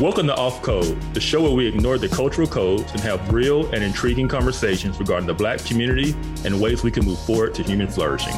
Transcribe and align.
Welcome 0.00 0.26
to 0.26 0.34
Off 0.34 0.60
Code, 0.60 1.00
the 1.14 1.20
show 1.20 1.40
where 1.40 1.52
we 1.52 1.68
ignore 1.68 1.98
the 1.98 2.08
cultural 2.08 2.48
codes 2.48 2.90
and 2.90 3.00
have 3.02 3.32
real 3.32 3.72
and 3.72 3.84
intriguing 3.84 4.26
conversations 4.26 4.98
regarding 4.98 5.28
the 5.28 5.34
Black 5.34 5.64
community 5.64 6.16
and 6.44 6.60
ways 6.60 6.82
we 6.82 6.90
can 6.90 7.04
move 7.04 7.20
forward 7.20 7.54
to 7.54 7.62
human 7.62 7.86
flourishing. 7.86 8.32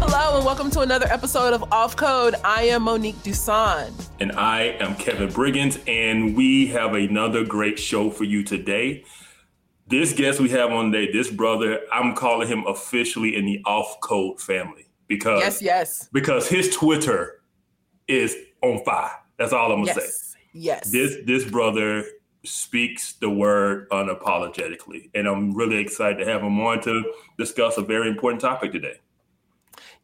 Hello, 0.00 0.36
and 0.38 0.46
welcome 0.46 0.70
to 0.70 0.80
another 0.80 1.04
episode 1.10 1.52
of 1.52 1.70
Off 1.70 1.96
Code. 1.96 2.34
I 2.42 2.62
am 2.62 2.84
Monique 2.84 3.22
Duson. 3.22 3.92
And 4.18 4.32
I 4.32 4.74
am 4.80 4.94
Kevin 4.94 5.28
Briggins, 5.28 5.86
and 5.86 6.34
we 6.34 6.68
have 6.68 6.94
another 6.94 7.44
great 7.44 7.78
show 7.78 8.08
for 8.08 8.24
you 8.24 8.42
today. 8.42 9.04
This 9.86 10.14
guest 10.14 10.40
we 10.40 10.48
have 10.48 10.72
on 10.72 10.92
today, 10.92 11.12
this 11.12 11.30
brother, 11.30 11.80
I'm 11.92 12.14
calling 12.14 12.48
him 12.48 12.64
officially 12.66 13.36
in 13.36 13.44
the 13.44 13.60
Off 13.66 14.00
Code 14.00 14.40
family 14.40 14.85
because 15.08 15.40
yes, 15.40 15.62
yes, 15.62 16.08
because 16.12 16.48
his 16.48 16.74
Twitter 16.74 17.40
is 18.08 18.36
on 18.62 18.82
fire. 18.84 19.10
That's 19.38 19.52
all 19.52 19.72
I'm 19.72 19.84
gonna 19.84 20.00
yes. 20.00 20.34
say. 20.34 20.38
Yes, 20.52 20.90
this 20.90 21.16
this 21.26 21.44
brother 21.44 22.04
speaks 22.44 23.14
the 23.14 23.28
word 23.28 23.88
unapologetically, 23.90 25.10
and 25.14 25.26
I'm 25.26 25.54
really 25.54 25.76
excited 25.76 26.24
to 26.24 26.30
have 26.30 26.42
him 26.42 26.60
on 26.60 26.80
to 26.82 27.12
discuss 27.38 27.76
a 27.76 27.82
very 27.82 28.08
important 28.08 28.40
topic 28.40 28.72
today. 28.72 28.98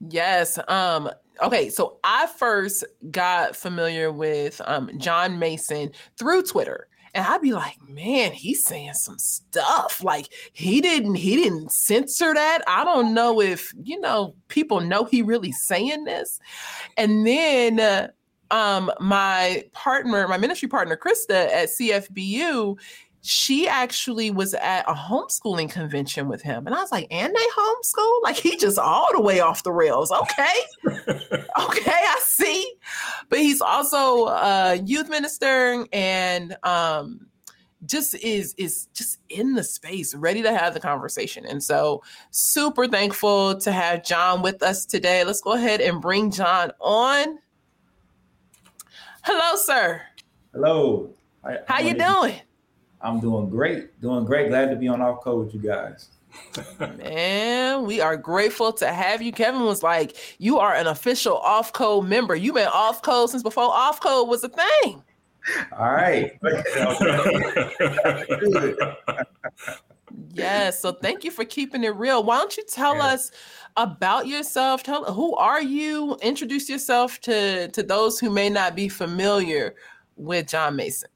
Yes. 0.09 0.59
Um. 0.69 1.11
Okay. 1.43 1.71
So 1.71 1.99
I 2.05 2.27
first 2.27 2.85
got 3.11 3.57
familiar 3.57 4.13
with 4.13 4.61
um, 4.65 4.91
John 4.99 5.39
Mason 5.39 5.91
through 6.19 6.43
Twitter. 6.43 6.89
And 7.15 7.27
I'd 7.27 7.43
be 7.43 7.53
like, 7.53 7.77
man, 7.89 8.33
he's 8.33 8.65
saying 8.65 8.95
some 8.95 9.19
stuff. 9.19 10.03
Like 10.03 10.29
he 10.53 10.81
didn't, 10.81 11.17
he 11.17 11.37
didn't 11.37 11.71
censor 11.71 12.33
that. 12.33 12.63
I 12.67 12.85
don't 12.85 13.13
know 13.13 13.41
if 13.41 13.73
you 13.83 14.01
know 14.01 14.35
people 14.49 14.81
know 14.81 15.05
he 15.05 15.23
really 15.23 15.53
saying 15.53 16.05
this. 16.05 16.41
And 16.97 17.27
then 17.27 17.81
uh, 17.81 18.09
um, 18.51 18.91
my 19.01 19.65
partner, 19.73 20.27
my 20.29 20.39
ministry 20.39 20.69
partner, 20.69 20.97
Krista 20.97 21.49
at 21.51 21.69
CFBU, 21.69 22.79
she 23.25 23.69
actually 23.69 24.33
was 24.33 24.53
at 24.55 24.85
a 24.89 24.95
homeschooling 24.95 25.71
convention 25.71 26.29
with 26.29 26.43
him. 26.43 26.67
And 26.67 26.75
I 26.75 26.81
was 26.81 26.91
like, 26.91 27.07
and 27.09 27.33
they 27.33 27.47
homeschool? 27.57 28.23
Like 28.25 28.37
he 28.37 28.57
just 28.57 28.79
all 28.79 29.07
the 29.13 29.21
way 29.21 29.39
off 29.39 29.63
the 29.63 29.73
rails. 29.73 30.11
Okay. 30.11 30.55
okay, 30.87 31.41
I 31.57 32.21
see. 32.25 32.75
But 33.29 33.39
he's 33.39 33.61
also 33.61 34.27
a 34.27 34.75
youth 34.85 35.09
minister 35.09 35.87
and 35.93 36.57
um 36.65 37.27
just 37.87 38.15
is 38.17 38.55
is 38.59 38.87
just 38.95 39.19
in 39.29 39.55
the 39.55 39.65
space 39.65 40.15
ready 40.15 40.43
to 40.43 40.57
have 40.57 40.73
the 40.73 40.79
conversation 40.79 41.45
and 41.45 41.63
so 41.63 42.01
super 42.31 42.87
thankful 42.87 43.59
to 43.59 43.73
have 43.73 44.05
john 44.05 44.41
with 44.41 44.63
us 44.63 44.87
today 44.87 45.25
let's 45.25 45.41
go 45.41 45.55
ahead 45.55 45.81
and 45.81 46.01
bring 46.01 46.31
john 46.31 46.71
on 46.81 47.41
hello 49.25 49.57
sir 49.57 50.01
hello 50.53 51.13
Hi, 51.43 51.59
how 51.67 51.81
you 51.81 51.95
doing 51.95 52.41
I'm 53.03 53.21
doing 53.21 53.51
great. 53.51 54.01
Doing 54.01 54.25
great. 54.25 54.49
Glad 54.49 54.71
to 54.71 54.77
be 54.77 54.89
on 54.89 55.03
Off 55.03 55.23
Code 55.23 55.47
with 55.47 55.55
you 55.55 55.61
guys. 55.61 56.09
Man, 56.99 57.85
we 57.85 58.01
are 58.01 58.17
grateful 58.17 58.73
to 58.75 58.89
have 58.89 59.21
you. 59.21 59.33
Kevin 59.33 59.63
was 59.63 59.83
like, 59.83 60.17
You 60.39 60.59
are 60.59 60.75
an 60.75 60.87
official 60.87 61.39
off 61.39 61.73
code 61.73 62.07
member. 62.07 62.35
You've 62.35 62.55
been 62.55 62.69
off 62.69 63.03
code 63.03 63.31
since 63.31 63.43
before 63.43 63.65
off 63.65 64.01
code 64.01 64.29
was 64.29 64.45
a 64.45 64.49
thing. 64.49 65.03
All 65.77 65.93
right. 65.93 66.39
yes. 70.33 70.81
So 70.81 70.93
thank 70.93 71.25
you 71.25 71.31
for 71.31 71.45
keeping 71.45 71.85
it 71.85 71.95
real. 71.97 72.23
Why 72.23 72.39
don't 72.39 72.57
you 72.57 72.65
tell 72.65 72.97
yeah. 72.97 73.07
us 73.07 73.31
about 73.77 74.27
yourself? 74.27 74.83
Tell 74.83 75.05
who 75.13 75.35
are 75.35 75.63
you? 75.63 76.17
Introduce 76.23 76.69
yourself 76.69 77.21
to, 77.23 77.69
to 77.69 77.83
those 77.83 78.21
who 78.21 78.31
may 78.31 78.49
not 78.49 78.77
be 78.77 78.89
familiar 78.89 79.75
with 80.17 80.49
John 80.49 80.77
Mason. 80.77 81.09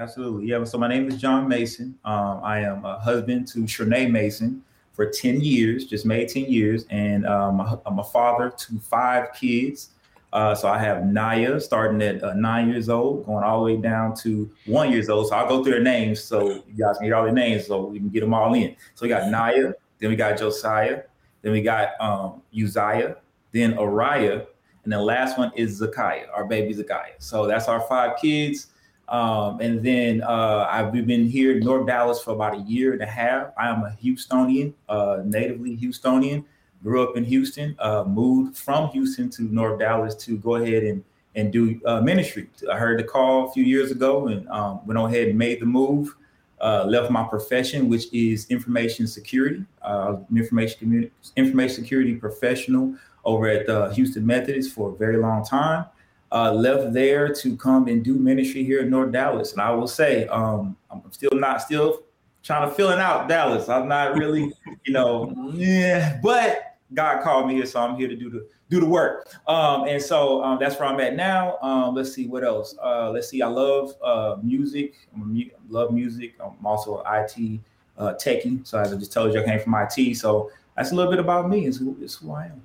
Absolutely. 0.00 0.46
Yeah. 0.46 0.64
So 0.64 0.78
my 0.78 0.88
name 0.88 1.08
is 1.08 1.18
John 1.18 1.46
Mason. 1.46 1.94
Um, 2.06 2.40
I 2.42 2.60
am 2.60 2.86
a 2.86 2.98
husband 2.98 3.46
to 3.48 3.58
Shernae 3.60 4.10
Mason 4.10 4.62
for 4.94 5.04
10 5.04 5.42
years, 5.42 5.84
just 5.84 6.06
made 6.06 6.30
10 6.30 6.46
years. 6.46 6.86
And 6.88 7.26
um, 7.26 7.60
I'm 7.84 7.98
a 7.98 8.04
father 8.04 8.48
to 8.48 8.78
five 8.78 9.34
kids. 9.34 9.90
Uh, 10.32 10.54
so 10.54 10.68
I 10.68 10.78
have 10.78 11.04
Naya 11.04 11.60
starting 11.60 12.00
at 12.00 12.24
uh, 12.24 12.32
nine 12.32 12.70
years 12.70 12.88
old, 12.88 13.26
going 13.26 13.44
all 13.44 13.58
the 13.58 13.74
way 13.74 13.80
down 13.80 14.16
to 14.22 14.50
one 14.64 14.90
years 14.90 15.10
old. 15.10 15.28
So 15.28 15.34
I'll 15.34 15.46
go 15.46 15.62
through 15.62 15.72
their 15.72 15.82
names 15.82 16.24
so 16.24 16.48
you 16.48 16.62
guys 16.78 16.96
can 16.96 17.04
hear 17.04 17.16
all 17.16 17.24
their 17.24 17.32
names 17.34 17.66
so 17.66 17.84
we 17.84 17.98
can 17.98 18.08
get 18.08 18.20
them 18.20 18.32
all 18.32 18.54
in. 18.54 18.74
So 18.94 19.02
we 19.02 19.08
got 19.10 19.30
Naya, 19.30 19.74
then 19.98 20.08
we 20.08 20.16
got 20.16 20.38
Josiah, 20.38 21.02
then 21.42 21.52
we 21.52 21.60
got 21.60 22.00
um, 22.00 22.40
Uzziah, 22.54 23.16
then 23.52 23.74
Ariah, 23.74 24.46
and 24.84 24.92
the 24.92 25.02
last 25.02 25.36
one 25.36 25.52
is 25.56 25.78
Zakiah, 25.78 26.26
our 26.32 26.46
baby 26.46 26.72
Zakiah. 26.72 27.16
So 27.18 27.46
that's 27.46 27.68
our 27.68 27.80
five 27.82 28.16
kids. 28.18 28.68
Um, 29.10 29.60
and 29.60 29.84
then 29.84 30.22
uh, 30.22 30.68
I've 30.70 30.92
been 30.92 31.26
here 31.26 31.56
in 31.56 31.60
North 31.60 31.86
Dallas 31.86 32.22
for 32.22 32.30
about 32.30 32.54
a 32.54 32.60
year 32.60 32.92
and 32.92 33.02
a 33.02 33.06
half. 33.06 33.48
I 33.58 33.68
am 33.68 33.82
a 33.82 33.96
Houstonian, 34.02 34.72
uh, 34.88 35.22
natively 35.24 35.76
Houstonian. 35.76 36.44
Grew 36.82 37.02
up 37.02 37.16
in 37.16 37.24
Houston, 37.24 37.76
uh, 37.80 38.04
moved 38.04 38.56
from 38.56 38.88
Houston 38.90 39.28
to 39.30 39.42
North 39.42 39.80
Dallas 39.80 40.14
to 40.24 40.38
go 40.38 40.54
ahead 40.54 40.84
and 40.84 41.04
and 41.36 41.52
do 41.52 41.80
uh, 41.84 42.00
ministry. 42.00 42.48
I 42.70 42.76
heard 42.76 42.98
the 42.98 43.04
call 43.04 43.48
a 43.48 43.52
few 43.52 43.62
years 43.62 43.90
ago 43.92 44.28
and 44.28 44.48
um, 44.48 44.84
went 44.86 44.98
on 44.98 45.10
ahead 45.10 45.28
and 45.28 45.38
made 45.38 45.60
the 45.60 45.66
move. 45.66 46.16
Uh, 46.60 46.84
left 46.86 47.10
my 47.10 47.22
profession, 47.22 47.88
which 47.88 48.12
is 48.12 48.46
information 48.50 49.06
security, 49.06 49.64
uh, 49.82 50.16
information 50.34 50.78
community, 50.78 51.12
information 51.36 51.82
security 51.82 52.14
professional 52.14 52.94
over 53.24 53.46
at 53.48 53.66
the 53.66 53.90
Houston 53.94 54.26
Methodist 54.26 54.74
for 54.74 54.90
a 54.90 54.96
very 54.96 55.16
long 55.16 55.44
time 55.44 55.86
uh, 56.32 56.52
left 56.52 56.92
there 56.92 57.32
to 57.34 57.56
come 57.56 57.88
and 57.88 58.04
do 58.04 58.14
ministry 58.14 58.64
here 58.64 58.80
in 58.80 58.90
North 58.90 59.12
Dallas. 59.12 59.52
And 59.52 59.60
I 59.60 59.70
will 59.70 59.88
say, 59.88 60.26
um, 60.28 60.76
I'm 60.90 61.02
still 61.10 61.32
not 61.32 61.62
still 61.62 62.02
trying 62.42 62.68
to 62.68 62.74
filling 62.74 63.00
out 63.00 63.28
Dallas. 63.28 63.68
I'm 63.68 63.88
not 63.88 64.16
really, 64.16 64.52
you 64.84 64.92
know, 64.92 65.52
yeah, 65.52 66.18
but 66.22 66.76
God 66.94 67.22
called 67.22 67.46
me 67.46 67.54
here, 67.54 67.66
so 67.66 67.80
I'm 67.80 67.96
here 67.96 68.08
to 68.08 68.16
do 68.16 68.30
the 68.30 68.46
do 68.70 68.80
the 68.80 68.86
work. 68.86 69.28
Um, 69.48 69.88
and 69.88 70.00
so 70.00 70.42
um, 70.44 70.58
that's 70.60 70.78
where 70.78 70.88
I'm 70.88 71.00
at 71.00 71.16
now. 71.16 71.58
Um, 71.60 71.94
let's 71.94 72.12
see 72.12 72.28
what 72.28 72.44
else. 72.44 72.76
Uh, 72.82 73.10
let's 73.10 73.28
see. 73.28 73.42
I 73.42 73.48
love 73.48 73.94
uh, 74.02 74.36
music. 74.42 74.94
I 75.16 75.50
love 75.68 75.92
music. 75.92 76.34
I'm 76.40 76.64
also 76.64 77.02
an 77.02 77.24
IT 77.24 77.60
uh, 77.98 78.14
techie. 78.14 78.64
So 78.64 78.78
as 78.78 78.92
I 78.92 78.96
just 78.96 79.12
told 79.12 79.34
you, 79.34 79.40
I 79.40 79.44
came 79.44 79.58
from 79.58 79.74
IT. 79.74 80.16
So 80.16 80.52
that's 80.76 80.92
a 80.92 80.94
little 80.94 81.10
bit 81.10 81.18
about 81.18 81.48
me. 81.48 81.66
It's 81.66 81.78
who, 81.78 81.96
it's 82.00 82.14
who 82.14 82.32
I 82.32 82.46
am. 82.46 82.62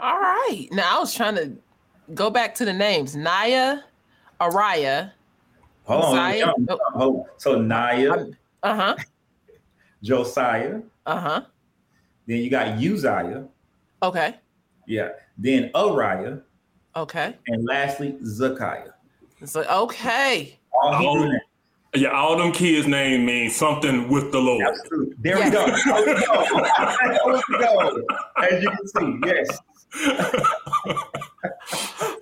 All 0.00 0.18
right. 0.18 0.66
Now 0.70 0.96
I 0.96 1.00
was 1.00 1.12
trying 1.12 1.34
to 1.36 1.52
go 2.14 2.30
back 2.30 2.54
to 2.56 2.64
the 2.64 2.72
names. 2.72 3.16
Naya, 3.16 3.80
Araya. 4.40 5.12
Hold 5.84 6.18
on. 6.18 6.66
Oh. 6.94 7.26
So 7.38 7.60
Naya. 7.60 8.26
Uh 8.62 8.74
huh. 8.74 8.96
Josiah. 10.02 10.80
Uh 11.06 11.20
huh. 11.20 11.42
Then 12.26 12.38
you 12.38 12.50
got 12.50 12.78
Uzziah. 12.78 13.48
Okay. 14.02 14.34
Yeah. 14.86 15.10
Then 15.36 15.70
Ariah. 15.74 16.42
Okay. 16.94 17.36
And 17.46 17.64
lastly, 17.64 18.16
Zakiah. 18.22 18.92
So 19.44 19.62
okay. 19.64 20.58
All 20.72 21.06
all, 21.06 21.38
yeah, 21.94 22.10
all 22.10 22.36
them 22.36 22.52
kids' 22.52 22.86
name 22.86 23.24
mean 23.24 23.50
something 23.50 24.08
with 24.08 24.30
the 24.30 24.38
Lord. 24.38 24.64
Absolutely. 24.66 25.14
There 25.20 25.36
we 25.36 25.50
go. 25.50 25.66
There 25.66 26.14
we 26.14 26.26
go. 26.26 26.46
there 26.98 27.38
we 27.48 27.58
go. 27.58 28.02
As 28.36 28.62
you 28.62 28.70
can 28.70 28.86
see, 28.86 29.20
yes. 29.26 29.58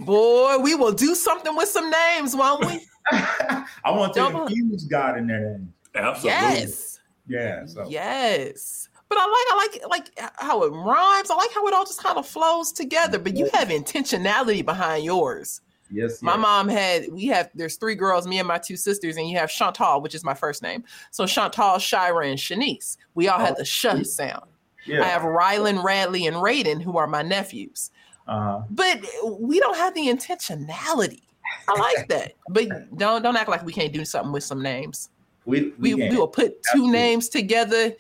Boy, 0.01 0.59
we 0.59 0.75
will 0.75 0.93
do 0.93 1.15
something 1.15 1.57
with 1.57 1.69
some 1.69 1.91
names, 1.91 2.35
won't 2.37 2.65
we? 2.67 2.81
I 3.13 3.67
want 3.87 4.15
to 4.15 4.43
infuse 4.43 4.85
God 4.85 5.19
in 5.19 5.27
their 5.27 5.41
name. 5.41 5.73
Absolutely. 5.95 6.31
Yes. 6.31 7.01
Yeah. 7.27 7.67
So. 7.67 7.87
Yes. 7.89 8.89
But 9.09 9.19
I 9.19 9.23
like 9.23 9.31
I 9.31 9.57
like 9.57 9.83
like 9.89 10.33
how 10.37 10.63
it 10.65 10.71
rhymes. 10.71 11.31
I 11.31 11.37
like 11.37 11.53
how 11.55 11.67
it 11.67 11.75
all 11.75 11.85
just 11.85 12.03
kind 12.03 12.19
of 12.19 12.27
flows 12.27 12.73
together. 12.73 13.19
But 13.19 13.37
you 13.37 13.49
have 13.55 13.69
intentionality 13.69 14.65
behind 14.65 15.05
yours. 15.05 15.61
Yes, 15.91 16.23
My 16.23 16.37
mom 16.37 16.69
had, 16.69 17.13
we 17.13 17.27
have, 17.27 17.51
there's 17.55 17.77
three 17.77 17.95
girls, 17.95 18.27
me 18.27 18.39
and 18.39 18.49
my 18.49 18.59
two 18.59 18.77
sisters, 18.77 19.17
and 19.17 19.29
you 19.29 19.39
have 19.39 19.51
Chantal, 19.51 20.01
which 20.01 20.15
is 20.15 20.25
my 20.25 20.35
first 20.35 20.63
name. 20.63 20.85
So 21.11 21.27
Chantal, 21.27 21.79
Shira, 21.79 22.27
and 22.27 22.39
Shanice. 22.39 22.97
We 23.15 23.29
all 23.29 23.41
oh, 23.41 23.45
had 23.45 23.57
the 23.57 23.65
sh 23.65 23.87
sound. 24.03 24.47
Yeah. 24.87 25.03
I 25.03 25.07
have 25.07 25.23
Rylan, 25.23 25.83
Radley, 25.83 26.27
and 26.27 26.37
Raiden, 26.37 26.81
who 26.83 26.97
are 26.97 27.07
my 27.07 27.23
nephews. 27.23 27.91
Uh-huh. 28.27 28.63
But 28.71 29.01
we 29.25 29.61
don't 29.61 29.77
have 29.77 29.95
the 29.95 30.09
intentionality. 30.09 31.23
I 31.69 31.79
like 31.79 32.09
that. 32.09 32.33
But 32.49 32.97
don't 32.97 33.23
don't 33.23 33.37
act 33.37 33.49
like 33.49 33.65
we 33.65 33.73
can't 33.73 33.93
do 33.93 34.05
something 34.05 34.33
with 34.33 34.45
some 34.45 34.63
names. 34.63 35.11
We 35.45 35.73
we, 35.79 35.95
we, 35.95 36.09
we 36.09 36.17
will 36.17 36.29
put 36.29 36.63
two 36.63 36.69
Absolutely. 36.71 36.93
names 36.93 37.29
together 37.29 37.93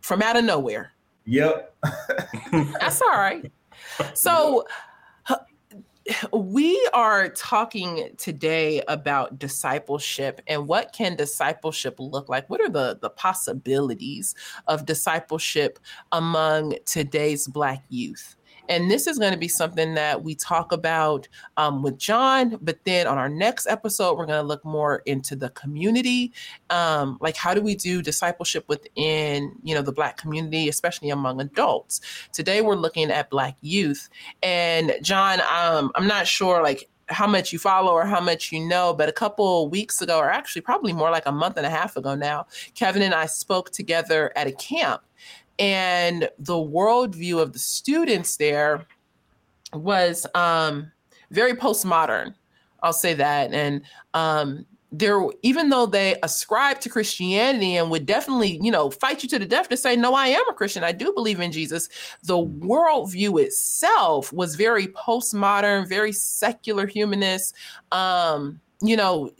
from 0.00 0.22
out 0.22 0.36
of 0.36 0.44
nowhere. 0.44 0.92
Yep. 1.26 1.74
That's 2.52 3.02
all 3.02 3.10
right. 3.10 3.50
So 4.14 4.64
we 6.32 6.88
are 6.92 7.28
talking 7.28 8.10
today 8.16 8.82
about 8.88 9.38
discipleship 9.38 10.40
and 10.46 10.66
what 10.66 10.92
can 10.92 11.16
discipleship 11.16 11.96
look 11.98 12.28
like? 12.28 12.48
What 12.50 12.60
are 12.60 12.68
the 12.68 12.98
the 13.00 13.10
possibilities 13.10 14.34
of 14.66 14.86
discipleship 14.86 15.78
among 16.10 16.74
today's 16.86 17.46
black 17.46 17.84
youth 17.88 18.36
And 18.68 18.90
this 18.90 19.06
is 19.06 19.18
going 19.18 19.32
to 19.32 19.38
be 19.38 19.48
something 19.48 19.94
that 19.94 20.22
we 20.22 20.34
talk 20.34 20.72
about 20.72 21.28
um, 21.56 21.82
with 21.82 21.98
John. 21.98 22.58
But 22.62 22.78
then 22.84 23.06
on 23.06 23.18
our 23.18 23.28
next 23.28 23.66
episode, 23.66 24.16
we're 24.16 24.26
going 24.26 24.40
to 24.40 24.46
look 24.46 24.64
more 24.64 25.02
into 25.06 25.36
the 25.36 25.50
community. 25.50 26.32
Um, 26.70 27.18
like, 27.20 27.36
how 27.36 27.54
do 27.54 27.60
we 27.60 27.74
do 27.74 28.02
discipleship 28.02 28.64
within, 28.68 29.52
you 29.62 29.74
know, 29.74 29.82
the 29.82 29.92
Black 29.92 30.16
community, 30.16 30.68
especially 30.68 31.10
among 31.10 31.40
adults? 31.40 32.00
Today, 32.32 32.60
we're 32.60 32.76
looking 32.76 33.10
at 33.10 33.30
Black 33.30 33.56
youth. 33.60 34.08
And 34.42 34.94
John, 35.02 35.40
um, 35.40 35.90
I'm 35.94 36.06
not 36.06 36.26
sure, 36.26 36.62
like, 36.62 36.88
how 37.08 37.26
much 37.26 37.52
you 37.52 37.58
follow 37.58 37.92
or 37.92 38.06
how 38.06 38.20
much 38.20 38.52
you 38.52 38.60
know, 38.60 38.94
but 38.94 39.08
a 39.08 39.12
couple 39.12 39.68
weeks 39.68 40.00
ago, 40.00 40.18
or 40.18 40.30
actually 40.30 40.62
probably 40.62 40.92
more 40.92 41.10
like 41.10 41.26
a 41.26 41.32
month 41.32 41.56
and 41.56 41.66
a 41.66 41.70
half 41.70 41.96
ago 41.96 42.14
now, 42.14 42.46
Kevin 42.74 43.02
and 43.02 43.14
I 43.14 43.26
spoke 43.26 43.70
together 43.70 44.32
at 44.36 44.46
a 44.46 44.52
camp 44.52 45.02
and 45.58 46.28
the 46.38 46.54
worldview 46.54 47.40
of 47.40 47.52
the 47.52 47.58
students 47.58 48.36
there 48.36 48.86
was 49.72 50.26
um, 50.34 50.90
very 51.30 51.54
postmodern. 51.54 52.34
I'll 52.82 52.92
say 52.92 53.14
that, 53.14 53.52
and 53.52 53.82
um, 54.14 54.66
there, 54.92 55.22
even 55.42 55.70
though 55.70 55.86
they 55.86 56.16
ascribe 56.22 56.80
to 56.80 56.90
Christianity 56.90 57.76
and 57.76 57.90
would 57.90 58.04
definitely, 58.04 58.60
you 58.62 58.70
know, 58.70 58.90
fight 58.90 59.22
you 59.22 59.28
to 59.30 59.38
the 59.38 59.46
death 59.46 59.68
to 59.70 59.76
say, 59.76 59.96
"No, 59.96 60.14
I 60.14 60.28
am 60.28 60.48
a 60.48 60.52
Christian. 60.52 60.84
I 60.84 60.92
do 60.92 61.12
believe 61.12 61.40
in 61.40 61.50
Jesus." 61.50 61.88
The 62.24 62.36
worldview 62.36 63.40
itself 63.42 64.32
was 64.32 64.54
very 64.54 64.88
postmodern, 64.88 65.88
very 65.88 66.12
secular 66.12 66.86
humanist. 66.86 67.54
Um, 67.90 68.60
you 68.82 68.96
know, 68.96 69.30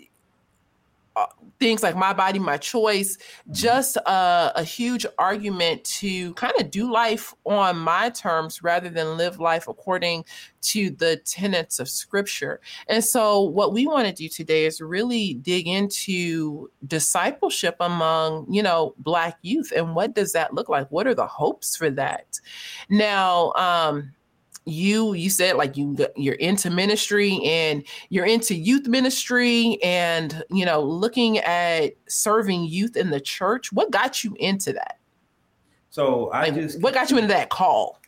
things 1.58 1.82
like 1.82 1.96
my 1.96 2.12
body, 2.12 2.38
my 2.38 2.56
choice, 2.56 3.18
just 3.52 3.96
a, 3.96 4.52
a 4.56 4.64
huge 4.64 5.06
argument 5.18 5.84
to 5.84 6.34
kind 6.34 6.52
of 6.58 6.70
do 6.70 6.90
life 6.90 7.34
on 7.44 7.78
my 7.78 8.10
terms 8.10 8.62
rather 8.62 8.88
than 8.88 9.16
live 9.16 9.38
life 9.38 9.68
according 9.68 10.24
to 10.62 10.90
the 10.90 11.16
tenets 11.24 11.78
of 11.78 11.88
scripture. 11.88 12.60
And 12.88 13.04
so, 13.04 13.40
what 13.40 13.72
we 13.72 13.86
want 13.86 14.08
to 14.08 14.12
do 14.12 14.28
today 14.28 14.64
is 14.64 14.80
really 14.80 15.34
dig 15.34 15.68
into 15.68 16.70
discipleship 16.86 17.76
among, 17.80 18.46
you 18.52 18.62
know, 18.62 18.94
Black 18.98 19.38
youth 19.42 19.72
and 19.74 19.94
what 19.94 20.14
does 20.14 20.32
that 20.32 20.54
look 20.54 20.68
like? 20.68 20.90
What 20.90 21.06
are 21.06 21.14
the 21.14 21.26
hopes 21.26 21.76
for 21.76 21.90
that? 21.90 22.40
Now, 22.88 23.52
um, 23.52 24.12
you 24.64 25.14
you 25.14 25.28
said 25.28 25.56
like 25.56 25.76
you 25.76 25.96
you're 26.16 26.34
into 26.36 26.70
ministry 26.70 27.40
and 27.44 27.84
you're 28.10 28.26
into 28.26 28.54
youth 28.54 28.86
ministry 28.86 29.78
and 29.82 30.44
you 30.50 30.64
know 30.64 30.80
looking 30.80 31.38
at 31.38 31.92
serving 32.06 32.64
youth 32.64 32.96
in 32.96 33.10
the 33.10 33.20
church 33.20 33.72
what 33.72 33.90
got 33.90 34.22
you 34.22 34.34
into 34.38 34.72
that? 34.72 34.98
So 35.90 36.30
i 36.30 36.44
like, 36.44 36.54
just 36.54 36.80
what 36.80 36.94
got 36.94 37.10
you 37.10 37.16
into 37.16 37.28
that 37.28 37.50
call? 37.50 38.00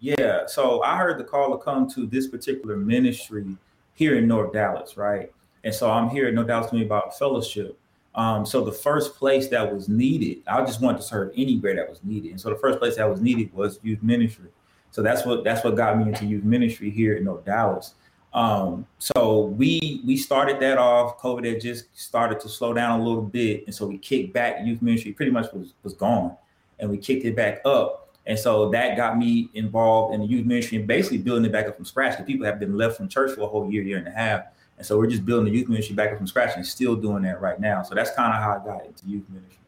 Yeah 0.00 0.46
so 0.46 0.82
i 0.82 0.96
heard 0.96 1.18
the 1.18 1.24
call 1.24 1.56
to 1.56 1.62
come 1.62 1.88
to 1.90 2.06
this 2.06 2.26
particular 2.26 2.76
ministry 2.76 3.56
here 3.94 4.16
in 4.16 4.26
north 4.26 4.52
dallas 4.52 4.96
right? 4.96 5.32
And 5.62 5.74
so 5.74 5.90
i'm 5.90 6.08
here 6.08 6.28
in 6.28 6.34
north 6.34 6.48
dallas 6.48 6.70
to 6.70 6.76
me 6.76 6.84
about 6.84 7.16
fellowship. 7.16 7.78
Um, 8.16 8.46
so 8.46 8.64
the 8.64 8.72
first 8.72 9.14
place 9.14 9.48
that 9.48 9.72
was 9.72 9.88
needed 9.88 10.42
i 10.48 10.64
just 10.64 10.80
wanted 10.80 10.98
to 10.98 11.04
serve 11.04 11.32
anywhere 11.36 11.76
that 11.76 11.88
was 11.88 12.02
needed. 12.02 12.32
And 12.32 12.40
so 12.40 12.50
the 12.50 12.56
first 12.56 12.80
place 12.80 12.96
that 12.96 13.08
was 13.08 13.20
needed 13.20 13.52
was 13.54 13.78
youth 13.84 14.02
ministry 14.02 14.48
so 14.90 15.02
that's 15.02 15.26
what 15.26 15.44
that's 15.44 15.64
what 15.64 15.76
got 15.76 15.98
me 15.98 16.04
into 16.08 16.24
youth 16.24 16.44
ministry 16.44 16.90
here 16.90 17.16
in 17.16 17.24
North 17.24 17.44
Dallas. 17.44 17.94
Um, 18.32 18.86
so 18.98 19.46
we 19.46 20.02
we 20.04 20.16
started 20.16 20.60
that 20.60 20.78
off. 20.78 21.18
COVID 21.18 21.46
had 21.50 21.60
just 21.60 21.86
started 21.98 22.38
to 22.40 22.48
slow 22.48 22.74
down 22.74 23.00
a 23.00 23.02
little 23.02 23.22
bit, 23.22 23.64
and 23.66 23.74
so 23.74 23.86
we 23.86 23.98
kicked 23.98 24.32
back 24.32 24.64
youth 24.64 24.82
ministry. 24.82 25.12
Pretty 25.12 25.32
much 25.32 25.52
was 25.52 25.74
was 25.82 25.94
gone, 25.94 26.36
and 26.78 26.90
we 26.90 26.98
kicked 26.98 27.24
it 27.24 27.34
back 27.34 27.60
up. 27.64 28.14
And 28.26 28.38
so 28.38 28.68
that 28.70 28.96
got 28.96 29.16
me 29.16 29.48
involved 29.54 30.14
in 30.14 30.20
the 30.20 30.26
youth 30.26 30.44
ministry 30.44 30.78
and 30.78 30.86
basically 30.86 31.18
building 31.18 31.44
it 31.44 31.52
back 31.52 31.66
up 31.66 31.76
from 31.76 31.84
scratch. 31.84 32.12
Because 32.12 32.26
people 32.26 32.44
have 32.44 32.58
been 32.58 32.76
left 32.76 32.96
from 32.96 33.08
church 33.08 33.34
for 33.34 33.42
a 33.42 33.46
whole 33.46 33.70
year, 33.70 33.82
year 33.82 33.98
and 33.98 34.08
a 34.08 34.10
half, 34.10 34.42
and 34.76 34.86
so 34.86 34.98
we're 34.98 35.06
just 35.06 35.24
building 35.24 35.50
the 35.50 35.58
youth 35.58 35.68
ministry 35.68 35.94
back 35.94 36.10
up 36.10 36.18
from 36.18 36.26
scratch 36.26 36.56
and 36.56 36.66
still 36.66 36.96
doing 36.96 37.22
that 37.22 37.40
right 37.40 37.58
now. 37.58 37.82
So 37.82 37.94
that's 37.94 38.10
kind 38.10 38.34
of 38.34 38.42
how 38.42 38.60
I 38.60 38.64
got 38.64 38.84
into 38.84 39.06
youth 39.06 39.24
ministry. 39.30 39.58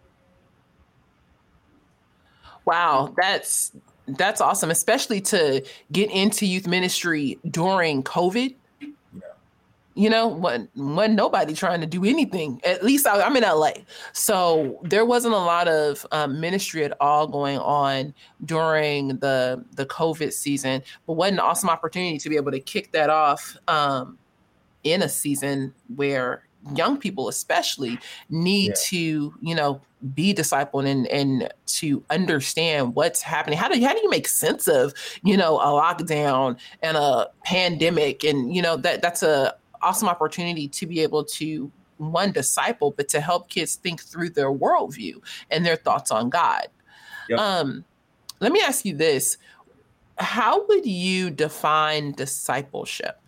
Wow, 2.67 3.15
that's 3.17 3.73
that's 4.17 4.41
awesome, 4.41 4.71
especially 4.71 5.21
to 5.23 5.65
get 5.93 6.11
into 6.11 6.47
youth 6.47 6.67
ministry 6.67 7.39
during 7.51 8.03
COVID. 8.03 8.55
Yeah. 8.81 8.89
You 9.95 10.11
know, 10.11 10.29
when 10.29 10.69
when 10.75 11.15
nobody 11.15 11.55
trying 11.55 11.81
to 11.81 11.87
do 11.87 12.05
anything. 12.05 12.61
At 12.65 12.85
least 12.85 13.07
I, 13.07 13.21
am 13.27 13.37
in 13.37 13.43
LA, 13.43 13.73
so 14.13 14.79
there 14.83 15.05
wasn't 15.05 15.35
a 15.35 15.39
lot 15.39 15.69
of 15.69 16.07
um, 16.13 16.41
ministry 16.41 16.85
at 16.85 16.97
all 17.01 17.27
going 17.27 17.59
on 17.59 18.15
during 18.45 19.19
the 19.19 19.65
the 19.75 19.87
COVID 19.87 20.33
season. 20.33 20.83
But 21.07 21.15
what 21.15 21.33
an 21.33 21.41
awesome 21.41 21.69
opportunity 21.69 22.19
to 22.19 22.29
be 22.29 22.37
able 22.37 22.53
to 22.53 22.61
kick 22.61 22.93
that 22.93 23.11
off 23.11 23.57
um, 23.67 24.19
in 24.85 25.03
a 25.03 25.09
season 25.09 25.75
where 25.97 26.45
young 26.75 26.99
people 26.99 27.29
especially 27.29 27.99
need 28.31 28.69
yeah. 28.69 28.75
to 28.85 29.35
you 29.41 29.55
know 29.55 29.81
be 30.15 30.33
discipled 30.33 30.87
and 30.87 31.07
and 31.09 31.53
to 31.67 32.05
understand 32.11 32.95
what's 32.95 33.23
happening. 33.23 33.59
How 33.59 33.69
do 33.69 33.79
you 33.79 33.87
how 33.87 33.95
do 33.95 34.01
you 34.01 34.11
make 34.11 34.29
sense 34.29 34.69
of 34.69 34.95
you 35.23 35.37
know 35.37 35.59
a 35.59 35.67
lockdown 35.67 36.59
and 36.83 36.97
a 36.97 37.29
pandemic? 37.45 38.25
And 38.25 38.55
you 38.55 38.63
know 38.63 38.77
that 38.77 39.03
that's 39.03 39.23
a 39.23 39.55
awesome 39.83 40.09
opportunity 40.09 40.69
to 40.69 40.87
be 40.87 41.01
able 41.01 41.25
to 41.25 41.71
one 41.99 42.31
disciple 42.31 42.93
but 42.97 43.09
to 43.09 43.21
help 43.21 43.49
kids 43.49 43.75
think 43.77 44.01
through 44.01 44.31
their 44.31 44.53
worldview 44.53 45.15
and 45.51 45.65
their 45.67 45.77
thoughts 45.77 46.11
on 46.11 46.31
god. 46.31 46.67
Yep. 47.29 47.39
um 47.39 47.85
let 48.41 48.53
me 48.53 48.61
ask 48.61 48.85
you 48.85 48.95
this. 48.95 49.37
How 50.19 50.67
would 50.67 50.87
you 50.87 51.31
define 51.31 52.13
discipleship? 52.13 53.21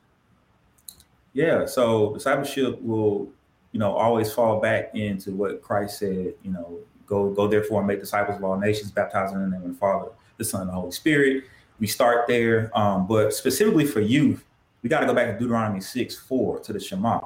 Yeah, 1.32 1.66
so 1.66 2.12
discipleship 2.14 2.81
will, 2.82 3.28
you 3.72 3.78
know, 3.78 3.96
always 3.96 4.32
fall 4.32 4.61
back 4.61 4.94
into 4.94 5.32
what 5.32 5.62
Christ 5.62 5.99
said, 5.99 6.34
you 6.43 6.50
know, 6.50 6.78
go 7.06 7.31
go 7.31 7.46
therefore 7.46 7.81
and 7.81 7.88
make 7.88 8.00
disciples 8.00 8.37
of 8.37 8.44
all 8.44 8.58
nations, 8.58 8.90
baptizing 8.90 9.37
in 9.37 9.50
the 9.50 9.56
name 9.56 9.67
of 9.67 9.72
the 9.72 9.78
Father, 9.78 10.11
the 10.38 10.44
Son, 10.44 10.62
and 10.62 10.70
the 10.70 10.75
Holy 10.75 10.93
Spirit. 10.93 11.44
We 11.78 11.87
start 11.87 12.26
there. 12.28 12.70
Um, 12.76 13.06
but 13.06 13.32
specifically 13.32 13.87
for 13.87 14.00
youth, 14.00 14.44
we 14.82 14.88
got 14.88 15.00
to 15.00 15.06
go 15.06 15.14
back 15.14 15.26
to 15.26 15.38
Deuteronomy 15.38 15.81
6, 15.81 16.17
4 16.17 16.61
to 16.61 16.72
the 16.72 16.81
Shema. 16.81 17.20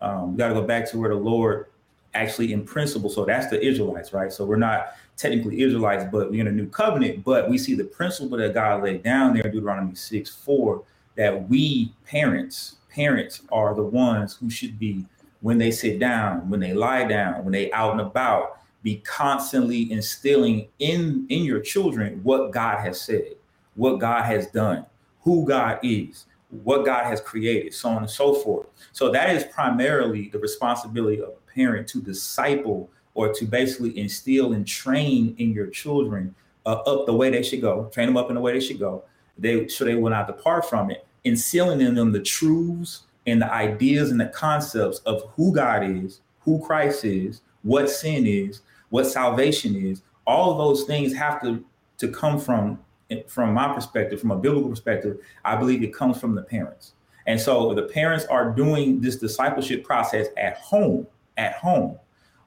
Um, 0.00 0.32
we 0.32 0.38
got 0.38 0.48
to 0.48 0.54
go 0.54 0.62
back 0.62 0.88
to 0.90 0.98
where 0.98 1.10
the 1.10 1.16
Lord 1.16 1.66
actually 2.14 2.52
in 2.52 2.64
principle. 2.64 3.10
So 3.10 3.24
that's 3.24 3.48
the 3.48 3.64
Israelites, 3.64 4.12
right? 4.12 4.32
So 4.32 4.44
we're 4.44 4.56
not 4.56 4.94
technically 5.16 5.62
Israelites, 5.62 6.04
but 6.10 6.30
we're 6.30 6.40
in 6.40 6.48
a 6.48 6.52
new 6.52 6.68
covenant, 6.68 7.24
but 7.24 7.50
we 7.50 7.58
see 7.58 7.74
the 7.74 7.84
principle 7.84 8.38
that 8.38 8.54
God 8.54 8.82
laid 8.82 9.02
down 9.02 9.34
there 9.34 9.46
in 9.46 9.52
Deuteronomy 9.52 9.94
6, 9.94 10.30
4, 10.30 10.82
that 11.16 11.48
we 11.48 11.92
parents, 12.06 12.76
parents 12.90 13.42
are 13.50 13.74
the 13.74 13.82
ones 13.82 14.36
who 14.36 14.48
should 14.48 14.78
be 14.78 15.04
when 15.40 15.58
they 15.58 15.70
sit 15.70 15.98
down, 15.98 16.48
when 16.50 16.60
they 16.60 16.74
lie 16.74 17.04
down, 17.04 17.44
when 17.44 17.52
they 17.52 17.70
out 17.72 17.92
and 17.92 18.00
about, 18.00 18.58
be 18.82 18.96
constantly 18.96 19.90
instilling 19.90 20.68
in 20.78 21.26
in 21.28 21.44
your 21.44 21.60
children 21.60 22.20
what 22.22 22.52
God 22.52 22.78
has 22.78 23.00
said, 23.00 23.36
what 23.74 23.98
God 23.98 24.24
has 24.24 24.46
done, 24.48 24.86
who 25.20 25.46
God 25.46 25.78
is, 25.82 26.26
what 26.62 26.84
God 26.84 27.04
has 27.04 27.20
created, 27.20 27.74
so 27.74 27.90
on 27.90 27.98
and 27.98 28.10
so 28.10 28.34
forth. 28.34 28.66
So 28.92 29.10
that 29.10 29.34
is 29.34 29.44
primarily 29.44 30.28
the 30.28 30.38
responsibility 30.38 31.20
of 31.20 31.30
a 31.30 31.52
parent 31.54 31.88
to 31.88 32.00
disciple 32.00 32.88
or 33.14 33.32
to 33.34 33.44
basically 33.44 33.98
instill 33.98 34.52
and 34.52 34.66
train 34.66 35.34
in 35.38 35.52
your 35.52 35.66
children 35.66 36.34
uh, 36.66 36.74
up 36.74 37.06
the 37.06 37.14
way 37.14 37.30
they 37.30 37.42
should 37.42 37.60
go, 37.60 37.90
train 37.92 38.06
them 38.06 38.16
up 38.16 38.28
in 38.28 38.36
the 38.36 38.40
way 38.40 38.52
they 38.52 38.60
should 38.60 38.78
go. 38.78 39.04
They 39.36 39.68
so 39.68 39.84
they 39.84 39.94
will 39.94 40.10
not 40.10 40.26
depart 40.26 40.68
from 40.68 40.90
it 40.90 41.04
instilling 41.24 41.80
in 41.80 41.94
them 41.94 42.12
the 42.12 42.20
truths 42.20 43.02
and 43.28 43.42
the 43.42 43.52
ideas 43.52 44.10
and 44.10 44.20
the 44.20 44.26
concepts 44.26 44.98
of 45.00 45.22
who 45.36 45.54
God 45.54 45.84
is, 45.84 46.20
who 46.40 46.64
Christ 46.64 47.04
is, 47.04 47.42
what 47.62 47.90
sin 47.90 48.26
is, 48.26 48.62
what 48.90 49.04
salvation 49.04 49.76
is. 49.76 50.02
All 50.26 50.56
those 50.56 50.84
things 50.84 51.14
have 51.14 51.40
to 51.42 51.64
to 51.98 52.08
come 52.08 52.38
from 52.38 52.78
from 53.26 53.54
my 53.54 53.72
perspective, 53.72 54.20
from 54.20 54.30
a 54.30 54.36
biblical 54.36 54.68
perspective. 54.68 55.18
I 55.44 55.56
believe 55.56 55.82
it 55.82 55.94
comes 55.94 56.20
from 56.20 56.34
the 56.34 56.42
parents. 56.42 56.92
And 57.26 57.40
so 57.40 57.74
the 57.74 57.82
parents 57.82 58.24
are 58.26 58.50
doing 58.50 59.00
this 59.00 59.16
discipleship 59.16 59.84
process 59.84 60.28
at 60.36 60.56
home, 60.58 61.06
at 61.36 61.54
home. 61.54 61.98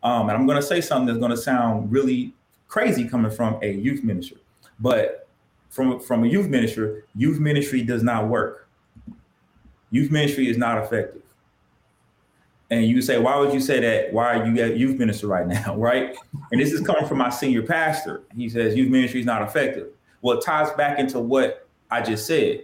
Um, 0.04 0.30
and 0.30 0.38
I'm 0.38 0.46
going 0.48 0.60
to 0.60 0.66
say 0.66 0.82
something 0.82 1.08
that's 1.08 1.20
going 1.20 1.32
to 1.32 1.38
sound 1.38 1.92
really 1.92 2.34
crazy 2.68 3.08
coming 3.08 3.32
from 3.32 3.60
a 3.62 3.72
youth 3.72 4.04
minister, 4.04 4.38
but 4.80 5.28
from 5.70 6.00
from 6.00 6.24
a 6.24 6.28
youth 6.28 6.48
minister, 6.48 7.06
youth 7.16 7.40
ministry 7.40 7.84
does 7.84 8.04
not 8.04 8.28
work. 8.28 8.68
Youth 9.92 10.12
ministry 10.12 10.50
is 10.50 10.58
not 10.58 10.84
effective. 10.84 11.22
And 12.70 12.86
you 12.86 13.02
say, 13.02 13.20
why 13.20 13.38
would 13.38 13.54
you 13.54 13.60
say 13.60 13.82
that? 13.82 14.14
Why 14.14 14.38
are 14.38 14.46
you 14.46 14.64
a 14.64 14.74
youth 14.74 14.98
minister 14.98 15.28
right 15.28 15.46
now, 15.46 15.76
right? 15.78 16.16
And 16.52 16.62
this 16.62 16.72
is 16.72 16.82
coming 16.82 17.06
from 17.06 17.18
my 17.18 17.30
senior 17.30 17.64
pastor. 17.64 18.24
He 18.36 18.50
says 18.50 18.76
youth 18.76 18.90
ministry 18.90 19.20
is 19.20 19.26
not 19.26 19.42
effective. 19.42 19.90
Well, 20.22 20.38
it 20.38 20.44
ties 20.44 20.72
back 20.72 20.98
into 20.98 21.20
what 21.20 21.68
I 21.90 22.02
just 22.02 22.26
said. 22.26 22.64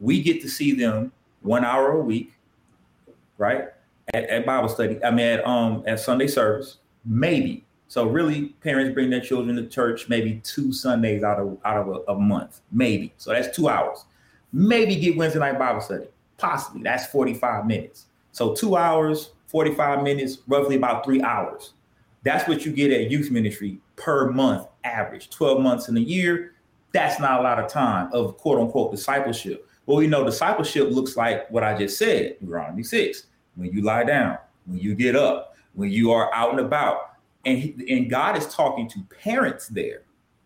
We 0.00 0.22
get 0.22 0.42
to 0.42 0.48
see 0.50 0.72
them 0.72 1.12
one 1.40 1.64
hour 1.64 1.92
a 1.92 2.00
week, 2.00 2.34
right? 3.38 3.68
At, 4.12 4.24
at 4.24 4.44
Bible 4.44 4.68
study. 4.68 5.02
I 5.02 5.10
mean, 5.10 5.26
at 5.26 5.46
um 5.46 5.82
at 5.86 6.00
Sunday 6.00 6.26
service, 6.26 6.78
maybe 7.04 7.64
So 7.88 8.06
really, 8.06 8.46
parents 8.62 8.94
bring 8.94 9.10
their 9.10 9.20
children 9.20 9.56
to 9.56 9.66
church 9.66 10.08
maybe 10.08 10.40
two 10.44 10.72
Sundays 10.72 11.22
out 11.22 11.38
of 11.38 11.58
out 11.64 11.76
of 11.76 11.88
a, 11.88 12.12
a 12.12 12.18
month, 12.18 12.60
maybe. 12.70 13.12
So 13.16 13.32
that's 13.32 13.54
two 13.54 13.68
hours. 13.68 14.04
Maybe 14.52 14.96
get 14.96 15.16
Wednesday 15.16 15.40
night 15.40 15.58
Bible 15.58 15.80
study, 15.80 16.06
possibly. 16.42 16.82
That's 16.82 17.06
45 17.06 17.66
minutes. 17.66 18.06
So 18.32 18.52
two 18.52 18.76
hours, 18.76 19.30
45 19.46 20.02
minutes, 20.02 20.38
roughly 20.48 20.74
about 20.74 21.04
three 21.04 21.22
hours. 21.22 21.74
That's 22.24 22.48
what 22.48 22.66
you 22.66 22.72
get 22.72 22.90
at 22.90 23.10
youth 23.10 23.30
ministry 23.30 23.78
per 23.94 24.30
month 24.30 24.66
average, 24.84 25.30
12 25.30 25.60
months 25.60 25.88
in 25.88 25.96
a 25.96 26.00
year. 26.00 26.54
That's 26.92 27.20
not 27.20 27.40
a 27.40 27.42
lot 27.42 27.58
of 27.58 27.70
time 27.70 28.10
of 28.12 28.36
quote 28.38 28.58
unquote 28.58 28.90
discipleship. 28.90 29.68
Well, 29.86 29.96
we 29.96 30.06
know 30.08 30.24
discipleship 30.24 30.90
looks 30.90 31.16
like 31.16 31.48
what 31.50 31.62
I 31.62 31.78
just 31.78 31.96
said, 31.96 32.38
Deuteronomy 32.40 32.82
6. 32.82 33.26
When 33.54 33.72
you 33.72 33.82
lie 33.82 34.04
down, 34.04 34.38
when 34.66 34.78
you 34.78 34.94
get 34.94 35.14
up, 35.14 35.56
when 35.74 35.90
you 35.90 36.10
are 36.10 36.32
out 36.34 36.50
and 36.50 36.60
about. 36.60 37.16
And, 37.44 37.82
and 37.88 38.10
God 38.10 38.36
is 38.36 38.46
talking 38.46 38.88
to 38.90 39.00
parents 39.22 39.68
there. 39.68 40.02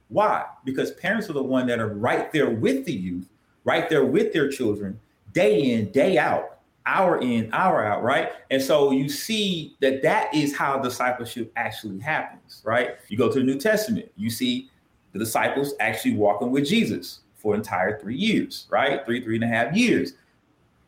Why? 0.08 0.44
Because 0.64 0.92
parents 0.92 1.28
are 1.28 1.34
the 1.34 1.42
one 1.42 1.66
that 1.66 1.78
are 1.78 1.94
right 1.94 2.30
there 2.32 2.50
with 2.50 2.84
the 2.84 2.92
youth, 2.92 3.28
right 3.64 3.88
there 3.88 4.04
with 4.04 4.32
their 4.32 4.48
children, 4.48 4.98
day 5.36 5.72
in, 5.72 5.90
day 5.90 6.16
out, 6.16 6.60
hour 6.86 7.20
in, 7.20 7.52
hour 7.52 7.84
out, 7.84 8.02
right? 8.02 8.30
And 8.50 8.60
so 8.60 8.90
you 8.90 9.06
see 9.10 9.76
that 9.80 10.02
that 10.02 10.34
is 10.34 10.56
how 10.56 10.78
discipleship 10.78 11.52
actually 11.56 12.00
happens, 12.00 12.62
right? 12.64 12.92
You 13.08 13.18
go 13.18 13.30
to 13.30 13.38
the 13.38 13.44
New 13.44 13.58
Testament, 13.58 14.10
you 14.16 14.30
see 14.30 14.70
the 15.12 15.18
disciples 15.18 15.74
actually 15.78 16.14
walking 16.14 16.50
with 16.50 16.64
Jesus 16.64 17.20
for 17.34 17.54
entire 17.54 18.00
three 18.00 18.16
years, 18.16 18.66
right? 18.70 19.04
Three, 19.04 19.22
three 19.22 19.34
and 19.34 19.44
a 19.44 19.46
half 19.46 19.76
years, 19.76 20.14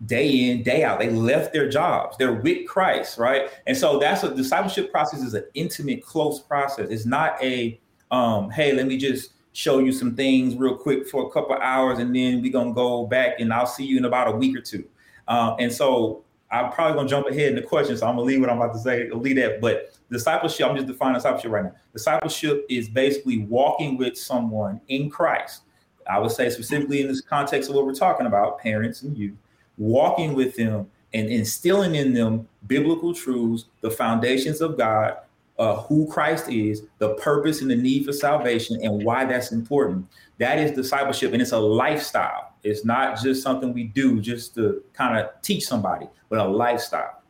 day 0.06 0.50
in, 0.50 0.62
day 0.62 0.82
out. 0.82 0.98
They 0.98 1.10
left 1.10 1.52
their 1.52 1.68
jobs. 1.68 2.16
They're 2.16 2.32
with 2.32 2.66
Christ, 2.66 3.18
right? 3.18 3.50
And 3.66 3.76
so 3.76 3.98
that's 3.98 4.22
a 4.22 4.34
discipleship 4.34 4.90
process 4.90 5.20
is 5.20 5.34
an 5.34 5.44
intimate, 5.52 6.02
close 6.02 6.40
process. 6.40 6.88
It's 6.88 7.04
not 7.04 7.36
a 7.42 7.78
um, 8.10 8.48
hey, 8.48 8.72
let 8.72 8.86
me 8.86 8.96
just 8.96 9.32
show 9.58 9.80
you 9.80 9.90
some 9.90 10.14
things 10.14 10.54
real 10.54 10.76
quick 10.76 11.08
for 11.08 11.26
a 11.26 11.30
couple 11.30 11.56
hours, 11.56 11.98
and 11.98 12.14
then 12.14 12.40
we're 12.40 12.52
gonna 12.52 12.72
go 12.72 13.04
back 13.08 13.40
and 13.40 13.52
I'll 13.52 13.66
see 13.66 13.84
you 13.84 13.98
in 13.98 14.04
about 14.04 14.28
a 14.28 14.30
week 14.30 14.56
or 14.56 14.60
two. 14.60 14.84
Um, 15.26 15.56
and 15.58 15.72
so 15.72 16.22
I'm 16.48 16.70
probably 16.70 16.94
gonna 16.94 17.08
jump 17.08 17.26
ahead 17.26 17.48
in 17.48 17.54
the 17.56 17.62
question, 17.62 17.96
so 17.96 18.06
I'm 18.06 18.14
gonna 18.14 18.24
leave 18.24 18.40
what 18.40 18.50
I'm 18.50 18.58
about 18.58 18.72
to 18.74 18.78
say, 18.78 19.10
leave 19.10 19.34
that. 19.34 19.60
But 19.60 19.98
discipleship, 20.12 20.64
I'm 20.64 20.76
just 20.76 20.86
defining 20.86 21.14
discipleship 21.14 21.50
right 21.50 21.64
now. 21.64 21.74
Discipleship 21.92 22.66
is 22.68 22.88
basically 22.88 23.38
walking 23.38 23.96
with 23.96 24.16
someone 24.16 24.80
in 24.86 25.10
Christ. 25.10 25.62
I 26.08 26.20
would 26.20 26.30
say 26.30 26.50
specifically 26.50 27.00
in 27.00 27.08
this 27.08 27.20
context 27.20 27.68
of 27.68 27.74
what 27.74 27.84
we're 27.84 27.94
talking 27.94 28.26
about, 28.26 28.60
parents 28.60 29.02
and 29.02 29.18
youth, 29.18 29.34
walking 29.76 30.34
with 30.34 30.54
them 30.54 30.88
and 31.14 31.28
instilling 31.28 31.96
in 31.96 32.14
them 32.14 32.46
biblical 32.68 33.12
truths, 33.12 33.64
the 33.80 33.90
foundations 33.90 34.60
of 34.60 34.78
God, 34.78 35.16
uh, 35.58 35.76
who 35.82 36.06
Christ 36.06 36.48
is, 36.48 36.84
the 36.98 37.14
purpose 37.14 37.62
and 37.62 37.70
the 37.70 37.76
need 37.76 38.04
for 38.04 38.12
salvation, 38.12 38.78
and 38.82 39.04
why 39.04 39.24
that's 39.24 39.52
important. 39.52 40.06
That 40.38 40.58
is 40.58 40.70
discipleship, 40.72 41.32
and 41.32 41.42
it's 41.42 41.52
a 41.52 41.58
lifestyle. 41.58 42.54
It's 42.62 42.84
not 42.84 43.20
just 43.20 43.42
something 43.42 43.72
we 43.72 43.84
do 43.84 44.20
just 44.20 44.54
to 44.54 44.82
kind 44.92 45.18
of 45.18 45.30
teach 45.42 45.66
somebody, 45.66 46.06
but 46.28 46.38
a 46.38 46.44
lifestyle. 46.44 47.22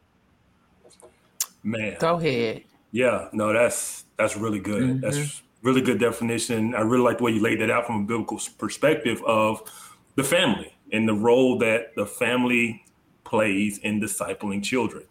Man, 1.63 1.97
go 1.99 2.17
ahead. 2.17 2.65
Yeah, 2.93 3.29
no, 3.33 3.53
that's 3.53 4.05
that's 4.17 4.37
really 4.37 4.61
good. 4.61 4.83
Mm-hmm. 4.83 5.01
That's 5.01 5.43
really 5.63 5.81
good 5.81 5.99
definition. 5.99 6.75
I 6.75 6.81
really 6.81 7.03
like 7.03 7.19
the 7.19 7.25
way 7.25 7.33
you 7.33 7.43
laid 7.43 7.61
that 7.61 7.71
out 7.71 7.87
from 7.87 8.03
a 8.03 8.05
biblical 8.05 8.41
perspective 8.59 9.23
of 9.25 9.63
the 10.17 10.25
family 10.25 10.75
and 10.93 11.09
the 11.09 11.15
role 11.15 11.59
that 11.59 11.95
the 11.97 12.07
family 12.07 12.85
plays 13.25 13.79
in 13.79 14.01
discipling 14.01 14.63
children. 14.63 15.05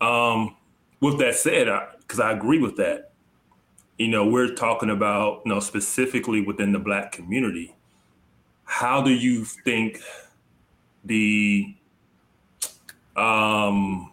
Um, 0.00 0.56
with 1.00 1.18
that 1.18 1.34
said, 1.34 1.68
because 2.10 2.18
I, 2.18 2.30
I 2.30 2.32
agree 2.32 2.58
with 2.58 2.76
that, 2.76 3.12
you 3.96 4.08
know, 4.08 4.26
we're 4.26 4.52
talking 4.54 4.90
about, 4.90 5.42
you 5.44 5.52
know, 5.52 5.60
specifically 5.60 6.40
within 6.40 6.72
the 6.72 6.78
Black 6.80 7.12
community. 7.12 7.76
How 8.64 9.00
do 9.00 9.10
you 9.10 9.44
think 9.44 10.00
the, 11.04 11.76
um, 13.14 14.12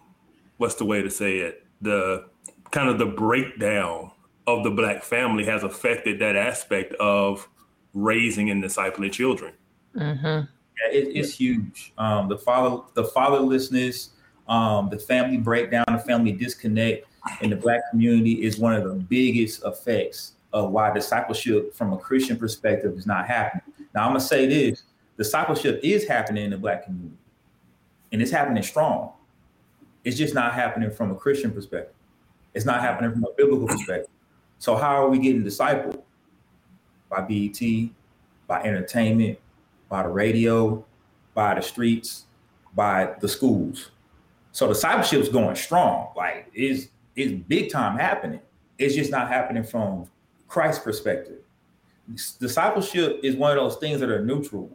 what's 0.58 0.76
the 0.76 0.84
way 0.84 1.02
to 1.02 1.10
say 1.10 1.38
it? 1.38 1.66
The 1.82 2.26
kind 2.70 2.88
of 2.88 2.98
the 2.98 3.06
breakdown 3.06 4.12
of 4.46 4.62
the 4.62 4.70
Black 4.70 5.02
family 5.02 5.44
has 5.46 5.64
affected 5.64 6.20
that 6.20 6.36
aspect 6.36 6.92
of 6.94 7.48
raising 7.94 8.50
and 8.50 8.62
discipling 8.62 9.10
children. 9.10 9.54
Mm-hmm. 9.96 10.26
Yeah, 10.26 10.92
it, 10.92 11.16
it's 11.16 11.34
huge. 11.34 11.92
Um, 11.98 12.28
the 12.28 12.38
father, 12.38 12.82
the 12.94 13.04
fatherlessness, 13.04 14.10
um, 14.46 14.88
the 14.88 14.98
family 14.98 15.38
breakdown, 15.38 15.84
the 15.88 15.98
family 15.98 16.30
disconnect 16.30 17.04
in 17.40 17.50
the 17.50 17.56
black 17.56 17.80
community 17.90 18.44
is 18.44 18.58
one 18.58 18.74
of 18.74 18.84
the 18.84 18.94
biggest 18.94 19.64
effects 19.64 20.32
of 20.52 20.70
why 20.70 20.92
discipleship 20.92 21.74
from 21.74 21.92
a 21.92 21.98
Christian 21.98 22.36
perspective 22.36 22.96
is 22.96 23.06
not 23.06 23.26
happening. 23.26 23.62
Now 23.94 24.02
I'm 24.02 24.10
gonna 24.10 24.20
say 24.20 24.46
this: 24.46 24.82
discipleship 25.16 25.80
is 25.82 26.06
happening 26.06 26.44
in 26.44 26.50
the 26.50 26.58
black 26.58 26.84
community, 26.84 27.16
and 28.12 28.22
it's 28.22 28.30
happening 28.30 28.62
strong. 28.62 29.12
It's 30.04 30.16
just 30.16 30.34
not 30.34 30.54
happening 30.54 30.90
from 30.90 31.10
a 31.10 31.14
Christian 31.14 31.50
perspective. 31.50 31.94
It's 32.54 32.64
not 32.64 32.80
happening 32.80 33.12
from 33.12 33.24
a 33.24 33.32
biblical 33.36 33.66
perspective. 33.66 34.10
So 34.58 34.74
how 34.74 35.02
are 35.02 35.08
we 35.08 35.18
getting 35.18 35.44
discipled? 35.44 36.02
By 37.10 37.20
BET, 37.20 37.60
by 38.46 38.62
entertainment, 38.62 39.38
by 39.88 40.02
the 40.02 40.08
radio, 40.08 40.84
by 41.34 41.54
the 41.54 41.62
streets, 41.62 42.24
by 42.74 43.14
the 43.20 43.28
schools. 43.28 43.90
So 44.52 44.66
discipleship 44.66 45.20
is 45.20 45.28
going 45.28 45.56
strong. 45.56 46.12
Like 46.16 46.50
it's 46.54 46.88
it's 47.18 47.32
big 47.48 47.70
time 47.70 47.98
happening. 47.98 48.40
It's 48.78 48.94
just 48.94 49.10
not 49.10 49.28
happening 49.28 49.64
from 49.64 50.08
Christ's 50.46 50.82
perspective. 50.82 51.38
Discipleship 52.40 53.20
is 53.22 53.36
one 53.36 53.50
of 53.50 53.56
those 53.56 53.76
things 53.76 54.00
that 54.00 54.08
are 54.08 54.24
neutral. 54.24 54.70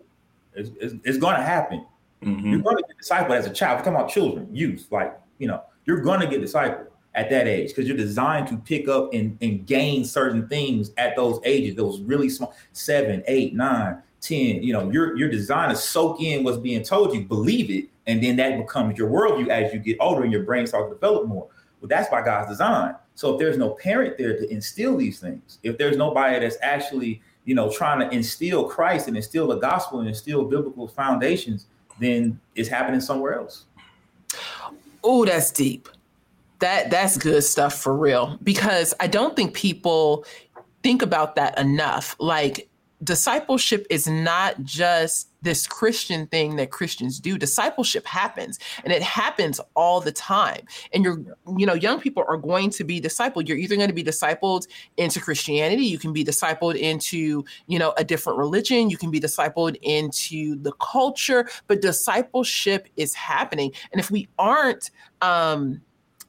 It's, 0.53 0.69
it's, 0.79 0.93
it's 1.03 1.17
going 1.17 1.35
to 1.35 1.41
happen. 1.41 1.85
Mm-hmm. 2.21 2.47
You're 2.47 2.59
going 2.59 2.77
to 2.77 2.83
get 2.83 2.97
discipled 2.97 3.35
as 3.37 3.47
a 3.47 3.49
child. 3.49 3.79
We're 3.79 3.85
talking 3.85 3.95
about 3.95 4.09
children, 4.09 4.53
youth. 4.53 4.87
Like 4.91 5.17
you 5.39 5.47
know, 5.47 5.63
you're 5.85 6.01
going 6.01 6.19
to 6.19 6.27
get 6.27 6.41
discipled 6.41 6.87
at 7.15 7.29
that 7.29 7.47
age 7.47 7.69
because 7.69 7.87
you're 7.87 7.97
designed 7.97 8.47
to 8.47 8.57
pick 8.57 8.87
up 8.87 9.13
and, 9.13 9.37
and 9.41 9.65
gain 9.65 10.03
certain 10.03 10.47
things 10.47 10.91
at 10.97 11.15
those 11.15 11.39
ages, 11.43 11.75
those 11.75 12.01
really 12.01 12.29
small 12.29 12.53
seven, 12.71 13.23
eight, 13.27 13.53
nine, 13.53 14.01
10, 14.21 14.63
you 14.63 14.71
know, 14.71 14.89
you're 14.89 15.17
you're 15.17 15.29
designed 15.29 15.71
to 15.71 15.75
soak 15.75 16.21
in 16.21 16.43
what's 16.43 16.57
being 16.57 16.81
told 16.81 17.13
you, 17.13 17.25
believe 17.25 17.69
it, 17.69 17.89
and 18.07 18.23
then 18.23 18.35
that 18.37 18.57
becomes 18.57 18.97
your 18.97 19.09
worldview 19.09 19.49
as 19.49 19.73
you 19.73 19.79
get 19.79 19.97
older 19.99 20.23
and 20.23 20.31
your 20.31 20.43
brain 20.43 20.65
starts 20.65 20.89
to 20.89 20.95
develop 20.95 21.27
more. 21.27 21.47
Well, 21.83 21.89
that's 21.89 22.07
by 22.07 22.21
God's 22.21 22.47
design. 22.47 22.95
So 23.13 23.33
if 23.33 23.39
there's 23.39 23.57
no 23.57 23.71
parent 23.71 24.17
there 24.17 24.37
to 24.37 24.49
instill 24.49 24.95
these 24.95 25.19
things, 25.19 25.59
if 25.63 25.77
there's 25.77 25.97
nobody 25.97 26.39
that's 26.39 26.55
actually, 26.61 27.21
you 27.43 27.55
know, 27.55 27.69
trying 27.69 27.99
to 27.99 28.15
instill 28.15 28.69
Christ 28.69 29.09
and 29.09 29.17
instill 29.17 29.47
the 29.47 29.57
gospel 29.57 29.99
and 29.99 30.07
instill 30.07 30.45
biblical 30.45 30.87
foundations, 30.87 31.65
then 31.99 32.39
it's 32.55 32.69
happening 32.69 33.01
somewhere 33.01 33.37
else. 33.37 33.65
Oh, 35.03 35.25
that's 35.25 35.51
deep. 35.51 35.89
That 36.59 36.89
that's 36.89 37.17
good 37.17 37.43
stuff 37.43 37.73
for 37.73 37.93
real. 37.93 38.39
Because 38.41 38.93
I 39.01 39.07
don't 39.07 39.35
think 39.35 39.53
people 39.53 40.23
think 40.83 41.01
about 41.01 41.35
that 41.35 41.59
enough. 41.59 42.15
Like 42.17 42.69
discipleship 43.03 43.85
is 43.89 44.07
not 44.07 44.63
just 44.63 45.27
this 45.43 45.67
Christian 45.67 46.25
thing 46.27 46.55
that 46.55 46.71
Christians 46.71 47.19
do. 47.19 47.37
Discipleship 47.37 48.05
happens 48.05 48.59
and 48.83 48.91
it 48.91 49.01
happens 49.01 49.59
all 49.75 50.01
the 50.01 50.11
time. 50.11 50.65
And 50.93 51.03
you're, 51.03 51.19
you 51.57 51.65
know, 51.65 51.73
young 51.73 51.99
people 51.99 52.23
are 52.27 52.37
going 52.37 52.69
to 52.71 52.83
be 52.83 52.99
discipled. 52.99 53.47
You're 53.47 53.57
either 53.57 53.75
going 53.75 53.89
to 53.89 53.93
be 53.93 54.03
discipled 54.03 54.67
into 54.97 55.19
Christianity, 55.19 55.85
you 55.85 55.99
can 55.99 56.13
be 56.13 56.23
discipled 56.23 56.75
into, 56.75 57.43
you 57.67 57.77
know, 57.77 57.93
a 57.97 58.03
different 58.03 58.39
religion, 58.39 58.89
you 58.89 58.97
can 58.97 59.11
be 59.11 59.19
discipled 59.19 59.77
into 59.81 60.55
the 60.61 60.71
culture, 60.73 61.47
but 61.67 61.81
discipleship 61.81 62.87
is 62.95 63.13
happening. 63.13 63.71
And 63.91 63.99
if 63.99 64.09
we 64.09 64.27
aren't, 64.39 64.91
um, 65.21 65.81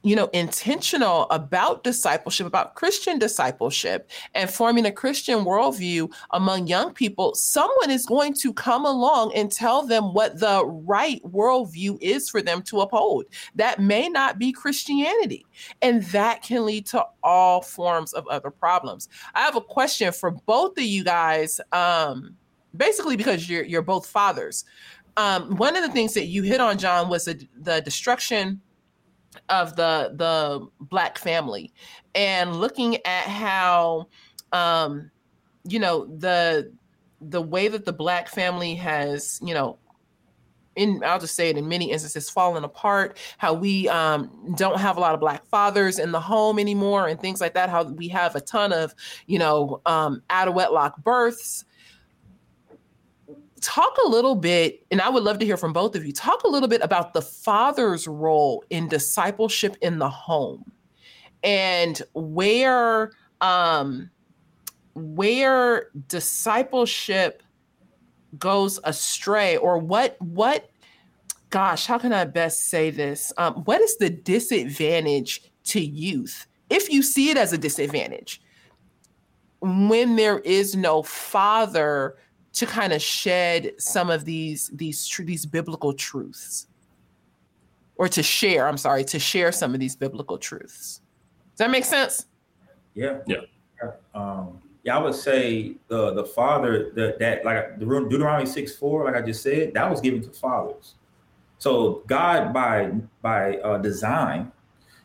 you 0.05 0.15
know, 0.15 0.29
intentional 0.33 1.23
about 1.31 1.83
discipleship, 1.83 2.45
about 2.45 2.75
Christian 2.75 3.17
discipleship, 3.17 4.07
and 4.35 4.47
forming 4.51 4.85
a 4.85 4.91
Christian 4.91 5.39
worldview 5.39 6.13
among 6.29 6.67
young 6.67 6.93
people, 6.93 7.33
someone 7.33 7.89
is 7.89 8.05
going 8.05 8.35
to 8.35 8.53
come 8.53 8.85
along 8.85 9.33
and 9.33 9.51
tell 9.51 9.81
them 9.81 10.13
what 10.13 10.39
the 10.39 10.63
right 10.63 11.19
worldview 11.23 11.97
is 12.01 12.29
for 12.29 12.43
them 12.43 12.61
to 12.61 12.81
uphold. 12.81 13.25
That 13.55 13.79
may 13.79 14.07
not 14.07 14.37
be 14.37 14.51
Christianity, 14.51 15.43
and 15.81 16.03
that 16.03 16.43
can 16.43 16.67
lead 16.67 16.85
to 16.87 17.03
all 17.23 17.63
forms 17.63 18.13
of 18.13 18.27
other 18.27 18.51
problems. 18.51 19.09
I 19.33 19.39
have 19.39 19.55
a 19.55 19.61
question 19.61 20.13
for 20.13 20.29
both 20.29 20.77
of 20.77 20.83
you 20.83 21.03
guys, 21.03 21.59
um, 21.71 22.35
basically 22.77 23.17
because 23.17 23.49
you're 23.49 23.63
you're 23.63 23.81
both 23.81 24.05
fathers. 24.05 24.65
Um, 25.17 25.55
one 25.55 25.75
of 25.75 25.81
the 25.81 25.91
things 25.91 26.13
that 26.13 26.25
you 26.25 26.43
hit 26.43 26.59
on, 26.61 26.77
John, 26.77 27.09
was 27.09 27.25
the, 27.25 27.47
the 27.57 27.81
destruction 27.81 28.61
of 29.49 29.75
the 29.75 30.13
the 30.15 30.67
black 30.79 31.17
family 31.17 31.73
and 32.13 32.55
looking 32.55 32.95
at 33.05 33.23
how 33.23 34.07
um 34.51 35.09
you 35.63 35.79
know 35.79 36.05
the 36.17 36.71
the 37.21 37.41
way 37.41 37.67
that 37.67 37.85
the 37.85 37.93
black 37.93 38.29
family 38.29 38.75
has 38.75 39.39
you 39.43 39.53
know 39.53 39.77
in 40.75 41.01
I'll 41.05 41.19
just 41.19 41.35
say 41.35 41.49
it 41.49 41.57
in 41.57 41.67
many 41.67 41.91
instances 41.91 42.29
falling 42.29 42.63
apart, 42.63 43.17
how 43.37 43.53
we 43.53 43.87
um, 43.89 44.53
don't 44.57 44.79
have 44.79 44.97
a 44.97 44.99
lot 44.99 45.13
of 45.13 45.19
black 45.19 45.45
fathers 45.45 45.99
in 45.99 46.11
the 46.11 46.19
home 46.19 46.59
anymore 46.59 47.07
and 47.07 47.19
things 47.19 47.41
like 47.41 47.53
that, 47.53 47.69
how 47.69 47.83
we 47.83 48.07
have 48.09 48.35
a 48.35 48.41
ton 48.41 48.73
of, 48.73 48.93
you 49.27 49.39
know, 49.39 49.81
um, 49.85 50.21
out 50.29 50.47
of 50.47 50.53
wedlock 50.53 51.01
births. 51.03 51.65
Talk 53.65 53.97
a 54.05 54.07
little 54.07 54.35
bit, 54.35 54.85
and 54.91 55.01
I 55.01 55.09
would 55.09 55.23
love 55.23 55.39
to 55.39 55.45
hear 55.45 55.57
from 55.57 55.73
both 55.73 55.95
of 55.95 56.05
you. 56.05 56.13
Talk 56.13 56.43
a 56.43 56.47
little 56.47 56.69
bit 56.69 56.83
about 56.83 57.13
the 57.13 57.21
father's 57.23 58.07
role 58.07 58.63
in 58.69 58.87
discipleship 58.87 59.75
in 59.81 59.97
the 59.97 60.09
home 60.09 60.71
and 61.45 62.01
where 62.13 63.11
um 63.39 64.09
where 64.95 65.89
discipleship 66.07 67.43
goes 68.37 68.79
astray 68.83 69.55
or 69.57 69.77
what 69.77 70.17
what 70.19 70.69
gosh 71.49 71.85
how 71.85 71.97
can 71.97 72.11
i 72.11 72.25
best 72.25 72.65
say 72.65 72.89
this 72.89 73.31
um, 73.37 73.53
what 73.65 73.79
is 73.79 73.97
the 73.97 74.09
disadvantage 74.09 75.51
to 75.63 75.79
youth 75.79 76.47
if 76.69 76.91
you 76.91 77.01
see 77.01 77.29
it 77.29 77.37
as 77.37 77.53
a 77.53 77.57
disadvantage 77.57 78.41
when 79.61 80.15
there 80.15 80.39
is 80.39 80.75
no 80.75 81.01
father 81.01 82.15
to 82.55 82.65
kind 82.65 82.91
of 82.93 83.01
shed 83.01 83.73
some 83.77 84.09
of 84.09 84.25
these 84.25 84.69
these 84.73 85.07
tr- 85.07 85.23
these 85.23 85.45
biblical 85.45 85.93
truths 85.93 86.67
or 87.97 88.07
to 88.07 88.23
share 88.23 88.67
i'm 88.67 88.77
sorry 88.77 89.03
to 89.03 89.19
share 89.19 89.51
some 89.51 89.73
of 89.73 89.79
these 89.79 89.95
biblical 89.95 90.37
truths 90.37 91.01
does 91.51 91.59
that 91.59 91.71
make 91.71 91.85
sense 91.85 92.25
Yeah. 92.95 93.19
Yeah. 93.27 93.91
Um, 94.13 94.61
yeah, 94.83 94.97
I 94.97 95.01
would 95.01 95.15
say 95.15 95.75
the 95.87 96.13
the 96.13 96.23
father 96.23 96.91
that 96.95 97.19
that 97.19 97.43
like 97.43 97.79
the 97.79 97.85
Deuteronomy 97.85 98.45
six 98.45 98.75
four, 98.75 99.05
like 99.05 99.15
I 99.15 99.21
just 99.21 99.43
said, 99.43 99.73
that 99.73 99.89
was 99.89 99.99
given 99.99 100.21
to 100.21 100.29
fathers. 100.29 100.93
So 101.57 102.03
God, 102.05 102.53
by 102.53 102.91
by 103.21 103.57
uh, 103.57 103.79
design, 103.79 104.51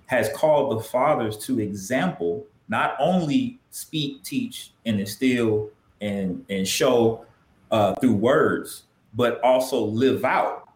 has 0.07 0.29
called 0.35 0.79
the 0.79 0.85
fathers 0.85 1.37
to 1.47 1.61
example, 1.61 2.47
not 2.69 2.95
only 3.01 3.59
speak, 3.71 4.23
teach, 4.23 4.73
and 4.85 5.01
instill 5.01 5.71
and 6.03 6.45
and 6.51 6.69
show 6.69 7.25
uh, 7.71 7.95
through 7.97 8.15
words, 8.15 8.85
but 9.15 9.41
also 9.43 9.83
live 9.85 10.25
out 10.25 10.69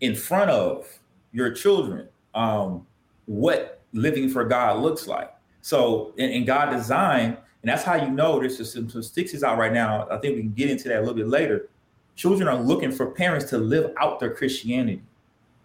in 0.00 0.14
front 0.14 0.50
of 0.50 0.86
your 1.32 1.50
children 1.50 2.08
um, 2.34 2.86
what 3.26 3.80
living 3.92 4.28
for 4.28 4.44
God 4.44 4.80
looks 4.80 5.06
like. 5.06 5.32
So 5.60 6.12
in, 6.16 6.30
in 6.30 6.44
God 6.44 6.70
design, 6.70 7.36
and 7.62 7.70
that's 7.70 7.82
how 7.82 7.96
you 7.96 8.10
know 8.10 8.38
there's 8.38 8.56
just 8.56 8.72
some, 8.72 8.88
some 8.88 9.02
statistics 9.02 9.42
out 9.42 9.58
right 9.58 9.72
now. 9.72 10.06
I 10.10 10.18
think 10.18 10.36
we 10.36 10.42
can 10.42 10.52
get 10.52 10.70
into 10.70 10.88
that 10.88 10.98
a 10.98 11.00
little 11.00 11.14
bit 11.14 11.28
later. 11.28 11.68
Children 12.14 12.48
are 12.48 12.56
looking 12.56 12.92
for 12.92 13.10
parents 13.10 13.48
to 13.50 13.58
live 13.58 13.92
out 14.00 14.20
their 14.20 14.32
Christianity, 14.34 15.02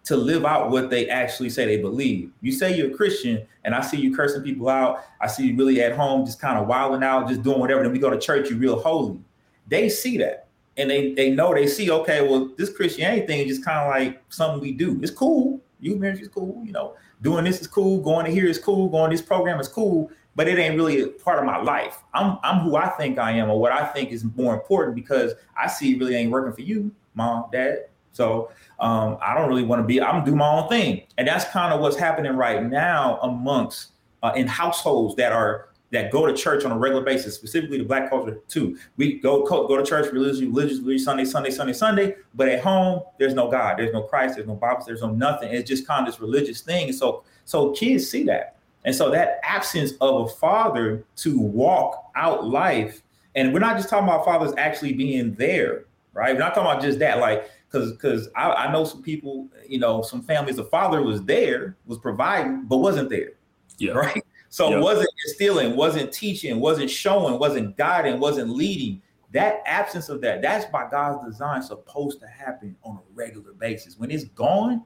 to 0.04 0.16
live 0.16 0.44
out 0.44 0.70
what 0.70 0.90
they 0.90 1.08
actually 1.08 1.50
say 1.50 1.64
they 1.64 1.80
believe. 1.80 2.30
You 2.40 2.52
say 2.52 2.76
you're 2.76 2.90
a 2.90 2.94
Christian, 2.94 3.46
and 3.64 3.74
I 3.74 3.80
see 3.80 3.96
you 3.96 4.14
cursing 4.14 4.42
people 4.42 4.68
out. 4.68 5.04
I 5.20 5.26
see 5.26 5.46
you 5.46 5.56
really 5.56 5.82
at 5.82 5.96
home, 5.96 6.26
just 6.26 6.40
kind 6.40 6.58
of 6.58 6.66
wilding 6.66 7.02
out, 7.02 7.28
just 7.28 7.42
doing 7.42 7.58
whatever. 7.58 7.82
Then 7.82 7.92
we 7.92 7.98
go 7.98 8.10
to 8.10 8.18
church, 8.18 8.50
you 8.50 8.56
real 8.56 8.78
holy. 8.78 9.20
They 9.66 9.88
see 9.88 10.18
that, 10.18 10.43
and 10.76 10.90
they 10.90 11.12
they 11.14 11.30
know 11.30 11.54
they 11.54 11.66
see. 11.66 11.90
Okay, 11.90 12.26
well, 12.26 12.50
this 12.56 12.72
Christianity 12.72 13.26
thing 13.26 13.40
is 13.40 13.56
just 13.56 13.64
kind 13.64 13.78
of 13.78 13.88
like 13.88 14.22
something 14.28 14.60
we 14.60 14.72
do. 14.72 14.98
It's 15.02 15.12
cool. 15.12 15.60
Youth 15.80 16.00
ministry 16.00 16.26
is 16.26 16.32
cool. 16.32 16.62
You 16.64 16.72
know, 16.72 16.96
doing 17.22 17.44
this 17.44 17.60
is 17.60 17.66
cool. 17.66 18.00
Going 18.00 18.26
to 18.26 18.32
here 18.32 18.46
is 18.46 18.58
cool. 18.58 18.88
Going 18.88 19.10
to 19.10 19.16
this 19.16 19.24
program 19.24 19.60
is 19.60 19.68
cool 19.68 20.10
but 20.36 20.48
it 20.48 20.58
ain't 20.58 20.76
really 20.76 21.02
a 21.02 21.08
part 21.08 21.38
of 21.38 21.44
my 21.44 21.58
life. 21.58 22.02
I'm 22.12 22.38
I'm 22.42 22.60
who 22.60 22.76
I 22.76 22.88
think 22.90 23.18
I 23.18 23.32
am, 23.32 23.50
or 23.50 23.58
what 23.58 23.72
I 23.72 23.86
think 23.86 24.10
is 24.10 24.24
more 24.36 24.54
important 24.54 24.94
because 24.94 25.34
I 25.56 25.68
see 25.68 25.94
it 25.94 26.00
really 26.00 26.16
ain't 26.16 26.30
working 26.30 26.52
for 26.52 26.62
you, 26.62 26.92
mom, 27.14 27.46
dad. 27.52 27.86
So 28.12 28.50
um, 28.80 29.18
I 29.20 29.34
don't 29.34 29.48
really 29.48 29.64
want 29.64 29.82
to 29.82 29.86
be. 29.86 30.00
I'm 30.00 30.16
gonna 30.16 30.24
do 30.24 30.36
my 30.36 30.48
own 30.48 30.68
thing, 30.68 31.02
and 31.18 31.26
that's 31.26 31.44
kind 31.50 31.72
of 31.72 31.80
what's 31.80 31.96
happening 31.96 32.32
right 32.32 32.64
now 32.64 33.18
amongst 33.22 33.92
uh, 34.22 34.32
in 34.36 34.46
households 34.46 35.14
that 35.16 35.32
are 35.32 35.68
that 35.94 36.10
go 36.10 36.26
to 36.26 36.34
church 36.34 36.64
on 36.64 36.72
a 36.72 36.78
regular 36.78 37.04
basis, 37.04 37.34
specifically 37.34 37.78
the 37.78 37.84
black 37.84 38.10
culture 38.10 38.40
too. 38.48 38.78
We 38.96 39.18
go 39.18 39.44
go 39.44 39.76
to 39.76 39.84
church 39.84 40.12
religiously, 40.12 40.46
religiously 40.46 40.98
Sunday, 40.98 41.24
Sunday, 41.24 41.50
Sunday, 41.50 41.72
Sunday, 41.72 42.16
but 42.34 42.48
at 42.48 42.60
home 42.62 43.02
there's 43.18 43.34
no 43.34 43.50
God, 43.50 43.78
there's 43.78 43.92
no 43.92 44.02
Christ, 44.02 44.36
there's 44.36 44.46
no 44.46 44.54
Bible, 44.54 44.82
there's 44.86 45.02
no 45.02 45.10
nothing. 45.10 45.52
It's 45.52 45.68
just 45.68 45.86
kind 45.86 46.06
of 46.06 46.12
this 46.12 46.20
religious 46.20 46.60
thing. 46.60 46.88
And 46.88 46.94
so 46.94 47.24
so 47.44 47.72
kids 47.72 48.08
see 48.08 48.24
that. 48.24 48.56
And 48.84 48.94
so 48.94 49.10
that 49.10 49.40
absence 49.42 49.92
of 50.00 50.26
a 50.26 50.28
father 50.28 51.04
to 51.16 51.38
walk 51.38 52.10
out 52.16 52.46
life, 52.46 53.02
and 53.34 53.52
we're 53.52 53.60
not 53.60 53.76
just 53.76 53.88
talking 53.88 54.08
about 54.08 54.24
fathers 54.24 54.52
actually 54.58 54.92
being 54.92 55.34
there, 55.34 55.84
right? 56.12 56.34
We're 56.34 56.40
not 56.40 56.54
talking 56.54 56.70
about 56.70 56.82
just 56.82 56.98
that, 56.98 57.18
like, 57.18 57.50
because 57.70 57.92
because 57.92 58.28
I, 58.36 58.50
I, 58.50 58.72
know 58.72 58.84
some 58.84 59.02
people, 59.02 59.48
you 59.66 59.78
know, 59.78 60.02
some 60.02 60.22
families, 60.22 60.56
the 60.56 60.64
father 60.64 61.02
was 61.02 61.22
there, 61.24 61.76
was 61.86 61.98
providing, 61.98 62.64
but 62.66 62.78
wasn't 62.78 63.08
there. 63.08 63.32
Yeah. 63.78 63.92
Right. 63.94 64.23
So 64.54 64.70
yeah. 64.70 64.78
wasn't 64.78 65.08
instilling, 65.26 65.74
wasn't 65.74 66.12
teaching, 66.12 66.60
wasn't 66.60 66.88
showing, 66.88 67.40
wasn't 67.40 67.76
guiding, 67.76 68.20
wasn't 68.20 68.50
leading. 68.50 69.02
That 69.32 69.64
absence 69.66 70.08
of 70.08 70.20
that, 70.20 70.42
that's 70.42 70.64
by 70.66 70.88
God's 70.88 71.26
design 71.26 71.60
supposed 71.60 72.20
to 72.20 72.28
happen 72.28 72.76
on 72.84 72.98
a 72.98 73.00
regular 73.14 73.52
basis. 73.54 73.98
When 73.98 74.12
it's 74.12 74.26
gone, 74.26 74.84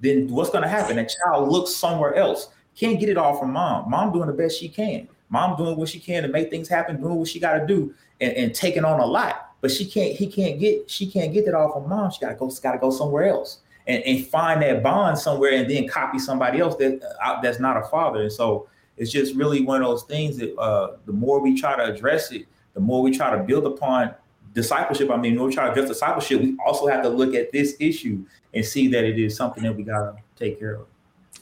then 0.00 0.28
what's 0.28 0.48
going 0.48 0.62
to 0.62 0.68
happen? 0.68 0.96
That 0.96 1.12
child 1.26 1.50
looks 1.50 1.76
somewhere 1.76 2.14
else. 2.14 2.48
Can't 2.74 2.98
get 2.98 3.10
it 3.10 3.18
all 3.18 3.38
from 3.38 3.52
mom. 3.52 3.90
Mom 3.90 4.14
doing 4.14 4.28
the 4.28 4.32
best 4.32 4.58
she 4.58 4.70
can. 4.70 5.06
Mom 5.28 5.58
doing 5.58 5.76
what 5.76 5.90
she 5.90 6.00
can 6.00 6.22
to 6.22 6.30
make 6.30 6.48
things 6.48 6.66
happen, 6.66 6.98
doing 6.98 7.16
what 7.16 7.28
she 7.28 7.38
got 7.38 7.58
to 7.58 7.66
do, 7.66 7.94
and, 8.22 8.32
and 8.32 8.54
taking 8.54 8.86
on 8.86 8.98
a 8.98 9.04
lot. 9.04 9.50
But 9.60 9.70
she 9.70 9.84
can't. 9.84 10.16
He 10.16 10.26
can't 10.26 10.58
get. 10.58 10.88
She 10.90 11.06
can't 11.06 11.34
get 11.34 11.44
that 11.44 11.54
all 11.54 11.70
from 11.70 11.86
mom. 11.86 12.12
She 12.12 12.20
got 12.20 12.30
to 12.30 12.36
go. 12.36 12.50
Got 12.62 12.72
to 12.72 12.78
go 12.78 12.90
somewhere 12.90 13.24
else 13.24 13.58
and, 13.86 14.02
and 14.04 14.26
find 14.26 14.62
that 14.62 14.82
bond 14.82 15.18
somewhere, 15.18 15.52
and 15.52 15.70
then 15.70 15.86
copy 15.86 16.18
somebody 16.18 16.60
else 16.60 16.76
that 16.76 17.02
uh, 17.22 17.42
that's 17.42 17.60
not 17.60 17.76
a 17.76 17.82
father. 17.82 18.22
And 18.22 18.32
so 18.32 18.68
it's 18.96 19.10
just 19.10 19.34
really 19.34 19.62
one 19.62 19.82
of 19.82 19.88
those 19.88 20.04
things 20.04 20.36
that 20.38 20.56
uh, 20.56 20.96
the 21.06 21.12
more 21.12 21.40
we 21.40 21.58
try 21.58 21.76
to 21.76 21.84
address 21.84 22.30
it, 22.32 22.46
the 22.74 22.80
more 22.80 23.02
we 23.02 23.16
try 23.16 23.34
to 23.34 23.42
build 23.42 23.66
upon 23.66 24.14
discipleship. 24.54 25.10
I 25.10 25.16
mean, 25.16 25.36
when 25.36 25.48
we 25.48 25.54
try 25.54 25.66
to 25.66 25.72
address 25.72 25.88
discipleship, 25.88 26.40
we 26.40 26.56
also 26.64 26.86
have 26.86 27.02
to 27.02 27.08
look 27.08 27.34
at 27.34 27.52
this 27.52 27.76
issue 27.80 28.24
and 28.54 28.64
see 28.64 28.88
that 28.88 29.04
it 29.04 29.18
is 29.18 29.36
something 29.36 29.62
that 29.64 29.74
we 29.74 29.82
got 29.82 30.16
to 30.16 30.22
take 30.36 30.58
care 30.58 30.74
of. 30.74 30.86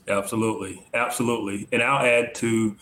Absolutely. 0.08 0.86
Absolutely. 0.94 1.68
And 1.72 1.82
I'll 1.82 2.04
add 2.04 2.34
to 2.36 2.76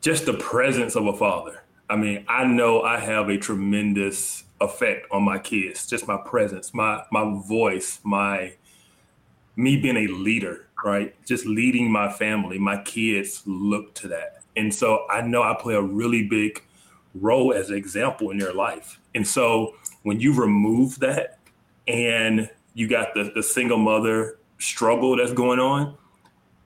just 0.00 0.26
the 0.26 0.34
presence 0.34 0.96
of 0.96 1.06
a 1.06 1.16
father. 1.16 1.62
I 1.88 1.96
mean, 1.96 2.24
I 2.28 2.44
know 2.44 2.82
I 2.82 2.98
have 2.98 3.28
a 3.28 3.36
tremendous 3.36 4.44
effect 4.60 5.06
on 5.10 5.22
my 5.24 5.38
kids, 5.38 5.86
just 5.86 6.06
my 6.06 6.16
presence, 6.16 6.72
my 6.72 7.02
my 7.10 7.40
voice, 7.46 8.00
my 8.02 8.54
me 9.56 9.76
being 9.76 9.96
a 9.96 10.06
leader, 10.06 10.68
right? 10.84 11.14
Just 11.26 11.46
leading 11.46 11.90
my 11.90 12.12
family, 12.12 12.58
my 12.58 12.82
kids 12.82 13.42
look 13.46 13.94
to 13.94 14.08
that. 14.08 14.42
And 14.56 14.74
so 14.74 15.06
I 15.08 15.22
know 15.22 15.42
I 15.42 15.56
play 15.58 15.74
a 15.74 15.82
really 15.82 16.28
big 16.28 16.62
role 17.14 17.52
as 17.52 17.70
an 17.70 17.76
example 17.76 18.30
in 18.30 18.38
their 18.38 18.52
life. 18.52 18.98
And 19.14 19.26
so 19.26 19.74
when 20.02 20.20
you 20.20 20.34
remove 20.34 20.98
that 21.00 21.38
and 21.86 22.50
you 22.74 22.88
got 22.88 23.14
the, 23.14 23.32
the 23.34 23.42
single 23.42 23.78
mother 23.78 24.38
struggle 24.58 25.16
that's 25.16 25.32
going 25.32 25.58
on, 25.58 25.96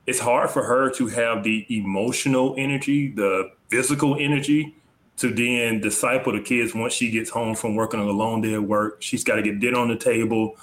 it's 0.07 0.21
hard 0.21 0.51
for 0.51 0.63
her 0.63 0.91
to 0.91 1.09
have 1.09 1.43
the 1.43 1.67
emotional 1.69 2.55
energy, 2.57 3.11
the 3.11 3.51
physical 3.69 4.17
energy 4.19 4.77
to 5.17 5.33
then 5.33 5.81
disciple 5.81 6.33
the 6.33 6.41
kids 6.41 6.75
once 6.75 6.93
she 6.93 7.11
gets 7.11 7.31
home 7.31 7.55
from 7.55 7.75
working 7.75 7.99
on 7.99 8.07
a 8.07 8.13
long 8.13 8.43
day 8.43 8.55
at 8.55 8.63
work. 8.63 9.03
She's 9.03 9.25
got 9.25 9.37
to 9.37 9.43
get 9.43 9.59
dinner 9.61 9.79
on 9.79 9.89
the 9.89 9.97
table. 9.97 10.57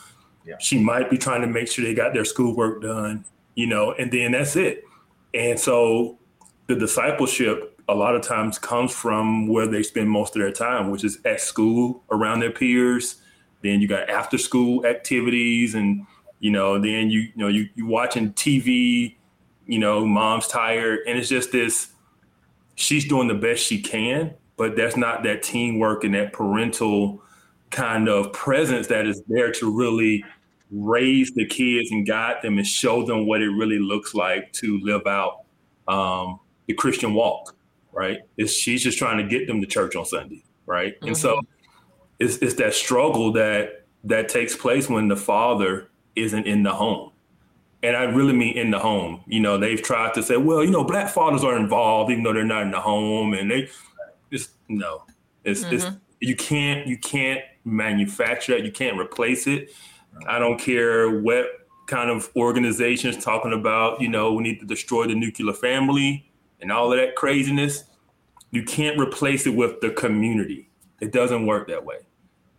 Yeah. 0.45 0.55
She 0.59 0.79
might 0.79 1.09
be 1.09 1.17
trying 1.17 1.41
to 1.41 1.47
make 1.47 1.67
sure 1.69 1.83
they 1.83 1.93
got 1.93 2.13
their 2.13 2.25
schoolwork 2.25 2.81
done, 2.81 3.25
you 3.55 3.67
know, 3.67 3.93
and 3.93 4.11
then 4.11 4.31
that's 4.31 4.55
it. 4.55 4.83
And 5.33 5.59
so 5.59 6.17
the 6.67 6.75
discipleship 6.75 7.79
a 7.89 7.95
lot 7.95 8.15
of 8.15 8.21
times 8.21 8.57
comes 8.57 8.93
from 8.93 9.47
where 9.47 9.67
they 9.67 9.83
spend 9.83 10.09
most 10.09 10.35
of 10.35 10.41
their 10.41 10.51
time, 10.51 10.89
which 10.89 11.03
is 11.03 11.19
at 11.25 11.41
school 11.41 12.03
around 12.11 12.39
their 12.39 12.51
peers. 12.51 13.21
Then 13.61 13.81
you 13.81 13.87
got 13.87 14.09
after 14.09 14.37
school 14.37 14.85
activities 14.85 15.75
and 15.75 16.05
you 16.39 16.51
know, 16.51 16.79
then 16.79 17.09
you 17.09 17.21
you 17.21 17.31
know 17.35 17.47
you 17.47 17.69
you 17.75 17.85
watching 17.85 18.33
TV 18.33 19.15
you 19.65 19.79
know, 19.79 20.05
mom's 20.05 20.47
tired. 20.47 20.99
And 21.07 21.17
it's 21.17 21.29
just 21.29 21.51
this, 21.51 21.89
she's 22.75 23.07
doing 23.07 23.27
the 23.27 23.33
best 23.33 23.63
she 23.63 23.81
can, 23.81 24.33
but 24.57 24.75
that's 24.75 24.97
not 24.97 25.23
that 25.23 25.43
teamwork 25.43 26.03
and 26.03 26.13
that 26.15 26.33
parental 26.33 27.21
kind 27.69 28.07
of 28.07 28.31
presence 28.33 28.87
that 28.87 29.07
is 29.07 29.21
there 29.27 29.51
to 29.51 29.75
really 29.75 30.23
raise 30.73 31.31
the 31.33 31.45
kids 31.45 31.91
and 31.91 32.05
guide 32.05 32.37
them 32.41 32.57
and 32.57 32.67
show 32.67 33.05
them 33.05 33.27
what 33.27 33.41
it 33.41 33.49
really 33.49 33.79
looks 33.79 34.13
like 34.13 34.51
to 34.53 34.79
live 34.81 35.05
out 35.07 35.43
um, 35.87 36.39
the 36.67 36.73
Christian 36.73 37.13
walk, 37.13 37.55
right? 37.91 38.19
It's, 38.37 38.53
she's 38.53 38.83
just 38.83 38.97
trying 38.97 39.17
to 39.17 39.23
get 39.23 39.47
them 39.47 39.61
to 39.61 39.67
church 39.67 39.95
on 39.95 40.05
Sunday, 40.05 40.43
right? 40.65 40.95
Mm-hmm. 40.95 41.07
And 41.07 41.17
so 41.17 41.35
mm-hmm. 41.35 41.45
it's, 42.19 42.37
it's 42.37 42.55
that 42.55 42.73
struggle 42.73 43.31
that 43.33 43.85
that 44.05 44.27
takes 44.27 44.55
place 44.55 44.89
when 44.89 45.07
the 45.07 45.15
father 45.15 45.89
isn't 46.15 46.45
in 46.45 46.63
the 46.63 46.73
home 46.73 47.13
and 47.83 47.97
I 47.97 48.03
really 48.03 48.33
mean 48.33 48.57
in 48.57 48.71
the 48.71 48.79
home. 48.79 49.21
You 49.27 49.41
know, 49.41 49.57
they've 49.57 49.81
tried 49.81 50.13
to 50.15 50.23
say, 50.23 50.37
well, 50.37 50.63
you 50.63 50.71
know, 50.71 50.85
black 50.85 51.09
fathers 51.09 51.43
are 51.43 51.57
involved, 51.57 52.09
even 52.11 52.23
though 52.23 52.33
they're 52.33 52.45
not 52.45 52.63
in 52.63 52.71
the 52.71 52.79
home, 52.79 53.33
and 53.33 53.51
they 53.51 53.69
just 54.31 54.51
no, 54.69 55.03
it's 55.43 55.63
mm-hmm. 55.65 55.75
it's 55.75 55.85
you 56.21 56.35
can't 56.35 56.87
you 56.87 56.97
can't 56.97 57.41
manufacture 57.65 58.53
it, 58.53 58.65
you 58.65 58.71
can't 58.71 58.97
replace 58.97 59.45
it. 59.45 59.69
I 60.27 60.39
don't 60.39 60.59
care 60.59 61.09
what 61.09 61.47
kind 61.87 62.09
of 62.09 62.29
organizations 62.35 63.23
talking 63.23 63.53
about, 63.53 64.01
you 64.01 64.07
know, 64.07 64.33
we 64.33 64.43
need 64.43 64.59
to 64.59 64.65
destroy 64.65 65.07
the 65.07 65.15
nuclear 65.15 65.53
family 65.53 66.29
and 66.61 66.71
all 66.71 66.91
of 66.91 66.97
that 66.97 67.15
craziness. 67.15 67.83
You 68.51 68.63
can't 68.63 68.99
replace 68.99 69.45
it 69.45 69.55
with 69.55 69.81
the 69.81 69.89
community. 69.89 70.69
It 71.01 71.11
doesn't 71.11 71.45
work 71.45 71.67
that 71.67 71.83
way. 71.83 71.99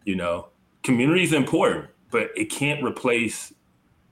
You 0.05 0.17
know, 0.17 0.49
community 0.83 1.23
is 1.23 1.33
important, 1.33 1.87
but 2.11 2.31
it 2.37 2.47
can't 2.47 2.85
replace 2.85 3.53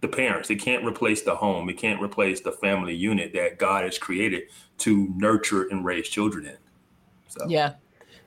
the 0.00 0.08
parents. 0.08 0.50
It 0.50 0.56
can't 0.56 0.84
replace 0.84 1.22
the 1.22 1.34
home. 1.34 1.68
It 1.68 1.78
can't 1.78 2.02
replace 2.02 2.40
the 2.40 2.52
family 2.52 2.94
unit 2.94 3.32
that 3.34 3.58
God 3.58 3.84
has 3.84 3.98
created 3.98 4.44
to 4.78 5.12
nurture 5.16 5.68
and 5.68 5.84
raise 5.84 6.08
children 6.08 6.46
in. 6.46 6.56
So 7.28 7.46
yeah, 7.48 7.74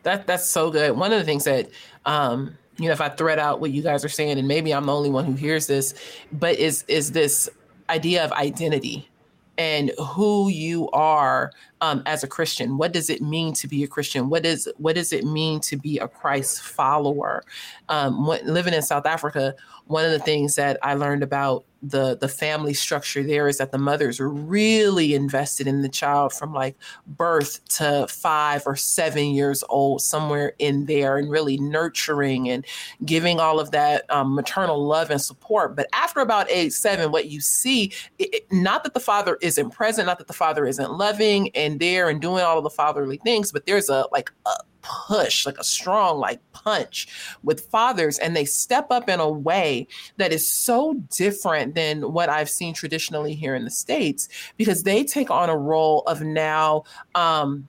that 0.04 0.28
that's 0.28 0.50
so 0.50 0.72
good. 0.72 0.96
One 0.96 1.12
of 1.12 1.20
the 1.20 1.26
things 1.26 1.44
that 1.44 1.70
um, 2.06 2.58
you 2.78 2.88
know, 2.88 2.92
if 2.92 3.02
I 3.02 3.10
thread 3.10 3.40
out 3.40 3.62
what 3.62 3.72
you 3.72 3.82
guys 3.82 4.04
are 4.04 4.10
saying, 4.10 4.38
and 4.38 4.48
maybe 4.48 4.74
I'm 4.74 4.86
the 4.86 4.94
only 4.94 5.10
one 5.10 5.26
who 5.26 5.34
hears 5.34 5.68
this, 5.68 5.94
but 6.32 6.58
is 6.58 6.84
is 6.88 7.12
this 7.12 7.50
idea 7.90 8.24
of 8.24 8.32
identity 8.34 9.10
and 9.58 9.92
who 10.00 10.50
you 10.50 10.90
are 10.92 11.52
um, 11.82 12.02
as 12.06 12.24
a 12.24 12.28
Christian. 12.28 12.78
What 12.78 12.94
does 12.94 13.10
it 13.10 13.22
mean 13.22 13.54
to 13.54 13.68
be 13.68 13.84
a 13.84 13.88
Christian? 13.88 14.30
What 14.30 14.46
is 14.46 14.72
what 14.78 14.96
does 14.96 15.14
it 15.14 15.26
mean 15.26 15.60
to 15.62 15.78
be 15.78 16.00
a 16.00 16.08
Christ 16.08 16.62
follower? 16.62 17.44
Um, 17.90 18.26
what, 18.26 18.44
living 18.46 18.74
in 18.74 18.82
South 18.82 19.06
Africa, 19.06 19.56
one 19.86 20.06
of 20.06 20.12
the 20.12 20.20
things 20.20 20.56
that 20.56 20.78
I 20.82 20.94
learned 20.94 21.24
about 21.24 21.66
the 21.90 22.18
the 22.18 22.28
family 22.28 22.74
structure 22.74 23.22
there 23.22 23.48
is 23.48 23.58
that 23.58 23.72
the 23.72 23.78
mothers 23.78 24.20
are 24.20 24.30
really 24.30 25.14
invested 25.14 25.68
in 25.68 25.82
the 25.82 25.90
child 25.90 26.34
from 26.34 26.54
like 26.54 26.76
birth 27.06 27.64
to 27.66 28.08
five 28.10 28.64
or 28.66 28.76
seven 28.76 29.26
years 29.28 29.64
old 29.70 30.02
somewhere 30.02 30.54
in 30.60 30.86
there 30.86 31.18
and 31.18 31.30
really 31.30 31.58
nurturing 31.58 32.50
and 32.50 32.66
giving 33.04 33.40
all 33.40 33.60
of 33.60 33.72
that 33.72 34.10
um, 34.10 34.34
maternal 34.34 34.84
love 34.84 35.12
and 35.12 35.22
support 35.22 35.76
but 35.76 35.88
after 35.94 36.22
about 36.22 36.50
age 36.50 36.72
seven 36.72 37.12
what 37.12 37.28
you 37.28 37.40
see 37.40 37.92
it, 38.18 38.46
not 38.52 38.84
that 38.84 38.94
the 38.94 39.00
father 39.00 39.38
isn't 39.42 39.70
present 39.70 40.08
not 40.08 40.18
that 40.18 40.28
the 40.28 40.34
father 40.34 40.66
isn't 40.66 40.92
loving 40.94 41.50
and 41.56 41.65
there 41.78 42.10
and 42.10 42.22
doing 42.22 42.44
all 42.44 42.58
of 42.58 42.64
the 42.64 42.70
fatherly 42.70 43.18
things 43.18 43.52
but 43.52 43.66
there's 43.66 43.90
a 43.90 44.08
like 44.12 44.32
a 44.46 44.56
push, 44.86 45.46
like 45.46 45.58
a 45.58 45.64
strong 45.64 46.20
like 46.20 46.40
punch 46.52 47.08
with 47.44 47.62
fathers, 47.62 48.20
and 48.20 48.36
they 48.36 48.46
step 48.46 48.88
up 48.92 49.10
in 49.10 49.20
a 49.20 49.30
way 49.30 49.88
that 50.18 50.32
is 50.32 50.48
so 50.48 50.94
different 51.10 51.76
than 51.76 52.14
what 52.14 52.30
I've 52.30 52.50
seen 52.50 52.74
traditionally 52.74 53.34
here 53.34 53.56
in 53.56 53.66
the 53.66 53.72
States 53.72 54.30
because 54.58 54.84
they 54.84 55.04
take 55.04 55.32
on 55.32 55.50
a 55.50 55.58
role 55.58 56.04
of 56.08 56.22
now 56.22 56.84
um, 57.16 57.68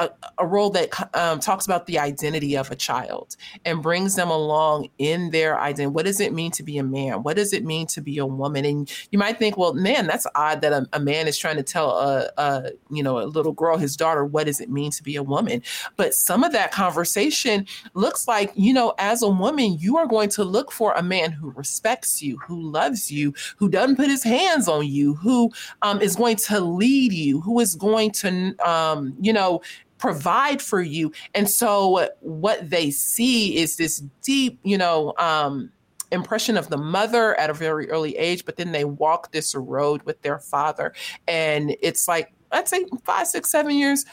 a, 0.00 0.10
a 0.38 0.46
role 0.46 0.70
that 0.70 0.88
um, 1.14 1.38
talks 1.38 1.66
about 1.66 1.86
the 1.86 1.98
identity 1.98 2.56
of 2.56 2.70
a 2.70 2.76
child 2.76 3.36
and 3.64 3.82
brings 3.82 4.16
them 4.16 4.30
along 4.30 4.88
in 4.98 5.30
their 5.30 5.60
identity. 5.60 5.92
What 5.92 6.06
does 6.06 6.20
it 6.20 6.32
mean 6.32 6.50
to 6.52 6.62
be 6.62 6.78
a 6.78 6.82
man? 6.82 7.22
What 7.22 7.36
does 7.36 7.52
it 7.52 7.64
mean 7.64 7.86
to 7.88 8.00
be 8.00 8.18
a 8.18 8.26
woman? 8.26 8.64
And 8.64 8.90
you 9.12 9.18
might 9.18 9.38
think, 9.38 9.56
well, 9.56 9.74
man, 9.74 10.06
that's 10.06 10.26
odd 10.34 10.62
that 10.62 10.72
a, 10.72 10.88
a 10.94 11.00
man 11.00 11.28
is 11.28 11.38
trying 11.38 11.56
to 11.56 11.62
tell 11.62 11.90
a, 11.90 12.30
a, 12.38 12.70
you 12.90 13.02
know 13.02 13.20
a 13.20 13.26
little 13.26 13.52
girl, 13.52 13.76
his 13.76 13.96
daughter, 13.96 14.24
what 14.24 14.46
does 14.46 14.60
it 14.60 14.70
mean 14.70 14.90
to 14.92 15.02
be 15.02 15.16
a 15.16 15.22
woman? 15.22 15.62
But 15.96 16.14
some 16.14 16.42
of 16.42 16.52
that 16.52 16.72
conversation 16.72 17.66
looks 17.94 18.26
like, 18.26 18.52
you 18.54 18.72
know, 18.72 18.94
as 18.98 19.22
a 19.22 19.28
woman, 19.28 19.76
you 19.78 19.98
are 19.98 20.06
going 20.06 20.30
to 20.30 20.44
look 20.44 20.72
for 20.72 20.92
a 20.94 21.02
man 21.02 21.30
who 21.30 21.50
respects 21.50 22.22
you, 22.22 22.38
who 22.38 22.60
loves 22.60 23.10
you, 23.10 23.34
who 23.58 23.68
doesn't 23.68 23.96
put 23.96 24.08
his 24.08 24.22
hands 24.22 24.66
on 24.66 24.86
you, 24.86 25.14
who 25.14 25.50
um, 25.82 26.00
is 26.00 26.16
going 26.16 26.36
to 26.36 26.60
lead 26.60 27.12
you, 27.12 27.40
who 27.40 27.60
is 27.60 27.74
going 27.74 28.10
to, 28.12 28.56
um, 28.66 29.14
you 29.20 29.32
know, 29.32 29.60
provide 30.00 30.60
for 30.60 30.80
you. 30.80 31.12
And 31.34 31.48
so 31.48 32.08
what 32.20 32.68
they 32.68 32.90
see 32.90 33.56
is 33.58 33.76
this 33.76 34.02
deep, 34.22 34.58
you 34.64 34.78
know, 34.78 35.14
um, 35.18 35.70
impression 36.10 36.56
of 36.56 36.70
the 36.70 36.76
mother 36.76 37.38
at 37.38 37.50
a 37.50 37.54
very 37.54 37.88
early 37.90 38.16
age, 38.16 38.44
but 38.44 38.56
then 38.56 38.72
they 38.72 38.84
walk 38.84 39.30
this 39.30 39.54
road 39.54 40.02
with 40.02 40.20
their 40.22 40.38
father. 40.38 40.92
And 41.28 41.76
it's 41.82 42.08
like, 42.08 42.32
I'd 42.50 42.66
say 42.66 42.84
five, 43.04 43.28
six, 43.28 43.50
seven 43.50 43.76
years 43.76 44.06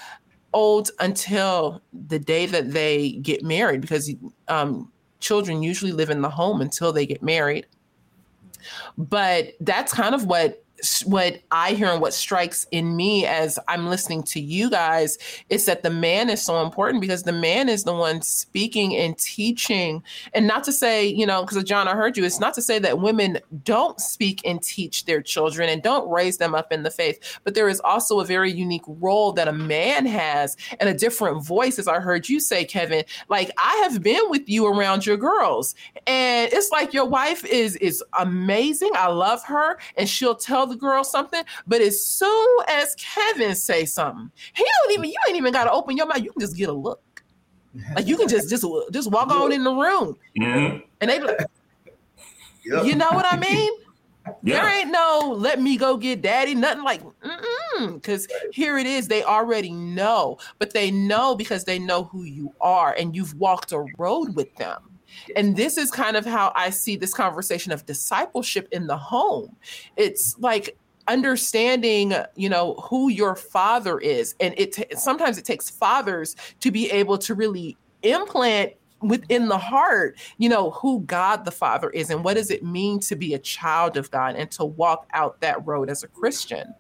old 0.54 0.92
until 1.00 1.82
the 2.08 2.20
day 2.20 2.46
that 2.46 2.72
they 2.72 3.14
get 3.14 3.44
married, 3.44 3.82
because 3.82 4.14
um, 4.48 4.92
children 5.20 5.64
usually 5.64 5.92
live 5.92 6.10
in 6.10 6.22
the 6.22 6.30
home 6.30 6.62
until 6.62 6.92
they 6.94 7.06
get 7.06 7.24
married. 7.24 7.66
But 8.98 9.54
that's 9.62 9.94
kind 9.94 10.14
of 10.14 10.26
what 10.26 10.64
what 11.06 11.40
I 11.52 11.74
hear 11.74 11.88
and 11.88 12.02
what 12.02 12.14
strikes 12.14 12.68
in 12.72 12.96
me 12.96 13.26
as 13.26 13.58
I'm 13.68 13.88
listening 13.88 14.24
to 14.24 14.40
you 14.40 14.70
guys 14.70 15.18
is 15.50 15.66
that 15.66 15.84
the 15.84 15.90
man 15.90 16.30
is 16.30 16.42
so 16.42 16.62
important 16.64 17.02
because 17.02 17.24
the 17.24 17.32
man 17.32 17.68
is 17.68 17.84
the 17.84 17.94
one 17.94 18.22
speaking 18.22 18.96
and 18.96 19.18
teaching. 19.18 20.04
And 20.34 20.46
not 20.48 20.64
to 20.66 20.72
say, 20.72 21.08
you 21.08 21.26
know, 21.26 21.44
because 21.44 21.64
John, 21.64 21.88
I 21.88 21.96
heard 21.96 22.18
you, 22.18 22.24
it's 22.24 22.40
not 22.40 22.54
to 22.56 22.62
say 22.62 22.78
that 22.80 23.00
women 23.00 23.40
don't 23.64 24.00
speak 24.00 24.42
and 24.46 24.62
teach 24.62 25.06
their 25.06 25.22
children 25.22 25.70
and 25.70 25.82
don't 25.82 26.10
raise 26.10 26.38
them 26.38 26.54
up 26.54 26.72
in 26.72 26.84
the 26.84 26.92
faith, 26.92 27.40
but 27.44 27.56
there 27.56 27.70
is 27.70 27.80
also 27.80 28.20
a 28.20 28.26
very 28.26 28.52
unique 28.52 28.84
role 28.88 29.32
that 29.34 29.48
a 29.48 29.54
man 29.54 30.06
has 30.06 30.56
and 30.80 30.90
a 30.90 30.94
different 30.94 31.44
voice, 31.44 31.80
as 31.80 31.88
I 31.88 32.00
heard 32.00 32.30
you 32.30 32.40
say, 32.40 32.66
Kevin. 32.66 33.04
Like 33.30 33.52
I 33.58 33.76
have 33.84 34.04
been 34.04 34.30
with 34.30 34.48
you 34.48 34.68
around 34.68 35.06
your 35.06 35.18
girls, 35.18 35.74
and 36.06 36.52
it's 36.54 36.72
like 36.72 36.94
your 36.94 37.06
wife 37.06 37.44
is 37.46 37.76
is 37.78 38.04
amazing. 38.20 38.92
I 38.94 39.08
love 39.08 39.44
her, 39.46 39.80
and 39.96 40.08
she'll 40.08 40.36
tell 40.36 40.67
the 40.68 40.76
girl 40.76 41.04
something, 41.04 41.44
but 41.66 41.82
as 41.82 42.06
soon 42.06 42.58
as 42.68 42.96
Kevin 42.96 43.56
say 43.56 43.86
something, 43.86 44.32
he 44.54 44.64
don't 44.64 44.94
even 44.94 45.10
you 45.10 45.16
ain't 45.28 45.38
even 45.38 45.54
got 45.54 45.66
to 45.66 45.72
open 45.72 45.98
your 45.98 46.08
mouth. 46.08 46.22
You 46.22 46.32
can 46.32 46.42
just 46.42 46.56
get 46.58 46.70
a 46.70 46.74
look. 46.74 47.02
Like 47.96 48.08
you 48.08 48.18
can 48.18 48.28
just 48.28 48.50
just 48.50 48.66
just 48.92 49.12
walk 49.12 49.30
on 49.30 49.52
in 49.52 49.64
the 49.64 49.72
room, 49.72 50.18
mm-hmm. 50.40 50.80
and 51.02 51.12
they 51.12 51.20
like, 51.20 51.46
yep. 52.66 52.86
you 52.86 52.96
know 52.96 53.10
what 53.12 53.26
I 53.30 53.38
mean. 53.38 53.72
Yeah. 54.44 54.62
There 54.62 54.80
ain't 54.80 54.92
no 54.92 55.36
let 55.38 55.62
me 55.62 55.78
go 55.78 55.96
get 55.96 56.22
daddy, 56.22 56.54
nothing 56.54 56.84
like 56.84 57.02
because 57.94 58.28
here 58.52 58.78
it 58.78 58.86
is. 58.86 59.08
They 59.08 59.24
already 59.24 59.72
know, 59.72 60.38
but 60.60 60.74
they 60.74 60.92
know 60.92 61.36
because 61.36 61.64
they 61.64 61.80
know 61.80 62.06
who 62.06 62.24
you 62.24 62.54
are 62.60 62.94
and 62.98 63.16
you've 63.16 63.36
walked 63.36 63.72
a 63.72 63.86
road 63.98 64.36
with 64.36 64.54
them. 64.56 64.97
And 65.36 65.56
this 65.56 65.78
is 65.78 65.92
kind 65.92 66.16
of 66.16 66.26
how 66.26 66.52
I 66.56 66.70
see 66.70 66.96
this 66.96 67.14
conversation 67.14 67.72
of 67.72 67.86
discipleship 67.86 68.68
in 68.72 68.88
the 68.88 68.98
home. 68.98 69.56
It's 69.96 70.38
like 70.40 70.78
understanding 71.08 72.14
you 72.36 72.50
know 72.50 72.74
who 72.76 73.10
your 73.10 73.36
father 73.36 73.98
is 74.00 74.36
and 74.40 74.54
it 74.58 74.74
t- 74.74 74.86
sometimes 74.92 75.38
it 75.38 75.46
takes 75.46 75.70
fathers 75.70 76.36
to 76.60 76.70
be 76.70 76.92
able 76.92 77.18
to 77.18 77.34
really 77.34 77.78
implant 78.04 78.74
within 79.02 79.48
the 79.48 79.58
heart 79.58 80.18
you 80.38 80.50
know 80.50 80.72
who 80.72 81.00
god 81.02 81.46
the 81.46 81.52
father 81.52 81.90
is 81.92 82.10
and 82.10 82.24
what 82.24 82.34
does 82.34 82.52
it 82.52 82.64
mean 82.64 83.00
to 83.00 83.16
be 83.16 83.34
a 83.34 83.40
child 83.40 83.96
of 83.96 84.12
god 84.12 84.36
and 84.36 84.52
to 84.52 84.66
walk 84.66 85.08
out 85.14 85.40
that 85.40 85.66
road 85.66 85.90
as 85.90 86.04
a 86.04 86.08
christian 86.08 86.74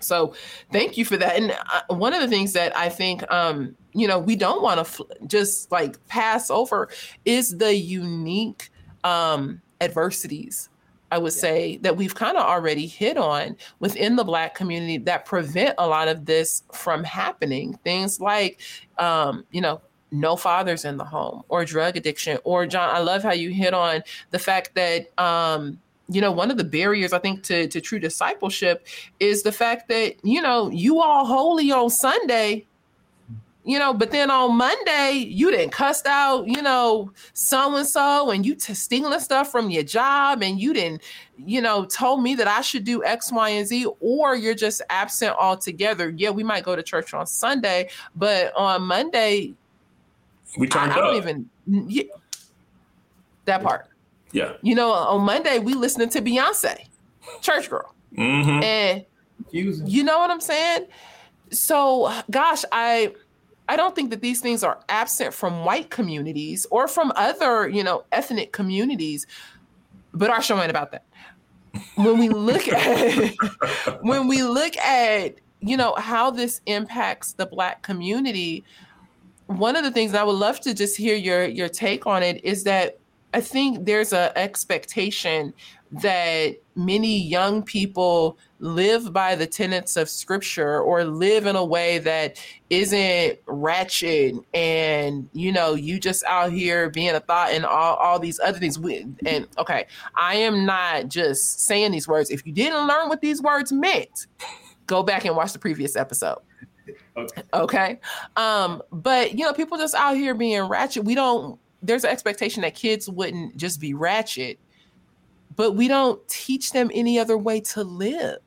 so 0.00 0.34
thank 0.72 0.96
you 0.96 1.04
for 1.04 1.16
that. 1.16 1.36
And 1.36 1.50
uh, 1.50 1.94
one 1.94 2.14
of 2.14 2.20
the 2.20 2.28
things 2.28 2.52
that 2.52 2.76
I 2.76 2.88
think, 2.88 3.30
um, 3.32 3.76
you 3.92 4.06
know, 4.06 4.18
we 4.18 4.36
don't 4.36 4.62
want 4.62 4.78
to 4.78 4.84
fl- 4.84 5.04
just 5.26 5.70
like 5.72 6.04
pass 6.08 6.50
over 6.50 6.88
is 7.24 7.58
the 7.58 7.74
unique 7.74 8.70
um, 9.04 9.60
adversities 9.80 10.68
I 11.10 11.18
would 11.18 11.32
yeah. 11.34 11.40
say 11.40 11.76
that 11.78 11.96
we've 11.96 12.14
kind 12.14 12.36
of 12.36 12.44
already 12.44 12.86
hit 12.86 13.16
on 13.16 13.56
within 13.80 14.16
the 14.16 14.24
Black 14.24 14.54
community 14.54 14.98
that 14.98 15.24
prevent 15.24 15.74
a 15.78 15.86
lot 15.86 16.08
of 16.08 16.26
this 16.26 16.62
from 16.72 17.04
happening. 17.04 17.78
Things 17.84 18.20
like, 18.20 18.60
um, 18.98 19.44
you 19.50 19.60
know, 19.60 19.80
no 20.10 20.36
fathers 20.36 20.84
in 20.84 20.96
the 20.96 21.04
home 21.04 21.42
or 21.48 21.64
drug 21.64 21.96
addiction. 21.96 22.38
Or, 22.44 22.66
John, 22.66 22.94
I 22.94 23.00
love 23.00 23.22
how 23.22 23.32
you 23.32 23.50
hit 23.50 23.74
on 23.74 24.02
the 24.30 24.38
fact 24.38 24.74
that, 24.74 25.18
um, 25.18 25.80
you 26.08 26.20
know, 26.20 26.32
one 26.32 26.50
of 26.50 26.56
the 26.56 26.64
barriers 26.64 27.12
I 27.12 27.18
think 27.18 27.42
to, 27.44 27.68
to 27.68 27.80
true 27.80 27.98
discipleship 27.98 28.86
is 29.20 29.42
the 29.42 29.52
fact 29.52 29.88
that, 29.88 30.16
you 30.22 30.40
know, 30.40 30.70
you 30.70 31.00
all 31.00 31.26
holy 31.26 31.70
on 31.70 31.90
Sunday, 31.90 32.64
you 33.64 33.78
know, 33.78 33.92
but 33.92 34.10
then 34.10 34.30
on 34.30 34.56
Monday, 34.56 35.26
you 35.28 35.50
didn't 35.50 35.72
cussed 35.72 36.06
out, 36.06 36.46
you 36.46 36.62
know, 36.62 37.12
so 37.34 37.76
and 37.76 37.86
so, 37.86 38.30
and 38.30 38.46
you 38.46 38.54
t- 38.54 38.72
stealing 38.72 39.20
stuff 39.20 39.52
from 39.52 39.68
your 39.68 39.82
job, 39.82 40.42
and 40.42 40.58
you 40.58 40.72
didn't, 40.72 41.02
you 41.44 41.60
know, 41.60 41.84
told 41.84 42.22
me 42.22 42.34
that 42.36 42.48
I 42.48 42.62
should 42.62 42.84
do 42.84 43.04
X, 43.04 43.30
Y, 43.30 43.50
and 43.50 43.66
Z, 43.66 43.86
or 44.00 44.34
you're 44.34 44.54
just 44.54 44.80
absent 44.88 45.36
altogether. 45.38 46.14
Yeah, 46.16 46.30
we 46.30 46.42
might 46.42 46.64
go 46.64 46.74
to 46.74 46.82
church 46.82 47.12
on 47.12 47.26
Sunday, 47.26 47.90
but 48.16 48.54
on 48.56 48.84
Monday, 48.84 49.52
we 50.56 50.66
turned 50.66 50.92
I, 50.92 50.96
I 50.96 51.00
don't 51.00 51.16
even, 51.16 51.50
yeah, 51.66 52.04
that 53.44 53.62
part. 53.62 53.88
Yeah. 54.32 54.52
You 54.62 54.74
know, 54.74 54.92
on 54.92 55.22
Monday 55.22 55.58
we 55.58 55.74
listening 55.74 56.10
to 56.10 56.20
Beyonce, 56.20 56.76
Church 57.40 57.70
Girl, 57.70 57.94
mm-hmm. 58.16 58.62
and 58.62 59.04
you 59.50 60.04
know 60.04 60.18
what 60.18 60.30
I'm 60.30 60.40
saying. 60.40 60.86
So, 61.50 62.12
gosh, 62.30 62.64
I 62.72 63.14
I 63.68 63.76
don't 63.76 63.94
think 63.94 64.10
that 64.10 64.22
these 64.22 64.40
things 64.40 64.64
are 64.64 64.80
absent 64.88 65.34
from 65.34 65.64
white 65.64 65.90
communities 65.90 66.66
or 66.70 66.88
from 66.88 67.12
other, 67.16 67.68
you 67.68 67.84
know, 67.84 68.04
ethnic 68.12 68.52
communities, 68.52 69.26
but 70.14 70.30
our 70.30 70.40
show 70.42 70.58
ain't 70.58 70.70
about 70.70 70.90
that. 70.92 71.04
When 71.96 72.18
we 72.18 72.30
look 72.30 72.66
at 72.68 73.34
when 74.00 74.26
we 74.26 74.42
look 74.42 74.76
at 74.78 75.36
you 75.60 75.76
know 75.76 75.94
how 75.96 76.30
this 76.30 76.60
impacts 76.66 77.32
the 77.32 77.46
black 77.46 77.82
community, 77.82 78.64
one 79.46 79.76
of 79.76 79.84
the 79.84 79.90
things 79.90 80.14
I 80.14 80.22
would 80.22 80.32
love 80.32 80.60
to 80.60 80.72
just 80.74 80.96
hear 80.96 81.14
your 81.14 81.44
your 81.46 81.68
take 81.68 82.06
on 82.06 82.22
it 82.22 82.42
is 82.44 82.64
that 82.64 82.97
I 83.34 83.40
think 83.40 83.84
there's 83.84 84.12
an 84.12 84.30
expectation 84.36 85.52
that 85.90 86.56
many 86.74 87.18
young 87.18 87.62
people 87.62 88.38
live 88.60 89.12
by 89.12 89.34
the 89.34 89.46
tenets 89.46 89.96
of 89.96 90.08
scripture 90.08 90.80
or 90.80 91.04
live 91.04 91.46
in 91.46 91.56
a 91.56 91.64
way 91.64 91.98
that 91.98 92.42
isn't 92.68 93.38
ratchet 93.46 94.34
and 94.52 95.28
you 95.32 95.50
know 95.50 95.74
you 95.74 95.98
just 95.98 96.24
out 96.24 96.52
here 96.52 96.90
being 96.90 97.10
a 97.10 97.20
thought 97.20 97.52
and 97.52 97.64
all, 97.64 97.94
all 97.96 98.18
these 98.18 98.38
other 98.40 98.58
things. 98.58 98.78
And 99.24 99.46
okay 99.56 99.86
i 100.16 100.34
am 100.34 100.66
not 100.66 101.08
just 101.08 101.60
saying 101.60 101.92
these 101.92 102.08
words. 102.08 102.30
If 102.30 102.46
you 102.46 102.52
didn't 102.52 102.86
learn 102.86 103.08
what 103.08 103.20
these 103.20 103.40
words 103.40 103.72
meant 103.72 104.26
go 104.86 105.02
back 105.02 105.24
and 105.24 105.36
watch 105.36 105.52
the 105.52 105.58
previous 105.58 105.96
episode. 105.96 106.38
Okay, 107.16 107.42
okay? 107.54 108.00
um 108.36 108.82
but 108.92 109.38
you 109.38 109.44
know 109.44 109.52
people 109.52 109.78
just 109.78 109.94
out 109.94 110.16
here 110.16 110.34
being 110.34 110.62
ratchet. 110.62 111.04
We 111.04 111.14
don't 111.14 111.58
there's 111.82 112.04
an 112.04 112.10
expectation 112.10 112.62
that 112.62 112.74
kids 112.74 113.08
wouldn't 113.08 113.56
just 113.56 113.80
be 113.80 113.94
ratchet 113.94 114.58
but 115.58 115.72
we 115.72 115.88
don't 115.88 116.26
teach 116.28 116.70
them 116.70 116.88
any 116.94 117.18
other 117.18 117.36
way 117.36 117.60
to 117.60 117.82
live. 117.82 118.38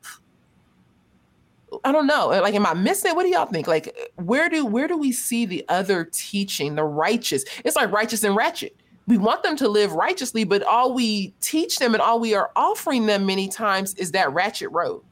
I 1.84 1.92
don't 1.92 2.06
know. 2.06 2.28
Like, 2.28 2.54
am 2.54 2.64
I 2.64 2.72
missing 2.72 3.10
it? 3.10 3.14
What 3.14 3.24
do 3.24 3.28
y'all 3.28 3.44
think? 3.44 3.66
Like, 3.66 3.94
where 4.16 4.48
do 4.48 4.64
where 4.64 4.88
do 4.88 4.96
we 4.96 5.12
see 5.12 5.44
the 5.44 5.62
other 5.68 6.08
teaching, 6.10 6.74
the 6.74 6.84
righteous? 6.84 7.44
It's 7.66 7.76
like 7.76 7.92
righteous 7.92 8.24
and 8.24 8.34
ratchet. 8.34 8.74
We 9.06 9.18
want 9.18 9.42
them 9.42 9.56
to 9.56 9.68
live 9.68 9.92
righteously, 9.92 10.44
but 10.44 10.62
all 10.62 10.94
we 10.94 11.34
teach 11.42 11.78
them 11.78 11.92
and 11.92 12.00
all 12.00 12.18
we 12.18 12.34
are 12.34 12.50
offering 12.56 13.04
them 13.04 13.26
many 13.26 13.46
times 13.46 13.92
is 13.94 14.12
that 14.12 14.32
ratchet 14.32 14.70
road. 14.70 15.02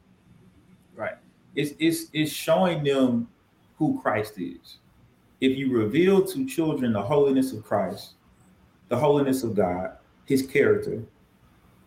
Right. 0.95 1.17
It's 1.55 1.75
it's 1.79 2.07
it's 2.15 2.33
showing 2.33 2.83
them 2.83 3.29
who 3.77 4.01
Christ 4.01 4.39
is. 4.39 4.79
If 5.41 5.57
you 5.57 5.73
reveal 5.73 6.25
to 6.27 6.47
children 6.47 6.93
the 6.93 7.03
holiness 7.03 7.53
of 7.53 7.65
Christ, 7.65 8.15
the 8.89 8.97
holiness 8.97 9.43
of 9.43 9.55
God, 9.55 9.93
his 10.27 10.47
character, 10.47 11.03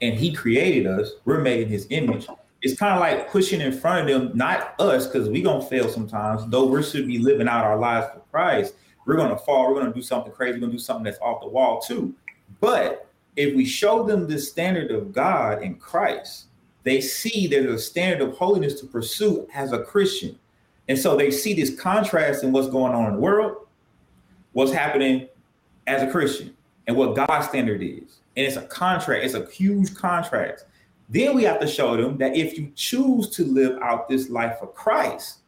and 0.02 0.16
he 0.16 0.34
created 0.34 0.88
us, 0.88 1.12
we're 1.26 1.42
made 1.42 1.62
in 1.62 1.70
his 1.70 1.88
image. 1.90 2.28
It's 2.62 2.78
kind 2.80 2.94
of 2.94 3.00
like 3.00 3.30
pushing 3.30 3.62
in 3.62 3.72
front 3.72 4.10
of 4.10 4.22
them, 4.22 4.36
not 4.36 4.74
us, 4.80 5.06
because 5.06 5.30
we're 5.30 5.44
gonna 5.44 5.64
fail 5.66 5.90
sometimes, 5.90 6.44
though 6.48 6.66
we 6.66 6.82
should 6.82 7.06
be 7.06 7.20
living 7.20 7.48
out 7.48 7.64
our 7.64 7.78
lives 7.78 8.08
for 8.14 8.22
Christ. 8.32 8.76
We're 9.06 9.18
gonna 9.18 9.38
fall, 9.38 9.74
we're 9.74 9.82
gonna 9.82 9.94
do 9.94 10.02
something 10.02 10.32
crazy, 10.32 10.54
we're 10.54 10.62
gonna 10.62 10.72
do 10.72 10.80
something 10.80 11.04
that's 11.04 11.20
off 11.20 11.42
the 11.42 11.48
wall 11.48 11.80
too. 11.80 12.16
But 12.60 13.08
if 13.36 13.56
we 13.56 13.66
show 13.66 14.04
them 14.04 14.28
the 14.28 14.40
standard 14.40 14.92
of 14.92 15.14
God 15.14 15.62
in 15.62 15.76
Christ, 15.76 16.46
they 16.84 17.02
see 17.02 17.48
there's 17.48 17.72
a 17.72 17.80
standard 17.80 18.28
of 18.28 18.38
holiness 18.38 18.80
to 18.80 18.86
pursue 18.88 19.48
as 19.54 19.74
a 19.74 19.84
Christian. 19.84 20.40
And 20.88 20.98
so 20.98 21.16
they 21.16 21.32
see 21.32 21.54
this 21.54 21.80
contrast 21.80 22.44
in 22.44 22.52
what's 22.52 22.68
going 22.68 22.94
on 22.94 23.08
in 23.08 23.14
the 23.14 23.20
world, 23.20 23.68
what's 24.52 24.72
happening 24.72 25.28
as 25.88 26.02
a 26.02 26.12
Christian, 26.12 26.56
and 26.88 26.98
what 26.98 27.16
God's 27.16 27.48
standard 27.48 27.82
is 27.82 28.20
and 28.36 28.46
it's 28.46 28.58
a 28.58 28.64
contract, 28.64 29.24
it's 29.24 29.36
a 29.36 29.46
huge 29.46 29.94
contract. 29.96 30.66
Then 31.10 31.36
we 31.36 31.44
have 31.44 31.60
to 31.60 31.68
show 31.68 31.96
them 31.96 32.18
that 32.18 32.36
if 32.36 32.58
you 32.58 32.72
choose 32.76 33.30
to 33.32 33.44
live 33.44 33.80
out 33.82 34.10
this 34.10 34.30
life 34.30 34.58
for 34.60 34.68
Christ, 34.68 35.40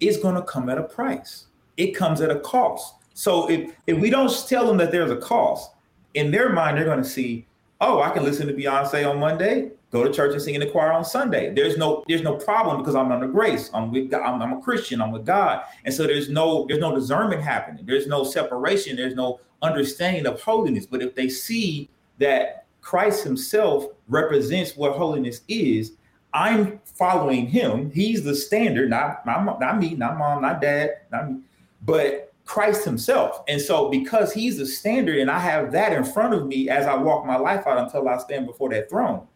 it's 0.00 0.18
going 0.18 0.34
to 0.34 0.42
come 0.42 0.68
at 0.68 0.78
a 0.78 0.82
price. 0.82 1.46
It 1.76 1.92
comes 1.92 2.20
at 2.20 2.30
a 2.30 2.40
cost. 2.40 2.94
So 3.14 3.48
if, 3.48 3.72
if 3.86 3.98
we 3.98 4.10
don't 4.10 4.30
tell 4.46 4.66
them 4.66 4.76
that 4.78 4.92
there's 4.92 5.10
a 5.10 5.16
cost, 5.16 5.72
in 6.14 6.30
their 6.30 6.50
mind, 6.50 6.76
they're 6.76 6.84
going 6.84 7.02
to 7.02 7.08
see, 7.08 7.46
oh, 7.80 8.02
I 8.02 8.10
can 8.10 8.24
listen 8.24 8.46
to 8.46 8.52
Beyonce 8.52 9.08
on 9.08 9.18
Monday, 9.18 9.70
go 9.90 10.04
to 10.04 10.12
church 10.12 10.32
and 10.32 10.42
sing 10.42 10.54
in 10.54 10.60
the 10.60 10.66
choir 10.66 10.92
on 10.92 11.04
Sunday. 11.04 11.54
There's 11.54 11.76
no 11.76 12.04
there's 12.08 12.22
no 12.22 12.36
problem 12.36 12.78
because 12.78 12.94
I'm 12.94 13.12
under 13.12 13.28
grace. 13.28 13.70
I'm 13.74 13.92
with 13.92 14.10
God. 14.10 14.22
I'm, 14.22 14.42
I'm 14.42 14.58
a 14.58 14.60
Christian. 14.60 15.00
I'm 15.00 15.12
with 15.12 15.26
God, 15.26 15.62
and 15.84 15.94
so 15.94 16.06
there's 16.06 16.28
no 16.28 16.66
there's 16.66 16.80
no 16.80 16.94
discernment 16.94 17.42
happening. 17.42 17.84
There's 17.86 18.06
no 18.06 18.24
separation. 18.24 18.96
There's 18.96 19.14
no 19.14 19.40
understanding 19.62 20.26
of 20.26 20.40
holiness. 20.40 20.86
But 20.86 21.02
if 21.02 21.14
they 21.14 21.28
see 21.28 21.88
that 22.18 22.66
Christ 22.86 23.24
himself 23.24 23.86
represents 24.06 24.76
what 24.76 24.92
holiness 24.92 25.40
is. 25.48 25.94
I'm 26.32 26.80
following 26.84 27.48
him. 27.48 27.90
He's 27.90 28.22
the 28.22 28.34
standard, 28.34 28.90
not, 28.90 29.26
not, 29.26 29.58
not 29.58 29.80
me, 29.80 29.94
not 29.94 30.18
mom, 30.18 30.42
not 30.42 30.60
dad, 30.60 30.90
not 31.10 31.32
me, 31.32 31.40
but 31.82 32.32
Christ 32.44 32.84
himself. 32.84 33.42
And 33.48 33.60
so 33.60 33.88
because 33.88 34.32
he's 34.32 34.58
the 34.58 34.66
standard 34.66 35.18
and 35.18 35.28
I 35.28 35.40
have 35.40 35.72
that 35.72 35.92
in 35.92 36.04
front 36.04 36.34
of 36.34 36.46
me 36.46 36.68
as 36.68 36.86
I 36.86 36.94
walk 36.94 37.26
my 37.26 37.36
life 37.36 37.66
out 37.66 37.78
until 37.78 38.08
I 38.08 38.18
stand 38.18 38.46
before 38.46 38.68
that 38.70 38.88
throne, 38.88 39.26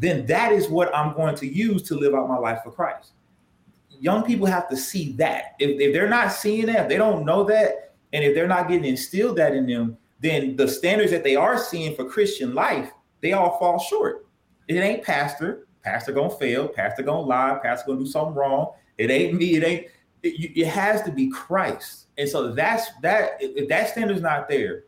then 0.00 0.24
that 0.24 0.50
is 0.50 0.68
what 0.68 0.94
I'm 0.96 1.14
going 1.14 1.34
to 1.36 1.46
use 1.46 1.82
to 1.82 1.94
live 1.94 2.14
out 2.14 2.26
my 2.26 2.38
life 2.38 2.60
for 2.64 2.72
Christ. 2.72 3.12
Young 3.90 4.24
people 4.24 4.46
have 4.46 4.66
to 4.70 4.76
see 4.76 5.12
that. 5.12 5.56
If, 5.58 5.78
if 5.78 5.92
they're 5.92 6.08
not 6.08 6.32
seeing 6.32 6.66
that, 6.66 6.84
if 6.84 6.88
they 6.88 6.96
don't 6.96 7.26
know 7.26 7.44
that, 7.44 7.92
and 8.14 8.24
if 8.24 8.34
they're 8.34 8.48
not 8.48 8.66
getting 8.66 8.86
instilled 8.86 9.36
that 9.36 9.54
in 9.54 9.66
them, 9.66 9.98
then 10.18 10.56
the 10.56 10.66
standards 10.66 11.10
that 11.10 11.22
they 11.22 11.36
are 11.36 11.58
seeing 11.58 11.94
for 11.94 12.06
Christian 12.06 12.54
life, 12.54 12.90
they 13.20 13.34
all 13.34 13.58
fall 13.58 13.78
short. 13.78 14.26
It 14.68 14.76
ain't 14.76 15.04
pastor. 15.04 15.66
Pastor 15.82 16.12
gonna 16.12 16.30
fail. 16.30 16.66
Pastor 16.66 17.02
gonna 17.02 17.20
lie. 17.20 17.58
Pastor 17.62 17.88
gonna 17.88 18.00
do 18.00 18.06
something 18.06 18.34
wrong. 18.34 18.72
It 18.96 19.10
ain't 19.10 19.34
me. 19.34 19.56
It 19.56 19.64
ain't. 19.64 19.86
It, 20.22 20.56
it 20.56 20.66
has 20.66 21.02
to 21.02 21.12
be 21.12 21.30
Christ. 21.30 22.06
And 22.16 22.28
so 22.28 22.52
that's 22.52 22.88
that. 23.02 23.32
If 23.40 23.68
that 23.68 23.90
standard's 23.90 24.22
not 24.22 24.48
there, 24.48 24.84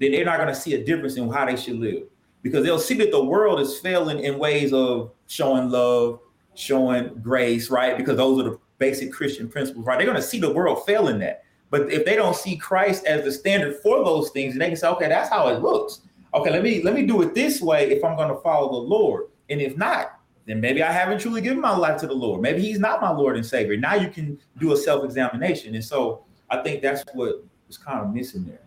then 0.00 0.12
they're 0.12 0.24
not 0.24 0.38
gonna 0.38 0.54
see 0.54 0.74
a 0.74 0.84
difference 0.84 1.16
in 1.16 1.30
how 1.30 1.44
they 1.44 1.56
should 1.56 1.78
live 1.78 2.04
because 2.42 2.64
they'll 2.64 2.78
see 2.78 2.94
that 2.94 3.10
the 3.10 3.24
world 3.24 3.60
is 3.60 3.78
failing 3.78 4.20
in 4.20 4.38
ways 4.38 4.72
of 4.72 5.12
showing 5.26 5.70
love, 5.70 6.20
showing 6.54 7.08
grace, 7.22 7.70
right? 7.70 7.96
Because 7.96 8.16
those 8.16 8.40
are 8.40 8.50
the 8.50 8.58
basic 8.78 9.12
Christian 9.12 9.48
principles, 9.48 9.86
right? 9.86 9.96
They're 9.96 10.06
gonna 10.06 10.20
see 10.22 10.40
the 10.40 10.52
world 10.52 10.84
failing 10.84 11.18
that. 11.20 11.44
But 11.70 11.90
if 11.90 12.04
they 12.04 12.16
don't 12.16 12.36
see 12.36 12.56
Christ 12.56 13.06
as 13.06 13.24
the 13.24 13.32
standard 13.32 13.76
for 13.76 14.04
those 14.04 14.28
things, 14.30 14.56
they 14.58 14.68
can 14.68 14.76
say, 14.76 14.88
okay, 14.88 15.08
that's 15.08 15.30
how 15.30 15.48
it 15.48 15.62
looks. 15.62 16.02
Okay, 16.34 16.50
let 16.50 16.62
me 16.62 16.82
let 16.82 16.94
me 16.94 17.06
do 17.06 17.22
it 17.22 17.34
this 17.34 17.62
way 17.62 17.90
if 17.90 18.04
I'm 18.04 18.16
going 18.16 18.28
to 18.28 18.40
follow 18.40 18.70
the 18.70 18.88
Lord. 18.88 19.28
And 19.48 19.60
if 19.60 19.76
not, 19.76 20.18
then 20.46 20.60
maybe 20.60 20.82
I 20.82 20.92
haven't 20.92 21.20
truly 21.20 21.40
given 21.40 21.60
my 21.60 21.74
life 21.74 21.98
to 22.00 22.06
the 22.06 22.14
Lord. 22.14 22.42
Maybe 22.42 22.60
He's 22.60 22.78
not 22.78 23.00
my 23.00 23.10
Lord 23.10 23.36
and 23.36 23.44
Savior. 23.44 23.76
Now 23.76 23.94
you 23.94 24.08
can 24.08 24.38
do 24.58 24.72
a 24.72 24.76
self-examination. 24.76 25.74
And 25.74 25.84
so 25.84 26.24
I 26.50 26.62
think 26.62 26.82
that's 26.82 27.04
what 27.14 27.44
is 27.68 27.78
kind 27.78 28.00
of 28.00 28.12
missing 28.12 28.44
there. 28.44 28.60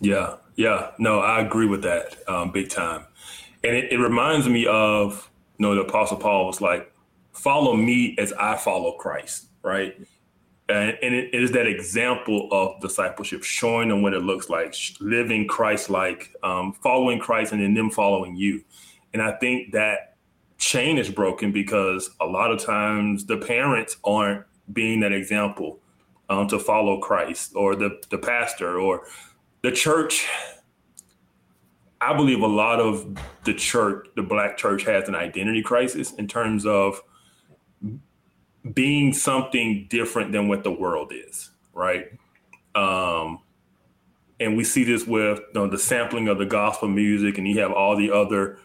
Yeah, 0.00 0.36
yeah. 0.56 0.90
No, 0.98 1.20
I 1.20 1.40
agree 1.40 1.66
with 1.66 1.82
that 1.82 2.16
um, 2.28 2.50
big 2.50 2.70
time. 2.70 3.04
And 3.68 3.76
it, 3.76 3.92
it 3.92 3.98
reminds 3.98 4.48
me 4.48 4.66
of, 4.66 5.30
you 5.58 5.66
know, 5.66 5.74
the 5.74 5.82
Apostle 5.82 6.16
Paul 6.16 6.46
was 6.46 6.62
like, 6.62 6.90
follow 7.32 7.76
me 7.76 8.16
as 8.18 8.32
I 8.32 8.56
follow 8.56 8.92
Christ, 8.92 9.48
right? 9.62 9.94
and, 10.68 10.98
and 11.02 11.14
it 11.14 11.34
is 11.34 11.52
that 11.52 11.66
example 11.66 12.48
of 12.52 12.80
discipleship, 12.80 13.42
showing 13.42 13.88
them 13.88 14.02
what 14.02 14.12
it 14.12 14.22
looks 14.22 14.50
like, 14.50 14.74
living 15.00 15.46
Christ-like, 15.46 16.34
um, 16.42 16.74
following 16.82 17.18
Christ, 17.18 17.52
and 17.52 17.62
then 17.62 17.74
them 17.74 17.90
following 17.90 18.36
you. 18.36 18.62
And 19.14 19.22
I 19.22 19.32
think 19.32 19.72
that 19.72 20.16
chain 20.58 20.98
is 20.98 21.08
broken 21.08 21.52
because 21.52 22.10
a 22.20 22.26
lot 22.26 22.50
of 22.50 22.62
times 22.62 23.24
the 23.24 23.38
parents 23.38 23.96
aren't 24.04 24.44
being 24.72 25.00
that 25.00 25.12
example 25.12 25.80
um, 26.28 26.46
to 26.48 26.58
follow 26.58 27.00
Christ, 27.00 27.52
or 27.54 27.74
the 27.74 28.02
the 28.10 28.18
pastor, 28.18 28.78
or 28.78 29.06
the 29.62 29.72
church. 29.72 30.26
I 32.00 32.14
believe 32.16 32.40
a 32.40 32.46
lot 32.46 32.80
of 32.80 33.16
the 33.44 33.54
church, 33.54 34.06
the 34.14 34.22
black 34.22 34.56
church, 34.56 34.84
has 34.84 35.08
an 35.08 35.14
identity 35.14 35.62
crisis 35.62 36.12
in 36.14 36.28
terms 36.28 36.64
of 36.64 37.02
being 38.72 39.12
something 39.12 39.86
different 39.88 40.32
than 40.32 40.48
what 40.48 40.62
the 40.62 40.70
world 40.70 41.12
is, 41.12 41.50
right? 41.72 42.06
Um, 42.74 43.40
and 44.38 44.56
we 44.56 44.64
see 44.64 44.84
this 44.84 45.06
with 45.06 45.38
you 45.38 45.46
know, 45.54 45.68
the 45.68 45.78
sampling 45.78 46.28
of 46.28 46.38
the 46.38 46.46
gospel 46.46 46.88
music, 46.88 47.38
and 47.38 47.48
you 47.48 47.58
have 47.60 47.72
all 47.72 47.96
the 47.96 48.12
other 48.12 48.58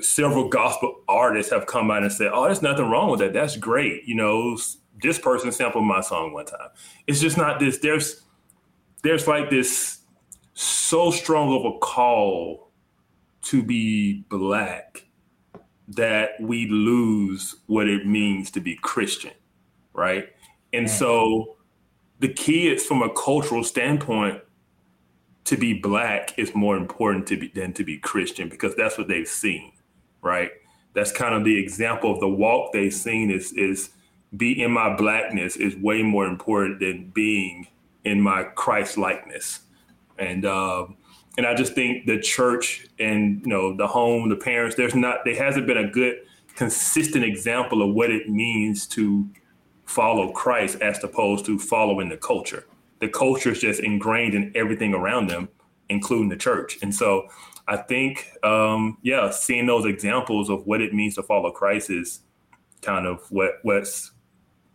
several 0.00 0.48
gospel 0.48 1.02
artists 1.08 1.52
have 1.52 1.66
come 1.66 1.90
out 1.90 2.02
and 2.02 2.12
said, 2.12 2.30
"Oh, 2.32 2.44
there's 2.44 2.62
nothing 2.62 2.88
wrong 2.88 3.10
with 3.10 3.20
that. 3.20 3.34
That's 3.34 3.56
great." 3.56 4.04
You 4.04 4.14
know, 4.14 4.56
this 5.02 5.18
person 5.18 5.52
sampled 5.52 5.84
my 5.84 6.00
song 6.00 6.32
one 6.32 6.46
time. 6.46 6.68
It's 7.06 7.20
just 7.20 7.36
not 7.36 7.60
this. 7.60 7.78
There's 7.78 8.22
there's 9.02 9.26
like 9.26 9.50
this 9.50 9.98
so 10.54 11.10
strong 11.10 11.54
of 11.54 11.74
a 11.74 11.78
call 11.78 12.69
to 13.42 13.62
be 13.62 14.24
black 14.28 15.06
that 15.88 16.30
we 16.40 16.68
lose 16.68 17.56
what 17.66 17.88
it 17.88 18.06
means 18.06 18.50
to 18.52 18.60
be 18.60 18.76
Christian 18.76 19.32
right? 19.94 20.28
And 20.72 20.86
mm. 20.86 20.90
so 20.90 21.56
the 22.20 22.32
key 22.32 22.68
is 22.68 22.84
from 22.84 23.02
a 23.02 23.10
cultural 23.10 23.64
standpoint 23.64 24.42
to 25.44 25.56
be 25.56 25.74
black 25.74 26.38
is 26.38 26.54
more 26.54 26.76
important 26.76 27.26
to 27.28 27.36
be 27.36 27.48
than 27.48 27.72
to 27.74 27.84
be 27.84 27.98
Christian 27.98 28.48
because 28.48 28.74
that's 28.76 28.98
what 28.98 29.08
they've 29.08 29.28
seen, 29.28 29.72
right? 30.22 30.50
That's 30.94 31.12
kind 31.12 31.34
of 31.34 31.44
the 31.44 31.58
example 31.58 32.12
of 32.12 32.20
the 32.20 32.28
walk 32.28 32.72
they've 32.72 32.94
seen 32.94 33.30
is 33.30 33.52
is 33.52 33.90
be 34.36 34.62
in 34.62 34.70
my 34.70 34.94
blackness 34.94 35.56
is 35.56 35.76
way 35.76 36.02
more 36.02 36.26
important 36.26 36.78
than 36.78 37.10
being 37.10 37.66
in 38.04 38.20
my 38.20 38.44
Christ 38.44 38.96
likeness. 38.96 39.60
And 40.18 40.44
uh, 40.44 40.86
and 41.36 41.46
I 41.46 41.54
just 41.54 41.74
think 41.74 42.06
the 42.06 42.18
church 42.18 42.86
and 42.98 43.40
you 43.42 43.46
know 43.46 43.76
the 43.76 43.86
home, 43.86 44.28
the 44.28 44.36
parents, 44.36 44.76
there's 44.76 44.94
not 44.94 45.24
there 45.24 45.36
hasn't 45.36 45.66
been 45.66 45.78
a 45.78 45.88
good 45.88 46.18
consistent 46.56 47.24
example 47.24 47.82
of 47.82 47.94
what 47.94 48.10
it 48.10 48.28
means 48.28 48.86
to 48.88 49.28
follow 49.84 50.32
Christ 50.32 50.80
as 50.80 51.02
opposed 51.02 51.46
to 51.46 51.58
following 51.58 52.08
the 52.08 52.16
culture. 52.16 52.66
The 53.00 53.08
culture 53.08 53.50
is 53.50 53.60
just 53.60 53.80
ingrained 53.80 54.34
in 54.34 54.52
everything 54.54 54.94
around 54.94 55.28
them, 55.28 55.48
including 55.88 56.28
the 56.28 56.36
church. 56.36 56.78
And 56.82 56.94
so 56.94 57.28
I 57.66 57.76
think, 57.76 58.30
um, 58.42 58.98
yeah, 59.02 59.30
seeing 59.30 59.66
those 59.66 59.86
examples 59.86 60.50
of 60.50 60.66
what 60.66 60.80
it 60.80 60.92
means 60.92 61.14
to 61.14 61.22
follow 61.22 61.50
Christ 61.50 61.90
is 61.90 62.20
kind 62.82 63.06
of 63.06 63.22
what 63.30 63.54
what's 63.62 64.12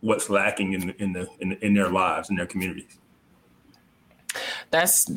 what's 0.00 0.30
lacking 0.30 0.72
in 0.72 0.90
in 0.98 1.12
the 1.12 1.28
in, 1.40 1.52
in 1.52 1.74
their 1.74 1.90
lives 1.90 2.30
in 2.30 2.36
their 2.36 2.46
communities. 2.46 2.98
That's 4.70 5.10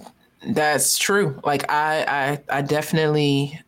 that's 0.48 0.98
true. 0.98 1.40
Like 1.44 1.70
I 1.70 2.40
I 2.50 2.58
I 2.58 2.62
definitely 2.62 3.60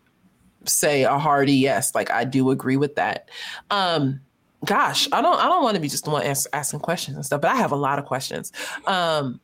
say 0.65 1.03
a 1.03 1.17
hearty 1.17 1.53
yes. 1.53 1.93
Like 1.95 2.11
I 2.11 2.23
do 2.23 2.51
agree 2.51 2.77
with 2.77 2.95
that. 2.95 3.29
Um 3.69 4.21
gosh, 4.65 5.07
I 5.11 5.21
don't 5.21 5.39
I 5.39 5.45
don't 5.47 5.63
want 5.63 5.75
to 5.75 5.81
be 5.81 5.89
just 5.89 6.05
the 6.05 6.11
one 6.11 6.23
ask, 6.23 6.47
asking 6.53 6.79
questions 6.79 7.17
and 7.17 7.25
stuff, 7.25 7.41
but 7.41 7.51
I 7.51 7.55
have 7.55 7.71
a 7.71 7.77
lot 7.77 7.99
of 7.99 8.05
questions. 8.05 8.51
Um 8.85 9.39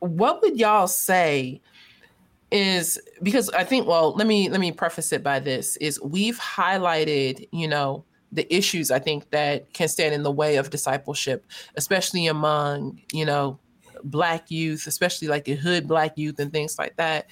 what 0.00 0.42
would 0.42 0.58
y'all 0.58 0.86
say 0.86 1.60
is 2.50 2.98
because 3.22 3.50
I 3.50 3.64
think 3.64 3.86
well, 3.86 4.14
let 4.14 4.26
me 4.26 4.48
let 4.48 4.60
me 4.60 4.72
preface 4.72 5.12
it 5.12 5.22
by 5.22 5.38
this 5.38 5.76
is 5.76 6.00
we've 6.00 6.38
highlighted, 6.38 7.46
you 7.52 7.68
know, 7.68 8.04
the 8.32 8.52
issues 8.54 8.90
I 8.90 8.98
think 8.98 9.30
that 9.30 9.72
can 9.72 9.88
stand 9.88 10.14
in 10.14 10.22
the 10.22 10.30
way 10.30 10.56
of 10.56 10.70
discipleship, 10.70 11.44
especially 11.76 12.26
among, 12.26 13.00
you 13.12 13.24
know, 13.24 13.58
black 14.04 14.50
youth, 14.50 14.86
especially 14.86 15.28
like 15.28 15.44
the 15.44 15.54
hood 15.54 15.88
black 15.88 16.16
youth 16.16 16.38
and 16.38 16.52
things 16.52 16.78
like 16.78 16.96
that. 16.96 17.28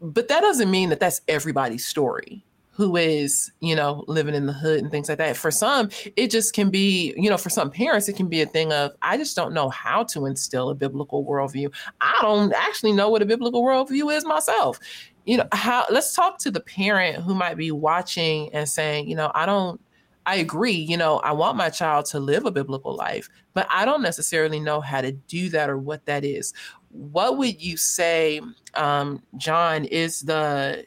But 0.00 0.28
that 0.28 0.40
doesn't 0.40 0.70
mean 0.70 0.90
that 0.90 1.00
that's 1.00 1.20
everybody's 1.28 1.86
story 1.86 2.44
who 2.70 2.96
is, 2.96 3.50
you 3.58 3.74
know, 3.74 4.04
living 4.06 4.36
in 4.36 4.46
the 4.46 4.52
hood 4.52 4.80
and 4.80 4.88
things 4.88 5.08
like 5.08 5.18
that. 5.18 5.36
For 5.36 5.50
some, 5.50 5.90
it 6.14 6.30
just 6.30 6.54
can 6.54 6.70
be, 6.70 7.12
you 7.16 7.28
know, 7.28 7.36
for 7.36 7.50
some 7.50 7.72
parents, 7.72 8.08
it 8.08 8.14
can 8.14 8.28
be 8.28 8.40
a 8.40 8.46
thing 8.46 8.72
of, 8.72 8.92
I 9.02 9.16
just 9.16 9.34
don't 9.34 9.52
know 9.52 9.68
how 9.68 10.04
to 10.04 10.26
instill 10.26 10.70
a 10.70 10.76
biblical 10.76 11.24
worldview. 11.24 11.74
I 12.00 12.16
don't 12.22 12.52
actually 12.52 12.92
know 12.92 13.08
what 13.08 13.20
a 13.20 13.26
biblical 13.26 13.64
worldview 13.64 14.14
is 14.16 14.24
myself. 14.24 14.78
You 15.24 15.38
know, 15.38 15.48
how 15.50 15.86
let's 15.90 16.14
talk 16.14 16.38
to 16.38 16.52
the 16.52 16.60
parent 16.60 17.24
who 17.24 17.34
might 17.34 17.56
be 17.56 17.72
watching 17.72 18.48
and 18.54 18.68
saying, 18.68 19.08
you 19.08 19.16
know, 19.16 19.32
I 19.34 19.44
don't 19.44 19.80
I 20.28 20.34
agree, 20.34 20.72
you 20.72 20.98
know, 20.98 21.20
I 21.20 21.32
want 21.32 21.56
my 21.56 21.70
child 21.70 22.04
to 22.06 22.20
live 22.20 22.44
a 22.44 22.50
biblical 22.50 22.94
life, 22.94 23.30
but 23.54 23.66
I 23.70 23.86
don't 23.86 24.02
necessarily 24.02 24.60
know 24.60 24.78
how 24.78 25.00
to 25.00 25.12
do 25.12 25.48
that 25.48 25.70
or 25.70 25.78
what 25.78 26.04
that 26.04 26.22
is. 26.22 26.52
What 26.90 27.38
would 27.38 27.62
you 27.62 27.78
say, 27.78 28.42
um, 28.74 29.22
John, 29.38 29.86
is 29.86 30.20
the 30.20 30.84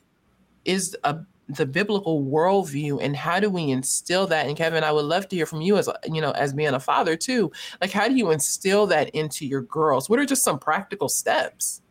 is 0.65 0.95
a 1.03 1.21
the 1.49 1.65
biblical 1.65 2.23
worldview 2.23 3.01
and 3.01 3.15
how 3.15 3.39
do 3.39 3.49
we 3.49 3.71
instill 3.71 4.27
that? 4.27 4.45
And 4.45 4.55
kevin 4.55 4.83
i 4.83 4.91
would 4.91 5.05
love 5.05 5.27
to 5.29 5.35
hear 5.35 5.47
from 5.47 5.61
you 5.61 5.75
as 5.75 5.89
you 6.05 6.21
know 6.21 6.31
as 6.31 6.53
being 6.53 6.75
a 6.75 6.79
father 6.79 7.17
too. 7.17 7.51
Like 7.81 7.91
how 7.91 8.07
do 8.07 8.13
you 8.13 8.29
instill 8.29 8.85
that 8.87 9.09
into 9.09 9.47
your 9.47 9.63
girls? 9.63 10.07
What 10.07 10.19
are 10.19 10.25
just 10.25 10.43
some 10.43 10.59
practical 10.59 11.09
steps? 11.09 11.81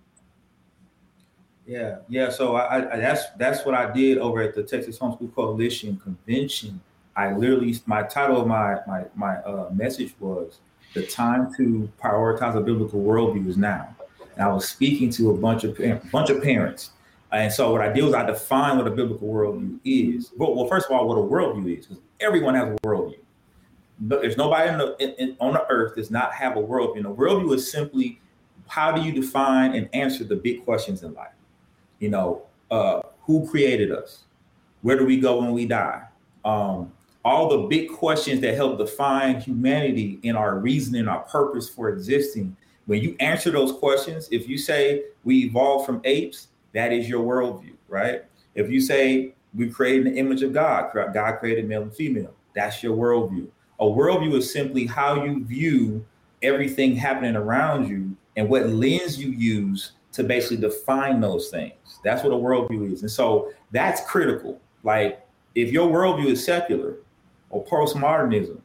Yeah 1.66 1.96
yeah 2.08 2.30
so 2.30 2.54
i, 2.54 2.94
I 2.94 2.96
that's 3.00 3.24
that's 3.38 3.64
what 3.64 3.74
i 3.74 3.92
did 3.92 4.18
over 4.18 4.40
at 4.40 4.54
the 4.54 4.62
texas 4.62 5.00
homeschool 5.00 5.34
coalition 5.34 5.96
convention 5.96 6.80
i 7.16 7.32
literally 7.32 7.74
my 7.86 8.02
title 8.02 8.40
of 8.40 8.46
my 8.46 8.76
my 8.86 9.04
my 9.14 9.36
uh, 9.38 9.68
message 9.72 10.14
was 10.20 10.60
the 10.94 11.06
time 11.06 11.54
to 11.54 11.90
prioritize 12.02 12.56
a 12.56 12.60
biblical 12.60 13.00
worldview 13.00 13.46
is 13.48 13.56
now 13.56 13.94
and 14.34 14.42
i 14.42 14.48
was 14.48 14.68
speaking 14.68 15.10
to 15.10 15.30
a 15.30 15.36
bunch 15.36 15.64
of 15.64 15.78
a 15.80 16.00
bunch 16.12 16.30
of 16.30 16.42
parents 16.42 16.90
and 17.32 17.52
so 17.52 17.70
what 17.70 17.80
I 17.80 17.92
did 17.92 18.02
was 18.04 18.14
I 18.14 18.24
defined 18.24 18.78
what 18.78 18.88
a 18.88 18.90
biblical 18.90 19.28
worldview 19.28 19.78
is. 19.84 20.32
Well, 20.36 20.54
well 20.54 20.66
first 20.66 20.86
of 20.86 20.92
all, 20.92 21.06
what 21.06 21.16
a 21.16 21.20
worldview 21.20 21.78
is, 21.78 21.86
because 21.86 22.02
everyone 22.18 22.54
has 22.54 22.68
a 22.68 22.76
worldview. 22.86 23.18
But 24.00 24.22
there's 24.22 24.36
nobody 24.36 24.70
the, 24.70 24.96
in, 24.98 25.10
in, 25.28 25.36
on 25.40 25.52
the 25.52 25.64
earth 25.68 25.94
does 25.94 26.10
not 26.10 26.32
have 26.32 26.56
a 26.56 26.60
worldview. 26.60 26.98
And 26.98 27.06
a 27.06 27.10
worldview 27.10 27.54
is 27.54 27.70
simply 27.70 28.20
how 28.66 28.90
do 28.90 29.02
you 29.02 29.12
define 29.12 29.74
and 29.74 29.88
answer 29.92 30.24
the 30.24 30.36
big 30.36 30.64
questions 30.64 31.02
in 31.02 31.14
life? 31.14 31.32
You 31.98 32.08
know, 32.08 32.42
uh, 32.70 33.02
who 33.22 33.48
created 33.48 33.92
us? 33.92 34.24
Where 34.82 34.98
do 34.98 35.04
we 35.04 35.20
go 35.20 35.40
when 35.40 35.52
we 35.52 35.66
die? 35.66 36.02
Um, 36.44 36.92
all 37.24 37.48
the 37.48 37.68
big 37.68 37.90
questions 37.90 38.40
that 38.40 38.54
help 38.54 38.78
define 38.78 39.40
humanity 39.40 40.18
in 40.22 40.36
our 40.36 40.58
reasoning, 40.58 41.08
our 41.08 41.20
purpose 41.20 41.68
for 41.68 41.88
existing. 41.90 42.56
When 42.86 43.02
you 43.02 43.14
answer 43.20 43.50
those 43.50 43.72
questions, 43.72 44.28
if 44.30 44.48
you 44.48 44.56
say 44.56 45.04
we 45.24 45.44
evolved 45.44 45.86
from 45.86 46.00
apes, 46.04 46.48
that 46.72 46.92
is 46.92 47.08
your 47.08 47.22
worldview, 47.22 47.74
right? 47.88 48.24
If 48.54 48.70
you 48.70 48.80
say 48.80 49.34
we 49.54 49.68
created 49.68 50.06
an 50.06 50.16
image 50.16 50.42
of 50.42 50.52
God, 50.52 50.90
God 50.94 51.32
created 51.38 51.68
male 51.68 51.82
and 51.82 51.94
female, 51.94 52.34
that's 52.54 52.82
your 52.82 52.96
worldview. 52.96 53.48
A 53.80 53.84
worldview 53.84 54.34
is 54.34 54.52
simply 54.52 54.86
how 54.86 55.24
you 55.24 55.44
view 55.44 56.04
everything 56.42 56.96
happening 56.96 57.36
around 57.36 57.88
you 57.88 58.16
and 58.36 58.48
what 58.48 58.68
lens 58.68 59.18
you 59.18 59.30
use 59.30 59.92
to 60.12 60.24
basically 60.24 60.56
define 60.56 61.20
those 61.20 61.50
things. 61.50 61.74
That's 62.02 62.24
what 62.24 62.32
a 62.32 62.36
worldview 62.36 62.92
is. 62.92 63.02
And 63.02 63.10
so 63.10 63.52
that's 63.70 64.04
critical. 64.06 64.60
Like 64.82 65.24
if 65.54 65.70
your 65.70 65.88
worldview 65.88 66.26
is 66.26 66.44
secular 66.44 66.96
or 67.50 67.64
postmodernism 67.66 68.60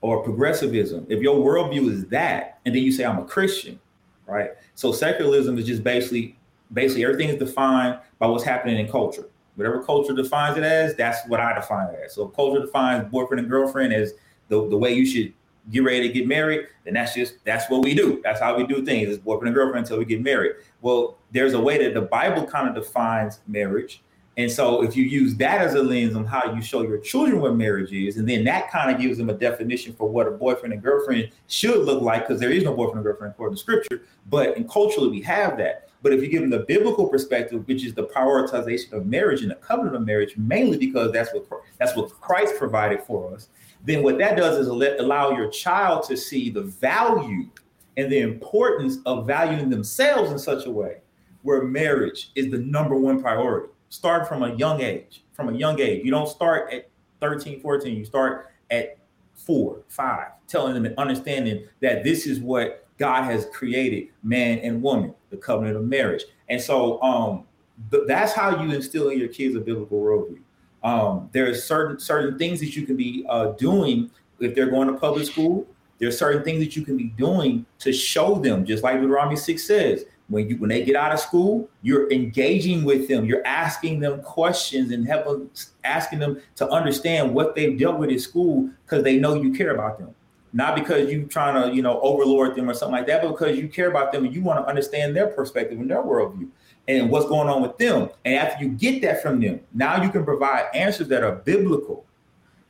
or 0.00 0.22
progressivism, 0.22 1.06
if 1.08 1.20
your 1.20 1.36
worldview 1.36 1.88
is 1.90 2.06
that, 2.06 2.58
and 2.66 2.74
then 2.74 2.82
you 2.82 2.90
say, 2.90 3.04
I'm 3.04 3.18
a 3.18 3.24
Christian, 3.24 3.78
right? 4.26 4.50
So 4.74 4.90
secularism 4.92 5.58
is 5.58 5.66
just 5.66 5.84
basically 5.84 6.36
basically 6.72 7.04
everything 7.04 7.28
is 7.28 7.36
defined 7.36 7.98
by 8.18 8.26
what's 8.26 8.44
happening 8.44 8.78
in 8.78 8.90
culture. 8.90 9.28
Whatever 9.56 9.82
culture 9.84 10.14
defines 10.14 10.56
it 10.56 10.64
as, 10.64 10.94
that's 10.94 11.26
what 11.28 11.38
I 11.38 11.54
define 11.54 11.88
it 11.88 12.00
as. 12.06 12.14
So 12.14 12.28
culture 12.28 12.64
defines 12.64 13.10
boyfriend 13.10 13.40
and 13.40 13.50
girlfriend 13.50 13.92
as 13.92 14.14
the, 14.48 14.68
the 14.68 14.76
way 14.76 14.94
you 14.94 15.04
should 15.04 15.32
get 15.70 15.84
ready 15.84 16.08
to 16.08 16.12
get 16.12 16.26
married, 16.26 16.66
then 16.84 16.94
that's 16.94 17.14
just 17.14 17.34
that's 17.44 17.70
what 17.70 17.84
we 17.84 17.94
do. 17.94 18.20
That's 18.24 18.40
how 18.40 18.56
we 18.56 18.66
do 18.66 18.84
things. 18.84 19.08
It's 19.08 19.18
boyfriend 19.18 19.48
and 19.48 19.54
girlfriend 19.54 19.84
until 19.84 19.98
we 19.98 20.04
get 20.04 20.22
married. 20.22 20.52
Well, 20.80 21.18
there's 21.30 21.52
a 21.52 21.60
way 21.60 21.78
that 21.84 21.94
the 21.94 22.00
Bible 22.00 22.46
kind 22.46 22.68
of 22.68 22.74
defines 22.74 23.40
marriage. 23.46 24.02
And 24.38 24.50
so 24.50 24.82
if 24.82 24.96
you 24.96 25.04
use 25.04 25.34
that 25.36 25.60
as 25.60 25.74
a 25.74 25.82
lens 25.82 26.16
on 26.16 26.24
how 26.24 26.54
you 26.54 26.62
show 26.62 26.82
your 26.82 26.98
children 26.98 27.40
what 27.40 27.54
marriage 27.54 27.92
is, 27.92 28.16
and 28.16 28.26
then 28.26 28.44
that 28.44 28.70
kind 28.70 28.94
of 28.94 29.00
gives 29.00 29.18
them 29.18 29.28
a 29.28 29.34
definition 29.34 29.92
for 29.92 30.08
what 30.08 30.26
a 30.26 30.30
boyfriend 30.30 30.72
and 30.72 30.82
girlfriend 30.82 31.30
should 31.48 31.84
look 31.84 32.00
like, 32.00 32.26
because 32.26 32.40
there 32.40 32.50
is 32.50 32.64
no 32.64 32.72
boyfriend 32.72 32.98
and 32.98 33.04
girlfriend 33.04 33.34
according 33.34 33.56
to 33.56 33.60
scripture, 33.60 34.02
but 34.30 34.56
in 34.56 34.66
culturally 34.66 35.10
we 35.10 35.20
have 35.20 35.58
that. 35.58 35.90
But 36.00 36.14
if 36.14 36.22
you 36.22 36.28
give 36.28 36.40
them 36.40 36.50
the 36.50 36.60
biblical 36.60 37.08
perspective, 37.08 37.66
which 37.68 37.84
is 37.84 37.94
the 37.94 38.04
prioritization 38.04 38.92
of 38.92 39.06
marriage 39.06 39.42
and 39.42 39.50
the 39.50 39.56
covenant 39.56 39.94
of 39.94 40.06
marriage, 40.06 40.36
mainly 40.36 40.78
because 40.78 41.12
that's 41.12 41.32
what 41.32 41.46
that's 41.78 41.94
what 41.94 42.08
Christ 42.20 42.56
provided 42.56 43.02
for 43.02 43.34
us, 43.34 43.48
then 43.84 44.02
what 44.02 44.18
that 44.18 44.36
does 44.36 44.58
is 44.58 44.68
let, 44.68 44.98
allow 44.98 45.30
your 45.30 45.48
child 45.48 46.04
to 46.04 46.16
see 46.16 46.50
the 46.50 46.62
value 46.62 47.48
and 47.96 48.10
the 48.10 48.18
importance 48.18 48.98
of 49.04 49.26
valuing 49.26 49.68
themselves 49.68 50.32
in 50.32 50.38
such 50.38 50.66
a 50.66 50.70
way 50.70 51.02
where 51.42 51.62
marriage 51.62 52.30
is 52.34 52.50
the 52.50 52.58
number 52.58 52.96
one 52.96 53.20
priority. 53.20 53.71
Start 53.92 54.26
from 54.26 54.42
a 54.42 54.54
young 54.54 54.80
age. 54.80 55.22
From 55.34 55.50
a 55.50 55.52
young 55.52 55.78
age. 55.78 56.02
You 56.02 56.10
don't 56.10 56.26
start 56.26 56.72
at 56.72 56.88
13, 57.20 57.60
14. 57.60 57.94
You 57.94 58.06
start 58.06 58.46
at 58.70 58.96
four, 59.34 59.82
five, 59.88 60.28
telling 60.48 60.72
them 60.72 60.86
and 60.86 60.96
understanding 60.96 61.66
that 61.80 62.02
this 62.02 62.26
is 62.26 62.40
what 62.40 62.86
God 62.96 63.24
has 63.24 63.46
created 63.52 64.08
man 64.22 64.60
and 64.60 64.82
woman, 64.82 65.14
the 65.28 65.36
covenant 65.36 65.76
of 65.76 65.84
marriage. 65.84 66.24
And 66.48 66.58
so 66.58 67.02
um, 67.02 67.44
th- 67.90 68.04
that's 68.06 68.32
how 68.32 68.62
you 68.62 68.72
instill 68.72 69.10
in 69.10 69.18
your 69.18 69.28
kids 69.28 69.56
a 69.56 69.60
biblical 69.60 70.00
worldview. 70.00 70.40
Um, 70.82 71.28
there's 71.32 71.62
certain 71.62 72.00
certain 72.00 72.38
things 72.38 72.60
that 72.60 72.74
you 72.74 72.86
can 72.86 72.96
be 72.96 73.26
uh, 73.28 73.48
doing 73.52 74.10
if 74.40 74.54
they're 74.54 74.70
going 74.70 74.88
to 74.88 74.94
public 74.94 75.26
school. 75.26 75.66
There's 75.98 76.18
certain 76.18 76.42
things 76.42 76.60
that 76.60 76.76
you 76.76 76.82
can 76.82 76.96
be 76.96 77.08
doing 77.18 77.66
to 77.80 77.92
show 77.92 78.36
them, 78.36 78.64
just 78.64 78.82
like 78.82 79.02
Deuteronomy 79.02 79.36
6 79.36 79.62
says. 79.62 80.06
When 80.32 80.48
you 80.48 80.56
when 80.56 80.70
they 80.70 80.84
get 80.84 80.96
out 80.96 81.12
of 81.12 81.20
school, 81.20 81.68
you're 81.82 82.10
engaging 82.10 82.84
with 82.84 83.06
them, 83.06 83.24
you're 83.24 83.46
asking 83.46 84.00
them 84.00 84.20
questions 84.22 84.90
and 84.90 85.06
helping 85.06 85.48
asking 85.84 86.18
them 86.18 86.40
to 86.56 86.68
understand 86.68 87.32
what 87.32 87.54
they've 87.54 87.78
dealt 87.78 87.98
with 87.98 88.10
at 88.10 88.20
school 88.20 88.70
because 88.84 89.04
they 89.04 89.18
know 89.18 89.34
you 89.34 89.52
care 89.52 89.74
about 89.74 89.98
them 89.98 90.14
not 90.52 90.74
because 90.74 91.10
you're 91.10 91.24
trying 91.24 91.60
to 91.62 91.74
you 91.74 91.82
know 91.82 92.00
overlord 92.00 92.54
them 92.56 92.68
or 92.68 92.74
something 92.74 92.96
like 92.96 93.06
that, 93.06 93.22
but 93.22 93.30
because 93.30 93.58
you 93.58 93.68
care 93.68 93.88
about 93.88 94.12
them 94.12 94.24
and 94.24 94.34
you 94.34 94.42
want 94.42 94.62
to 94.62 94.68
understand 94.68 95.16
their 95.16 95.28
perspective 95.28 95.80
and 95.80 95.90
their 95.90 96.02
worldview 96.02 96.48
and 96.88 97.10
what's 97.10 97.26
going 97.26 97.48
on 97.48 97.62
with 97.62 97.76
them. 97.78 98.08
And 98.24 98.34
after 98.34 98.64
you 98.64 98.70
get 98.70 99.02
that 99.02 99.22
from 99.22 99.40
them, 99.40 99.60
now 99.72 100.02
you 100.02 100.10
can 100.10 100.24
provide 100.24 100.66
answers 100.74 101.08
that 101.08 101.22
are 101.22 101.36
biblical, 101.36 102.04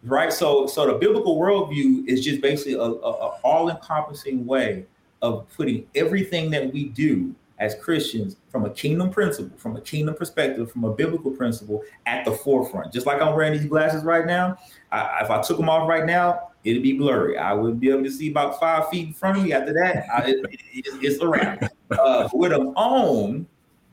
right? 0.02 0.32
So, 0.32 0.66
so 0.66 0.86
the 0.86 0.94
biblical 0.94 1.38
worldview 1.38 2.06
is 2.06 2.24
just 2.24 2.40
basically 2.40 2.74
a, 2.74 2.80
a, 2.80 3.10
a 3.10 3.28
all-encompassing 3.42 4.44
way 4.46 4.84
of 5.22 5.46
putting 5.56 5.86
everything 5.94 6.50
that 6.50 6.72
we 6.72 6.88
do 6.88 7.34
as 7.62 7.76
Christians 7.76 8.36
from 8.50 8.64
a 8.64 8.70
kingdom 8.70 9.08
principle, 9.08 9.56
from 9.56 9.76
a 9.76 9.80
kingdom 9.80 10.16
perspective, 10.16 10.70
from 10.72 10.82
a 10.82 10.92
biblical 10.92 11.30
principle 11.30 11.84
at 12.06 12.24
the 12.24 12.32
forefront. 12.32 12.92
Just 12.92 13.06
like 13.06 13.22
I'm 13.22 13.36
wearing 13.36 13.52
these 13.52 13.66
glasses 13.66 14.02
right 14.02 14.26
now, 14.26 14.56
I, 14.90 15.20
if 15.22 15.30
I 15.30 15.40
took 15.40 15.58
them 15.58 15.68
off 15.68 15.88
right 15.88 16.04
now, 16.04 16.48
it'd 16.64 16.82
be 16.82 16.94
blurry. 16.94 17.38
I 17.38 17.52
wouldn't 17.52 17.78
be 17.78 17.88
able 17.88 18.02
to 18.02 18.10
see 18.10 18.32
about 18.32 18.58
five 18.58 18.88
feet 18.88 19.06
in 19.06 19.14
front 19.14 19.38
of 19.38 19.44
me. 19.44 19.52
After 19.52 19.72
that, 19.74 20.06
I, 20.12 20.30
it, 20.30 20.44
it, 20.50 20.86
it's 21.00 21.22
around. 21.22 21.70
Uh, 21.92 22.28
with 22.32 22.50
them 22.50 22.68
on, 22.74 23.46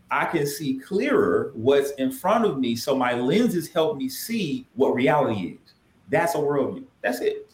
I 0.09 0.25
can 0.25 0.47
see 0.47 0.79
clearer 0.79 1.51
what's 1.53 1.91
in 1.91 2.11
front 2.11 2.45
of 2.45 2.57
me. 2.57 2.75
So 2.75 2.95
my 2.95 3.13
lenses 3.13 3.69
help 3.69 3.97
me 3.97 4.09
see 4.09 4.65
what 4.73 4.95
reality 4.95 5.59
is. 5.61 5.73
That's 6.09 6.33
a 6.33 6.39
worldview. 6.39 6.85
That's 7.03 7.19
it. 7.19 7.51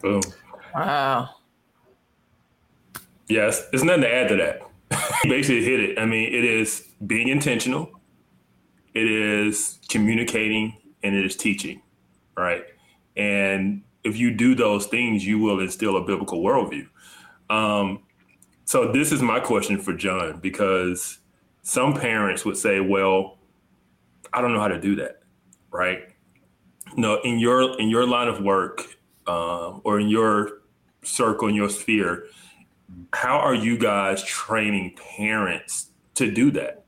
Boom. 0.00 0.22
Wow. 0.74 1.28
Yes, 3.28 3.68
there's 3.68 3.84
nothing 3.84 4.02
to 4.02 4.14
add 4.14 4.28
to 4.28 4.36
that. 4.36 4.67
Basically 5.24 5.64
hit 5.64 5.80
it. 5.80 5.98
I 5.98 6.06
mean, 6.06 6.32
it 6.32 6.44
is 6.44 6.88
being 7.06 7.28
intentional, 7.28 7.90
it 8.94 9.10
is 9.10 9.78
communicating, 9.88 10.76
and 11.02 11.14
it 11.14 11.24
is 11.24 11.36
teaching, 11.36 11.82
right? 12.36 12.64
And 13.16 13.82
if 14.04 14.16
you 14.16 14.30
do 14.30 14.54
those 14.54 14.86
things, 14.86 15.26
you 15.26 15.38
will 15.38 15.60
instill 15.60 15.96
a 15.96 16.04
biblical 16.04 16.42
worldview. 16.42 16.88
Um, 17.50 18.00
so 18.64 18.92
this 18.92 19.12
is 19.12 19.22
my 19.22 19.40
question 19.40 19.78
for 19.78 19.92
John 19.94 20.40
because 20.40 21.18
some 21.62 21.94
parents 21.94 22.44
would 22.44 22.56
say, 22.56 22.80
"Well, 22.80 23.38
I 24.32 24.40
don't 24.40 24.52
know 24.52 24.60
how 24.60 24.68
to 24.68 24.80
do 24.80 24.96
that," 24.96 25.22
right? 25.70 26.00
No, 26.96 27.20
in 27.22 27.38
your 27.38 27.78
in 27.80 27.88
your 27.88 28.06
line 28.06 28.28
of 28.28 28.40
work 28.40 28.96
uh, 29.26 29.78
or 29.84 30.00
in 30.00 30.08
your 30.08 30.62
circle 31.02 31.48
in 31.48 31.54
your 31.54 31.68
sphere, 31.68 32.26
how 33.12 33.38
are 33.38 33.54
you 33.54 33.78
guys 33.78 34.22
training 34.24 34.96
parents 35.16 35.90
to 36.14 36.30
do 36.30 36.50
that? 36.52 36.84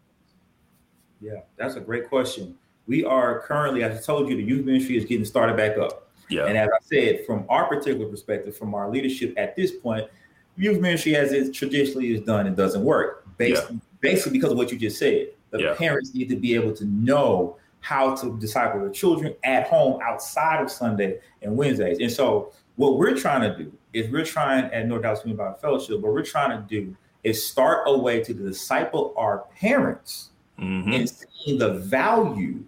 Yeah, 1.21 1.41
that's 1.57 1.75
a 1.75 1.81
great 1.81 2.09
question. 2.09 2.57
We 2.87 3.05
are 3.05 3.41
currently, 3.41 3.83
as 3.83 3.99
I 3.99 4.03
told 4.03 4.29
you, 4.29 4.37
the 4.37 4.43
youth 4.43 4.65
ministry 4.65 4.97
is 4.97 5.05
getting 5.05 5.25
started 5.25 5.57
back 5.57 5.79
up. 5.79 6.11
Yeah. 6.29 6.47
And 6.47 6.57
as 6.57 6.69
I 6.69 6.79
said, 6.83 7.27
from 7.27 7.45
our 7.49 7.67
particular 7.67 8.09
perspective, 8.09 8.57
from 8.57 8.75
our 8.75 8.91
leadership 8.91 9.35
at 9.37 9.57
this 9.57 9.73
point, 9.73 10.09
youth 10.57 10.81
ministry 10.81 11.17
as 11.17 11.33
it 11.33 11.53
traditionally 11.53 12.13
is 12.15 12.21
done, 12.23 12.47
it 12.47 12.57
doesn't 12.57 12.85
work. 12.85 13.27
Basically, 13.37 13.77
yeah. 13.77 13.81
basically 14.01 14.33
because 14.33 14.53
of 14.53 14.59
what 14.59 14.73
you 14.73 14.79
just 14.79 14.99
said. 14.99 15.29
The 15.51 15.61
yeah. 15.61 15.75
parents 15.75 16.15
need 16.15 16.29
to 16.29 16.37
be 16.37 16.55
able 16.55 16.73
to 16.75 16.85
know 16.85 17.57
how 17.81 18.15
to 18.17 18.39
disciple 18.39 18.81
their 18.81 18.91
children 18.91 19.35
at 19.43 19.67
home 19.67 20.01
outside 20.03 20.63
of 20.63 20.71
Sunday 20.71 21.19
and 21.43 21.57
Wednesdays. 21.57 21.99
And 21.99 22.11
so 22.11 22.53
what 22.81 22.97
we're 22.97 23.15
trying 23.15 23.43
to 23.43 23.55
do 23.63 23.71
is 23.93 24.11
we're 24.11 24.25
trying 24.25 24.65
at 24.73 24.87
North 24.87 25.03
Dallas 25.03 25.21
Community 25.21 25.45
Bible 25.45 25.59
Fellowship, 25.59 26.01
what 26.01 26.15
we're 26.15 26.25
trying 26.25 26.51
to 26.51 26.67
do 26.67 26.97
is 27.23 27.47
start 27.47 27.83
a 27.85 27.99
way 27.99 28.25
to 28.25 28.33
disciple 28.33 29.13
our 29.19 29.45
parents 29.55 30.31
mm-hmm. 30.59 30.91
and 30.91 31.11
seeing 31.11 31.59
the 31.59 31.75
value 31.75 32.65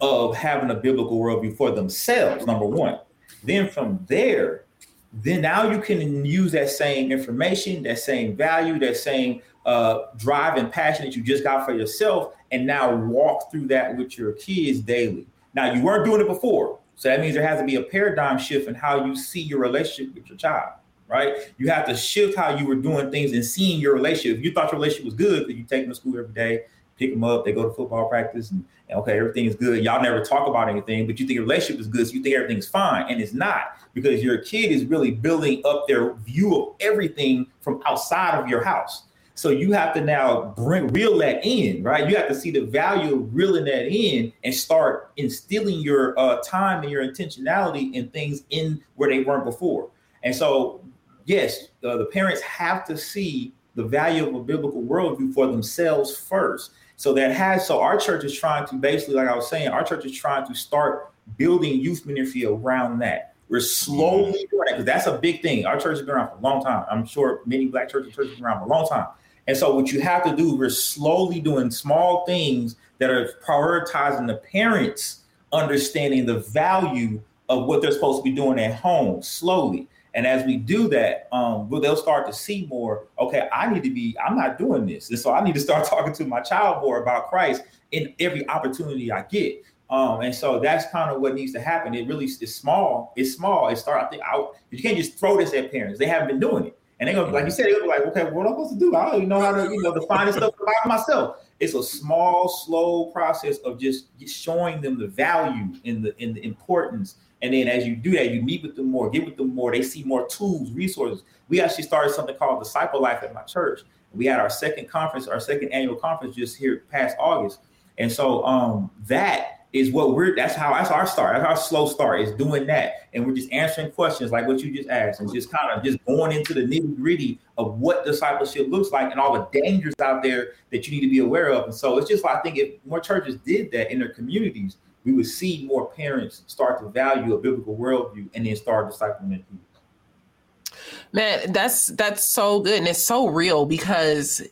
of 0.00 0.36
having 0.36 0.70
a 0.70 0.76
biblical 0.76 1.18
worldview 1.18 1.56
for 1.56 1.72
themselves, 1.72 2.46
number 2.46 2.66
one. 2.66 3.00
Then 3.42 3.68
from 3.68 3.98
there, 4.06 4.64
then 5.12 5.40
now 5.40 5.68
you 5.68 5.80
can 5.80 6.24
use 6.24 6.52
that 6.52 6.70
same 6.70 7.10
information, 7.10 7.82
that 7.82 7.98
same 7.98 8.36
value, 8.36 8.78
that 8.78 8.96
same 8.96 9.42
uh, 9.66 10.02
drive 10.16 10.56
and 10.56 10.70
passion 10.70 11.04
that 11.04 11.16
you 11.16 11.22
just 11.24 11.42
got 11.42 11.66
for 11.66 11.74
yourself, 11.74 12.32
and 12.52 12.64
now 12.64 12.94
walk 12.94 13.50
through 13.50 13.66
that 13.66 13.96
with 13.96 14.16
your 14.16 14.34
kids 14.34 14.78
daily. 14.78 15.26
Now 15.52 15.72
you 15.72 15.82
weren't 15.82 16.04
doing 16.04 16.20
it 16.20 16.28
before, 16.28 16.77
so 16.98 17.08
that 17.08 17.20
means 17.20 17.34
there 17.34 17.46
has 17.46 17.60
to 17.60 17.64
be 17.64 17.76
a 17.76 17.82
paradigm 17.82 18.38
shift 18.38 18.66
in 18.66 18.74
how 18.74 19.04
you 19.04 19.14
see 19.14 19.40
your 19.40 19.60
relationship 19.60 20.12
with 20.16 20.26
your 20.28 20.36
child, 20.36 20.72
right? 21.06 21.54
You 21.56 21.70
have 21.70 21.86
to 21.86 21.96
shift 21.96 22.36
how 22.36 22.56
you 22.56 22.66
were 22.66 22.74
doing 22.74 23.12
things 23.12 23.32
and 23.32 23.44
seeing 23.44 23.80
your 23.80 23.94
relationship. 23.94 24.38
If 24.38 24.44
you 24.44 24.50
thought 24.50 24.72
your 24.72 24.80
relationship 24.80 25.04
was 25.04 25.14
good 25.14 25.46
because 25.46 25.56
you 25.56 25.64
take 25.64 25.84
them 25.84 25.90
to 25.90 25.94
school 25.94 26.18
every 26.18 26.34
day, 26.34 26.64
pick 26.96 27.12
them 27.12 27.22
up, 27.22 27.44
they 27.44 27.52
go 27.52 27.68
to 27.68 27.72
football 27.72 28.08
practice, 28.08 28.50
and, 28.50 28.64
and 28.88 28.98
okay, 28.98 29.16
everything 29.16 29.44
is 29.44 29.54
good. 29.54 29.84
Y'all 29.84 30.02
never 30.02 30.24
talk 30.24 30.48
about 30.48 30.68
anything, 30.68 31.06
but 31.06 31.20
you 31.20 31.26
think 31.28 31.36
your 31.36 31.44
relationship 31.44 31.80
is 31.80 31.86
good, 31.86 32.04
so 32.04 32.14
you 32.14 32.22
think 32.22 32.34
everything's 32.34 32.66
fine, 32.66 33.06
and 33.08 33.20
it's 33.20 33.32
not 33.32 33.78
because 33.94 34.20
your 34.20 34.38
kid 34.38 34.72
is 34.72 34.84
really 34.84 35.12
building 35.12 35.62
up 35.64 35.86
their 35.86 36.14
view 36.14 36.52
of 36.56 36.74
everything 36.80 37.46
from 37.60 37.80
outside 37.86 38.34
of 38.34 38.48
your 38.48 38.64
house. 38.64 39.04
So 39.38 39.50
you 39.50 39.70
have 39.70 39.94
to 39.94 40.00
now 40.00 40.52
bring 40.56 40.88
reel 40.88 41.16
that 41.18 41.46
in, 41.46 41.84
right? 41.84 42.10
You 42.10 42.16
have 42.16 42.26
to 42.26 42.34
see 42.34 42.50
the 42.50 42.62
value 42.62 43.14
of 43.14 43.32
reeling 43.32 43.66
that 43.66 43.86
in 43.86 44.32
and 44.42 44.52
start 44.52 45.12
instilling 45.16 45.78
your 45.78 46.18
uh, 46.18 46.38
time 46.38 46.82
and 46.82 46.90
your 46.90 47.06
intentionality 47.06 47.94
in 47.94 48.08
things 48.08 48.42
in 48.50 48.82
where 48.96 49.08
they 49.08 49.22
weren't 49.22 49.44
before. 49.44 49.90
And 50.24 50.34
so, 50.34 50.84
yes, 51.24 51.68
uh, 51.84 51.98
the 51.98 52.06
parents 52.06 52.40
have 52.40 52.84
to 52.86 52.98
see 52.98 53.52
the 53.76 53.84
value 53.84 54.26
of 54.26 54.34
a 54.34 54.42
biblical 54.42 54.82
worldview 54.82 55.32
for 55.32 55.46
themselves 55.46 56.16
first. 56.16 56.72
So 56.96 57.12
that 57.14 57.30
has 57.30 57.64
so 57.64 57.80
our 57.80 57.96
church 57.96 58.24
is 58.24 58.36
trying 58.36 58.66
to 58.66 58.74
basically, 58.74 59.14
like 59.14 59.28
I 59.28 59.36
was 59.36 59.48
saying, 59.48 59.68
our 59.68 59.84
church 59.84 60.04
is 60.04 60.18
trying 60.18 60.48
to 60.48 60.54
start 60.56 61.12
building 61.36 61.78
youth 61.78 62.04
ministry 62.06 62.44
around 62.44 62.98
that. 63.02 63.36
We're 63.48 63.60
slowly 63.60 64.48
doing 64.50 64.66
it 64.66 64.72
because 64.72 64.84
that's 64.84 65.06
a 65.06 65.16
big 65.16 65.42
thing. 65.42 65.64
Our 65.64 65.78
church 65.78 65.98
has 65.98 66.00
been 66.00 66.16
around 66.16 66.30
for 66.30 66.38
a 66.38 66.40
long 66.40 66.64
time. 66.64 66.84
I'm 66.90 67.06
sure 67.06 67.42
many 67.46 67.66
black 67.66 67.88
churches 67.88 68.16
churches 68.16 68.32
have 68.32 68.38
been 68.38 68.44
around 68.44 68.58
for 68.58 68.66
a 68.66 68.68
long 68.68 68.88
time. 68.88 69.06
And 69.48 69.56
so 69.56 69.74
what 69.74 69.90
you 69.90 70.00
have 70.02 70.22
to 70.24 70.36
do, 70.36 70.54
we're 70.54 70.70
slowly 70.70 71.40
doing 71.40 71.70
small 71.70 72.24
things 72.26 72.76
that 72.98 73.10
are 73.10 73.30
prioritizing 73.44 74.26
the 74.26 74.36
parents 74.36 75.22
understanding 75.52 76.26
the 76.26 76.40
value 76.40 77.20
of 77.48 77.64
what 77.64 77.80
they're 77.80 77.92
supposed 77.92 78.18
to 78.18 78.30
be 78.30 78.36
doing 78.36 78.58
at 78.60 78.74
home 78.74 79.22
slowly. 79.22 79.88
And 80.14 80.26
as 80.26 80.44
we 80.44 80.56
do 80.56 80.88
that, 80.88 81.28
um, 81.32 81.70
they'll 81.70 81.96
start 81.96 82.26
to 82.26 82.32
see 82.32 82.66
more. 82.66 83.06
Okay, 83.18 83.48
I 83.52 83.72
need 83.72 83.82
to 83.84 83.90
be. 83.90 84.16
I'm 84.24 84.36
not 84.36 84.58
doing 84.58 84.86
this, 84.86 85.10
and 85.10 85.18
so 85.18 85.32
I 85.32 85.42
need 85.42 85.54
to 85.54 85.60
start 85.60 85.84
talking 85.88 86.12
to 86.14 86.24
my 86.24 86.40
child 86.40 86.82
more 86.82 87.00
about 87.00 87.28
Christ 87.28 87.62
in 87.92 88.14
every 88.18 88.46
opportunity 88.48 89.12
I 89.12 89.22
get. 89.22 89.62
Um, 89.90 90.20
and 90.20 90.34
so 90.34 90.60
that's 90.60 90.90
kind 90.90 91.10
of 91.10 91.22
what 91.22 91.34
needs 91.34 91.52
to 91.52 91.60
happen. 91.60 91.94
It 91.94 92.06
really 92.06 92.26
is 92.26 92.54
small. 92.54 93.12
It's 93.16 93.32
small. 93.32 93.68
It 93.68 93.76
start. 93.76 94.02
I 94.02 94.08
think 94.08 94.22
out. 94.22 94.56
You 94.70 94.82
can't 94.82 94.96
just 94.96 95.18
throw 95.18 95.38
this 95.38 95.54
at 95.54 95.70
parents. 95.70 95.98
They 95.98 96.06
haven't 96.06 96.28
been 96.28 96.40
doing 96.40 96.66
it. 96.66 96.77
And 97.00 97.08
they're 97.08 97.14
gonna, 97.14 97.32
like 97.32 97.44
you 97.44 97.50
said, 97.50 97.66
they're 97.66 97.74
gonna 97.74 97.84
be 97.84 97.88
like, 97.88 98.06
okay, 98.08 98.24
what 98.24 98.46
am 98.46 98.52
I 98.52 98.56
supposed 98.56 98.74
to 98.74 98.78
do? 98.78 98.96
I 98.96 99.04
don't 99.06 99.16
even 99.16 99.28
know 99.28 99.40
how 99.40 99.52
to, 99.52 99.72
you 99.72 99.82
know, 99.82 99.94
define 99.94 100.26
this 100.26 100.36
stuff 100.36 100.54
about 100.60 100.86
myself. 100.86 101.36
It's 101.60 101.74
a 101.74 101.82
small, 101.82 102.48
slow 102.48 103.06
process 103.06 103.58
of 103.58 103.78
just 103.78 104.06
showing 104.26 104.80
them 104.80 104.98
the 104.98 105.06
value 105.06 105.74
and 105.84 106.04
the 106.04 106.16
in 106.22 106.34
the 106.34 106.44
importance. 106.44 107.16
And 107.42 107.54
then 107.54 107.68
as 107.68 107.86
you 107.86 107.94
do 107.94 108.12
that, 108.12 108.30
you 108.30 108.42
meet 108.42 108.62
with 108.62 108.74
them 108.74 108.90
more, 108.90 109.10
get 109.10 109.24
with 109.24 109.36
them 109.36 109.54
more. 109.54 109.70
They 109.70 109.82
see 109.82 110.02
more 110.02 110.26
tools, 110.26 110.72
resources. 110.72 111.22
We 111.48 111.60
actually 111.60 111.84
started 111.84 112.12
something 112.12 112.36
called 112.36 112.62
Disciple 112.62 113.00
Life 113.00 113.22
at 113.22 113.32
my 113.32 113.42
church. 113.42 113.82
We 114.12 114.26
had 114.26 114.40
our 114.40 114.50
second 114.50 114.88
conference, 114.88 115.28
our 115.28 115.38
second 115.38 115.68
annual 115.68 115.94
conference 115.94 116.34
just 116.34 116.56
here 116.56 116.84
past 116.90 117.16
August. 117.20 117.60
And 117.98 118.10
so 118.10 118.44
um, 118.44 118.90
that 119.06 119.57
is 119.72 119.90
what 119.90 120.14
we're 120.14 120.34
that's 120.34 120.54
how 120.54 120.72
that's 120.72 120.90
our 120.90 121.06
start. 121.06 121.36
That's 121.36 121.46
our 121.46 121.56
slow 121.56 121.86
start 121.86 122.20
is 122.20 122.32
doing 122.32 122.66
that. 122.66 123.08
And 123.12 123.26
we're 123.26 123.34
just 123.34 123.52
answering 123.52 123.90
questions 123.92 124.32
like 124.32 124.46
what 124.46 124.60
you 124.60 124.74
just 124.74 124.88
asked 124.88 125.20
and 125.20 125.32
just 125.32 125.50
kind 125.50 125.70
of 125.70 125.84
just 125.84 126.02
going 126.06 126.32
into 126.32 126.54
the 126.54 126.62
nitty-gritty 126.62 127.38
of 127.58 127.78
what 127.78 128.04
discipleship 128.04 128.68
looks 128.68 128.90
like 128.90 129.10
and 129.10 129.20
all 129.20 129.32
the 129.34 129.60
dangers 129.60 129.94
out 130.00 130.22
there 130.22 130.52
that 130.70 130.86
you 130.86 130.92
need 130.92 131.06
to 131.06 131.10
be 131.10 131.18
aware 131.18 131.50
of. 131.50 131.64
And 131.64 131.74
so 131.74 131.98
it's 131.98 132.08
just 132.08 132.24
like 132.24 132.36
I 132.36 132.40
think 132.40 132.56
if 132.56 132.74
more 132.86 133.00
churches 133.00 133.36
did 133.44 133.70
that 133.72 133.92
in 133.92 133.98
their 133.98 134.10
communities, 134.10 134.78
we 135.04 135.12
would 135.12 135.26
see 135.26 135.66
more 135.66 135.90
parents 135.90 136.42
start 136.46 136.80
to 136.80 136.88
value 136.88 137.34
a 137.34 137.38
biblical 137.38 137.76
worldview 137.76 138.28
and 138.34 138.46
then 138.46 138.56
start 138.56 138.90
discipling 138.90 139.30
their 139.30 139.38
kids. 139.38 140.80
Man, 141.12 141.52
that's 141.52 141.88
that's 141.88 142.24
so 142.24 142.60
good 142.60 142.78
and 142.78 142.88
it's 142.88 143.02
so 143.02 143.26
real 143.28 143.66
because 143.66 144.42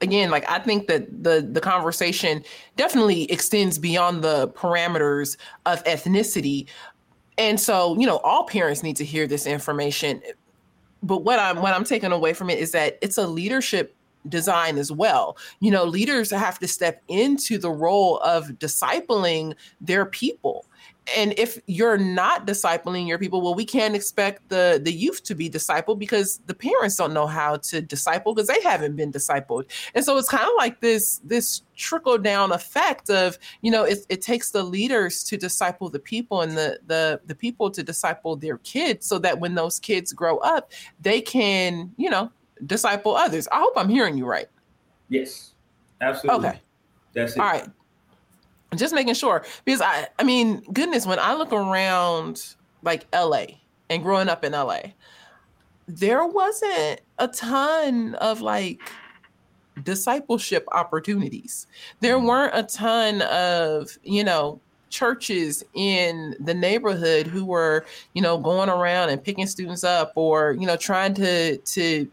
again 0.00 0.30
like 0.30 0.48
i 0.48 0.58
think 0.58 0.86
that 0.86 1.22
the 1.22 1.46
the 1.52 1.60
conversation 1.60 2.42
definitely 2.76 3.30
extends 3.30 3.78
beyond 3.78 4.22
the 4.22 4.48
parameters 4.48 5.36
of 5.66 5.82
ethnicity. 5.84 6.66
And 7.38 7.58
so 7.58 7.98
you 7.98 8.06
know 8.06 8.18
all 8.18 8.44
parents 8.44 8.82
need 8.82 8.96
to 8.96 9.04
hear 9.04 9.26
this 9.26 9.46
information. 9.46 10.22
But 11.02 11.24
what 11.24 11.38
i'm 11.38 11.62
what 11.62 11.74
i'm 11.74 11.84
taking 11.84 12.12
away 12.12 12.32
from 12.32 12.50
it 12.50 12.58
is 12.58 12.72
that 12.72 12.98
it's 13.00 13.18
a 13.18 13.26
leadership 13.26 13.94
design 14.28 14.76
as 14.76 14.92
well. 14.92 15.38
You 15.60 15.70
know 15.70 15.84
leaders 15.84 16.30
have 16.30 16.58
to 16.58 16.68
step 16.68 17.02
into 17.08 17.58
the 17.58 17.70
role 17.70 18.18
of 18.18 18.48
discipling 18.58 19.54
their 19.80 20.04
people 20.04 20.66
and 21.16 21.34
if 21.38 21.58
you're 21.66 21.98
not 21.98 22.46
discipling 22.46 23.06
your 23.06 23.18
people 23.18 23.40
well 23.40 23.54
we 23.54 23.64
can't 23.64 23.94
expect 23.94 24.48
the 24.48 24.80
the 24.82 24.92
youth 24.92 25.22
to 25.24 25.34
be 25.34 25.48
discipled 25.48 25.98
because 25.98 26.40
the 26.46 26.54
parents 26.54 26.96
don't 26.96 27.12
know 27.12 27.26
how 27.26 27.56
to 27.56 27.80
disciple 27.80 28.34
because 28.34 28.48
they 28.48 28.60
haven't 28.62 28.96
been 28.96 29.12
discipled. 29.12 29.64
And 29.94 30.04
so 30.04 30.16
it's 30.16 30.28
kind 30.28 30.44
of 30.44 30.52
like 30.56 30.80
this 30.80 31.18
this 31.24 31.62
trickle 31.76 32.18
down 32.18 32.52
effect 32.52 33.10
of 33.10 33.38
you 33.62 33.70
know 33.70 33.84
it, 33.84 33.98
it 34.08 34.22
takes 34.22 34.50
the 34.50 34.62
leaders 34.62 35.24
to 35.24 35.36
disciple 35.36 35.88
the 35.88 35.98
people 35.98 36.42
and 36.42 36.56
the 36.56 36.78
the 36.86 37.20
the 37.26 37.34
people 37.34 37.70
to 37.70 37.82
disciple 37.82 38.36
their 38.36 38.58
kids 38.58 39.06
so 39.06 39.18
that 39.18 39.40
when 39.40 39.54
those 39.54 39.78
kids 39.78 40.12
grow 40.12 40.38
up 40.38 40.72
they 41.00 41.20
can 41.20 41.92
you 41.96 42.10
know 42.10 42.30
disciple 42.66 43.16
others. 43.16 43.48
I 43.50 43.60
hope 43.60 43.72
i'm 43.76 43.88
hearing 43.88 44.18
you 44.18 44.26
right. 44.26 44.48
Yes. 45.08 45.54
Absolutely. 46.00 46.48
Okay. 46.48 46.60
That's 47.12 47.34
it. 47.34 47.40
All 47.40 47.46
right 47.46 47.68
just 48.76 48.94
making 48.94 49.14
sure 49.14 49.44
because 49.64 49.80
I 49.80 50.08
I 50.18 50.24
mean 50.24 50.62
goodness 50.72 51.06
when 51.06 51.18
I 51.18 51.34
look 51.34 51.52
around 51.52 52.54
like 52.82 53.06
LA 53.14 53.46
and 53.88 54.02
growing 54.02 54.28
up 54.28 54.44
in 54.44 54.52
LA 54.52 54.80
there 55.88 56.24
wasn't 56.24 57.00
a 57.18 57.28
ton 57.28 58.14
of 58.16 58.40
like 58.40 58.80
discipleship 59.82 60.66
opportunities. 60.72 61.66
There 62.00 62.16
mm-hmm. 62.16 62.26
weren't 62.26 62.52
a 62.54 62.62
ton 62.62 63.22
of, 63.22 63.90
you 64.02 64.24
know, 64.24 64.60
churches 64.90 65.64
in 65.74 66.34
the 66.40 66.54
neighborhood 66.54 67.26
who 67.26 67.44
were, 67.44 67.84
you 68.14 68.22
know, 68.22 68.38
going 68.38 68.68
around 68.68 69.10
and 69.10 69.22
picking 69.22 69.46
students 69.46 69.84
up 69.84 70.12
or, 70.16 70.56
you 70.58 70.66
know, 70.66 70.76
trying 70.76 71.14
to 71.14 71.56
to 71.58 72.10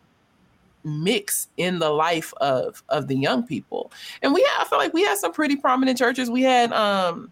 mix 0.88 1.48
in 1.58 1.80
the 1.80 1.90
life 1.90 2.34
of 2.38 2.84
of 2.90 3.08
the 3.08 3.16
young 3.16 3.46
people. 3.46 3.92
And 4.22 4.34
we 4.34 4.44
have, 4.44 4.66
I 4.66 4.70
feel 4.70 4.80
like 4.80 4.94
we 4.94 5.04
had 5.04 5.18
some 5.18 5.34
pretty 5.34 5.56
prominent 5.56 5.98
churches. 5.98 6.30
We 6.30 6.44
had 6.44 6.72
um 6.74 7.32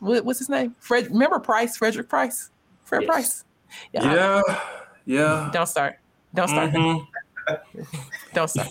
what, 0.00 0.24
what's 0.24 0.38
his 0.38 0.48
name? 0.48 0.74
Fred 0.78 1.10
remember 1.10 1.38
Price, 1.38 1.76
Frederick 1.76 2.08
Price? 2.08 2.50
Fred 2.84 3.02
yes. 3.02 3.10
Price. 3.10 3.44
Yeah. 3.92 4.14
Yeah. 4.14 4.42
yeah. 5.06 5.50
Don't 5.52 5.66
start. 5.66 5.98
Don't 6.34 6.48
start. 6.48 6.72
Mm-hmm. 6.72 7.82
Don't 8.34 8.48
start. 8.48 8.68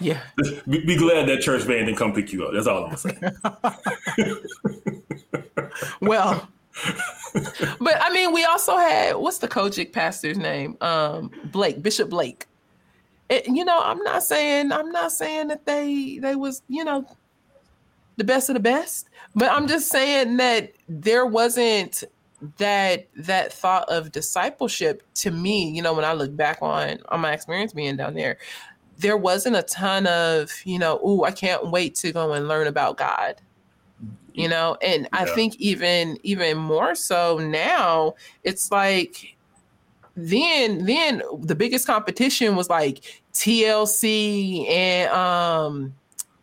Yeah. 0.00 0.20
Be, 0.68 0.84
be, 0.84 0.96
glad 0.96 1.28
that 1.28 1.40
church 1.40 1.62
van 1.62 1.86
didn't 1.86 1.96
come 1.96 2.12
pick 2.12 2.32
you 2.32 2.46
up. 2.46 2.52
That's 2.54 2.66
all 2.66 2.86
I'm 2.86 2.96
saying. 2.96 3.20
well, 6.00 6.48
but 7.80 7.98
I 8.00 8.10
mean, 8.12 8.32
we 8.32 8.44
also 8.44 8.76
had 8.76 9.16
what's 9.16 9.38
the 9.38 9.48
COGIC 9.48 9.92
pastor's 9.92 10.38
name? 10.38 10.76
Um, 10.80 11.30
Blake, 11.46 11.82
Bishop 11.82 12.08
Blake. 12.08 12.46
It, 13.28 13.46
you 13.46 13.64
know, 13.64 13.80
I'm 13.82 14.02
not 14.02 14.22
saying 14.22 14.72
I'm 14.72 14.90
not 14.90 15.12
saying 15.12 15.48
that 15.48 15.66
they 15.66 16.18
they 16.20 16.34
was 16.34 16.62
you 16.68 16.84
know 16.84 17.06
the 18.16 18.24
best 18.24 18.48
of 18.48 18.54
the 18.54 18.60
best, 18.60 19.08
but 19.34 19.50
I'm 19.50 19.66
just 19.66 19.88
saying 19.88 20.38
that 20.38 20.72
there 20.88 21.26
wasn't 21.26 22.04
that 22.56 23.06
that 23.16 23.52
thought 23.52 23.88
of 23.88 24.12
discipleship 24.12 25.02
to 25.16 25.30
me. 25.30 25.70
You 25.70 25.82
know, 25.82 25.92
when 25.92 26.04
I 26.04 26.14
look 26.14 26.34
back 26.34 26.58
on 26.62 26.98
on 27.08 27.20
my 27.20 27.32
experience 27.32 27.72
being 27.72 27.96
down 27.96 28.14
there, 28.14 28.38
there 28.98 29.16
wasn't 29.16 29.56
a 29.56 29.62
ton 29.62 30.06
of 30.06 30.50
you 30.64 30.78
know, 30.78 30.98
oh, 31.02 31.24
I 31.24 31.30
can't 31.30 31.70
wait 31.70 31.94
to 31.96 32.12
go 32.12 32.32
and 32.32 32.48
learn 32.48 32.66
about 32.66 32.96
God 32.96 33.40
you 34.38 34.48
know 34.48 34.76
and 34.82 35.02
yeah. 35.02 35.08
i 35.12 35.24
think 35.24 35.56
even 35.56 36.16
even 36.22 36.56
more 36.56 36.94
so 36.94 37.38
now 37.38 38.14
it's 38.44 38.70
like 38.70 39.36
then 40.26 40.84
then 40.84 41.22
the 41.40 41.54
biggest 41.54 41.86
competition 41.86 42.56
was 42.56 42.68
like 42.68 43.22
tlc 43.32 44.68
and 44.68 45.10
um 45.12 45.94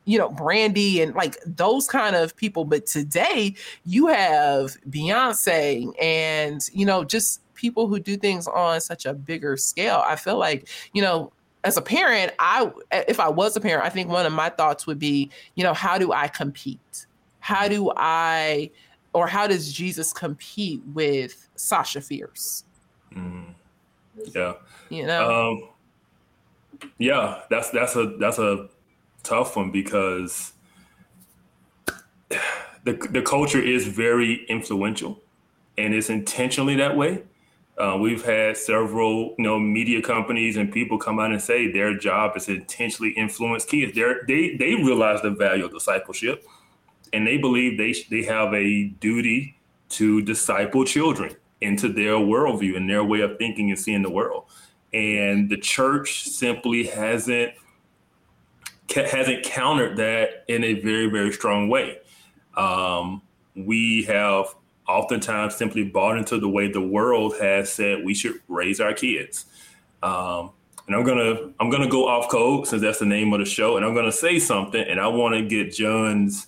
you 0.06 0.18
know 0.18 0.30
brandy 0.30 1.02
and 1.02 1.14
like 1.16 1.38
those 1.46 1.88
kind 1.88 2.16
of 2.16 2.36
people 2.38 2.64
but 2.64 2.86
today 2.86 3.54
you 3.86 4.08
have 4.08 4.78
beyonce 4.90 5.92
and 6.02 6.70
you 6.74 6.86
know 6.86 7.04
just 7.04 7.42
people 7.54 7.88
who 7.88 8.00
do 8.00 8.16
things 8.16 8.48
on 8.48 8.80
such 8.80 9.06
a 9.06 9.14
bigger 9.14 9.58
scale 9.58 10.04
i 10.08 10.16
feel 10.16 10.38
like 10.38 10.68
you 10.94 11.02
know 11.02 11.32
as 11.64 11.76
a 11.76 11.82
parent 11.82 12.32
i 12.40 12.72
if 12.92 13.20
i 13.20 13.28
was 13.28 13.56
a 13.58 13.60
parent 13.60 13.84
i 13.86 13.90
think 13.90 14.10
one 14.10 14.26
of 14.26 14.32
my 14.32 14.50
thoughts 14.50 14.88
would 14.88 15.00
be 15.00 15.30
you 15.56 15.64
know 15.64 15.74
how 15.74 15.98
do 15.98 16.14
i 16.14 16.28
compete 16.28 17.08
how 17.46 17.68
do 17.68 17.92
I 17.96 18.72
or 19.14 19.28
how 19.28 19.46
does 19.46 19.72
Jesus 19.72 20.12
compete 20.12 20.82
with 20.96 21.48
Sasha 21.56 22.02
Fierce? 22.02 22.64
Mm. 23.16 23.54
Yeah. 24.34 24.54
You 24.90 25.06
know. 25.06 25.52
Um, 25.52 25.70
yeah, 26.98 27.42
that's 27.50 27.70
that's 27.72 27.96
a 27.96 28.16
that's 28.20 28.40
a 28.40 28.70
tough 29.24 29.56
one 29.56 29.72
because 29.72 30.54
the 32.84 32.94
the 33.10 33.22
culture 33.22 33.62
is 33.62 33.88
very 33.88 34.46
influential 34.48 35.22
and 35.78 35.94
it's 35.94 36.10
intentionally 36.10 36.76
that 36.76 36.96
way. 36.96 37.24
Uh, 37.78 37.98
we've 38.00 38.24
had 38.24 38.56
several, 38.56 39.36
you 39.38 39.44
know, 39.44 39.60
media 39.60 40.02
companies 40.02 40.56
and 40.56 40.72
people 40.72 40.98
come 40.98 41.20
out 41.20 41.32
and 41.32 41.42
say 41.42 41.70
their 41.70 41.98
job 41.98 42.38
is 42.38 42.46
to 42.46 42.56
intentionally 42.56 43.12
influence 43.12 43.66
kids. 43.66 43.94
they 43.96 44.14
they 44.28 44.56
they 44.58 44.76
realize 44.76 45.22
the 45.22 45.32
value 45.32 45.66
of 45.66 45.74
discipleship 45.74 46.46
and 47.12 47.28
they 47.28 47.38
believe 47.38 47.78
they 47.78 47.94
they 48.10 48.24
have 48.24 48.54
a 48.54 48.86
duty 49.00 49.58
to 49.90 50.22
disciple 50.22 50.86
children 50.86 51.36
into 51.62 51.90
their 51.92 52.14
worldview 52.14 52.78
and 52.78 52.90
their 52.90 53.04
way 53.04 53.22
of 53.22 53.38
thinking 53.38 53.70
and 53.70 53.80
seeing 53.80 54.02
the 54.02 54.10
world. 54.10 54.46
And 54.94 55.50
the 55.50 55.58
church 55.58 56.24
simply 56.24 56.86
hasn't 56.86 57.54
hasn't 58.94 59.44
countered 59.44 59.98
that 59.98 60.46
in 60.48 60.64
a 60.64 60.76
very 60.76 61.08
very 61.08 61.32
strong 61.32 61.70
way. 61.70 62.00
Um, 62.56 63.22
we 63.56 64.04
have 64.04 64.48
oftentimes 64.88 65.56
simply 65.56 65.84
bought 65.84 66.18
into 66.18 66.40
the 66.40 66.48
way 66.48 66.72
the 66.72 66.82
world 66.82 67.36
has 67.42 67.72
said 67.72 68.06
we 68.06 68.14
should 68.14 68.40
raise 68.48 68.80
our 68.80 68.94
kids. 68.94 69.46
Um, 70.04 70.52
and 70.88 70.96
I'm 70.96 71.04
gonna 71.04 71.52
I'm 71.60 71.70
gonna 71.70 71.90
go 71.90 72.08
off 72.08 72.30
code 72.30 72.68
since 72.68 72.82
that's 72.82 73.00
the 73.00 73.06
name 73.06 73.34
of 73.34 73.40
the 73.40 73.46
show, 73.46 73.78
and 73.78 73.86
I'm 73.86 73.96
gonna 73.96 74.12
say 74.12 74.40
something, 74.40 74.82
and 74.82 75.00
I 75.00 75.08
want 75.08 75.36
to 75.36 75.44
get 75.44 75.74
John's 75.74 76.48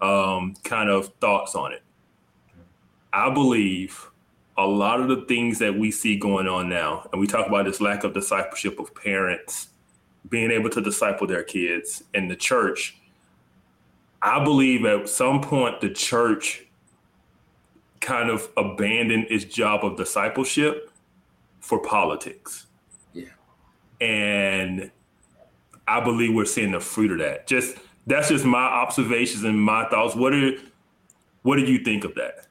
um, 0.00 0.54
kind 0.64 0.88
of 0.88 1.08
thoughts 1.20 1.54
on 1.54 1.72
it. 1.72 1.82
I 3.12 3.32
believe 3.32 4.10
a 4.56 4.66
lot 4.66 5.00
of 5.00 5.08
the 5.08 5.24
things 5.26 5.58
that 5.58 5.76
we 5.76 5.90
see 5.90 6.16
going 6.16 6.46
on 6.46 6.68
now, 6.68 7.08
and 7.12 7.20
we 7.20 7.26
talk 7.26 7.46
about 7.46 7.64
this 7.64 7.80
lack 7.80 8.04
of 8.04 8.14
discipleship 8.14 8.78
of 8.78 8.94
parents 8.94 9.68
being 10.28 10.50
able 10.50 10.70
to 10.70 10.80
disciple 10.80 11.26
their 11.26 11.42
kids 11.42 12.04
in 12.14 12.28
the 12.28 12.36
church. 12.36 12.96
I 14.22 14.42
believe 14.42 14.84
at 14.84 15.08
some 15.08 15.40
point 15.42 15.80
the 15.80 15.90
church 15.90 16.66
kind 18.00 18.30
of 18.30 18.48
abandoned 18.56 19.26
its 19.30 19.44
job 19.44 19.84
of 19.84 19.96
discipleship 19.96 20.90
for 21.60 21.80
politics. 21.80 22.66
Yeah. 23.12 23.24
And 24.00 24.90
I 25.88 26.00
believe 26.00 26.34
we're 26.34 26.44
seeing 26.44 26.72
the 26.72 26.80
fruit 26.80 27.12
of 27.12 27.18
that. 27.18 27.46
Just 27.46 27.76
that's 28.06 28.28
just 28.28 28.44
my 28.44 28.64
observations 28.64 29.44
and 29.44 29.60
my 29.60 29.88
thoughts. 29.88 30.14
What 30.14 30.32
are 30.32 30.52
what 31.42 31.56
do 31.56 31.62
you 31.62 31.78
think 31.78 32.04
of 32.04 32.14
that? 32.14 32.46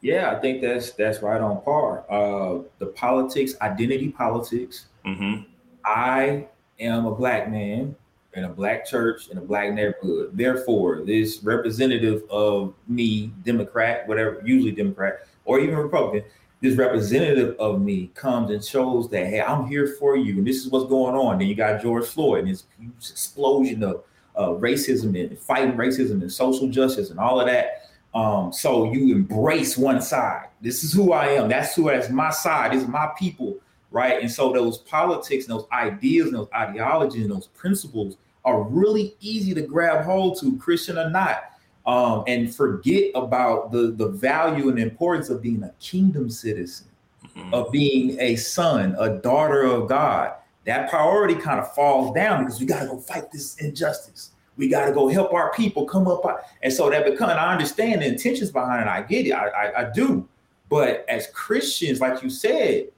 Yeah, 0.00 0.30
I 0.30 0.40
think 0.40 0.60
that's 0.60 0.92
that's 0.92 1.22
right 1.22 1.40
on 1.40 1.62
par. 1.62 2.04
Uh, 2.10 2.62
the 2.78 2.86
politics, 2.86 3.54
identity 3.60 4.10
politics. 4.10 4.86
Mm-hmm. 5.04 5.42
I 5.84 6.46
am 6.78 7.06
a 7.06 7.14
black 7.14 7.50
man 7.50 7.96
in 8.34 8.44
a 8.44 8.48
black 8.48 8.84
church 8.84 9.28
in 9.28 9.38
a 9.38 9.40
black 9.40 9.72
neighborhood. 9.72 10.30
Therefore, 10.34 11.02
this 11.04 11.42
representative 11.42 12.22
of 12.30 12.74
me, 12.86 13.32
Democrat, 13.44 14.06
whatever, 14.06 14.42
usually 14.44 14.72
Democrat 14.72 15.26
or 15.46 15.58
even 15.58 15.76
Republican, 15.76 16.28
this 16.60 16.76
representative 16.76 17.56
of 17.58 17.80
me 17.80 18.10
comes 18.14 18.50
and 18.50 18.62
shows 18.64 19.08
that 19.10 19.26
hey, 19.26 19.40
I'm 19.40 19.66
here 19.66 19.86
for 19.98 20.16
you, 20.16 20.38
and 20.38 20.46
this 20.46 20.58
is 20.58 20.68
what's 20.68 20.88
going 20.88 21.14
on. 21.14 21.38
Then 21.38 21.48
you 21.48 21.54
got 21.54 21.82
George 21.82 22.06
Floyd 22.06 22.44
and 22.44 22.48
this 22.48 22.64
explosion 23.10 23.82
of 23.82 24.04
uh, 24.36 24.48
racism 24.48 25.18
and 25.18 25.38
fighting 25.38 25.72
racism 25.72 26.20
and 26.20 26.30
social 26.30 26.68
justice 26.68 27.10
and 27.10 27.18
all 27.18 27.40
of 27.40 27.46
that. 27.46 27.85
Um, 28.16 28.50
so 28.50 28.90
you 28.90 29.14
embrace 29.14 29.76
one 29.76 30.00
side. 30.00 30.48
This 30.62 30.82
is 30.82 30.92
who 30.92 31.12
I 31.12 31.26
am. 31.32 31.50
That's 31.50 31.74
who 31.74 31.84
that's 31.84 32.08
my 32.08 32.30
side. 32.30 32.72
This 32.72 32.82
is 32.82 32.88
my 32.88 33.10
people, 33.18 33.58
right? 33.90 34.22
And 34.22 34.32
so 34.32 34.52
those 34.54 34.78
politics 34.78 35.46
and 35.46 35.54
those 35.54 35.66
ideas 35.70 36.28
and 36.28 36.36
those 36.36 36.48
ideologies 36.54 37.22
and 37.24 37.30
those 37.30 37.48
principles 37.48 38.16
are 38.46 38.62
really 38.62 39.14
easy 39.20 39.52
to 39.52 39.60
grab 39.60 40.06
hold 40.06 40.40
to, 40.40 40.56
Christian 40.56 40.96
or 40.96 41.10
not, 41.10 41.50
um, 41.84 42.24
and 42.26 42.54
forget 42.54 43.10
about 43.14 43.70
the 43.70 43.90
the 43.90 44.08
value 44.08 44.70
and 44.70 44.78
importance 44.78 45.28
of 45.28 45.42
being 45.42 45.62
a 45.62 45.74
kingdom 45.78 46.30
citizen, 46.30 46.86
mm-hmm. 47.22 47.52
of 47.52 47.70
being 47.70 48.18
a 48.18 48.36
son, 48.36 48.96
a 48.98 49.18
daughter 49.18 49.64
of 49.64 49.90
God 49.90 50.32
that 50.66 50.90
priority 50.90 51.36
kind 51.36 51.60
of 51.60 51.72
falls 51.74 52.12
down 52.14 52.44
because 52.44 52.60
we 52.60 52.66
got 52.66 52.80
to 52.80 52.86
go 52.86 52.98
fight 52.98 53.30
this 53.30 53.56
injustice. 53.58 54.32
We 54.56 54.68
got 54.68 54.86
to 54.86 54.92
go 54.92 55.08
help 55.08 55.32
our 55.32 55.52
people 55.52 55.84
come 55.84 56.08
up. 56.08 56.24
And 56.62 56.72
so 56.72 56.88
that 56.90 57.04
becomes, 57.04 57.32
I 57.32 57.52
understand 57.52 58.02
the 58.02 58.06
intentions 58.06 58.50
behind 58.50 58.82
it. 58.82 58.88
I 58.88 59.02
get 59.02 59.26
it. 59.26 59.32
I, 59.32 59.48
I, 59.48 59.80
I 59.80 59.90
do. 59.92 60.28
But 60.68 61.04
as 61.08 61.28
Christians, 61.28 62.00
like 62.00 62.22
you 62.22 62.30
said, 62.30 62.88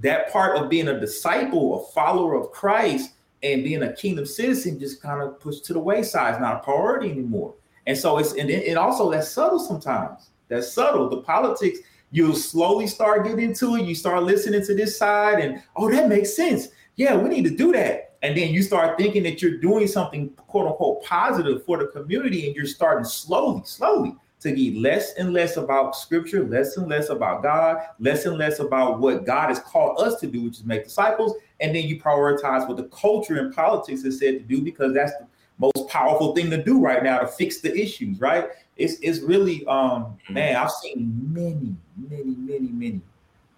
that 0.00 0.32
part 0.32 0.56
of 0.56 0.68
being 0.68 0.88
a 0.88 0.98
disciple, 0.98 1.80
a 1.80 1.92
follower 1.92 2.34
of 2.34 2.52
Christ, 2.52 3.12
and 3.42 3.64
being 3.64 3.82
a 3.82 3.92
kingdom 3.92 4.26
citizen 4.26 4.78
just 4.78 5.02
kind 5.02 5.22
of 5.22 5.38
pushed 5.40 5.64
to 5.66 5.72
the 5.72 5.78
wayside. 5.78 6.34
It's 6.34 6.40
not 6.40 6.56
a 6.56 6.58
priority 6.60 7.10
anymore. 7.10 7.54
And 7.86 7.96
so 7.96 8.18
it's 8.18 8.32
and, 8.32 8.50
and 8.50 8.78
also 8.78 9.10
that's 9.10 9.30
subtle 9.30 9.58
sometimes. 9.58 10.30
That's 10.48 10.72
subtle. 10.72 11.08
The 11.08 11.18
politics, 11.18 11.78
you 12.10 12.34
slowly 12.34 12.86
start 12.86 13.24
getting 13.24 13.40
into 13.40 13.76
it. 13.76 13.84
You 13.84 13.94
start 13.94 14.22
listening 14.22 14.64
to 14.64 14.74
this 14.74 14.98
side, 14.98 15.38
and 15.38 15.62
oh, 15.76 15.90
that 15.90 16.08
makes 16.08 16.34
sense 16.34 16.68
yeah, 16.96 17.14
we 17.14 17.28
need 17.28 17.44
to 17.44 17.50
do 17.50 17.72
that. 17.72 18.05
And 18.26 18.36
then 18.36 18.52
you 18.52 18.60
start 18.60 18.98
thinking 18.98 19.22
that 19.22 19.40
you're 19.40 19.58
doing 19.58 19.86
something 19.86 20.30
quote 20.30 20.66
unquote 20.66 21.04
positive 21.04 21.64
for 21.64 21.78
the 21.78 21.86
community, 21.86 22.48
and 22.48 22.56
you're 22.56 22.66
starting 22.66 23.04
slowly, 23.04 23.62
slowly 23.64 24.16
to 24.40 24.50
get 24.50 24.74
less 24.74 25.14
and 25.14 25.32
less 25.32 25.56
about 25.56 25.94
scripture, 25.94 26.42
less 26.42 26.76
and 26.76 26.88
less 26.88 27.08
about 27.08 27.44
God, 27.44 27.78
less 28.00 28.26
and 28.26 28.36
less 28.36 28.58
about 28.58 28.98
what 28.98 29.26
God 29.26 29.50
has 29.50 29.60
called 29.60 30.00
us 30.00 30.18
to 30.18 30.26
do, 30.26 30.42
which 30.42 30.58
is 30.58 30.64
make 30.64 30.82
disciples. 30.82 31.36
And 31.60 31.72
then 31.72 31.84
you 31.84 32.00
prioritize 32.00 32.66
what 32.66 32.78
the 32.78 32.88
culture 32.88 33.38
and 33.38 33.54
politics 33.54 34.02
has 34.02 34.18
said 34.18 34.32
to 34.32 34.40
do 34.40 34.60
because 34.60 34.92
that's 34.92 35.12
the 35.12 35.26
most 35.58 35.88
powerful 35.88 36.34
thing 36.34 36.50
to 36.50 36.60
do 36.60 36.80
right 36.80 37.04
now 37.04 37.20
to 37.20 37.28
fix 37.28 37.60
the 37.60 37.72
issues, 37.80 38.20
right? 38.20 38.48
It's 38.76 38.94
it's 39.02 39.20
really 39.20 39.64
um 39.66 40.18
man, 40.28 40.56
I've 40.56 40.72
seen 40.72 41.30
many, 41.32 41.76
many, 41.96 42.34
many, 42.34 42.68
many, 42.72 43.00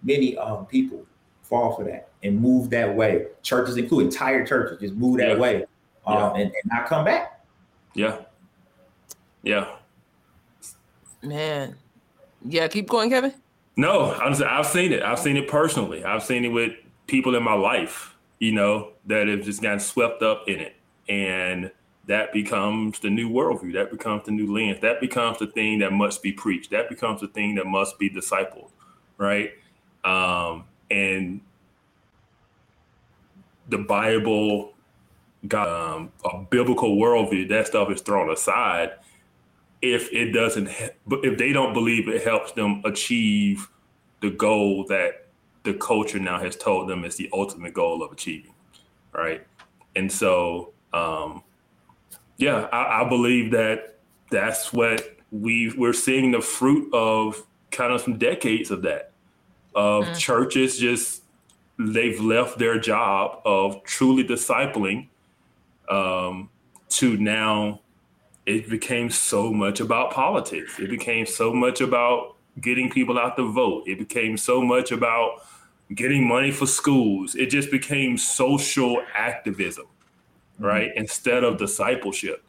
many 0.03 0.37
um 0.37 0.67
people 0.67 1.07
fall 1.49 1.75
for 1.75 1.83
that 1.85 2.09
and 2.23 2.39
move 2.39 2.69
that 2.69 2.95
way. 2.95 3.27
Churches, 3.41 3.77
including 3.77 4.07
entire 4.07 4.45
churches, 4.45 4.79
just 4.79 4.93
move 4.93 5.17
that 5.17 5.29
yeah. 5.29 5.37
way 5.37 5.65
um, 6.05 6.17
yeah. 6.17 6.33
and, 6.35 6.41
and 6.43 6.63
not 6.65 6.87
come 6.87 7.03
back. 7.03 7.43
Yeah. 7.93 8.19
Yeah. 9.43 9.75
Man. 11.21 11.75
Yeah, 12.45 12.67
keep 12.67 12.87
going, 12.87 13.09
Kevin. 13.09 13.33
No, 13.75 14.13
I'm 14.13 14.33
just, 14.33 14.43
I've 14.43 14.65
seen 14.65 14.91
it. 14.91 15.03
I've 15.03 15.19
seen 15.19 15.37
it 15.37 15.47
personally. 15.47 16.03
I've 16.03 16.23
seen 16.23 16.45
it 16.45 16.49
with 16.49 16.73
people 17.07 17.35
in 17.35 17.43
my 17.43 17.53
life, 17.53 18.15
you 18.39 18.51
know, 18.51 18.91
that 19.07 19.27
have 19.27 19.43
just 19.43 19.61
gotten 19.61 19.79
swept 19.79 20.21
up 20.21 20.47
in 20.47 20.59
it. 20.59 20.75
And 21.07 21.71
that 22.07 22.33
becomes 22.33 22.99
the 22.99 23.09
new 23.09 23.29
worldview. 23.29 23.73
That 23.73 23.91
becomes 23.91 24.25
the 24.25 24.31
new 24.31 24.53
lens. 24.53 24.79
That 24.81 24.99
becomes 24.99 25.39
the 25.39 25.47
thing 25.47 25.79
that 25.79 25.93
must 25.93 26.21
be 26.21 26.31
preached. 26.31 26.71
That 26.71 26.89
becomes 26.89 27.21
the 27.21 27.27
thing 27.27 27.55
that 27.55 27.67
must 27.67 27.99
be 27.99 28.09
discipled, 28.09 28.69
right? 29.17 29.51
Um, 30.03 30.65
and 30.91 31.41
the 33.69 33.77
Bible 33.77 34.73
got 35.47 35.69
um, 35.69 36.11
a 36.25 36.39
biblical 36.49 36.97
worldview, 36.97 37.47
that 37.49 37.67
stuff 37.67 37.89
is 37.91 38.01
thrown 38.01 38.31
aside 38.31 38.91
if 39.81 40.11
it 40.11 40.31
doesn't, 40.31 40.67
if 40.67 41.37
they 41.37 41.53
don't 41.53 41.73
believe 41.73 42.09
it 42.09 42.23
helps 42.23 42.51
them 42.51 42.81
achieve 42.83 43.69
the 44.21 44.29
goal 44.29 44.85
that 44.87 45.27
the 45.63 45.73
culture 45.73 46.19
now 46.19 46.39
has 46.39 46.55
told 46.55 46.89
them 46.89 47.05
is 47.05 47.15
the 47.15 47.29
ultimate 47.31 47.73
goal 47.73 48.03
of 48.03 48.11
achieving, 48.11 48.53
right? 49.13 49.45
And 49.95 50.11
so, 50.11 50.73
um, 50.93 51.43
yeah, 52.37 52.67
I, 52.71 53.03
I 53.03 53.09
believe 53.09 53.51
that 53.51 53.99
that's 54.31 54.73
what 54.73 55.17
we 55.31 55.73
we're 55.77 55.93
seeing 55.93 56.31
the 56.31 56.41
fruit 56.41 56.93
of 56.93 57.45
kind 57.71 57.93
of 57.93 58.01
some 58.01 58.17
decades 58.17 58.71
of 58.71 58.81
that 58.81 59.08
of 59.79 60.03
mm. 60.03 60.17
churches 60.17 60.77
just 60.77 61.23
they've 61.79 62.19
left 62.19 62.59
their 62.59 62.77
job 62.77 63.39
of 63.45 63.81
truly 63.83 64.25
discipling 64.25 65.07
um, 65.87 66.49
to 66.89 67.15
now 67.15 67.79
it 68.45 68.69
became 68.69 69.09
so 69.09 69.53
much 69.53 69.79
about 69.79 70.11
politics. 70.11 70.79
It 70.79 70.89
became 70.89 71.25
so 71.25 71.53
much 71.53 71.79
about 71.79 72.35
getting 72.59 72.89
people 72.89 73.17
out 73.17 73.37
to 73.37 73.49
vote. 73.49 73.83
It 73.87 73.99
became 73.99 74.35
so 74.35 74.61
much 74.61 74.91
about 74.91 75.45
getting 75.95 76.27
money 76.27 76.51
for 76.51 76.65
schools. 76.65 77.35
It 77.35 77.49
just 77.49 77.71
became 77.71 78.17
social 78.17 79.01
activism, 79.15 79.85
right? 80.57 80.89
Mm-hmm. 80.89 80.99
Instead 80.99 81.45
of 81.45 81.57
discipleship. 81.57 82.43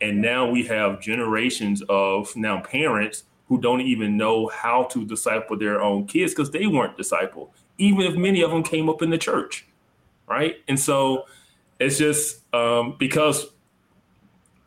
And 0.00 0.20
now 0.20 0.50
we 0.50 0.64
have 0.64 1.00
generations 1.00 1.80
of 1.88 2.34
now 2.34 2.60
parents 2.60 3.22
who 3.52 3.60
don't 3.60 3.82
even 3.82 4.16
know 4.16 4.48
how 4.48 4.84
to 4.84 5.04
disciple 5.04 5.58
their 5.58 5.82
own 5.82 6.06
kids 6.06 6.32
because 6.32 6.50
they 6.50 6.66
weren't 6.66 6.96
discipled, 6.96 7.50
even 7.76 8.00
if 8.00 8.16
many 8.16 8.40
of 8.40 8.50
them 8.50 8.62
came 8.62 8.88
up 8.88 9.02
in 9.02 9.10
the 9.10 9.18
church, 9.18 9.66
right? 10.26 10.56
And 10.68 10.80
so 10.80 11.26
it's 11.78 11.98
just 11.98 12.40
um, 12.54 12.96
because 12.98 13.48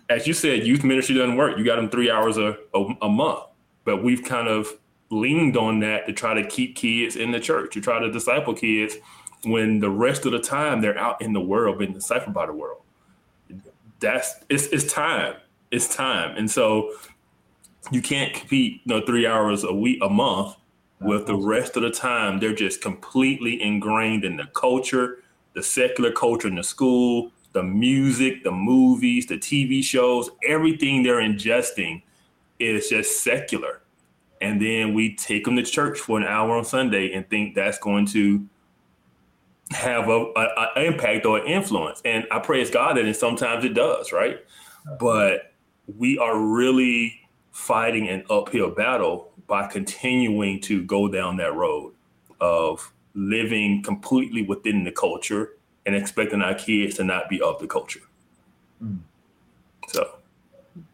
as 0.08 0.28
you 0.28 0.34
said, 0.34 0.68
youth 0.68 0.84
ministry 0.84 1.16
doesn't 1.16 1.36
work. 1.36 1.58
You 1.58 1.66
got 1.66 1.78
them 1.78 1.90
three 1.90 2.12
hours 2.12 2.38
a, 2.38 2.58
a, 2.76 2.86
a, 3.02 3.10
month. 3.10 3.40
But 3.86 4.04
we've 4.04 4.24
kind 4.24 4.48
of 4.48 4.68
leaned 5.10 5.58
on 5.58 5.80
that 5.80 6.06
to 6.06 6.14
try 6.14 6.36
to 6.36 6.48
keep 6.48 6.76
kids 6.76 7.16
in 7.16 7.32
the 7.32 7.40
church, 7.40 7.74
to 7.74 7.82
try 7.82 8.00
to 8.00 8.12
disciple 8.12 8.54
kids 8.54 8.98
when 9.46 9.80
the 9.80 9.90
rest 9.90 10.28
of 10.28 10.32
the 10.32 10.40
time 10.40 10.80
they're 10.80 10.98
out 10.98 11.24
in 11.24 11.34
the 11.34 11.42
world 11.42 11.80
being 11.80 11.96
discipled 11.96 12.34
by 12.34 12.46
the 12.46 12.54
world. 12.54 12.84
That's 14.00 14.36
it's 14.48 14.68
it's 14.68 14.94
time. 14.94 15.38
It's 15.72 15.96
time. 15.96 16.38
And 16.38 16.52
so 16.52 16.92
you 17.92 18.02
can't 18.02 18.34
compete 18.34 18.82
you 18.84 18.94
know, 18.94 19.06
three 19.06 19.28
hours 19.28 19.64
a 19.64 19.74
week 19.74 20.00
a 20.02 20.10
month 20.10 20.56
with 21.02 21.28
the 21.28 21.36
rest 21.36 21.76
of 21.76 21.84
the 21.84 21.92
time 21.92 22.40
they're 22.40 22.56
just 22.56 22.82
completely 22.82 23.62
ingrained 23.62 24.24
in 24.24 24.38
the 24.38 24.46
culture, 24.56 25.24
the 25.54 25.62
secular 25.62 26.12
culture 26.12 26.48
in 26.48 26.56
the 26.56 26.64
school, 26.64 27.32
the 27.54 27.64
music, 27.64 28.44
the 28.44 28.52
movies, 28.52 29.26
the 29.28 29.38
TV 29.38 29.84
shows, 29.84 30.30
everything 30.48 31.04
they're 31.04 31.22
ingesting 31.22 32.02
is 32.60 32.90
just 32.90 33.24
secular. 33.24 33.82
And 34.42 34.62
then 34.62 34.94
we 34.94 35.16
take 35.16 35.46
them 35.46 35.56
to 35.56 35.64
church 35.64 36.00
for 36.00 36.18
an 36.18 36.26
hour 36.26 36.56
on 36.58 36.66
Sunday 36.66 37.14
and 37.14 37.28
think 37.30 37.56
that's 37.56 37.80
going 37.80 38.06
to 38.08 38.46
have 39.72 40.10
a, 40.10 40.32
a, 40.36 40.70
a 40.76 40.84
impact 40.84 41.26
or 41.26 41.40
an 41.40 41.48
influence. 41.48 42.02
And 42.06 42.26
I 42.32 42.40
praise 42.40 42.70
God 42.70 42.98
that 42.98 43.06
and 43.06 43.16
sometimes 43.16 43.66
it 43.66 43.74
does, 43.74 44.12
right? 44.12 44.46
But 45.00 45.54
we 45.98 46.18
are 46.18 46.38
really 46.38 47.22
fighting 47.56 48.10
an 48.10 48.22
uphill 48.30 48.70
battle 48.70 49.32
by 49.48 49.66
continuing 49.66 50.60
to 50.60 50.84
go 50.84 51.08
down 51.08 51.38
that 51.38 51.56
road 51.56 51.94
of 52.42 52.92
living 53.14 53.82
completely 53.82 54.42
within 54.42 54.84
the 54.84 54.92
culture 54.92 55.54
and 55.86 55.96
expecting 55.96 56.42
our 56.42 56.54
kids 56.54 56.98
to 56.98 57.04
not 57.06 57.30
be 57.30 57.42
of 57.42 57.58
the 57.62 57.66
culture. 57.66 58.02
Mm. 58.84 59.00
So 59.88 60.18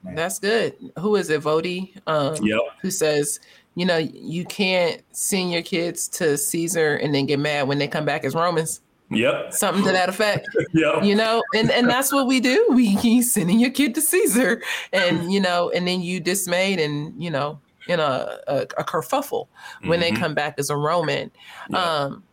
that's 0.04 0.38
good. 0.38 0.76
Who 1.00 1.16
is 1.16 1.32
it, 1.32 1.42
Voddie? 1.42 1.98
Um, 2.06 2.36
yep. 2.46 2.60
Who 2.84 2.92
says, 2.92 3.40
you 3.74 3.88
know, 3.88 3.98
you 3.98 4.46
can't 4.46 5.02
send 5.14 5.52
your 5.52 5.64
kids 5.64 6.08
to 6.10 6.38
Caesar 6.38 6.98
and 6.98 7.16
then 7.16 7.26
get 7.26 7.40
mad 7.40 7.68
when 7.68 7.80
they 7.80 7.88
come 7.88 8.06
back 8.06 8.24
as 8.24 8.36
Romans. 8.36 8.82
Yep. 9.12 9.54
Something 9.54 9.84
to 9.84 9.92
that 9.92 10.10
effect. 10.10 10.48
yep. 10.74 11.04
You 11.04 11.16
know, 11.16 11.44
and, 11.54 11.70
and 11.70 11.90
that's 11.90 12.12
what 12.12 12.28
we 12.28 12.40
do. 12.40 12.66
We 12.72 12.96
keep 13.02 13.24
sending 13.24 13.60
your 13.60 13.72
kid 13.72 13.94
to 13.96 14.02
Caesar 14.02 14.62
and, 14.94 15.32
you 15.32 15.40
know, 15.40 15.70
and 15.72 15.88
then 15.88 16.02
you 16.02 16.20
dismayed 16.20 16.80
and, 16.80 17.22
you 17.22 17.30
know, 17.30 17.60
in 17.88 18.00
a, 18.00 18.40
a, 18.48 18.62
a 18.78 18.84
kerfuffle 18.84 19.48
when 19.84 20.00
mm-hmm. 20.00 20.16
they 20.16 20.20
come 20.20 20.34
back 20.34 20.56
as 20.58 20.70
a 20.70 20.78
Roman. 20.78 21.32
Yep. 21.70 21.80
Um, 21.80 22.24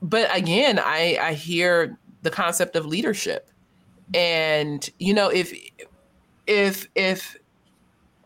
but 0.00 0.34
again, 0.34 0.78
I, 0.78 1.18
I 1.20 1.34
hear 1.34 1.98
the 2.22 2.30
concept 2.30 2.76
of 2.76 2.86
leadership. 2.86 3.50
And, 4.12 4.88
you 4.98 5.14
know, 5.14 5.28
if 5.28 5.52
if 6.46 6.86
if 6.94 7.36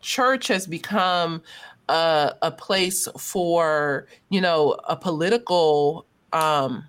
church 0.01 0.47
has 0.49 0.67
become 0.67 1.41
a, 1.87 2.35
a 2.41 2.51
place 2.51 3.07
for, 3.17 4.07
you 4.29 4.41
know, 4.41 4.77
a 4.87 4.95
political 4.95 6.05
um 6.33 6.85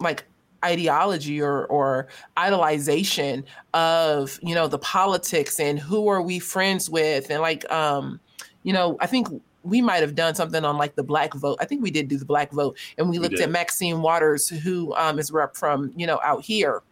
like 0.00 0.24
ideology 0.64 1.40
or 1.40 1.66
or 1.66 2.08
idolization 2.36 3.44
of 3.74 4.40
you 4.42 4.54
know 4.54 4.66
the 4.66 4.78
politics 4.78 5.60
and 5.60 5.78
who 5.78 6.08
are 6.08 6.20
we 6.20 6.40
friends 6.40 6.90
with 6.90 7.30
and 7.30 7.40
like 7.40 7.70
um 7.70 8.18
you 8.64 8.72
know 8.72 8.96
i 9.00 9.06
think 9.06 9.28
we 9.62 9.80
might 9.80 10.00
have 10.00 10.14
done 10.14 10.34
something 10.34 10.64
on 10.64 10.76
like 10.76 10.94
the 10.94 11.02
black 11.02 11.34
vote. 11.34 11.58
I 11.60 11.64
think 11.64 11.82
we 11.82 11.90
did 11.90 12.08
do 12.08 12.16
the 12.16 12.24
black 12.24 12.52
vote, 12.52 12.76
and 12.96 13.08
we, 13.08 13.18
we 13.18 13.22
looked 13.22 13.36
did. 13.36 13.44
at 13.44 13.50
Maxine 13.50 14.02
Waters, 14.02 14.48
who 14.48 14.94
um, 14.94 15.18
is 15.18 15.30
rep 15.30 15.56
from 15.56 15.92
you 15.96 16.06
know 16.06 16.20
out 16.22 16.42
here. 16.44 16.82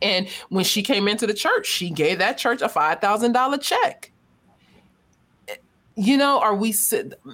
And 0.00 0.28
when 0.48 0.64
she 0.64 0.82
came 0.82 1.08
into 1.08 1.26
the 1.26 1.34
church, 1.34 1.66
she 1.66 1.90
gave 1.90 2.18
that 2.18 2.38
church 2.38 2.62
a 2.62 2.68
five 2.68 3.00
thousand 3.00 3.32
dollar 3.32 3.58
check. 3.58 4.10
You 5.96 6.16
know, 6.16 6.40
are 6.40 6.54
we? 6.54 6.74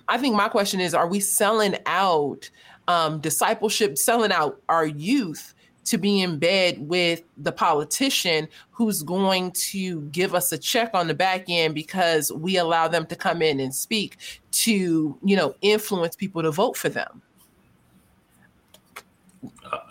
I 0.08 0.18
think 0.18 0.34
my 0.34 0.48
question 0.48 0.80
is: 0.80 0.94
Are 0.94 1.06
we 1.06 1.20
selling 1.20 1.76
out 1.86 2.50
um, 2.90 3.20
discipleship, 3.20 3.96
selling 3.96 4.32
out 4.32 4.60
our 4.68 4.84
youth 4.84 5.54
to 5.84 5.96
be 5.96 6.20
in 6.22 6.38
bed 6.38 6.76
with 6.80 7.22
the 7.38 7.52
politician 7.52 8.48
who's 8.70 9.02
going 9.02 9.52
to 9.52 10.02
give 10.12 10.34
us 10.34 10.50
a 10.52 10.58
check 10.58 10.90
on 10.92 11.06
the 11.06 11.14
back 11.14 11.44
end 11.48 11.74
because 11.74 12.32
we 12.32 12.56
allow 12.56 12.88
them 12.88 13.06
to 13.06 13.16
come 13.16 13.42
in 13.42 13.60
and 13.60 13.74
speak 13.74 14.16
to 14.50 15.16
you 15.22 15.36
know 15.36 15.54
influence 15.62 16.16
people 16.16 16.42
to 16.42 16.50
vote 16.50 16.76
for 16.76 16.88
them. 16.88 17.22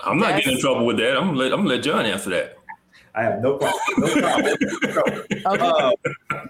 I'm 0.04 0.20
not 0.20 0.32
That's, 0.32 0.46
getting 0.46 0.54
in 0.56 0.60
trouble 0.60 0.86
with 0.86 0.98
that. 0.98 1.18
I'm 1.18 1.28
gonna 1.28 1.38
let, 1.38 1.54
I'm 1.54 1.60
gonna 1.60 1.76
let 1.76 1.84
john 1.84 2.06
answer 2.06 2.30
that. 2.32 2.58
I 3.16 3.24
have 3.24 3.42
no 3.42 3.58
problem 3.58 3.82
no 3.98 4.22
problem, 4.22 5.24
okay. 5.32 5.44
Uh, 5.46 5.92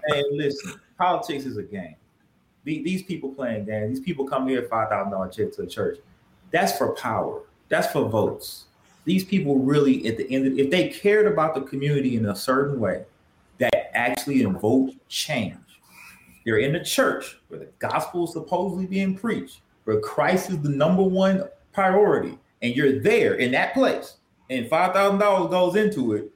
man 0.08 0.24
listen 0.32 0.80
politics 0.98 1.44
is 1.44 1.56
a 1.56 1.62
game. 1.62 1.94
These 2.64 3.04
people 3.04 3.30
playing 3.30 3.64
games 3.64 3.98
these 3.98 4.04
people 4.04 4.26
come 4.26 4.48
here 4.48 4.62
$5000 4.62 5.32
check 5.32 5.52
to 5.52 5.62
the 5.62 5.68
church 5.68 5.98
that's 6.50 6.76
for 6.76 6.94
power. 6.94 7.42
That's 7.68 7.92
for 7.92 8.08
votes. 8.08 8.64
These 9.04 9.24
people 9.24 9.58
really 9.58 10.06
at 10.06 10.16
the 10.16 10.30
end 10.30 10.46
of, 10.46 10.58
if 10.58 10.70
they 10.70 10.88
cared 10.88 11.26
about 11.26 11.54
the 11.54 11.62
community 11.62 12.16
in 12.16 12.26
a 12.26 12.36
certain 12.36 12.78
way 12.78 13.04
that 13.58 13.90
actually 13.94 14.42
invoked 14.42 14.94
change 15.08 15.56
they're 16.44 16.58
in 16.58 16.72
the 16.72 16.80
church 16.80 17.38
where 17.48 17.60
the 17.60 17.68
gospel 17.78 18.24
is 18.24 18.32
supposedly 18.32 18.86
being 18.86 19.16
preached 19.16 19.60
where 19.84 20.00
christ 20.00 20.50
is 20.50 20.60
the 20.62 20.68
number 20.68 21.02
one 21.02 21.44
priority 21.72 22.38
and 22.62 22.74
you're 22.74 23.00
there 23.00 23.34
in 23.34 23.52
that 23.52 23.74
place 23.74 24.16
and 24.48 24.66
$5000 24.68 25.50
goes 25.50 25.76
into 25.76 26.14
it 26.14 26.30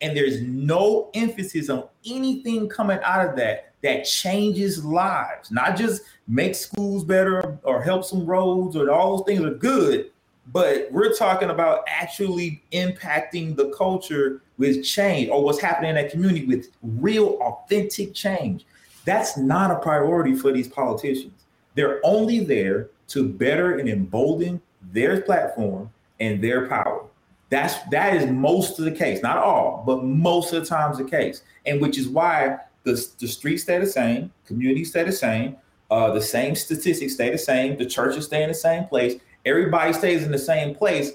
and 0.00 0.16
there's 0.16 0.40
no 0.42 1.10
emphasis 1.14 1.70
on 1.70 1.84
anything 2.06 2.68
coming 2.68 2.98
out 3.02 3.28
of 3.28 3.36
that 3.36 3.72
that 3.82 4.04
changes 4.04 4.84
lives. 4.84 5.50
Not 5.50 5.76
just 5.76 6.02
make 6.26 6.54
schools 6.54 7.04
better 7.04 7.58
or 7.62 7.82
help 7.82 8.04
some 8.04 8.26
roads 8.26 8.76
or 8.76 8.90
all 8.90 9.16
those 9.16 9.26
things 9.26 9.44
are 9.44 9.54
good 9.54 10.10
but 10.52 10.88
we're 10.90 11.14
talking 11.14 11.50
about 11.50 11.84
actually 11.86 12.62
impacting 12.72 13.54
the 13.54 13.70
culture 13.70 14.42
with 14.56 14.84
change 14.84 15.28
or 15.28 15.42
what's 15.42 15.60
happening 15.60 15.90
in 15.90 15.96
that 15.96 16.10
community 16.10 16.46
with 16.46 16.70
real 16.82 17.38
authentic 17.40 18.14
change. 18.14 18.64
That's 19.04 19.36
not 19.36 19.70
a 19.70 19.78
priority 19.78 20.34
for 20.34 20.52
these 20.52 20.68
politicians. 20.68 21.44
They're 21.74 22.00
only 22.02 22.40
there 22.40 22.88
to 23.08 23.28
better 23.28 23.78
and 23.78 23.88
embolden 23.88 24.60
their 24.92 25.20
platform 25.20 25.90
and 26.18 26.42
their 26.42 26.66
power 26.66 27.04
that's 27.50 27.82
that 27.90 28.14
is 28.14 28.26
most 28.30 28.78
of 28.78 28.84
the 28.84 28.92
case 28.92 29.22
not 29.22 29.38
all 29.38 29.82
but 29.86 30.04
most 30.04 30.52
of 30.52 30.62
the 30.62 30.66
times 30.66 30.98
the 30.98 31.04
case 31.04 31.42
and 31.66 31.80
which 31.80 31.98
is 31.98 32.08
why 32.08 32.56
the, 32.84 33.06
the 33.18 33.28
streets 33.28 33.62
stay 33.62 33.78
the 33.78 33.86
same 33.86 34.32
communities 34.46 34.90
stay 34.90 35.04
the 35.04 35.12
same 35.12 35.56
uh, 35.90 36.12
the 36.12 36.20
same 36.20 36.54
statistics 36.54 37.14
stay 37.14 37.30
the 37.30 37.38
same 37.38 37.76
the 37.78 37.86
churches 37.86 38.26
stay 38.26 38.42
in 38.42 38.48
the 38.48 38.54
same 38.54 38.84
place 38.84 39.20
everybody 39.44 39.92
stays 39.92 40.24
in 40.24 40.30
the 40.30 40.38
same 40.38 40.74
place, 40.74 41.12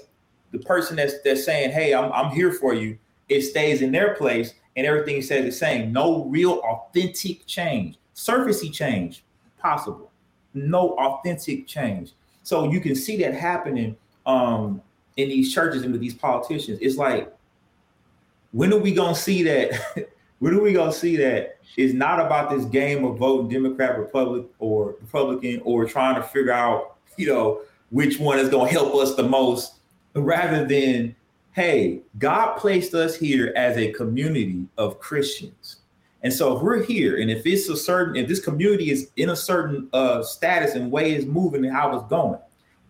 the 0.52 0.58
person 0.58 0.96
that's 0.96 1.20
that's 1.22 1.44
saying, 1.44 1.70
"Hey, 1.70 1.94
I'm 1.94 2.12
I'm 2.12 2.30
here 2.30 2.52
for 2.52 2.74
you," 2.74 2.98
it 3.28 3.42
stays 3.42 3.82
in 3.82 3.92
their 3.92 4.14
place, 4.14 4.54
and 4.76 4.86
everything 4.86 5.20
stays 5.22 5.44
the 5.44 5.52
same. 5.52 5.92
No 5.92 6.24
real 6.24 6.60
authentic 6.60 7.46
change, 7.46 7.98
surfacey 8.14 8.72
change 8.72 9.24
possible. 9.58 10.10
No 10.52 10.90
authentic 10.90 11.66
change. 11.66 12.12
So 12.42 12.70
you 12.70 12.80
can 12.80 12.94
see 12.94 13.16
that 13.18 13.34
happening 13.34 13.96
um, 14.26 14.82
in 15.16 15.28
these 15.28 15.52
churches 15.52 15.82
and 15.82 15.92
with 15.92 16.00
these 16.00 16.14
politicians. 16.14 16.78
It's 16.80 16.96
like 16.96 17.32
when 18.52 18.72
are 18.72 18.78
we 18.78 18.92
gonna 18.92 19.14
see 19.14 19.42
that? 19.42 20.08
when 20.38 20.54
are 20.54 20.62
we 20.62 20.72
gonna 20.72 20.92
see 20.92 21.16
that 21.16 21.58
it's 21.76 21.92
not 21.92 22.20
about 22.20 22.50
this 22.50 22.64
game 22.66 23.04
of 23.04 23.18
voting 23.18 23.48
Democrat, 23.48 23.98
Republic, 23.98 24.46
or 24.58 24.96
Republican, 25.00 25.60
or 25.64 25.86
trying 25.86 26.14
to 26.14 26.22
figure 26.22 26.52
out, 26.52 26.96
you 27.16 27.26
know, 27.26 27.60
which 27.90 28.18
one 28.18 28.38
is 28.38 28.48
gonna 28.48 28.70
help 28.70 28.94
us 28.94 29.14
the 29.16 29.22
most, 29.22 29.74
rather 30.14 30.64
than, 30.64 31.14
hey, 31.52 32.00
God 32.18 32.56
placed 32.56 32.94
us 32.94 33.16
here 33.16 33.52
as 33.56 33.76
a 33.76 33.92
community 33.92 34.66
of 34.78 35.00
Christians. 35.00 35.76
And 36.22 36.32
so 36.32 36.56
if 36.56 36.62
we're 36.62 36.82
here, 36.82 37.18
and 37.18 37.30
if 37.30 37.44
it's 37.46 37.68
a 37.68 37.76
certain, 37.76 38.16
if 38.16 38.28
this 38.28 38.40
community 38.40 38.90
is 38.90 39.10
in 39.16 39.30
a 39.30 39.36
certain 39.36 39.88
uh, 39.92 40.22
status 40.22 40.74
and 40.74 40.90
way 40.90 41.14
is 41.14 41.26
moving 41.26 41.64
and 41.64 41.74
how 41.74 41.94
it's 41.96 42.08
going, 42.08 42.38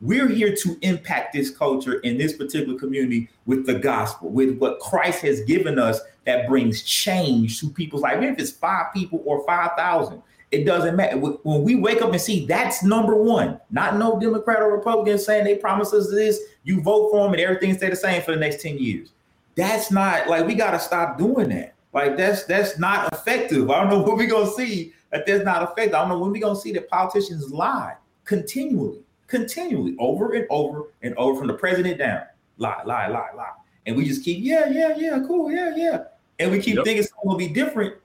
we're 0.01 0.29
here 0.29 0.55
to 0.55 0.77
impact 0.83 1.33
this 1.33 1.51
culture 1.51 2.01
in 2.01 2.19
this 2.19 2.35
particular 2.35 2.79
community 2.79 3.29
with 3.47 3.67
the 3.67 3.75
gospel, 3.75 4.31
with 4.31 4.59
what 4.59 4.81
Christ 4.81 5.23
has 5.23 5.41
given 5.43 5.79
us 5.79 6.01
that 6.27 6.49
brings 6.49 6.83
change 6.83 7.61
to 7.61 7.71
people's 7.71 8.03
life. 8.03 8.17
Even 8.17 8.35
if 8.35 8.39
it's 8.39 8.51
five 8.51 8.93
people 8.93 9.23
or 9.25 9.45
5,000, 9.47 10.23
it 10.51 10.65
doesn't 10.65 10.95
matter. 10.95 11.17
When 11.17 11.63
we 11.63 11.77
wake 11.77 12.03
up 12.03 12.13
and 12.13 12.21
see 12.21 12.47
that's 12.47 12.83
number 12.83 13.15
one, 13.17 13.61
not 13.71 13.97
no 13.97 14.19
Democrat 14.21 14.61
or 14.61 14.73
Republican 14.73 15.19
saying 15.19 15.45
they 15.45 15.57
promise 15.57 15.93
us 15.93 16.11
this, 16.11 16.41
you 16.65 16.81
vote 16.81 17.11
for 17.11 17.25
them 17.25 17.33
and 17.33 17.41
everything 17.41 17.75
stay 17.75 17.91
the 17.91 17.97
same 17.97 18.23
for 18.23 18.33
the 18.33 18.39
next 18.39 18.63
10 18.63 18.79
years. 18.79 19.13
That's 19.57 19.91
not 19.91 20.29
like 20.29 20.47
we 20.47 20.55
got 20.55 20.73
to 20.73 20.81
stop 20.81 21.19
doing 21.19 21.49
that. 21.51 21.75
Like 21.93 22.17
that's 22.17 22.45
that's 22.45 22.77
not 22.79 23.13
effective. 23.13 23.71
I 23.71 23.81
don't 23.81 23.91
know 23.91 24.03
when 24.07 24.17
we're 24.17 24.27
gonna 24.27 24.51
see 24.51 24.93
that 25.11 25.25
that's 25.27 25.45
not 25.45 25.63
effective. 25.63 25.95
I 25.95 26.01
don't 26.01 26.09
know 26.09 26.19
when 26.19 26.33
we're 26.33 26.43
gonna 26.43 26.59
see 26.59 26.73
that 26.73 26.91
politicians 26.91 27.53
lie 27.53 27.95
continually 28.25 29.01
continually 29.35 29.97
over 29.99 30.35
and 30.35 30.47
over 30.49 30.85
and 31.03 31.15
over 31.17 31.39
from 31.39 31.49
the 31.49 31.55
president 31.55 31.99
down. 31.99 32.23
Lie, 32.59 32.83
lie, 32.85 33.09
lie, 33.09 33.31
lie. 33.37 33.51
And 33.87 33.97
we 33.97 34.05
just 34.05 34.25
keep, 34.25 34.39
yeah, 34.41 34.69
yeah, 34.69 34.95
yeah, 34.97 35.19
cool, 35.27 35.51
yeah, 35.51 35.75
yeah. 35.77 36.05
And 36.39 36.53
we 36.53 36.61
keep 36.61 36.77
yep. 36.77 36.85
thinking 36.85 37.03
something 37.03 37.29
will 37.29 37.37
be 37.37 37.49
different. 37.49 37.97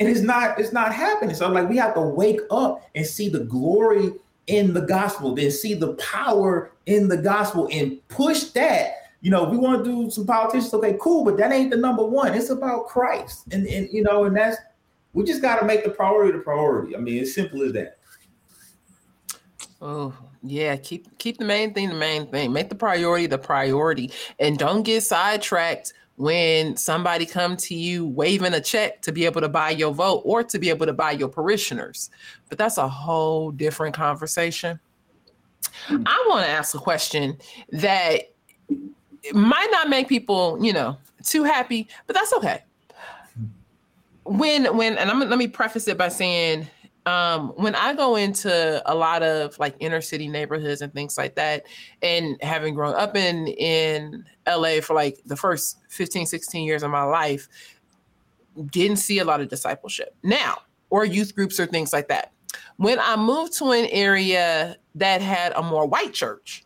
And 0.00 0.08
it's 0.08 0.20
not, 0.20 0.58
it's 0.58 0.72
not 0.72 0.92
happening. 0.92 1.34
So 1.36 1.48
like 1.48 1.68
we 1.68 1.76
have 1.76 1.94
to 1.94 2.00
wake 2.00 2.40
up 2.50 2.82
and 2.96 3.06
see 3.06 3.28
the 3.28 3.44
glory 3.44 4.12
in 4.48 4.74
the 4.74 4.82
gospel, 4.82 5.34
then 5.34 5.50
see 5.50 5.74
the 5.74 5.94
power 5.94 6.72
in 6.86 7.08
the 7.08 7.16
gospel 7.16 7.68
and 7.70 8.06
push 8.08 8.44
that. 8.50 8.94
You 9.20 9.30
know, 9.30 9.44
we 9.44 9.56
want 9.56 9.84
to 9.84 9.90
do 9.90 10.10
some 10.10 10.26
politicians, 10.26 10.74
okay, 10.74 10.96
cool, 11.00 11.24
but 11.24 11.36
that 11.38 11.52
ain't 11.52 11.70
the 11.70 11.76
number 11.76 12.04
one. 12.04 12.34
It's 12.34 12.50
about 12.50 12.86
Christ. 12.86 13.44
And 13.50 13.66
and 13.66 13.88
you 13.90 14.02
know, 14.02 14.24
and 14.24 14.36
that's 14.36 14.56
we 15.14 15.24
just 15.24 15.42
got 15.42 15.58
to 15.58 15.64
make 15.64 15.82
the 15.82 15.90
priority 15.90 16.36
the 16.36 16.44
priority. 16.44 16.94
I 16.94 16.98
mean, 16.98 17.22
it's 17.22 17.34
simple 17.34 17.62
as 17.62 17.72
that. 17.72 17.98
Oh, 19.80 20.14
yeah, 20.42 20.76
keep 20.76 21.18
keep 21.18 21.38
the 21.38 21.44
main 21.44 21.74
thing 21.74 21.88
the 21.88 21.94
main 21.94 22.26
thing. 22.26 22.52
Make 22.52 22.68
the 22.68 22.74
priority 22.74 23.26
the 23.26 23.38
priority, 23.38 24.10
and 24.38 24.58
don't 24.58 24.82
get 24.82 25.02
sidetracked 25.02 25.92
when 26.16 26.76
somebody 26.76 27.26
come 27.26 27.56
to 27.56 27.74
you 27.74 28.06
waving 28.06 28.54
a 28.54 28.60
check 28.60 29.02
to 29.02 29.12
be 29.12 29.26
able 29.26 29.40
to 29.40 29.48
buy 29.48 29.70
your 29.70 29.92
vote 29.92 30.22
or 30.24 30.42
to 30.42 30.58
be 30.58 30.70
able 30.70 30.86
to 30.86 30.92
buy 30.92 31.10
your 31.12 31.28
parishioners. 31.28 32.10
But 32.48 32.58
that's 32.58 32.78
a 32.78 32.88
whole 32.88 33.50
different 33.50 33.94
conversation. 33.94 34.80
Hmm. 35.86 36.02
I 36.06 36.26
want 36.28 36.46
to 36.46 36.50
ask 36.50 36.74
a 36.74 36.78
question 36.78 37.36
that 37.70 38.32
might 39.32 39.68
not 39.70 39.88
make 39.88 40.08
people, 40.08 40.58
you 40.64 40.72
know, 40.72 40.96
too 41.22 41.44
happy, 41.44 41.88
but 42.06 42.14
that's 42.14 42.32
okay. 42.34 42.62
When 44.24 44.76
when 44.76 44.98
and 44.98 45.10
I'm 45.10 45.20
let 45.20 45.38
me 45.38 45.46
preface 45.46 45.86
it 45.86 45.98
by 45.98 46.08
saying 46.08 46.66
um, 47.06 47.50
when 47.50 47.76
I 47.76 47.94
go 47.94 48.16
into 48.16 48.82
a 48.84 48.94
lot 48.94 49.22
of 49.22 49.56
like 49.60 49.76
inner 49.78 50.00
city 50.00 50.26
neighborhoods 50.26 50.82
and 50.82 50.92
things 50.92 51.16
like 51.16 51.36
that, 51.36 51.64
and 52.02 52.36
having 52.42 52.74
grown 52.74 52.94
up 52.94 53.16
in 53.16 53.46
in 53.46 54.24
LA 54.46 54.80
for 54.80 54.94
like 54.94 55.20
the 55.24 55.36
first 55.36 55.78
15, 55.88 56.26
16 56.26 56.66
years 56.66 56.82
of 56.82 56.90
my 56.90 57.04
life, 57.04 57.48
didn't 58.70 58.96
see 58.96 59.20
a 59.20 59.24
lot 59.24 59.40
of 59.40 59.48
discipleship 59.48 60.16
now 60.24 60.58
or 60.90 61.04
youth 61.04 61.34
groups 61.34 61.60
or 61.60 61.66
things 61.66 61.92
like 61.92 62.08
that. 62.08 62.32
When 62.76 62.98
I 62.98 63.16
moved 63.16 63.56
to 63.58 63.70
an 63.70 63.86
area 63.86 64.76
that 64.96 65.22
had 65.22 65.52
a 65.52 65.62
more 65.62 65.86
white 65.86 66.12
church, 66.12 66.64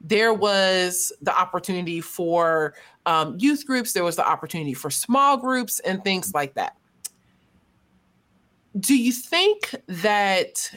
there 0.00 0.34
was 0.34 1.12
the 1.20 1.36
opportunity 1.36 2.00
for 2.00 2.74
um, 3.06 3.36
youth 3.38 3.66
groups, 3.66 3.92
there 3.92 4.04
was 4.04 4.16
the 4.16 4.26
opportunity 4.26 4.74
for 4.74 4.90
small 4.90 5.36
groups 5.36 5.80
and 5.80 6.02
things 6.04 6.32
like 6.32 6.54
that 6.54 6.76
do 8.78 8.96
you 8.96 9.12
think 9.12 9.74
that 9.86 10.76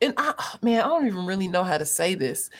and 0.00 0.14
I, 0.16 0.34
man, 0.62 0.80
I 0.80 0.84
don't 0.84 1.06
even 1.06 1.26
really 1.26 1.48
know 1.48 1.64
how 1.64 1.78
to 1.78 1.86
say 1.86 2.14
this. 2.14 2.50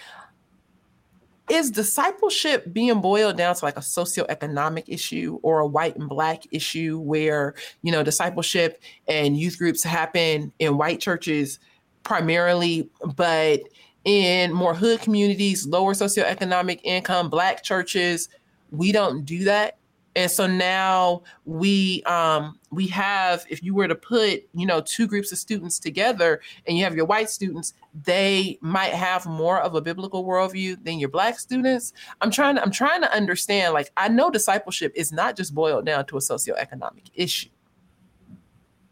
Is 1.49 1.71
discipleship 1.71 2.73
being 2.75 3.01
boiled 3.01 3.39
down 3.39 3.55
to 3.55 3.65
like 3.65 3.79
a 3.79 3.81
socioeconomic 3.81 4.85
issue 4.87 5.39
or 5.43 5.61
a 5.61 5.67
white 5.67 5.97
and 5.97 6.09
black 6.09 6.43
issue 6.51 6.99
where, 6.99 7.55
you 7.83 7.91
know, 7.91 8.03
discipleship 8.03 8.83
and 9.07 9.37
youth 9.37 9.57
groups 9.57 9.83
happen 9.83 10.53
in 10.59 10.77
white 10.77 11.01
churches 11.01 11.59
primarily, 12.03 12.91
but 13.17 13.61
in 14.05 14.53
more 14.53 14.75
hood 14.75 15.01
communities, 15.01 15.67
lower 15.67 15.95
socioeconomic 15.95 16.81
income, 16.85 17.31
black 17.31 17.63
churches, 17.63 18.29
we 18.71 18.93
don't 18.93 19.25
do 19.25 19.45
that? 19.45 19.79
And 20.19 20.29
so 20.29 20.49
now 20.49 21.23
we 21.45 22.03
um, 22.03 22.59
we 22.73 22.89
have 22.89 23.47
if 23.49 23.63
you 23.63 23.73
were 23.73 23.87
to 23.87 23.95
put 23.95 24.43
you 24.53 24.67
know 24.67 24.81
two 24.81 25.07
groups 25.07 25.31
of 25.31 25.39
students 25.39 25.79
together 25.79 26.41
and 26.67 26.77
you 26.77 26.83
have 26.83 26.97
your 26.97 27.05
white 27.05 27.31
students 27.31 27.75
they 28.05 28.59
might 28.61 28.93
have 28.93 29.27
more 29.27 29.61
of 29.61 29.77
a 29.77 29.81
biblical 29.81 30.25
worldview 30.25 30.83
than 30.85 30.99
your 30.99 31.09
black 31.09 31.39
students. 31.39 31.93
I'm 32.21 32.33
trying 32.33 32.57
to 32.57 32.63
i'm 32.63 32.73
trying 32.73 33.01
to 33.03 33.15
understand 33.15 33.75
like 33.75 33.93
i 33.97 34.09
know 34.09 34.29
discipleship 34.29 34.91
is 34.97 35.13
not 35.13 35.37
just 35.37 35.55
boiled 35.55 35.87
down 35.87 36.05
to 36.07 36.17
a 36.17 36.21
socioeconomic 36.21 37.11
issue. 37.15 37.51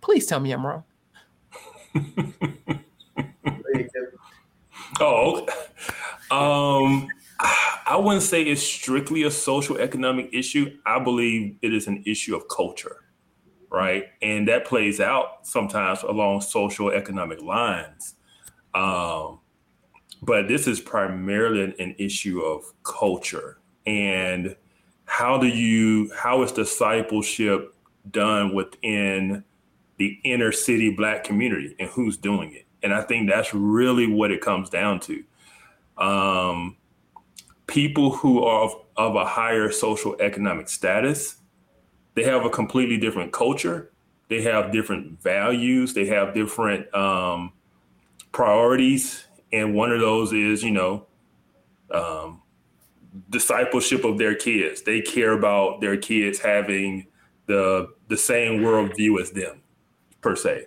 Please 0.00 0.26
tell 0.26 0.38
me 0.38 0.52
i'm 0.52 0.64
wrong. 0.64 0.84
Oh 4.98 5.46
um 6.30 7.08
I 7.86 7.96
wouldn't 7.96 8.22
say 8.22 8.42
it's 8.42 8.62
strictly 8.62 9.22
a 9.24 9.30
social 9.30 9.78
economic 9.78 10.30
issue. 10.32 10.76
I 10.84 10.98
believe 10.98 11.56
it 11.62 11.72
is 11.72 11.86
an 11.86 12.02
issue 12.06 12.34
of 12.34 12.48
culture, 12.48 13.04
right? 13.70 14.06
And 14.22 14.48
that 14.48 14.64
plays 14.64 15.00
out 15.00 15.46
sometimes 15.46 16.02
along 16.02 16.40
social 16.40 16.90
economic 16.90 17.40
lines. 17.42 18.14
Um, 18.74 19.40
but 20.22 20.48
this 20.48 20.66
is 20.66 20.80
primarily 20.80 21.74
an, 21.78 21.94
issue 21.98 22.40
of 22.40 22.64
culture 22.82 23.58
and 23.86 24.56
how 25.04 25.38
do 25.38 25.46
you 25.46 26.10
how 26.16 26.42
is 26.42 26.52
discipleship 26.52 27.74
done 28.10 28.54
within 28.54 29.44
the 29.98 30.18
inner 30.24 30.52
city 30.52 30.90
black 30.90 31.24
community 31.24 31.74
and 31.78 31.88
who's 31.90 32.16
doing 32.16 32.52
it 32.52 32.66
and 32.82 32.92
i 32.92 33.02
think 33.02 33.28
that's 33.28 33.54
really 33.54 34.06
what 34.06 34.30
it 34.30 34.40
comes 34.40 34.68
down 34.68 34.98
to 35.00 35.22
um, 35.98 36.76
people 37.66 38.10
who 38.12 38.42
are 38.44 38.64
of, 38.64 38.74
of 38.96 39.16
a 39.16 39.24
higher 39.24 39.70
social 39.70 40.16
economic 40.20 40.68
status, 40.68 41.36
they 42.14 42.24
have 42.24 42.44
a 42.44 42.50
completely 42.50 42.96
different 42.96 43.32
culture. 43.32 43.92
They 44.28 44.42
have 44.42 44.72
different 44.72 45.22
values. 45.22 45.94
They 45.94 46.06
have 46.06 46.34
different 46.34 46.92
um, 46.94 47.52
priorities. 48.32 49.26
And 49.52 49.74
one 49.74 49.92
of 49.92 50.00
those 50.00 50.32
is, 50.32 50.62
you 50.62 50.70
know, 50.70 51.06
um, 51.90 52.42
discipleship 53.30 54.04
of 54.04 54.18
their 54.18 54.34
kids. 54.34 54.82
They 54.82 55.00
care 55.00 55.32
about 55.32 55.80
their 55.80 55.96
kids 55.96 56.38
having 56.38 57.06
the 57.46 57.94
the 58.08 58.16
same 58.16 58.60
worldview 58.60 59.20
as 59.20 59.30
them, 59.30 59.62
per 60.20 60.36
se. 60.36 60.66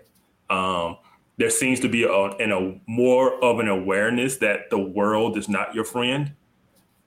Um, 0.50 0.98
there 1.38 1.50
seems 1.50 1.80
to 1.82 1.90
be 1.90 2.04
a, 2.04 2.10
a 2.10 2.82
more 2.88 3.44
of 3.44 3.60
an 3.60 3.68
awareness 3.68 4.38
that 4.38 4.70
the 4.70 4.80
world 4.80 5.38
is 5.38 5.48
not 5.48 5.76
your 5.76 5.86
friend 5.86 6.34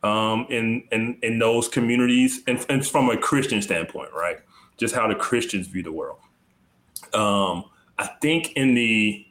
um, 0.02 0.46
in, 0.50 0.84
in 0.90 1.18
in 1.22 1.38
those 1.38 1.68
communities, 1.68 2.42
and, 2.46 2.64
and 2.68 2.86
from 2.86 3.08
a 3.10 3.16
Christian 3.16 3.62
standpoint, 3.62 4.10
right? 4.14 4.38
Just 4.76 4.94
how 4.94 5.06
the 5.06 5.14
Christians 5.14 5.66
view 5.68 5.82
the 5.82 5.92
world. 5.92 6.18
Um, 7.14 7.64
I 7.98 8.06
think 8.20 8.52
in 8.52 8.74
the 8.74 9.26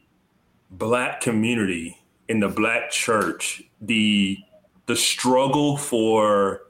black 0.70 1.22
community, 1.22 1.98
in 2.30 2.40
the 2.40 2.48
black 2.48 2.92
church, 2.92 3.64
the 3.82 4.38
the 4.86 4.96
struggle 4.96 5.78
for 5.78 6.62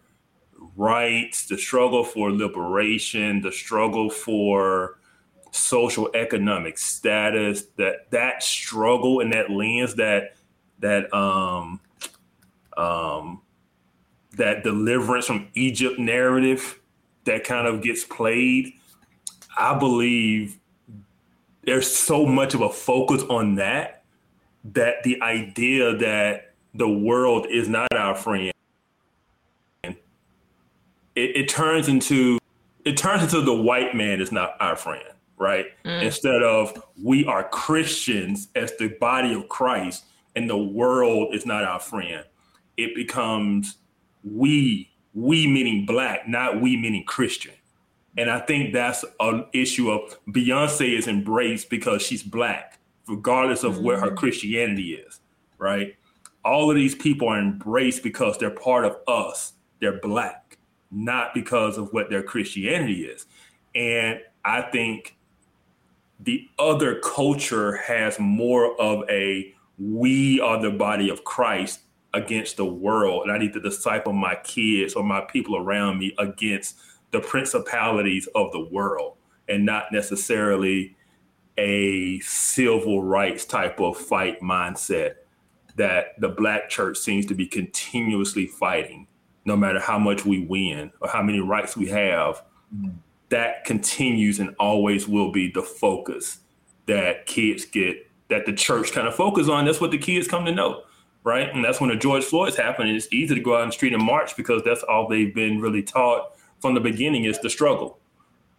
rights, 0.76 1.46
the 1.48 1.58
struggle 1.58 2.04
for 2.04 2.32
liberation, 2.32 3.42
the 3.42 3.52
struggle 3.52 4.10
for 4.10 4.98
social 5.52 6.10
economic 6.16 6.78
status, 6.78 7.64
that 7.78 8.10
that 8.12 8.42
struggle 8.42 9.20
and 9.20 9.34
that 9.34 9.50
lens 9.52 9.96
that 9.96 10.36
that 10.80 11.14
um 11.14 11.80
um 12.78 13.42
that 14.38 14.64
deliverance 14.64 15.26
from 15.26 15.48
Egypt 15.54 16.00
narrative 16.00 16.80
that 17.26 17.44
kind 17.44 17.68
of 17.68 17.82
gets 17.82 18.04
played, 18.04 18.74
I 19.58 19.78
believe 19.78 20.58
there's 21.64 21.90
so 21.92 22.26
much 22.26 22.54
of 22.54 22.62
a 22.62 22.70
focus 22.70 23.24
on 23.24 23.56
that 23.56 24.04
that 24.64 25.04
the 25.04 25.22
idea 25.22 25.96
that 25.98 26.54
the 26.74 26.88
world 26.88 27.48
is 27.50 27.68
not 27.68 27.92
our 27.94 28.16
friend 28.16 28.52
it, 31.16 31.36
it 31.36 31.50
turns 31.50 31.88
into 31.88 32.40
it 32.86 32.98
turns 32.98 33.22
into 33.22 33.42
the 33.42 33.54
white 33.54 33.96
man 33.96 34.20
is 34.22 34.32
not 34.32 34.56
our 34.60 34.76
friend, 34.76 35.04
right? 35.38 35.68
Mm. 35.86 36.04
Instead 36.04 36.42
of 36.42 36.84
we 37.02 37.26
are 37.26 37.44
Christians 37.50 38.48
as 38.56 38.76
the 38.78 38.88
body 39.00 39.34
of 39.34 39.48
Christ 39.50 40.06
and 40.36 40.50
the 40.50 40.58
world 40.58 41.36
is 41.36 41.46
not 41.46 41.64
our 41.64 41.80
friend. 41.80 42.24
It 42.78 42.96
becomes 42.96 43.78
we, 44.24 44.90
we 45.14 45.48
meaning 45.48 45.86
black, 45.86 46.28
not 46.28 46.62
we 46.62 46.78
meaning 46.78 47.04
Christian. 47.06 47.54
And 48.18 48.30
I 48.30 48.40
think 48.40 48.74
that's 48.74 49.06
an 49.20 49.46
issue 49.54 49.90
of 49.90 50.18
Beyonce 50.28 50.98
is 50.98 51.08
embraced 51.08 51.70
because 51.70 52.02
she's 52.02 52.24
black, 52.24 52.78
regardless 53.08 53.64
of 53.64 53.76
mm-hmm. 53.76 53.84
where 53.86 54.00
her 54.00 54.12
mm. 54.12 54.18
Christianity 54.18 54.94
is, 54.94 55.22
right? 55.58 55.96
All 56.44 56.70
of 56.70 56.76
these 56.76 56.96
people 56.96 57.30
are 57.30 57.40
embraced 57.40 58.04
because 58.04 58.38
they're 58.38 58.50
part 58.50 58.86
of 58.86 58.98
us. 59.08 59.54
They're 59.80 60.00
black, 60.00 60.58
not 60.92 61.34
because 61.34 61.78
of 61.78 61.94
what 61.94 62.10
their 62.10 62.24
Christianity 62.24 63.06
is. 63.06 63.26
And 63.76 64.20
I 64.44 64.64
think 64.64 65.16
the 66.20 66.48
other 66.60 67.00
culture 67.00 67.78
has 67.78 68.20
more 68.20 68.80
of 68.80 69.10
a 69.10 69.54
we 69.80 70.40
are 70.40 70.62
the 70.62 70.70
body 70.70 71.10
of 71.10 71.24
Christ 71.24 71.80
against 72.14 72.58
the 72.58 72.66
world. 72.66 73.24
And 73.24 73.32
I 73.32 73.38
need 73.38 73.54
to 73.54 73.60
disciple 73.60 74.14
my 74.14 74.36
kids 74.44 74.94
or 74.94 75.04
my 75.04 75.22
people 75.22 75.58
around 75.58 76.00
me 76.00 76.14
against 76.18 76.78
the 77.12 77.20
principalities 77.20 78.28
of 78.36 78.52
the 78.52 78.68
world 78.72 79.18
and 79.48 79.66
not 79.66 79.92
necessarily 79.92 80.96
a 81.58 82.20
civil 82.22 83.04
rights 83.04 83.46
type 83.46 83.80
of 83.80 83.98
fight 83.98 84.42
mindset 84.42 85.16
that 85.76 86.20
the 86.20 86.30
black 86.30 86.70
church 86.70 86.98
seems 86.98 87.26
to 87.26 87.36
be 87.36 87.46
continuously 87.46 88.48
fighting 88.48 89.08
no 89.46 89.56
matter 89.56 89.80
how 89.80 90.00
much 90.00 90.26
we 90.26 90.46
win 90.46 90.92
or 91.02 91.10
how 91.10 91.22
many 91.22 91.40
rights 91.40 91.76
we 91.76 91.88
have 91.88 92.44
that 93.30 93.66
continues 93.66 94.40
and 94.40 94.56
always 94.60 95.08
will 95.08 95.32
be 95.32 95.52
the 95.52 95.62
focus 95.62 96.40
that 96.86 97.26
kids 97.26 97.66
get 97.66 98.08
that 98.30 98.46
the 98.46 98.54
church 98.54 98.92
kind 98.92 99.08
of 99.08 99.16
focus 99.16 99.50
on 99.50 99.66
that's 99.66 99.82
what 99.82 99.92
the 99.92 99.98
kids 99.98 100.28
come 100.28 100.46
to 100.46 100.52
know 100.52 100.84
right 101.24 101.54
and 101.54 101.64
that's 101.64 101.80
when 101.80 101.90
the 101.90 101.96
george 101.96 102.24
floyd's 102.24 102.56
happened 102.56 102.88
and 102.88 102.98
it's 102.98 103.12
easy 103.12 103.36
to 103.36 103.42
go 103.42 103.56
out 103.56 103.62
on 103.62 103.68
the 103.68 103.74
street 103.74 103.94
and 103.94 104.04
march 104.04 104.36
because 104.36 104.64
that's 104.64 104.84
all 104.84 105.08
they've 105.08 105.36
been 105.36 105.60
really 105.60 105.84
taught 105.84 106.32
from 106.62 106.76
the 106.76 106.80
beginning 106.80 107.26
is 107.26 107.40
the 107.40 107.50
struggle, 107.50 108.00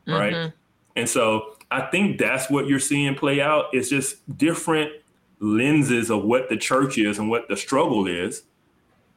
right? 0.07 0.35
Mm-hmm. 0.35 0.51
And 0.97 1.09
so 1.09 1.57
I 1.71 1.83
think 1.83 2.19
that's 2.19 2.51
what 2.51 2.67
you're 2.67 2.81
seeing 2.81 3.15
play 3.15 3.41
out. 3.41 3.67
It's 3.73 3.89
just 3.89 4.37
different 4.37 4.91
lenses 5.39 6.11
of 6.11 6.25
what 6.25 6.49
the 6.49 6.57
church 6.57 6.99
is 6.99 7.19
and 7.19 7.31
what 7.31 7.49
the 7.49 7.57
struggle 7.57 8.07
is, 8.07 8.43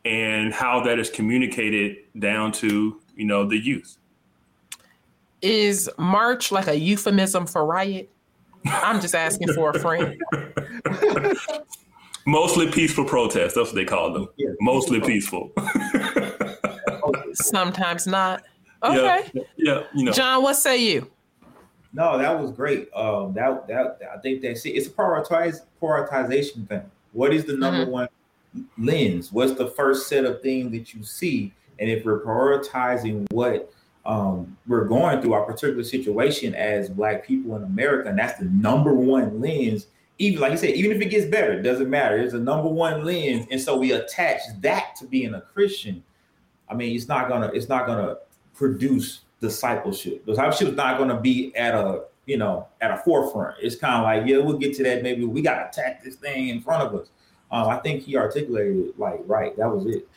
and 0.06 0.54
how 0.54 0.82
that 0.84 1.00
is 1.00 1.10
communicated 1.10 1.98
down 2.18 2.52
to 2.54 3.02
you 3.16 3.26
know 3.26 3.46
the 3.46 3.58
youth. 3.58 3.98
Is 5.41 5.89
March 5.98 6.52
like 6.52 6.68
a 6.68 6.78
euphemism 6.78 7.46
for 7.46 7.66
riot? 7.66 8.10
I'm 8.66 9.02
just 9.02 9.14
asking 9.14 9.54
for 9.54 9.72
a 9.72 9.80
friend. 9.80 10.20
Mostly 12.26 12.71
peaceful 12.71 13.05
protests. 13.05 13.53
That's 13.53 13.67
what 13.67 13.76
they 13.76 13.86
call 13.86 14.11
them. 14.11 14.28
Yeah. 14.38 14.49
Mostly 14.59 14.99
peaceful. 14.99 15.51
Sometimes 17.34 18.07
not. 18.07 18.43
Okay. 18.84 19.30
Yeah, 19.34 19.43
yeah, 19.57 19.84
you 19.93 20.05
know. 20.05 20.11
John, 20.11 20.43
what 20.43 20.55
say 20.55 20.78
you? 20.78 21.09
No, 21.93 22.17
that 22.17 22.39
was 22.39 22.51
great. 22.51 22.89
Um, 22.93 23.34
that 23.34 23.67
that 23.67 23.99
I 24.13 24.17
think 24.19 24.41
that's 24.41 24.65
it. 24.65 24.71
It's 24.71 24.88
a 24.88 24.89
prioritize 24.89 25.61
prioritization 25.82 26.67
thing. 26.67 26.84
What 27.13 27.34
is 27.34 27.45
the 27.45 27.55
number 27.55 27.84
mm-hmm. 27.84 27.91
one 27.91 28.09
lens? 28.78 29.32
What's 29.32 29.53
the 29.53 29.67
first 29.67 30.07
set 30.07 30.26
of 30.26 30.41
things 30.41 30.71
that 30.71 30.93
you 30.93 31.03
see? 31.03 31.53
And 31.80 31.89
if 31.89 32.05
we're 32.05 32.21
prioritizing 32.21 33.32
what 33.32 33.71
um, 34.05 34.57
we're 34.67 34.86
going 34.86 35.21
through 35.21 35.34
our 35.34 35.45
particular 35.45 35.84
situation 35.84 36.53
as 36.53 36.89
Black 36.89 37.26
people 37.26 37.55
in 37.55 37.63
America, 37.63 38.09
and 38.09 38.19
that's 38.19 38.39
the 38.39 38.45
number 38.45 38.93
one 38.93 39.39
lens. 39.39 39.88
Even 40.18 40.39
like 40.39 40.51
you 40.51 40.57
said, 40.57 40.70
even 40.72 40.91
if 40.91 41.01
it 41.01 41.09
gets 41.09 41.26
better, 41.26 41.53
it 41.53 41.61
doesn't 41.61 41.89
matter. 41.89 42.18
It's 42.18 42.34
a 42.34 42.39
number 42.39 42.70
one 42.70 43.03
lens, 43.03 43.47
and 43.51 43.59
so 43.59 43.78
we 43.78 43.91
attach 43.91 44.41
that 44.61 44.95
to 44.97 45.05
being 45.05 45.34
a 45.34 45.41
Christian. 45.41 46.03
I 46.70 46.74
mean, 46.74 46.95
it's 46.95 47.07
not 47.07 47.28
gonna 47.28 47.51
it's 47.53 47.68
not 47.68 47.86
gonna 47.86 48.18
produce 48.53 49.22
discipleship. 49.41 50.26
Discipleship 50.26 50.70
is 50.70 50.76
not 50.76 50.97
to 50.97 51.20
be 51.20 51.55
at 51.55 51.76
a 51.76 52.03
you 52.26 52.38
know 52.38 52.68
at 52.82 52.91
a 52.91 52.97
forefront. 52.97 53.57
It's 53.61 53.76
kind 53.76 53.95
of 53.95 54.03
like 54.03 54.28
yeah, 54.28 54.38
we'll 54.38 54.57
get 54.57 54.76
to 54.78 54.84
that. 54.84 55.03
Maybe 55.03 55.26
we 55.26 55.41
got 55.41 55.55
to 55.55 55.70
attack 55.70 56.03
this 56.03 56.16
thing 56.16 56.49
in 56.49 56.61
front 56.61 56.84
of 56.84 56.99
us. 56.99 57.07
Um, 57.51 57.68
I 57.68 57.78
think 57.78 58.03
he 58.03 58.18
articulated 58.18 58.78
it 58.78 58.99
like 58.99 59.22
right. 59.26 59.55
That 59.57 59.70
was 59.70 59.86
it. 59.93 60.07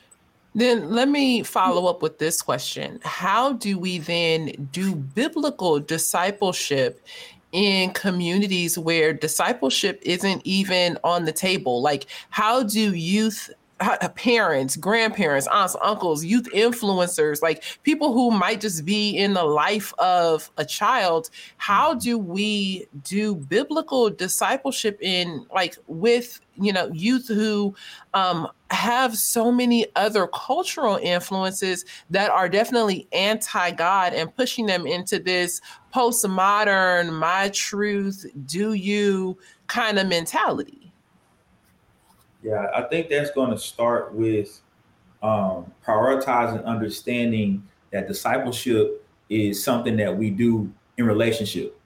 Then 0.55 0.91
let 0.91 1.09
me 1.09 1.43
follow 1.43 1.87
up 1.87 2.03
with 2.03 2.19
this 2.19 2.43
question. 2.43 3.01
How 3.05 3.53
do 3.53 3.79
we 3.79 3.99
then 3.99 4.69
do 4.73 4.95
biblical 4.95 5.79
discipleship 5.79 7.05
in 7.53 7.91
communities 7.93 8.79
where 8.79 9.13
discipleship 9.13 10.01
isn't 10.03 10.43
even 10.45 10.99
on 11.05 11.25
the 11.25 11.33
table? 11.33 11.81
Like, 11.81 12.07
how 12.31 12.63
do 12.63 12.95
youth 12.95 13.51
parents, 13.79 14.77
grandparents, 14.77 15.47
aunts, 15.49 15.77
uncles, 15.83 16.25
youth 16.25 16.49
influencers, 16.53 17.43
like 17.43 17.63
people 17.83 18.13
who 18.13 18.31
might 18.31 18.61
just 18.61 18.85
be 18.85 19.11
in 19.11 19.35
the 19.35 19.45
life 19.45 19.93
of 19.99 20.51
a 20.57 20.65
child. 20.65 21.31
How 21.57 21.95
do 21.95 22.19
we 22.19 22.87
do 23.05 23.37
biblical 23.37 24.11
discipleship 24.11 24.99
in 25.01 25.47
like 25.55 25.77
with 25.87 26.41
you 26.57 26.73
know 26.73 26.91
youth 26.93 27.29
who 27.29 27.75
um, 28.15 28.49
have 28.71 29.17
so 29.17 29.53
many 29.53 29.87
other 29.95 30.27
cultural 30.27 30.99
influences 31.01 31.85
that 32.11 32.31
are 32.31 32.49
definitely 32.49 33.07
anti-God 33.13 34.13
and 34.13 34.35
pushing 34.35 34.67
them 34.67 34.87
into 34.87 35.19
this 35.19 35.61
postmodern, 35.95 37.13
my 37.13 37.49
truth, 37.51 38.27
do 38.45 38.73
you 38.73 39.39
kind 39.69 39.99
of 39.99 40.07
mentality? 40.07 40.78
Yeah, 42.43 42.67
I 42.75 42.83
think 42.83 43.09
that's 43.09 43.31
going 43.33 43.51
to 43.51 43.59
start 43.59 44.15
with 44.15 44.61
um, 45.23 45.73
prioritizing 45.85 46.65
understanding 46.65 47.63
that 47.91 48.07
discipleship 48.07 49.05
is 49.29 49.63
something 49.63 49.97
that 49.97 50.17
we 50.17 50.31
do 50.31 50.73
in 50.97 51.07
relationship. 51.07 51.79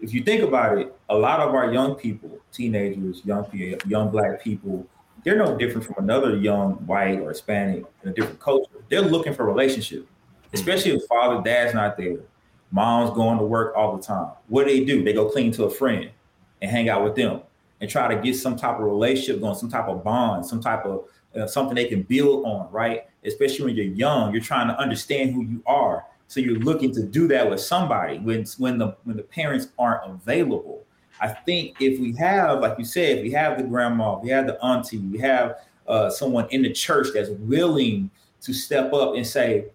If 0.00 0.12
you 0.12 0.22
think 0.22 0.42
about 0.42 0.78
it, 0.78 0.94
a 1.08 1.16
lot 1.16 1.40
of 1.40 1.54
our 1.54 1.72
young 1.72 1.94
people, 1.94 2.38
teenagers, 2.52 3.22
young 3.24 3.44
people, 3.44 3.88
young 3.88 4.10
black 4.10 4.42
people, 4.42 4.86
they're 5.24 5.36
no 5.36 5.56
different 5.56 5.86
from 5.86 5.96
another 5.98 6.36
young 6.36 6.74
white 6.86 7.20
or 7.20 7.30
Hispanic 7.30 7.84
in 8.02 8.10
a 8.10 8.12
different 8.12 8.40
culture. 8.40 8.70
They're 8.88 9.02
looking 9.02 9.34
for 9.34 9.44
relationship, 9.46 10.06
especially 10.52 10.92
if 10.92 11.02
father, 11.08 11.42
dad's 11.42 11.74
not 11.74 11.96
there. 11.96 12.18
Mom's 12.70 13.10
going 13.14 13.38
to 13.38 13.44
work 13.44 13.74
all 13.76 13.96
the 13.96 14.02
time. 14.02 14.32
What 14.48 14.66
do 14.66 14.72
they 14.72 14.84
do? 14.84 15.02
They 15.02 15.12
go 15.12 15.28
clean 15.28 15.52
to 15.52 15.64
a 15.64 15.70
friend 15.70 16.10
and 16.60 16.70
hang 16.70 16.88
out 16.88 17.04
with 17.04 17.14
them 17.14 17.40
and 17.80 17.90
try 17.90 18.12
to 18.12 18.20
get 18.20 18.36
some 18.36 18.56
type 18.56 18.76
of 18.76 18.84
relationship 18.84 19.40
going, 19.40 19.54
some 19.54 19.70
type 19.70 19.88
of 19.88 20.02
bond, 20.02 20.46
some 20.46 20.60
type 20.60 20.84
of 20.84 21.04
uh, 21.36 21.46
something 21.46 21.74
they 21.74 21.86
can 21.86 22.02
build 22.02 22.44
on, 22.46 22.70
right? 22.72 23.06
Especially 23.24 23.64
when 23.66 23.76
you're 23.76 23.84
young, 23.86 24.32
you're 24.32 24.42
trying 24.42 24.68
to 24.68 24.78
understand 24.78 25.34
who 25.34 25.42
you 25.42 25.62
are. 25.66 26.04
So 26.28 26.40
you're 26.40 26.58
looking 26.58 26.92
to 26.94 27.02
do 27.02 27.28
that 27.28 27.48
with 27.48 27.60
somebody 27.60 28.18
when 28.18 28.44
when 28.58 28.78
the 28.78 28.96
when 29.04 29.16
the 29.16 29.22
parents 29.22 29.68
aren't 29.78 30.10
available. 30.10 30.84
I 31.20 31.28
think 31.28 31.76
if 31.80 31.98
we 32.00 32.14
have, 32.16 32.60
like 32.60 32.78
you 32.78 32.84
said, 32.84 33.18
if 33.18 33.22
we 33.22 33.30
have 33.32 33.58
the 33.58 33.64
grandma, 33.64 34.18
we 34.18 34.30
have 34.30 34.46
the 34.46 34.62
auntie, 34.62 34.98
we 34.98 35.18
have 35.18 35.56
uh, 35.86 36.10
someone 36.10 36.46
in 36.50 36.62
the 36.62 36.72
church 36.72 37.08
that's 37.14 37.30
willing 37.30 38.10
to 38.40 38.52
step 38.52 38.92
up 38.92 39.14
and 39.14 39.26
say, 39.26 39.66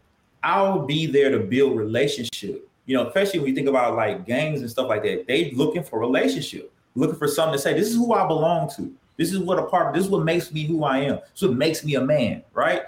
"I'll 0.43 0.86
be 0.86 1.06
there 1.06 1.32
to 1.32 1.39
build 1.39 1.78
relationship." 1.78 2.68
You 2.86 2.97
know, 2.97 3.08
especially 3.08 3.39
when 3.39 3.49
you 3.49 3.56
think 3.56 3.70
about 3.70 3.95
like 3.95 4.26
gangs 4.26 4.62
and 4.62 4.70
stuff 4.70 4.89
like 4.89 5.04
that, 5.04 5.26
they 5.28 5.52
looking 5.52 5.84
for 5.84 5.99
relationship 5.99 6.72
looking 6.95 7.15
for 7.15 7.27
something 7.27 7.53
to 7.53 7.59
say. 7.59 7.73
This 7.73 7.89
is 7.89 7.95
who 7.95 8.13
I 8.13 8.27
belong 8.27 8.69
to. 8.75 8.93
This 9.17 9.31
is 9.33 9.39
what 9.39 9.59
a 9.59 9.63
part 9.63 9.87
of 9.87 9.93
this 9.93 10.05
is 10.05 10.09
what 10.09 10.23
makes 10.23 10.51
me 10.51 10.65
who 10.65 10.83
I 10.83 10.99
am. 10.99 11.19
So 11.33 11.47
it 11.51 11.55
makes 11.55 11.83
me 11.83 11.95
a 11.95 12.01
man, 12.01 12.43
right? 12.53 12.83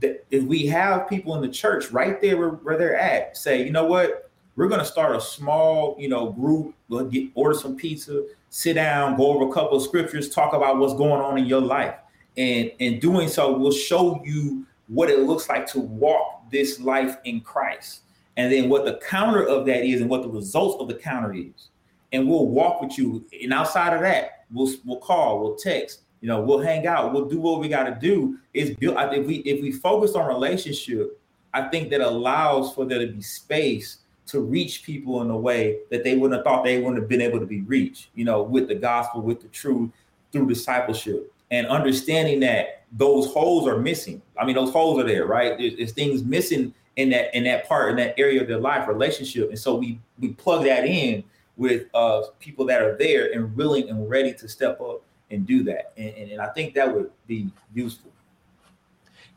That 0.00 0.24
if 0.30 0.44
we 0.44 0.66
have 0.66 1.08
people 1.08 1.34
in 1.34 1.42
the 1.42 1.48
church 1.48 1.90
right 1.90 2.20
there 2.20 2.36
where, 2.38 2.50
where 2.50 2.78
they're 2.78 2.96
at, 2.96 3.36
say, 3.36 3.62
you 3.62 3.70
know 3.70 3.84
what, 3.84 4.30
we're 4.56 4.68
gonna 4.68 4.84
start 4.84 5.14
a 5.14 5.20
small, 5.20 5.96
you 5.98 6.08
know, 6.08 6.32
group. 6.32 6.74
We'll 6.88 7.04
get 7.06 7.30
order 7.34 7.58
some 7.58 7.76
pizza, 7.76 8.24
sit 8.48 8.74
down, 8.74 9.16
go 9.16 9.26
over 9.32 9.48
a 9.48 9.52
couple 9.52 9.76
of 9.76 9.82
scriptures, 9.82 10.30
talk 10.30 10.54
about 10.54 10.78
what's 10.78 10.94
going 10.94 11.20
on 11.20 11.38
in 11.38 11.46
your 11.46 11.60
life, 11.60 11.94
and 12.36 12.70
in 12.78 12.98
doing 12.98 13.28
so, 13.28 13.56
we'll 13.56 13.70
show 13.70 14.22
you 14.24 14.66
what 14.88 15.08
it 15.08 15.20
looks 15.20 15.48
like 15.48 15.66
to 15.68 15.80
walk 15.80 16.50
this 16.50 16.80
life 16.80 17.16
in 17.24 17.40
Christ, 17.40 18.00
and 18.36 18.52
then 18.52 18.68
what 18.68 18.84
the 18.84 18.98
counter 19.06 19.44
of 19.44 19.66
that 19.66 19.84
is, 19.84 20.00
and 20.00 20.10
what 20.10 20.22
the 20.22 20.28
results 20.28 20.80
of 20.80 20.88
the 20.88 20.94
counter 20.94 21.32
is 21.32 21.68
and 22.12 22.28
we'll 22.28 22.46
walk 22.46 22.80
with 22.80 22.98
you. 22.98 23.24
And 23.42 23.52
outside 23.52 23.94
of 23.94 24.00
that, 24.02 24.44
we'll 24.52 24.72
we'll 24.84 24.98
call, 24.98 25.40
we'll 25.40 25.56
text, 25.56 26.02
you 26.20 26.28
know, 26.28 26.40
we'll 26.40 26.60
hang 26.60 26.86
out, 26.86 27.12
we'll 27.12 27.26
do 27.26 27.40
what 27.40 27.60
we 27.60 27.68
got 27.68 27.84
to 27.84 27.96
do. 28.00 28.38
Is 28.54 28.70
build. 28.76 28.96
If 28.98 29.26
we 29.26 29.36
if 29.36 29.62
we 29.62 29.72
focus 29.72 30.14
on 30.14 30.26
relationship, 30.26 31.20
I 31.54 31.62
think 31.68 31.90
that 31.90 32.00
allows 32.00 32.74
for 32.74 32.84
there 32.84 32.98
to 32.98 33.12
be 33.12 33.22
space 33.22 33.98
to 34.26 34.40
reach 34.40 34.84
people 34.84 35.22
in 35.22 35.30
a 35.30 35.36
way 35.36 35.78
that 35.90 36.04
they 36.04 36.16
wouldn't 36.16 36.38
have 36.38 36.44
thought 36.44 36.64
they 36.64 36.78
wouldn't 36.78 36.98
have 37.00 37.08
been 37.08 37.20
able 37.20 37.40
to 37.40 37.46
be 37.46 37.62
reached. 37.62 38.08
You 38.14 38.24
know, 38.24 38.42
with 38.42 38.68
the 38.68 38.74
gospel, 38.74 39.22
with 39.22 39.40
the 39.40 39.48
truth, 39.48 39.90
through 40.32 40.48
discipleship, 40.48 41.32
and 41.50 41.66
understanding 41.66 42.40
that 42.40 42.84
those 42.92 43.32
holes 43.32 43.68
are 43.68 43.78
missing. 43.78 44.20
I 44.38 44.44
mean, 44.44 44.56
those 44.56 44.72
holes 44.72 44.98
are 44.98 45.06
there, 45.06 45.26
right? 45.26 45.56
There's, 45.56 45.76
there's 45.76 45.92
things 45.92 46.24
missing 46.24 46.74
in 46.96 47.10
that 47.10 47.34
in 47.34 47.44
that 47.44 47.68
part 47.68 47.90
in 47.90 47.96
that 47.96 48.14
area 48.18 48.42
of 48.42 48.48
their 48.48 48.58
life 48.58 48.88
relationship 48.88 49.48
and 49.48 49.58
so 49.58 49.76
we 49.76 49.98
we 50.18 50.30
plug 50.30 50.64
that 50.64 50.84
in 50.84 51.22
with 51.60 51.94
uh 51.94 52.22
people 52.38 52.64
that 52.64 52.80
are 52.80 52.96
there 52.96 53.32
and 53.34 53.54
willing 53.54 53.90
and 53.90 54.08
ready 54.08 54.32
to 54.32 54.48
step 54.48 54.80
up 54.80 55.02
and 55.30 55.46
do 55.46 55.62
that. 55.62 55.92
And, 55.98 56.08
and, 56.16 56.30
and 56.32 56.40
i 56.40 56.48
think 56.48 56.74
that 56.74 56.92
would 56.92 57.10
be 57.26 57.50
useful. 57.74 58.10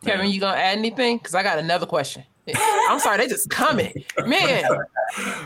Kevin 0.06 0.32
you 0.32 0.40
gonna 0.40 0.58
add 0.58 0.78
anything? 0.78 1.18
Because 1.18 1.36
i 1.36 1.44
got 1.44 1.60
another 1.60 1.86
question. 1.86 2.24
I'm 2.56 3.00
sorry 3.00 3.18
they 3.18 3.28
just 3.28 3.50
coming. 3.50 3.94
Man. 4.26 4.64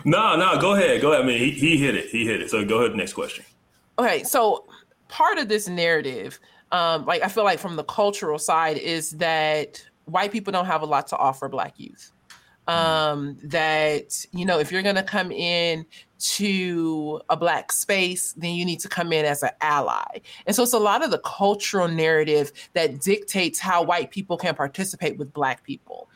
No 0.06 0.38
no 0.38 0.62
go 0.62 0.76
ahead 0.76 1.02
go 1.02 1.12
ahead. 1.12 1.26
I 1.26 1.28
mean 1.28 1.40
he, 1.40 1.52
he 1.52 1.78
hit 1.78 1.96
it 1.96 2.06
he 2.06 2.26
hit 2.26 2.42
it. 2.42 2.50
So 2.50 2.64
go 2.64 2.78
ahead 2.84 2.96
next 2.96 3.14
question. 3.14 3.44
Okay 4.00 4.24
so 4.24 4.66
part 5.10 5.40
of 5.40 5.50
this 5.50 5.68
narrative 5.68 6.40
um 6.72 7.06
like 7.06 7.22
i 7.22 7.28
feel 7.28 7.44
like 7.44 7.60
from 7.60 7.76
the 7.76 7.84
cultural 7.84 8.38
side 8.38 8.78
is 8.78 9.12
that 9.12 9.84
white 10.06 10.32
people 10.32 10.54
don't 10.54 10.68
have 10.68 10.84
a 10.84 10.86
lot 10.86 11.08
to 11.08 11.18
offer 11.18 11.50
black 11.50 11.74
youth. 11.78 12.12
Um, 12.68 13.38
that 13.44 14.26
you 14.34 14.46
know 14.46 14.60
if 14.60 14.72
you're 14.72 14.82
going 14.82 14.96
to 14.96 15.04
come 15.04 15.32
in 15.32 15.86
to 16.20 17.22
a 17.30 17.38
black 17.38 17.72
space 17.72 18.34
then 18.34 18.54
you 18.56 18.66
need 18.66 18.80
to 18.80 18.90
come 18.90 19.12
in 19.14 19.26
as 19.26 19.44
an 19.44 19.52
ally 19.62 20.20
and 20.46 20.56
so 20.56 20.64
it's 20.64 20.74
a 20.74 20.80
lot 20.80 21.04
of 21.04 21.12
the 21.12 21.20
cultural 21.20 21.88
narrative 21.88 22.52
that 22.74 23.00
dictates 23.02 23.60
how 23.60 23.84
white 23.84 24.12
people 24.12 24.38
can 24.38 24.56
participate 24.56 25.18
with 25.18 25.32
black 25.34 25.64
people 25.64 26.10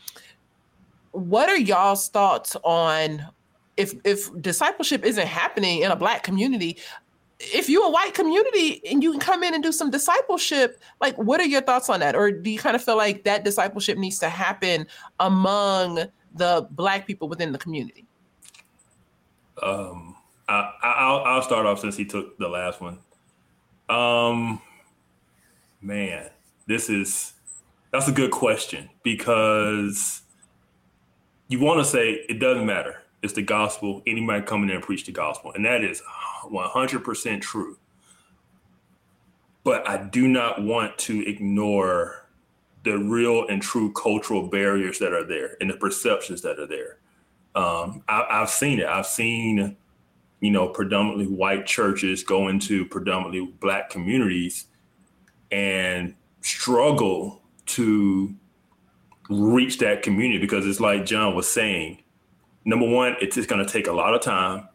what 1.12 1.50
are 1.50 1.58
y'all's 1.58 2.10
thoughts 2.10 2.56
on 2.64 3.26
if 3.78 3.94
if 4.04 4.30
discipleship 4.42 5.04
isn't 5.06 5.28
happening 5.28 5.82
in 5.82 5.92
a 5.92 5.96
black 5.96 6.24
community 6.24 6.78
if 7.42 7.70
you're 7.70 7.86
a 7.86 7.90
white 7.90 8.14
community 8.14 8.82
and 8.88 9.02
you 9.02 9.12
can 9.12 9.20
come 9.20 9.44
in 9.44 9.54
and 9.54 9.64
do 9.64 9.72
some 9.72 9.90
discipleship, 9.90 10.80
like 11.00 11.16
what 11.18 11.40
are 11.40 11.46
your 11.46 11.62
thoughts 11.62 11.90
on 11.90 12.00
that? 12.00 12.16
Or 12.16 12.32
do 12.32 12.50
you 12.50 12.60
kind 12.60 12.76
of 12.76 12.84
feel 12.84 12.98
like 12.98 13.24
that 13.24 13.44
discipleship 13.44 13.98
needs 13.98 14.20
to 14.20 14.30
happen 14.30 14.86
among 15.20 16.06
the 16.36 16.68
black 16.72 17.08
people 17.08 17.28
within 17.28 17.52
the 17.52 17.58
community? 17.58 18.06
Um, 19.62 20.16
I, 20.48 20.72
I'll 20.82 21.24
I'll 21.24 21.42
start 21.42 21.66
off 21.66 21.80
since 21.80 21.96
he 21.96 22.06
took 22.06 22.38
the 22.38 22.48
last 22.48 22.82
one. 22.82 23.00
Um, 23.90 24.62
man, 25.82 26.30
this 26.68 26.90
is 26.90 27.34
that's 27.92 28.08
a 28.08 28.12
good 28.12 28.32
question 28.32 28.90
because 29.04 30.22
you 31.48 31.60
want 31.60 31.80
to 31.80 31.86
say 31.86 32.26
it 32.30 32.40
doesn't 32.40 32.66
matter. 32.66 33.04
It's 33.22 33.34
the 33.34 33.42
gospel. 33.42 34.02
Anybody 34.08 34.44
come 34.44 34.62
in 34.62 34.68
there 34.68 34.78
and 34.78 34.86
preach 34.86 35.06
the 35.06 35.12
gospel, 35.12 35.52
and 35.54 35.66
that 35.66 35.84
is 35.84 36.02
100% 36.46 37.42
true. 37.42 37.78
But 39.64 39.88
I 39.88 39.98
do 40.08 40.28
not 40.28 40.64
want 40.64 40.98
to 41.00 41.28
ignore 41.28 42.26
the 42.84 42.98
real 42.98 43.48
and 43.48 43.62
true 43.62 43.92
cultural 43.92 44.48
barriers 44.48 44.98
that 45.00 45.14
are 45.14 45.24
there 45.24 45.56
and 45.62 45.70
the 45.70 45.76
perceptions 45.76 46.42
that 46.42 46.58
are 46.58 46.66
there. 46.66 46.98
Um, 47.56 48.04
I, 48.08 48.26
I've 48.30 48.50
seen 48.50 48.80
it. 48.80 48.88
I've 48.88 49.06
seen, 49.06 49.76
you 50.40 50.52
know, 50.52 50.68
predominantly 50.68 51.28
white 51.28 51.66
churches 51.66 52.24
go 52.24 52.48
into 52.48 52.86
predominantly 52.86 53.54
black 53.60 53.90
communities 53.90 54.68
and 55.52 56.16
struggle 56.42 57.42
to 57.66 58.34
reach 59.30 59.80
that 59.80 60.02
community 60.02 60.40
because 60.40 60.66
it's 60.66 60.80
like 60.80 61.06
John 61.06 61.36
was 61.36 61.48
saying. 61.50 62.04
Number 62.66 62.88
one, 62.88 63.16
it's 63.22 63.36
just 63.36 63.50
going 63.50 63.66
to 63.66 63.72
take 63.72 63.88
a 63.88 63.92
lot 63.92 64.14
of 64.14 64.22
time, 64.22 64.68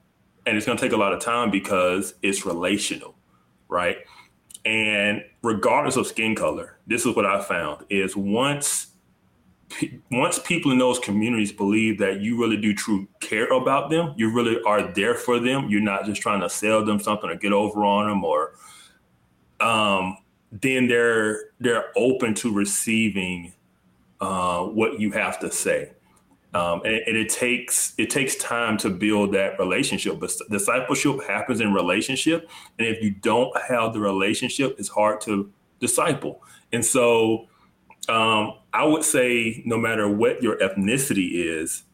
and 0.45 0.57
it's 0.57 0.67
going 0.67 0.77
to 0.77 0.83
take 0.83 0.93
a 0.93 0.97
lot 0.97 1.13
of 1.13 1.21
time 1.21 1.51
because 1.51 2.15
it's 2.23 2.45
relational, 2.45 3.15
right? 3.69 3.99
And 4.65 5.23
regardless 5.43 5.97
of 5.97 6.07
skin 6.07 6.35
color, 6.35 6.79
this 6.87 7.07
is 7.07 7.15
what 7.15 7.25
I 7.25 7.41
found 7.41 7.85
is 7.89 8.17
once 8.17 8.89
once 10.11 10.39
people 10.39 10.71
in 10.71 10.79
those 10.79 10.99
communities 10.99 11.53
believe 11.53 11.99
that 11.99 12.21
you 12.21 12.41
really 12.41 12.57
do 12.57 12.75
true 12.75 13.09
care 13.21 13.49
about 13.49 13.91
them, 13.91 14.15
you 14.17 14.33
really 14.33 14.61
are 14.67 14.93
there 14.93 15.15
for 15.15 15.39
them, 15.39 15.69
you're 15.69 15.81
not 15.81 16.05
just 16.05 16.23
trying 16.23 16.41
to 16.41 16.49
sell 16.49 16.85
them 16.85 17.01
something 17.01 17.29
or 17.29 17.37
get 17.37 17.53
over 17.53 17.85
on 17.85 18.09
them 18.09 18.25
or 18.25 18.55
um, 19.61 20.19
then 20.53 20.89
they're 20.89 21.51
they're 21.61 21.87
open 21.97 22.35
to 22.35 22.53
receiving 22.53 23.53
uh, 24.21 24.63
what 24.63 25.01
you 25.01 25.13
have 25.13 25.39
to 25.41 25.51
say. 25.51 25.93
Um, 26.55 26.81
and, 26.85 26.95
and, 27.07 27.17
it 27.17 27.29
takes 27.29 27.93
it 27.99 28.09
takes 28.09 28.37
time 28.37 28.79
to 28.79 28.89
build 28.89 29.35
that 29.35 29.59
relationship. 29.59 30.19
But 30.19 30.33
discipleship 30.51 31.23
happens 31.27 31.61
in 31.61 31.75
relationship, 31.75 32.49
and 32.79 32.87
if 32.89 33.03
you 33.03 33.11
don't 33.11 33.55
have 33.69 33.93
the 33.93 34.01
relationship, 34.01 34.77
it's 34.79 34.89
hard 34.89 35.21
to 35.23 35.53
disciple. 35.81 36.43
And 36.73 36.85
so, 36.85 37.49
um, 38.09 38.55
I 38.77 38.85
would 38.85 39.05
say, 39.05 39.63
no 39.65 39.79
matter 39.79 40.07
what 40.09 40.43
your 40.43 40.59
ethnicity 40.59 41.31
is, 41.33 41.85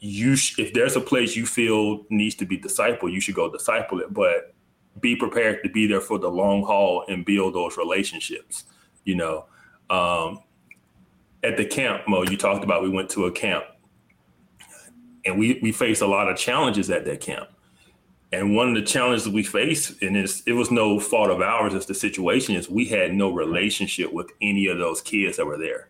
you 0.00 0.34
sh- 0.34 0.58
if 0.58 0.72
there's 0.72 0.96
a 0.96 1.00
place 1.00 1.36
you 1.36 1.46
feel 1.46 2.04
needs 2.10 2.34
to 2.36 2.44
be 2.44 2.58
discipled, 2.58 3.12
you 3.12 3.20
should 3.20 3.36
go 3.36 3.50
disciple 3.50 4.00
it. 4.00 4.12
But 4.12 4.52
be 5.00 5.14
prepared 5.14 5.62
to 5.62 5.70
be 5.70 5.86
there 5.86 6.00
for 6.00 6.18
the 6.18 6.28
long 6.28 6.64
haul 6.64 7.04
and 7.08 7.24
build 7.24 7.54
those 7.54 7.76
relationships. 7.76 8.64
You 9.04 9.14
know, 9.14 9.44
um, 9.88 10.40
at 11.44 11.56
the 11.56 11.64
camp, 11.64 12.02
Mo, 12.08 12.24
you 12.24 12.36
talked 12.36 12.64
about 12.64 12.82
we 12.82 12.90
went 12.90 13.08
to 13.10 13.26
a 13.26 13.32
camp 13.32 13.64
and 15.24 15.38
we 15.38 15.60
we 15.62 15.70
faced 15.70 16.02
a 16.02 16.06
lot 16.06 16.28
of 16.28 16.36
challenges 16.36 16.90
at 16.90 17.04
that 17.04 17.20
camp. 17.20 17.48
And 18.32 18.54
one 18.54 18.68
of 18.68 18.74
the 18.74 18.82
challenges 18.82 19.24
that 19.24 19.32
we 19.32 19.42
faced, 19.42 20.02
and 20.02 20.16
it 20.16 20.52
was 20.52 20.70
no 20.70 21.00
fault 21.00 21.30
of 21.30 21.40
ours, 21.40 21.74
as 21.74 21.86
the 21.86 21.94
situation 21.94 22.54
is, 22.54 22.68
we 22.68 22.84
had 22.84 23.12
no 23.12 23.30
relationship 23.32 24.12
with 24.12 24.30
any 24.40 24.66
of 24.66 24.78
those 24.78 25.00
kids 25.02 25.36
that 25.36 25.46
were 25.46 25.58
there, 25.58 25.88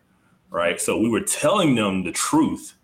right? 0.51 0.79
So 0.79 0.99
we 0.99 1.09
were 1.09 1.21
telling 1.21 1.73
them 1.73 2.03
the 2.03 2.11
truth, 2.11 2.75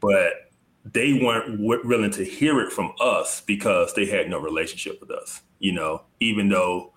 but 0.00 0.52
they 0.84 1.14
weren't 1.14 1.60
willing 1.60 2.12
to 2.12 2.24
hear 2.24 2.60
it 2.60 2.72
from 2.72 2.92
us 3.00 3.40
because 3.40 3.94
they 3.94 4.06
had 4.06 4.30
no 4.30 4.38
relationship 4.38 5.00
with 5.00 5.10
us. 5.10 5.42
You 5.58 5.72
know, 5.72 6.02
even 6.20 6.48
though 6.48 6.92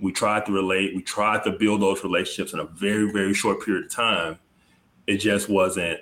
we 0.00 0.12
tried 0.12 0.46
to 0.46 0.52
relate, 0.52 0.96
we 0.96 1.02
tried 1.02 1.44
to 1.44 1.52
build 1.52 1.82
those 1.82 2.02
relationships 2.02 2.52
in 2.52 2.58
a 2.58 2.64
very 2.64 3.12
very 3.12 3.34
short 3.34 3.64
period 3.64 3.84
of 3.84 3.90
time, 3.92 4.38
it 5.06 5.18
just 5.18 5.48
wasn't 5.48 6.00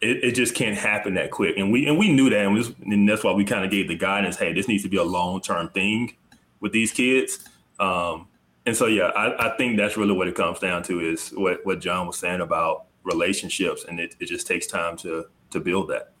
it, 0.00 0.24
it 0.24 0.32
just 0.32 0.54
can't 0.54 0.76
happen 0.76 1.14
that 1.14 1.30
quick. 1.30 1.56
And 1.56 1.72
we 1.72 1.86
and 1.86 1.98
we 1.98 2.12
knew 2.12 2.30
that, 2.30 2.46
and, 2.46 2.54
was, 2.54 2.72
and 2.84 3.08
that's 3.08 3.24
why 3.24 3.32
we 3.32 3.44
kind 3.44 3.64
of 3.64 3.70
gave 3.70 3.88
the 3.88 3.96
guidance. 3.96 4.36
Hey, 4.36 4.52
this 4.52 4.68
needs 4.68 4.82
to 4.82 4.88
be 4.88 4.96
a 4.96 5.04
long 5.04 5.40
term 5.40 5.68
thing 5.70 6.16
with 6.60 6.72
these 6.72 6.92
kids. 6.92 7.38
Um, 7.78 8.27
and 8.68 8.76
so 8.76 8.84
yeah, 8.84 9.04
I, 9.04 9.48
I, 9.48 9.56
think 9.56 9.78
that's 9.78 9.96
really 9.96 10.12
what 10.12 10.28
it 10.28 10.34
comes 10.34 10.58
down 10.58 10.82
to 10.84 11.00
is 11.00 11.30
what 11.30 11.64
what 11.64 11.80
John 11.80 12.06
was 12.06 12.18
saying 12.18 12.42
about 12.42 12.84
relationships, 13.02 13.86
and 13.88 13.98
it, 13.98 14.14
it 14.20 14.26
just 14.26 14.46
takes 14.46 14.66
time 14.66 14.94
to 14.98 15.24
to 15.52 15.58
build 15.58 15.88
that. 15.88 16.12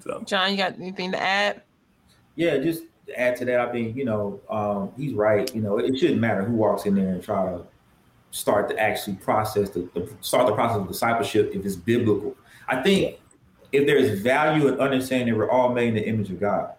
So, 0.00 0.22
John, 0.24 0.50
you 0.50 0.56
got 0.56 0.76
anything 0.76 1.12
to 1.12 1.22
add? 1.22 1.60
Yeah, 2.36 2.56
just 2.56 2.84
add 3.14 3.36
to 3.36 3.44
that. 3.44 3.60
I 3.60 3.70
think 3.70 3.94
you 3.94 4.06
know 4.06 4.40
um, 4.48 4.92
he's 4.96 5.12
right. 5.12 5.54
You 5.54 5.60
know, 5.60 5.78
it 5.78 5.98
shouldn't 5.98 6.20
matter 6.20 6.42
who 6.42 6.54
walks 6.54 6.86
in 6.86 6.94
there 6.94 7.10
and 7.10 7.22
try 7.22 7.44
to 7.44 7.62
start 8.30 8.70
to 8.70 8.78
actually 8.78 9.16
process 9.16 9.68
the, 9.68 9.90
the, 9.92 10.10
start 10.22 10.46
the 10.46 10.54
process 10.54 10.78
of 10.78 10.88
discipleship 10.88 11.50
if 11.54 11.66
it's 11.66 11.76
biblical. 11.76 12.34
I 12.66 12.82
think 12.82 13.18
if 13.72 13.86
there's 13.86 14.20
value 14.20 14.68
in 14.68 14.80
understanding 14.80 15.34
that 15.34 15.38
we're 15.38 15.50
all 15.50 15.74
made 15.74 15.88
in 15.88 15.94
the 15.96 16.08
image 16.08 16.30
of 16.30 16.40
God, 16.40 16.72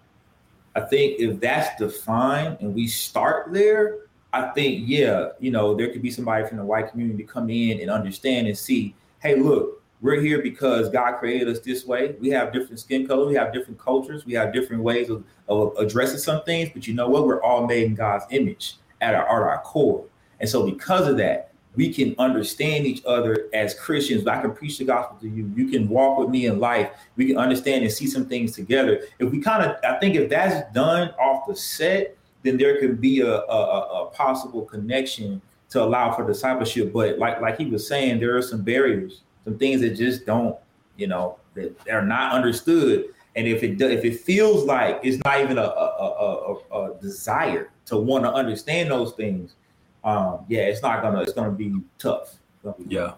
I 0.76 0.82
think 0.82 1.20
if 1.20 1.40
that's 1.40 1.78
defined 1.80 2.58
and 2.62 2.74
we 2.74 2.88
start 2.88 3.54
there, 3.54 4.00
I 4.32 4.50
think 4.50 4.84
yeah, 4.88 5.30
you 5.40 5.52
know, 5.52 5.76
there 5.76 5.92
could 5.92 6.02
be 6.02 6.10
somebody 6.10 6.48
from 6.48 6.58
the 6.58 6.66
white 6.66 6.90
community 6.90 7.24
to 7.24 7.32
come 7.32 7.50
in 7.50 7.80
and 7.80 7.92
understand 7.92 8.48
and 8.48 8.58
see, 8.58 8.96
hey, 9.22 9.36
look, 9.36 9.84
we're 10.02 10.20
here 10.20 10.42
because 10.42 10.90
God 10.90 11.20
created 11.20 11.48
us 11.48 11.60
this 11.60 11.86
way. 11.86 12.16
We 12.20 12.30
have 12.32 12.52
different 12.52 12.80
skin 12.80 13.08
color, 13.08 13.28
we 13.28 13.36
have 13.36 13.54
different 13.54 13.80
cultures, 13.80 14.26
we 14.26 14.34
have 14.34 14.52
different 14.52 14.84
ways 14.84 15.10
of, 15.10 15.24
of 15.48 15.74
addressing 15.78 16.18
some 16.18 16.44
things, 16.44 16.72
but 16.74 16.88
you 16.88 16.94
know 16.94 17.08
what? 17.08 17.26
We're 17.26 17.42
all 17.42 17.66
made 17.66 17.84
in 17.84 17.96
God's 17.96 18.26
image 18.32 18.78
at 19.00 19.16
our, 19.16 19.24
at 19.24 19.30
our 19.30 19.62
core. 19.62 20.06
And 20.40 20.50
so, 20.50 20.70
because 20.70 21.08
of 21.08 21.16
that, 21.18 21.53
we 21.76 21.92
can 21.94 22.16
understand 22.20 22.86
each 22.86 23.04
other 23.06 23.50
as 23.54 23.74
Christians. 23.74 24.28
I 24.28 24.42
can 24.42 24.54
preach 24.54 24.78
the 24.78 24.86
gospel 24.86 25.18
to 25.22 25.28
you. 25.28 25.52
You 25.56 25.68
can 25.68 25.90
walk 25.90 26.20
with 26.20 26.30
me 26.30 26.46
in 26.46 26.60
life. 26.60 26.92
We 27.16 27.26
can 27.28 27.38
understand 27.38 27.84
and 27.84 27.92
see 27.92 28.08
some 28.08 28.26
things 28.26 28.54
together. 28.54 29.02
If 29.20 29.32
we 29.32 29.42
kind 29.42 29.64
of, 29.64 29.78
I 29.84 29.98
think 30.00 30.16
if 30.16 30.30
that's 30.30 30.72
done 30.74 31.10
off 31.20 31.48
the 31.48 31.56
set, 31.56 32.16
then 32.44 32.58
there 32.58 32.80
could 32.80 33.02
be 33.02 33.22
a, 33.22 33.38
a, 33.38 34.04
a 34.04 34.06
possible 34.14 34.64
connection 34.64 35.42
to 35.70 35.82
allow 35.82 36.12
for 36.12 36.26
discipleship. 36.28 36.94
But 36.94 37.18
like 37.18 37.42
like 37.42 37.58
he 37.58 37.66
was 37.66 37.88
saying, 37.88 38.20
there 38.20 38.38
are 38.38 38.42
some 38.42 38.62
barriers, 38.62 39.22
some 39.44 39.58
things 39.58 39.82
that 39.82 39.92
just 39.92 40.26
don't, 40.26 40.56
you 40.98 41.08
know, 41.08 41.38
that 41.56 41.76
are 41.90 42.06
not 42.06 42.34
understood. 42.34 43.06
And 43.36 43.48
if 43.48 43.64
it 43.64 43.82
if 43.82 44.06
it 44.06 44.20
feels 44.20 44.66
like 44.66 45.00
it's 45.04 45.18
not 45.26 45.42
even 45.42 45.58
a, 45.58 45.62
a, 45.62 46.56
a, 46.72 46.82
a 46.82 47.02
desire 47.02 47.72
to 47.86 47.98
want 47.98 48.26
to 48.26 48.32
understand 48.32 48.92
those 48.92 49.14
things, 49.14 49.56
um, 50.04 50.46
yeah, 50.48 50.62
it's 50.62 50.82
not 50.82 51.02
gonna 51.02 51.22
it's 51.22 51.34
gonna 51.34 51.52
be 51.52 51.82
tough. 51.98 52.36
Gonna 52.64 52.76
be 52.78 52.96
yeah, 52.96 53.14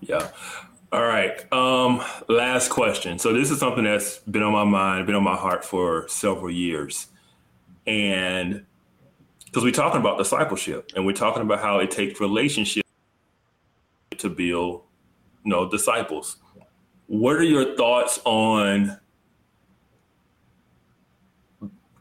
yeah. 0.00 0.30
All 0.92 1.06
right. 1.06 1.40
Um, 1.52 2.02
last 2.28 2.70
question. 2.70 3.18
So 3.18 3.32
this 3.32 3.50
is 3.50 3.60
something 3.60 3.84
that's 3.84 4.18
been 4.18 4.42
on 4.42 4.52
my 4.52 4.64
mind, 4.64 5.06
been 5.06 5.14
on 5.14 5.22
my 5.22 5.36
heart 5.36 5.64
for 5.64 6.08
several 6.08 6.50
years, 6.50 7.06
and 7.86 8.64
because 9.44 9.64
we're 9.64 9.72
talking 9.72 10.00
about 10.00 10.18
discipleship 10.18 10.92
and 10.94 11.04
we're 11.04 11.12
talking 11.12 11.42
about 11.42 11.60
how 11.60 11.80
it 11.80 11.90
takes 11.90 12.20
relationship 12.20 12.84
to 14.16 14.28
build 14.28 14.82
you 15.44 15.50
know 15.50 15.68
disciples. 15.68 16.36
What 17.06 17.36
are 17.36 17.42
your 17.42 17.76
thoughts 17.76 18.20
on 18.24 18.99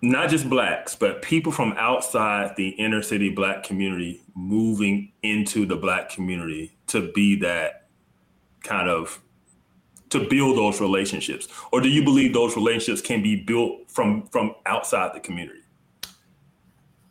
not 0.02 0.30
just 0.30 0.50
blacks, 0.50 0.96
but 0.96 1.22
people 1.22 1.52
from 1.52 1.74
outside 1.78 2.56
the 2.56 2.70
inner 2.70 3.02
city 3.02 3.30
black 3.30 3.64
community 3.64 4.22
moving 4.36 5.12
into 5.24 5.66
the 5.66 5.76
black 5.76 6.10
community 6.10 6.72
to 6.88 7.12
be 7.12 7.36
that 7.40 7.88
kind 8.64 8.90
of 8.90 9.22
to 10.10 10.28
build 10.28 10.58
those 10.58 10.82
relationships. 10.82 11.48
Or 11.72 11.82
do 11.82 11.90
you 11.90 12.04
believe 12.04 12.34
those 12.34 12.56
relationships 12.56 13.02
can 13.02 13.22
be 13.22 13.36
built 13.36 13.90
from 13.90 14.26
from 14.28 14.56
outside 14.66 15.14
the 15.14 15.20
community? 15.20 15.60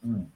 Mm. 0.07 0.27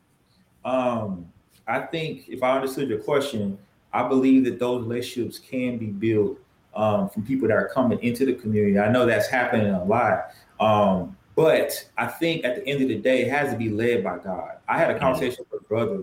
um, 0.64 1.32
i 1.68 1.78
think 1.78 2.28
if 2.28 2.42
i 2.42 2.50
understood 2.56 2.88
your 2.88 2.98
question 2.98 3.56
i 3.92 4.06
believe 4.06 4.44
that 4.44 4.58
those 4.58 4.82
relationships 4.82 5.38
can 5.38 5.78
be 5.78 5.86
built 5.86 6.36
um, 6.74 7.08
from 7.08 7.24
people 7.24 7.48
that 7.48 7.56
are 7.56 7.68
coming 7.68 7.98
into 8.02 8.24
the 8.24 8.34
community. 8.34 8.78
I 8.78 8.90
know 8.90 9.06
that's 9.06 9.28
happening 9.28 9.72
a 9.72 9.84
lot. 9.84 10.30
Um, 10.60 11.16
but 11.34 11.88
i 11.98 12.06
think 12.06 12.44
at 12.44 12.56
the 12.56 12.66
end 12.66 12.82
of 12.82 12.88
the 12.88 12.98
day 12.98 13.22
it 13.22 13.30
has 13.30 13.52
to 13.52 13.58
be 13.58 13.70
led 13.70 14.02
by 14.04 14.18
god 14.18 14.56
i 14.68 14.78
had 14.78 14.90
a 14.90 14.94
mm-hmm. 14.94 15.02
conversation 15.02 15.44
mm-hmm. 15.44 15.54
with 15.54 15.62
a 15.62 15.64
brother 15.66 16.02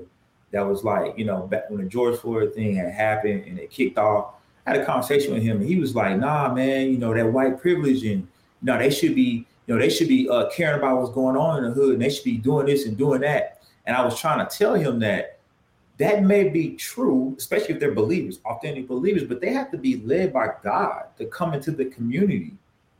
that 0.52 0.62
was 0.62 0.84
like 0.84 1.18
you 1.18 1.26
know 1.26 1.48
back 1.48 1.70
when 1.70 1.82
the 1.82 1.88
george 1.88 2.18
floyd 2.20 2.54
thing 2.54 2.76
had 2.76 2.92
happened 2.92 3.44
and 3.46 3.60
it 3.60 3.70
kicked 3.70 3.98
off 3.98 4.34
I 4.70 4.74
had 4.74 4.82
a 4.82 4.86
conversation 4.86 5.34
with 5.34 5.42
him, 5.42 5.58
and 5.58 5.68
he 5.68 5.78
was 5.78 5.96
like, 5.96 6.18
"Nah, 6.18 6.54
man, 6.54 6.92
you 6.92 6.98
know 7.00 7.14
that 7.14 7.34
white 7.34 7.60
privilege, 7.60 8.04
and 8.04 8.22
you 8.22 8.28
know 8.62 8.78
they 8.78 8.92
should 8.92 9.16
be, 9.16 9.48
you 9.66 9.74
know, 9.74 9.80
they 9.80 9.90
should 9.90 10.08
be 10.08 10.30
uh, 10.30 10.48
caring 10.50 10.78
about 10.78 11.00
what's 11.00 11.12
going 11.12 11.36
on 11.36 11.64
in 11.64 11.70
the 11.70 11.72
hood, 11.72 11.94
and 11.94 12.02
they 12.02 12.10
should 12.10 12.24
be 12.24 12.38
doing 12.38 12.68
this 12.68 12.86
and 12.86 12.96
doing 12.96 13.22
that." 13.22 13.64
And 13.86 13.96
I 13.96 14.06
was 14.06 14.20
trying 14.20 14.46
to 14.46 14.58
tell 14.58 14.76
him 14.76 15.00
that 15.00 15.40
that 15.98 16.24
may 16.24 16.50
be 16.50 16.76
true, 16.76 17.34
especially 17.38 17.74
if 17.74 17.80
they're 17.80 17.94
believers, 17.94 18.40
authentic 18.46 18.88
believers, 18.88 19.24
but 19.24 19.42
they 19.42 19.52
have 19.52 19.72
to 19.72 19.78
be 19.78 19.98
led 19.98 20.32
by 20.32 20.50
God 20.64 21.06
to 21.18 21.26
come 21.26 21.54
into 21.54 21.72
the 21.72 21.86
community 21.86 22.54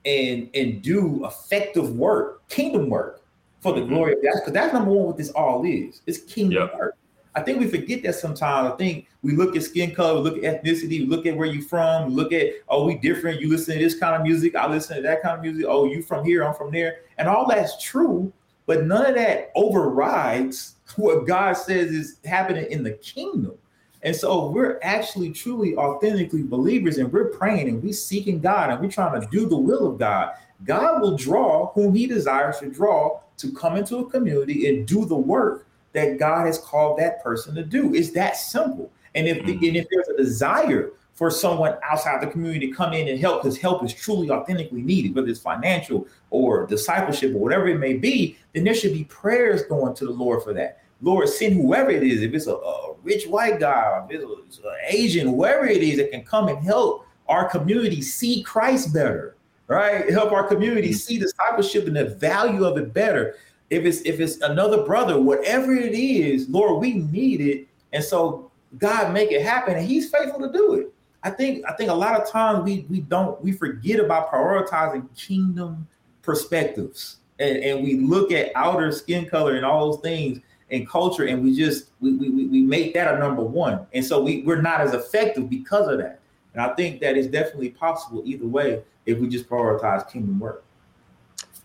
and 0.06 0.50
and 0.54 0.82
do 0.82 1.26
effective 1.26 1.96
work, 1.96 2.48
kingdom 2.50 2.90
work 2.90 3.22
for 3.62 3.74
the 3.74 3.82
mm-hmm. 3.82 3.94
glory 3.94 4.14
of 4.14 4.24
God. 4.24 4.34
Because 4.36 4.54
that's 4.54 4.74
number 4.74 4.92
one. 4.92 5.08
What 5.08 5.18
this 5.18 5.30
all 5.32 5.66
is, 5.66 6.02
it's 6.06 6.20
kingdom 6.20 6.64
yep. 6.64 6.76
work. 6.78 6.96
I 7.36 7.42
think 7.42 7.60
we 7.60 7.68
forget 7.68 8.02
that 8.04 8.16
sometimes. 8.16 8.74
I 8.74 8.76
think 8.76 9.08
we 9.22 9.36
look 9.36 9.56
at 9.56 9.64
skin 9.64 9.94
color, 9.94 10.20
look 10.20 10.44
at 10.44 10.64
ethnicity, 10.64 11.08
look 11.08 11.26
at 11.26 11.38
where 11.38 11.48
you're 11.48 11.64
from, 11.64 12.14
look 12.14 12.34
at 12.34 12.48
oh 12.68 12.86
we 12.86 12.96
different. 12.96 13.40
You 13.40 13.50
listen 13.50 13.78
to 13.78 13.84
this 13.84 14.00
kind 14.00 14.16
of 14.16 14.24
music, 14.24 14.56
I 14.56 14.68
listen 14.68 14.98
to 14.98 15.02
that 15.04 15.22
kind 15.22 15.38
of 15.38 15.42
music. 15.42 15.66
Oh, 15.68 15.86
you 15.86 16.02
from 16.02 16.26
here, 16.26 16.44
I'm 16.44 16.56
from 16.56 16.72
there, 16.72 17.02
and 17.18 17.28
all 17.28 17.48
that's 17.48 17.82
true, 17.82 18.34
but 18.66 18.86
none 18.86 19.06
of 19.06 19.16
that 19.16 19.52
overrides 19.56 20.76
what 20.96 21.28
God 21.28 21.54
says 21.54 21.92
is 21.92 22.20
happening 22.26 22.66
in 22.72 22.84
the 22.84 22.94
kingdom. 22.94 23.54
And 24.02 24.16
so 24.16 24.50
we're 24.50 24.80
actually 24.82 25.32
truly 25.32 25.76
authentically 25.76 26.44
believers 26.44 26.98
and 26.98 27.12
we're 27.12 27.30
praying 27.30 27.68
and 27.68 27.84
we're 27.84 27.94
seeking 27.94 28.40
God 28.40 28.70
and 28.70 28.80
we're 28.80 28.92
trying 28.92 29.20
to 29.20 29.28
do 29.28 29.48
the 29.48 29.58
will 29.58 29.88
of 29.88 30.00
God. 30.00 30.34
God 30.64 31.02
will 31.02 31.18
draw 31.18 31.72
whom 31.74 31.94
he 31.96 32.08
desires 32.08 32.60
to 32.60 32.70
draw 32.70 33.20
to 33.38 33.52
come 33.54 33.76
into 33.76 33.98
a 33.98 34.10
community 34.10 34.68
and 34.68 34.88
do 34.88 35.06
the 35.06 35.16
work 35.16 35.68
that 35.94 36.18
God 36.18 36.46
has 36.46 36.58
called 36.58 37.00
that 37.00 37.24
person 37.24 37.56
to 37.56 37.64
do. 37.64 37.94
It's 37.94 38.12
that 38.12 38.38
simple. 38.38 38.92
And 39.16 39.28
if 39.28 39.38
mm-hmm. 39.40 39.66
and 39.66 39.78
if 39.78 39.88
there's 39.90 40.08
a 40.08 40.18
desire 40.18 40.92
for 41.14 41.30
someone 41.30 41.76
outside 41.84 42.22
the 42.22 42.28
community 42.28 42.68
to 42.68 42.74
come 42.74 42.94
in 42.94 43.08
and 43.10 43.20
help, 43.20 43.42
because 43.42 43.58
help 43.58 43.84
is 43.84 43.94
truly 43.94 44.30
authentically 44.30 44.82
needed, 44.82 45.14
whether 45.16 45.28
it's 45.28 45.42
financial 45.42 46.08
or 46.30 46.66
discipleship 46.68 47.34
or 47.34 47.40
whatever 47.40 47.68
it 47.68 47.78
may 47.78 47.94
be, 47.94 48.38
then 48.54 48.64
there 48.64 48.74
should 48.74 48.94
be 48.94 49.04
prayers 49.06 49.64
going 49.64 49.94
to 49.96 50.06
the 50.06 50.12
Lord 50.12 50.44
for 50.44 50.54
that. 50.54 50.82
Lord, 51.02 51.30
send 51.30 51.54
whoever 51.54 51.90
it 51.92 52.04
is, 52.04 52.22
if 52.22 52.34
it's 52.34 52.48
a, 52.48 52.56
a 52.56 52.96
rich 53.04 53.26
white 53.28 53.60
guy, 53.60 54.06
if 54.10 54.22
it's, 54.22 54.58
an 54.60 54.64
Asian, 54.88 55.28
whoever 55.28 55.66
it 55.66 55.82
is 55.82 55.98
that 55.98 56.12
can 56.12 56.24
come 56.24 56.48
and 56.50 56.58
help 56.60 57.06
our 57.28 57.48
community 57.50 58.02
see 58.02 58.44
Christ 58.44 58.94
better, 58.94 59.36
right? 59.68 60.10
Help 60.10 60.32
our 60.32 60.48
community 60.48 60.90
mm-hmm. 60.90 60.98
see 60.98 61.20
discipleship 61.20 61.88
and 61.88 61.96
the 61.96 62.06
value 62.06 62.66
of 62.66 62.78
it 62.78 62.94
better 62.94 63.36
if 63.70 63.86
it's 63.86 64.02
if 64.02 64.20
it's 64.20 64.42
another 64.42 64.84
brother, 64.84 65.20
whatever 65.22 65.74
it 65.74 65.94
is, 65.94 66.50
Lord, 66.50 66.82
we 66.82 66.94
need 66.94 67.42
it. 67.42 67.68
And 67.94 68.04
so 68.04 68.52
God 68.78 69.14
make 69.14 69.32
it 69.32 69.44
happen, 69.44 69.76
and 69.76 69.88
He's 69.88 70.10
faithful 70.10 70.40
to 70.40 70.52
do 70.52 70.76
it. 70.76 70.94
I 71.24 71.30
think 71.30 71.66
I 71.68 71.74
think 71.74 71.90
a 71.90 71.94
lot 71.94 72.20
of 72.20 72.30
times 72.30 72.64
we 72.64 72.86
we 72.90 73.02
don't 73.02 73.42
we 73.44 73.52
forget 73.52 74.00
about 74.00 74.32
prioritizing 74.32 75.08
kingdom 75.16 75.88
perspectives. 76.22 77.18
And, 77.40 77.58
and 77.64 77.84
we 77.84 77.96
look 77.96 78.34
at 78.34 78.52
outer 78.54 78.92
skin 78.92 79.26
color 79.26 79.56
and 79.56 79.66
all 79.66 79.92
those 79.92 80.02
things 80.02 80.42
and 80.72 80.88
culture, 80.88 81.26
and 81.26 81.44
we 81.44 81.56
just 81.56 81.90
we, 82.00 82.16
we, 82.16 82.30
we 82.30 82.62
make 82.62 82.94
that 82.94 83.16
a 83.16 83.20
number 83.20 83.42
one. 83.42 83.86
And 83.94 84.06
so 84.06 84.22
we, 84.22 84.44
we're 84.44 84.62
not 84.62 84.82
as 84.82 84.94
effective 84.94 85.50
because 85.50 85.88
of 85.88 85.98
that. 86.00 86.20
And 86.54 86.62
I 86.62 86.74
think 86.76 87.02
that 87.02 87.18
is 87.18 87.28
definitely 87.28 87.70
possible 87.70 88.22
either 88.26 88.48
way 88.48 88.82
if 89.06 89.20
we 89.20 89.28
just 89.28 89.48
prioritize 89.50 90.10
kingdom 90.12 90.40
work. 90.40 90.64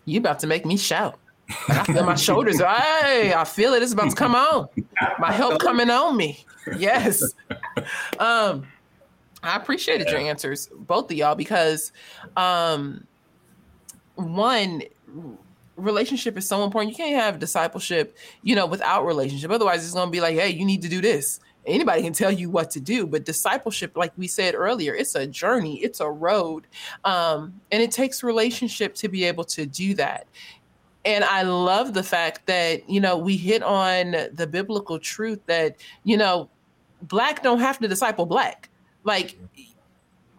You 0.05 0.19
about 0.19 0.39
to 0.39 0.47
make 0.47 0.65
me 0.65 0.77
shout. 0.77 1.19
I 1.67 1.83
feel 1.83 2.03
my 2.03 2.15
shoulders. 2.15 2.59
Hey, 2.59 3.33
I 3.33 3.43
feel 3.43 3.73
it. 3.73 3.83
It's 3.83 3.93
about 3.93 4.09
to 4.09 4.15
come 4.15 4.35
on. 4.35 4.67
My 5.19 5.31
help 5.31 5.59
coming 5.59 5.89
on 5.89 6.17
me. 6.17 6.43
Yes. 6.77 7.23
Um, 8.19 8.65
I 9.43 9.55
appreciated 9.55 10.09
your 10.09 10.19
answers, 10.19 10.69
both 10.73 11.11
of 11.11 11.17
y'all, 11.17 11.35
because 11.35 11.91
um, 12.35 13.05
one 14.15 14.81
relationship 15.75 16.37
is 16.37 16.47
so 16.47 16.63
important. 16.63 16.91
You 16.91 16.97
can't 16.97 17.21
have 17.21 17.39
discipleship, 17.39 18.17
you 18.43 18.55
know, 18.55 18.65
without 18.65 19.05
relationship. 19.05 19.51
Otherwise, 19.51 19.83
it's 19.83 19.93
going 19.93 20.07
to 20.07 20.11
be 20.11 20.21
like, 20.21 20.35
hey, 20.35 20.49
you 20.49 20.65
need 20.65 20.81
to 20.81 20.89
do 20.89 21.01
this. 21.01 21.39
Anybody 21.65 22.03
can 22.03 22.13
tell 22.13 22.31
you 22.31 22.51
what 22.51 22.69
to 22.71 22.79
do, 22.79 23.07
but 23.07 23.25
discipleship, 23.25 23.97
like 23.97 24.13
we 24.17 24.27
said 24.27 24.53
earlier, 24.53 24.93
it's 24.93 25.15
a 25.15 25.25
journey, 25.25 25.77
it's 25.77 25.99
a 25.99 26.07
road, 26.07 26.67
um, 27.05 27.59
and 27.71 27.81
it 27.81 27.91
takes 27.91 28.21
relationship 28.21 28.93
to 28.95 29.09
be 29.09 29.23
able 29.23 29.43
to 29.45 29.65
do 29.65 29.95
that 29.95 30.27
and 31.05 31.23
I 31.23 31.43
love 31.43 31.93
the 31.93 32.03
fact 32.03 32.47
that, 32.47 32.89
you 32.89 32.99
know, 32.99 33.15
we 33.15 33.37
hit 33.37 33.61
on 33.61 34.15
the 34.33 34.47
biblical 34.47 34.97
truth 34.97 35.39
that, 35.45 35.77
you 36.03 36.17
know, 36.17 36.49
black 37.03 37.43
don't 37.43 37.59
have 37.59 37.77
to 37.79 37.87
disciple 37.87 38.25
black. 38.25 38.69
Like 39.03 39.37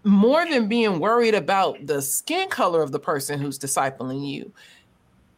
more 0.03 0.45
than 0.45 0.68
being 0.68 0.99
worried 0.99 1.34
about 1.34 1.87
the 1.87 2.03
skin 2.03 2.49
color 2.49 2.82
of 2.82 2.91
the 2.91 2.99
person 2.99 3.41
who's 3.41 3.59
discipling 3.59 4.28
you, 4.28 4.53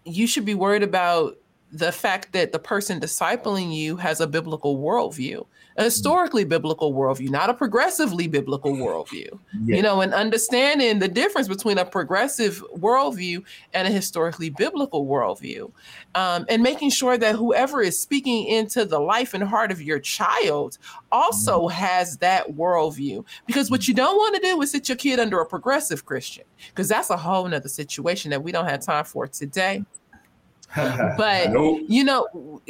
you 0.05 0.27
should 0.27 0.45
be 0.45 0.55
worried 0.55 0.83
about 0.83 1.37
the 1.71 1.93
fact 1.93 2.33
that 2.33 2.53
the 2.53 2.59
person 2.59 3.01
discipling 3.01 3.75
you 3.75 3.97
has 3.97 4.21
a 4.21 4.27
biblical 4.27 4.79
worldview 4.79 5.47
a 5.79 5.85
historically 5.85 6.45
biblical 6.45 6.93
worldview, 6.93 7.31
not 7.31 7.49
a 7.49 7.55
progressively 7.55 8.27
biblical 8.27 8.73
worldview. 8.73 9.39
Yeah. 9.65 9.77
You 9.77 9.83
know, 9.83 10.01
and 10.01 10.13
understanding 10.13 10.99
the 10.99 11.07
difference 11.07 11.47
between 11.47 11.79
a 11.79 11.85
progressive 11.85 12.63
worldview 12.77 13.45
and 13.73 13.87
a 13.87 13.91
historically 13.91 14.51
biblical 14.51 15.07
worldview, 15.07 15.71
um, 16.17 16.45
and 16.49 16.63
making 16.65 16.91
sure 16.91 17.17
that 17.17 17.37
whoever 17.37 17.81
is 17.81 17.99
speaking 17.99 18.47
into 18.47 18.85
the 18.85 18.99
life 18.99 19.35
and 19.35 19.45
heart 19.45 19.71
of 19.71 19.81
your 19.81 20.01
child 20.01 20.79
also 21.13 21.69
mm. 21.69 21.71
has 21.71 22.19
that 22.19 22.51
worldview. 22.57 23.25
Because 23.47 23.71
what 23.71 23.87
you 23.87 23.95
don't 23.95 24.17
want 24.17 24.35
to 24.35 24.41
do 24.41 24.61
is 24.61 24.73
sit 24.73 24.89
your 24.89 24.97
kid 24.97 25.21
under 25.21 25.41
a 25.41 25.47
progressive 25.47 26.05
Christian, 26.05 26.45
because 26.71 26.89
that's 26.89 27.11
a 27.11 27.17
whole 27.17 27.47
nother 27.47 27.69
situation 27.69 28.33
that 28.33 28.43
we 28.43 28.51
don't 28.51 28.67
have 28.67 28.81
time 28.81 29.05
for 29.05 29.29
today. 29.29 29.85
but 30.77 31.51
nope. 31.51 31.81
you 31.87 32.03
know, 32.05 32.61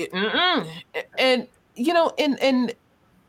and 1.18 1.48
you 1.74 1.94
know, 1.94 2.12
and 2.18 2.38
and 2.40 2.74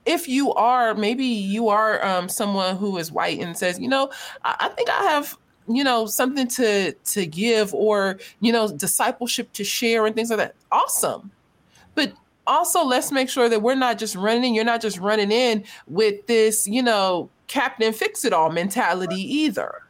if 0.05 0.27
you 0.27 0.53
are 0.53 0.95
maybe 0.95 1.25
you 1.25 1.69
are 1.69 2.03
um, 2.05 2.29
someone 2.29 2.75
who 2.77 2.97
is 2.97 3.11
white 3.11 3.39
and 3.39 3.57
says 3.57 3.79
you 3.79 3.87
know 3.87 4.09
I, 4.43 4.55
I 4.61 4.67
think 4.69 4.89
i 4.89 5.03
have 5.03 5.37
you 5.69 5.83
know 5.83 6.05
something 6.07 6.47
to 6.47 6.93
to 6.93 7.25
give 7.25 7.73
or 7.73 8.19
you 8.41 8.51
know 8.51 8.67
discipleship 8.69 9.53
to 9.53 9.63
share 9.63 10.05
and 10.05 10.15
things 10.15 10.29
like 10.29 10.39
that 10.39 10.55
awesome. 10.71 11.31
But 11.95 12.13
also 12.47 12.83
let's 12.83 13.11
make 13.11 13.29
sure 13.29 13.47
that 13.47 13.61
we're 13.61 13.75
not 13.75 13.99
just 13.99 14.15
running 14.15 14.55
you're 14.55 14.65
not 14.65 14.81
just 14.81 14.97
running 14.97 15.31
in 15.31 15.63
with 15.87 16.25
this 16.27 16.67
you 16.67 16.81
know 16.81 17.29
captain 17.47 17.93
fix 17.93 18.25
it 18.25 18.33
all 18.33 18.49
mentality 18.49 19.21
either. 19.21 19.83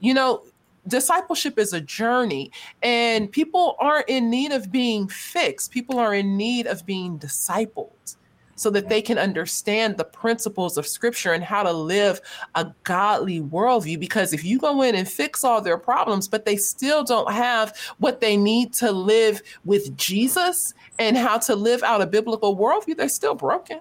You 0.00 0.14
know 0.14 0.42
discipleship 0.88 1.58
is 1.58 1.72
a 1.72 1.80
journey 1.80 2.50
and 2.80 3.30
people 3.30 3.76
aren't 3.80 4.08
in 4.08 4.30
need 4.30 4.52
of 4.52 4.70
being 4.70 5.08
fixed. 5.08 5.72
People 5.72 5.98
are 5.98 6.14
in 6.14 6.36
need 6.36 6.66
of 6.66 6.86
being 6.86 7.18
discipled 7.18 8.16
so 8.56 8.70
that 8.70 8.88
they 8.88 9.00
can 9.00 9.18
understand 9.18 9.96
the 9.96 10.04
principles 10.04 10.76
of 10.76 10.86
scripture 10.86 11.32
and 11.32 11.44
how 11.44 11.62
to 11.62 11.72
live 11.72 12.20
a 12.54 12.66
godly 12.82 13.40
worldview. 13.40 14.00
Because 14.00 14.32
if 14.32 14.44
you 14.44 14.58
go 14.58 14.82
in 14.82 14.94
and 14.94 15.08
fix 15.08 15.44
all 15.44 15.60
their 15.60 15.78
problems, 15.78 16.26
but 16.26 16.44
they 16.44 16.56
still 16.56 17.04
don't 17.04 17.32
have 17.32 17.76
what 17.98 18.20
they 18.20 18.36
need 18.36 18.72
to 18.74 18.90
live 18.90 19.42
with 19.64 19.96
Jesus 19.96 20.74
and 20.98 21.16
how 21.16 21.38
to 21.38 21.54
live 21.54 21.82
out 21.82 22.00
a 22.00 22.06
biblical 22.06 22.56
worldview, 22.56 22.96
they're 22.96 23.08
still 23.08 23.34
broken. 23.34 23.80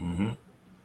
Mm-hmm. 0.00 0.30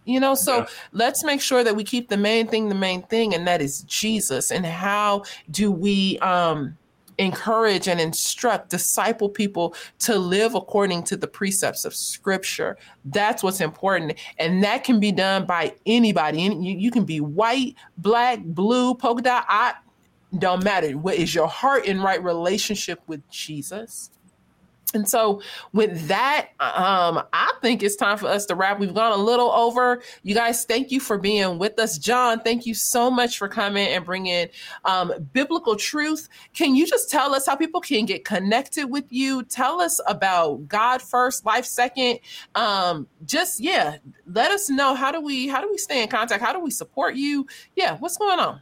You 0.06 0.20
know, 0.20 0.34
so 0.34 0.60
yeah. 0.60 0.66
let's 0.92 1.24
make 1.24 1.40
sure 1.40 1.64
that 1.64 1.76
we 1.76 1.84
keep 1.84 2.10
the 2.10 2.18
main 2.18 2.48
thing 2.48 2.70
the 2.70 2.76
main 2.76 3.04
thing, 3.04 3.36
and 3.36 3.48
that 3.48 3.62
is 3.62 3.84
Jesus. 3.84 4.52
And 4.52 4.66
how 4.66 5.24
do 5.52 5.72
we 5.72 6.18
um 6.20 6.76
encourage 7.20 7.88
and 7.88 8.00
instruct, 8.00 8.70
disciple 8.70 9.30
people 9.30 9.76
to 10.00 10.18
live 10.18 10.56
according 10.56 11.04
to 11.04 11.18
the 11.18 11.28
precepts 11.28 11.86
of 11.86 11.94
Scripture. 11.94 12.78
That's 13.06 13.44
what's 13.44 13.62
important. 13.62 14.18
And 14.40 14.64
that 14.64 14.84
can 14.84 15.00
be 15.00 15.12
done 15.12 15.46
by 15.46 15.76
anybody. 15.86 16.42
You, 16.42 16.78
you 16.78 16.90
can 16.90 17.06
be 17.06 17.20
white, 17.20 17.76
black, 17.98 18.40
blue, 18.44 18.96
polka 18.96 19.22
dot, 19.22 19.46
I, 19.48 19.74
don't 20.38 20.64
matter. 20.64 20.92
What 20.98 21.16
is 21.16 21.34
your 21.34 21.48
heart 21.48 21.86
in 21.86 22.02
right 22.02 22.24
relationship 22.24 23.02
with 23.08 23.28
Jesus? 23.30 24.12
And 24.94 25.08
so, 25.08 25.42
with 25.74 26.08
that, 26.08 26.50
um, 26.60 27.24
I 27.34 27.54
think 27.62 27.84
it's 27.84 27.96
time 27.96 28.18
for 28.18 28.28
us 28.28 28.46
to 28.48 28.56
wrap. 28.56 28.80
We've 28.80 28.94
gone 28.94 29.12
a 29.12 29.22
little 29.22 29.52
over. 29.52 30.02
You 30.24 30.36
guys, 30.36 30.66
thank 30.66 30.92
you 30.92 31.00
for 31.00 31.18
being 31.18 31.60
with 31.60 31.80
us. 31.80 31.98
John, 31.98 32.40
thank 32.40 32.66
you 32.66 32.74
so 32.74 33.10
much 33.12 33.38
for 33.38 33.48
coming 33.48 33.88
and 33.88 34.06
bringing 34.06 34.48
um, 34.86 35.14
biblical 35.34 35.76
truth. 35.76 36.30
Can 36.54 36.76
you 36.76 36.88
just 36.88 37.10
tell 37.10 37.36
us 37.36 37.46
how 37.46 37.56
people 37.56 37.82
can 37.82 38.06
get 38.06 38.26
connected 38.26 38.86
with 38.86 39.06
you? 39.10 39.44
Tell 39.44 39.82
us 39.82 40.00
about 40.08 40.68
God 40.68 41.02
first, 41.02 41.46
life 41.46 41.66
second. 41.66 42.20
Um, 42.56 43.08
just 43.26 43.60
yeah, 43.60 43.98
let 44.26 44.52
us 44.52 44.70
know 44.70 44.96
how 44.96 45.12
do 45.12 45.22
we 45.22 45.48
how 45.48 45.62
do 45.62 45.70
we 45.70 45.78
stay 45.78 46.02
in 46.02 46.10
contact? 46.10 46.44
How 46.44 46.54
do 46.54 46.60
we 46.60 46.72
support 46.72 47.16
you? 47.16 47.48
Yeah, 47.76 47.98
what's 47.98 48.18
going 48.18 48.40
on? 48.40 48.62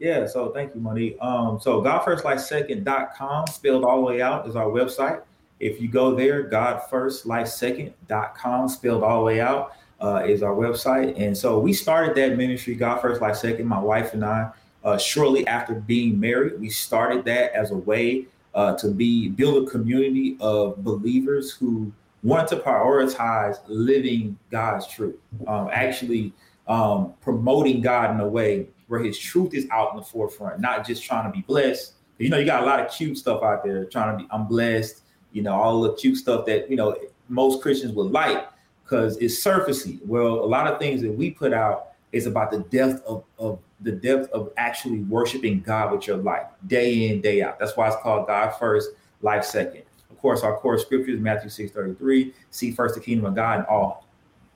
Yeah, 0.00 0.26
so 0.26 0.50
thank 0.50 0.74
you, 0.74 0.80
Monique. 0.80 1.18
Um, 1.20 1.60
so 1.60 1.82
GodFirstLifeSecond.com, 1.82 3.46
spelled 3.48 3.84
all 3.84 3.96
the 3.96 4.06
way 4.06 4.22
out, 4.22 4.48
is 4.48 4.56
our 4.56 4.64
website. 4.64 5.22
If 5.60 5.80
you 5.80 5.88
go 5.88 6.14
there, 6.14 6.50
GodFirstLifeSecond.com, 6.50 8.68
spelled 8.68 9.04
all 9.04 9.20
the 9.20 9.26
way 9.26 9.40
out, 9.40 9.72
uh, 10.00 10.24
is 10.26 10.42
our 10.42 10.54
website. 10.54 11.20
And 11.20 11.36
so 11.36 11.58
we 11.58 11.74
started 11.74 12.16
that 12.16 12.38
ministry, 12.38 12.74
God 12.74 13.00
First 13.00 13.20
Life 13.20 13.36
Second, 13.36 13.66
my 13.66 13.78
wife 13.78 14.14
and 14.14 14.24
I, 14.24 14.50
uh, 14.82 14.96
shortly 14.96 15.46
after 15.46 15.74
being 15.74 16.18
married. 16.18 16.58
We 16.58 16.70
started 16.70 17.26
that 17.26 17.52
as 17.52 17.70
a 17.70 17.76
way 17.76 18.24
uh, 18.54 18.76
to 18.78 18.88
be 18.88 19.28
build 19.28 19.68
a 19.68 19.70
community 19.70 20.38
of 20.40 20.82
believers 20.82 21.52
who 21.52 21.92
want 22.22 22.48
to 22.48 22.56
prioritize 22.56 23.58
living 23.66 24.38
God's 24.50 24.86
truth, 24.86 25.16
um, 25.46 25.68
actually 25.72 26.32
um, 26.68 27.12
promoting 27.20 27.82
God 27.82 28.14
in 28.14 28.20
a 28.20 28.28
way 28.28 28.68
where 28.88 29.00
His 29.00 29.18
truth 29.18 29.52
is 29.54 29.66
out 29.70 29.90
in 29.92 29.98
the 29.98 30.02
forefront, 30.02 30.60
not 30.60 30.86
just 30.86 31.04
trying 31.04 31.30
to 31.30 31.36
be 31.36 31.42
blessed. 31.42 31.92
You 32.18 32.30
know, 32.30 32.38
you 32.38 32.46
got 32.46 32.62
a 32.62 32.66
lot 32.66 32.80
of 32.80 32.90
cute 32.90 33.18
stuff 33.18 33.42
out 33.42 33.62
there 33.62 33.84
trying 33.84 34.16
to 34.16 34.24
be. 34.24 34.28
I'm 34.30 34.46
blessed 34.46 35.02
you 35.32 35.42
know, 35.42 35.54
all 35.54 35.80
the 35.82 35.94
cute 35.94 36.16
stuff 36.16 36.46
that, 36.46 36.70
you 36.70 36.76
know, 36.76 36.96
most 37.28 37.62
Christians 37.62 37.92
would 37.94 38.10
like 38.10 38.48
because 38.84 39.16
it's 39.18 39.42
surfacey. 39.44 40.04
Well, 40.04 40.26
a 40.26 40.46
lot 40.46 40.66
of 40.66 40.78
things 40.78 41.00
that 41.02 41.12
we 41.12 41.30
put 41.30 41.52
out 41.52 41.92
is 42.12 42.26
about 42.26 42.50
the 42.50 42.60
depth 42.60 43.04
of, 43.06 43.24
of 43.38 43.58
the 43.80 43.92
depth 43.92 44.30
of 44.32 44.52
actually 44.56 45.00
worshiping 45.00 45.60
God 45.60 45.92
with 45.92 46.06
your 46.06 46.16
life 46.16 46.46
day 46.66 47.08
in, 47.08 47.20
day 47.20 47.42
out. 47.42 47.58
That's 47.58 47.76
why 47.76 47.86
it's 47.86 47.96
called 48.02 48.26
God 48.26 48.50
first, 48.58 48.90
life 49.22 49.44
second. 49.44 49.82
Of 50.10 50.18
course, 50.18 50.42
our 50.42 50.56
core 50.56 50.78
scripture 50.78 51.12
is 51.12 51.20
Matthew 51.20 51.50
6 51.50 51.72
33. 51.72 52.34
See 52.50 52.72
first 52.72 52.94
the 52.94 53.00
kingdom 53.00 53.26
of 53.26 53.34
God 53.34 53.60
and 53.60 53.66
all 53.66 54.06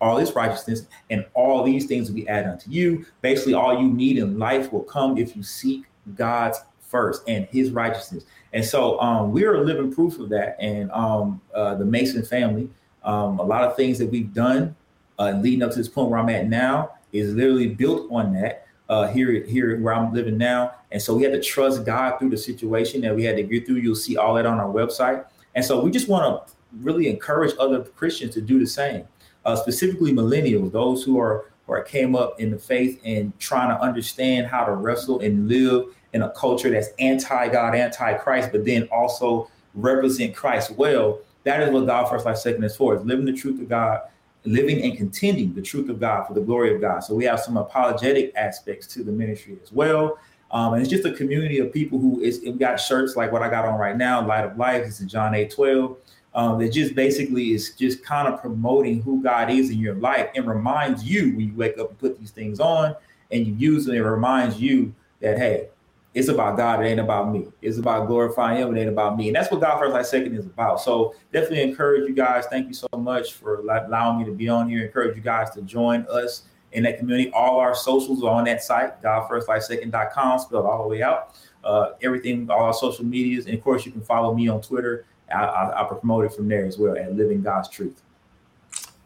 all 0.01 0.19
his 0.19 0.35
righteousness, 0.35 0.87
and 1.09 1.25
all 1.33 1.63
these 1.63 1.87
things 1.87 2.09
will 2.09 2.17
be 2.17 2.29
added 2.29 2.51
unto 2.51 2.71
you. 2.71 3.07
Basically, 3.23 3.55
all 3.55 3.81
you 3.81 3.89
need 3.89 4.19
in 4.19 4.39
life 4.39 4.71
will 4.71 4.83
come 4.83 5.17
if 5.17 5.35
you 5.35 5.43
seek 5.43 5.85
God's 6.15 6.59
first 6.81 7.23
and 7.27 7.47
his 7.47 7.71
righteousness. 7.71 8.25
And 8.55 8.65
so 8.65 8.99
um, 9.01 9.33
we're 9.33 9.57
a 9.57 9.61
living 9.61 9.93
proof 9.93 10.19
of 10.21 10.29
that. 10.31 10.57
And 10.61 10.91
um, 10.93 11.41
uh, 11.55 11.75
the 11.75 11.85
Mason 11.85 12.25
family, 12.25 12.71
um, 13.03 13.41
a 13.41 13.43
lot 13.43 13.65
of 13.65 13.77
things 13.77 13.99
that 13.99 14.07
we've 14.07 14.33
done 14.33 14.75
uh, 15.19 15.33
leading 15.33 15.63
up 15.63 15.73
to 15.73 15.77
this 15.77 15.89
point 15.89 16.09
where 16.09 16.21
I'm 16.21 16.31
at 16.31 16.49
now 16.49 16.93
is 17.13 17.35
literally 17.35 17.69
built 17.69 18.11
on 18.11 18.33
that 18.35 18.67
uh, 18.89 19.09
here, 19.09 19.45
here 19.45 19.79
where 19.81 19.93
I'm 19.93 20.15
living 20.15 20.39
now. 20.39 20.73
And 20.93 21.03
so 21.03 21.17
we 21.17 21.25
had 21.25 21.33
to 21.33 21.43
trust 21.43 21.85
God 21.85 22.19
through 22.19 22.31
the 22.31 22.37
situation 22.37 23.01
that 23.03 23.15
we 23.15 23.25
had 23.25 23.37
to 23.37 23.43
get 23.43 23.67
through. 23.67 23.77
You'll 23.77 23.97
see 23.97 24.17
all 24.17 24.35
that 24.35 24.47
on 24.47 24.59
our 24.59 24.73
website. 24.73 25.25
And 25.57 25.65
so 25.65 25.81
we 25.81 25.91
just 25.91 26.09
want 26.09 26.47
to 26.47 26.55
really 26.81 27.09
encourage 27.09 27.55
other 27.59 27.83
Christians 27.83 28.35
to 28.35 28.41
do 28.41 28.61
the 28.61 28.67
same, 28.67 29.05
uh, 29.45 29.57
specifically 29.57 30.13
millennials, 30.13 30.71
those 30.71 31.03
who 31.03 31.19
are 31.19 31.47
or 31.67 31.83
came 31.83 32.15
up 32.15 32.41
in 32.41 32.51
the 32.51 32.59
faith 32.59 33.01
and 33.05 33.39
trying 33.39 33.69
to 33.69 33.81
understand 33.83 34.47
how 34.47 34.65
to 34.65 34.73
wrestle 34.73 35.21
and 35.21 35.49
live 35.49 35.87
in 36.13 36.23
a 36.23 36.31
culture 36.31 36.71
that's 36.71 36.89
anti-God, 36.99 37.75
anti-Christ, 37.75 38.51
but 38.53 38.65
then 38.65 38.89
also 38.93 39.51
represent 39.75 40.35
Christ 40.35 40.71
well. 40.73 41.19
That 41.45 41.61
is 41.63 41.71
what 41.71 41.87
God 41.87 42.09
First 42.09 42.25
Life 42.25 42.39
Second 42.39 42.65
is 42.65 42.77
for: 42.77 42.95
is 42.95 43.05
living 43.05 43.25
the 43.25 43.33
truth 43.33 43.61
of 43.61 43.69
God, 43.69 44.01
living 44.45 44.83
and 44.83 44.97
contending 44.97 45.55
the 45.55 45.63
truth 45.63 45.89
of 45.89 46.01
God 46.01 46.27
for 46.27 46.35
the 46.35 46.41
glory 46.41 46.75
of 46.75 46.81
God. 46.81 47.01
So 47.01 47.15
we 47.15 47.25
have 47.25 47.41
some 47.41 47.57
apologetic 47.57 48.33
aspects 48.37 48.87
to 48.89 49.03
the 49.03 49.13
ministry 49.13 49.59
as 49.63 49.73
well. 49.73 50.19
Um, 50.51 50.75
and 50.75 50.83
it's 50.83 50.91
just 50.91 51.05
a 51.05 51.13
community 51.13 51.59
of 51.59 51.73
people 51.73 51.99
who 51.99 52.21
is 52.21 52.41
we 52.41 52.53
got 52.53 52.77
shirts 52.77 53.17
like 53.17 53.33
what 53.33 53.43
I 53.43 53.51
got 53.51 53.65
on 53.65 53.79
right 53.79 53.97
now, 53.97 54.25
Light 54.25 54.45
of 54.45 54.57
Life. 54.57 54.85
This 54.85 55.01
is 55.01 55.11
John 55.11 55.35
8 55.35 55.51
12. 55.51 55.97
Um, 56.35 56.59
that 56.59 56.71
just 56.71 56.97
basically 56.97 57.53
is 57.53 57.71
just 57.71 58.03
kind 58.03 58.27
of 58.27 58.41
promoting 58.41 59.01
who 59.03 59.23
God 59.23 59.51
is 59.51 59.71
in 59.71 59.79
your 59.79 59.95
life 59.95 60.31
and 60.35 60.49
reminds 60.49 61.05
you 61.05 61.31
when 61.37 61.47
you 61.47 61.55
wake 61.55 61.79
up 61.79 61.91
and 61.91 61.99
put 61.99 62.19
these 62.19 62.33
things 62.33 62.59
on 62.59 62.97
and 63.31 63.47
you 63.47 63.55
use 63.55 63.85
them, 63.85 63.95
it 63.95 64.01
reminds 64.01 64.61
you 64.61 64.93
that, 65.21 65.39
hey, 65.39 65.69
it's 66.15 66.29
about 66.29 66.57
God. 66.57 66.85
It 66.85 66.89
ain't 66.89 67.01
about 67.01 67.33
me. 67.33 67.47
It's 67.61 67.79
about 67.79 68.07
glorifying 68.07 68.63
Him. 68.63 68.77
It 68.77 68.81
ain't 68.81 68.89
about 68.89 69.17
me. 69.17 69.29
And 69.29 69.37
that's 69.37 69.51
what 69.51 69.61
God 69.61 69.79
First 69.79 69.93
Life 69.93 70.07
Second 70.07 70.37
is 70.37 70.47
about. 70.47 70.81
So 70.81 71.15
definitely 71.33 71.63
encourage 71.63 72.09
you 72.09 72.15
guys. 72.15 72.47
Thank 72.47 72.69
you 72.69 72.75
so 72.75 72.87
much 72.97 73.35
for 73.35 73.61
allowing 73.61 74.19
me 74.19 74.25
to 74.25 74.33
be 74.33 74.49
on 74.49 74.69
here. 74.69 74.85
Encourage 74.87 75.17
you 75.17 75.23
guys 75.23 75.51
to 75.51 75.63
join 75.63 76.07
us 76.09 76.45
in 76.73 76.85
that 76.85 76.99
community. 76.99 77.33
All 77.33 77.59
our 77.59 77.75
socials 77.75 78.23
are 78.23 78.31
on 78.31 78.45
that 78.45 78.63
site, 78.63 79.03
GodFirstLifeSecond.com, 79.03 80.39
spelled 80.39 80.67
all 80.67 80.83
the 80.83 80.89
way 80.89 81.03
out. 81.03 81.35
Uh, 81.65 81.93
everything, 82.03 82.49
all 82.51 82.65
our 82.65 82.75
social 82.75 83.05
medias. 83.05 83.47
And 83.47 83.55
of 83.55 83.65
course, 83.65 83.85
you 83.87 83.91
can 83.91 84.03
follow 84.03 84.35
me 84.35 84.49
on 84.49 84.61
Twitter. 84.61 85.07
I, 85.33 85.45
I, 85.45 85.83
I 85.83 85.85
promote 85.85 86.25
it 86.25 86.33
from 86.33 86.49
there 86.49 86.65
as 86.65 86.79
well 86.79 86.97
at 86.97 87.15
Living 87.15 87.43
God's 87.43 87.69
Truth. 87.69 88.03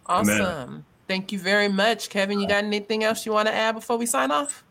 Awesome. 0.06 0.40
Amen. 0.40 0.84
Thank 1.06 1.32
you 1.32 1.38
very 1.38 1.68
much. 1.68 2.10
Kevin, 2.10 2.38
you 2.38 2.46
got 2.46 2.64
anything 2.64 3.04
else 3.04 3.24
you 3.24 3.32
want 3.32 3.48
to 3.48 3.54
add 3.54 3.74
before 3.74 3.96
we 3.96 4.06
sign 4.06 4.30
off? 4.30 4.64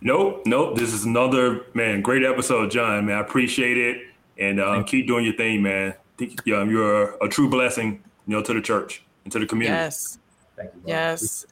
Nope, 0.00 0.42
nope. 0.46 0.76
This 0.76 0.92
is 0.92 1.04
another 1.04 1.66
man. 1.74 2.02
Great 2.02 2.24
episode, 2.24 2.70
John. 2.70 3.06
Man, 3.06 3.16
I 3.16 3.20
appreciate 3.20 3.76
it, 3.76 4.02
and 4.38 4.60
uh, 4.60 4.82
keep 4.84 5.06
doing 5.06 5.24
your 5.24 5.34
thing, 5.34 5.62
man. 5.62 5.94
Yeah, 6.44 6.64
you're 6.64 7.14
a, 7.14 7.26
a, 7.26 7.28
true 7.28 7.48
blessing, 7.48 8.02
you 8.26 8.36
know, 8.36 8.42
to 8.42 8.52
the 8.52 8.60
church 8.60 9.04
and 9.24 9.32
to 9.32 9.38
the 9.38 9.46
community. 9.46 9.76
Yes. 9.76 10.18
Thank 10.56 10.74
you. 10.74 10.82
Yes. 10.86 11.46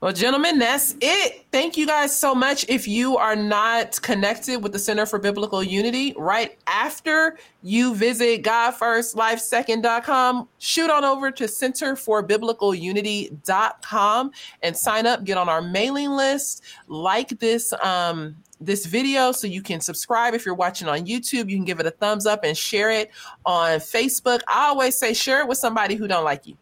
Well, 0.00 0.12
gentlemen, 0.14 0.58
that's 0.58 0.96
it. 1.02 1.44
Thank 1.52 1.76
you 1.76 1.86
guys 1.86 2.18
so 2.18 2.34
much. 2.34 2.64
If 2.70 2.88
you 2.88 3.18
are 3.18 3.36
not 3.36 4.00
connected 4.00 4.62
with 4.62 4.72
the 4.72 4.78
Center 4.78 5.04
for 5.04 5.18
Biblical 5.18 5.62
Unity, 5.62 6.14
right 6.16 6.58
after 6.66 7.36
you 7.62 7.94
visit 7.94 8.42
GodFirstLifeSecond.com, 8.42 10.48
shoot 10.56 10.88
on 10.88 11.04
over 11.04 11.30
to 11.30 11.44
CenterForBiblicalUnity.com 11.44 14.30
and 14.62 14.74
sign 14.74 15.06
up, 15.06 15.24
get 15.24 15.36
on 15.36 15.50
our 15.50 15.60
mailing 15.60 16.12
list, 16.12 16.62
like 16.88 17.38
this 17.38 17.74
um, 17.82 18.34
this 18.58 18.86
video 18.86 19.32
so 19.32 19.46
you 19.46 19.60
can 19.60 19.82
subscribe 19.82 20.32
if 20.32 20.46
you're 20.46 20.54
watching 20.54 20.88
on 20.88 21.00
YouTube. 21.00 21.50
You 21.50 21.56
can 21.56 21.66
give 21.66 21.78
it 21.78 21.84
a 21.84 21.90
thumbs 21.90 22.24
up 22.24 22.42
and 22.42 22.56
share 22.56 22.90
it 22.90 23.10
on 23.44 23.80
Facebook. 23.80 24.40
I 24.48 24.68
always 24.68 24.96
say 24.96 25.12
share 25.12 25.40
it 25.40 25.48
with 25.48 25.58
somebody 25.58 25.96
who 25.96 26.08
don't 26.08 26.24
like 26.24 26.46
you 26.46 26.56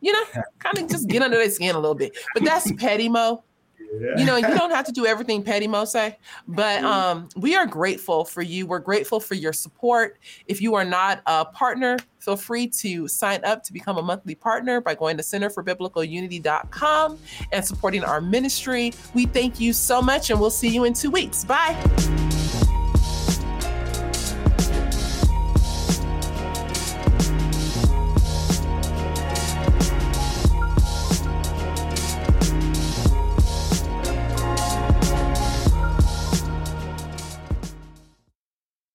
you 0.00 0.12
know, 0.12 0.24
kind 0.58 0.78
of 0.78 0.88
just 0.88 1.08
get 1.08 1.22
under 1.22 1.36
their 1.36 1.50
skin 1.50 1.74
a 1.74 1.78
little 1.78 1.94
bit. 1.94 2.16
But 2.34 2.44
that's 2.44 2.70
petty 2.78 3.08
mo. 3.08 3.44
Yeah. 3.92 4.18
You 4.18 4.24
know, 4.24 4.36
you 4.36 4.46
don't 4.46 4.70
have 4.70 4.84
to 4.86 4.92
do 4.92 5.04
everything 5.04 5.42
petty 5.42 5.66
mo 5.66 5.84
say, 5.84 6.16
but 6.46 6.78
mm-hmm. 6.78 6.86
um, 6.86 7.28
we 7.34 7.56
are 7.56 7.66
grateful 7.66 8.24
for 8.24 8.40
you. 8.40 8.64
We're 8.66 8.78
grateful 8.78 9.18
for 9.18 9.34
your 9.34 9.52
support. 9.52 10.18
If 10.46 10.62
you 10.62 10.76
are 10.76 10.84
not 10.84 11.22
a 11.26 11.44
partner, 11.44 11.98
feel 12.20 12.36
free 12.36 12.68
to 12.68 13.08
sign 13.08 13.44
up 13.44 13.64
to 13.64 13.72
become 13.72 13.98
a 13.98 14.02
monthly 14.02 14.36
partner 14.36 14.80
by 14.80 14.94
going 14.94 15.16
to 15.16 15.24
centerforbiblicalunity.com 15.24 17.18
and 17.50 17.64
supporting 17.64 18.04
our 18.04 18.20
ministry. 18.20 18.92
We 19.12 19.26
thank 19.26 19.58
you 19.58 19.72
so 19.72 20.00
much, 20.00 20.30
and 20.30 20.38
we'll 20.38 20.50
see 20.50 20.68
you 20.68 20.84
in 20.84 20.94
two 20.94 21.10
weeks. 21.10 21.44
Bye. 21.44 22.29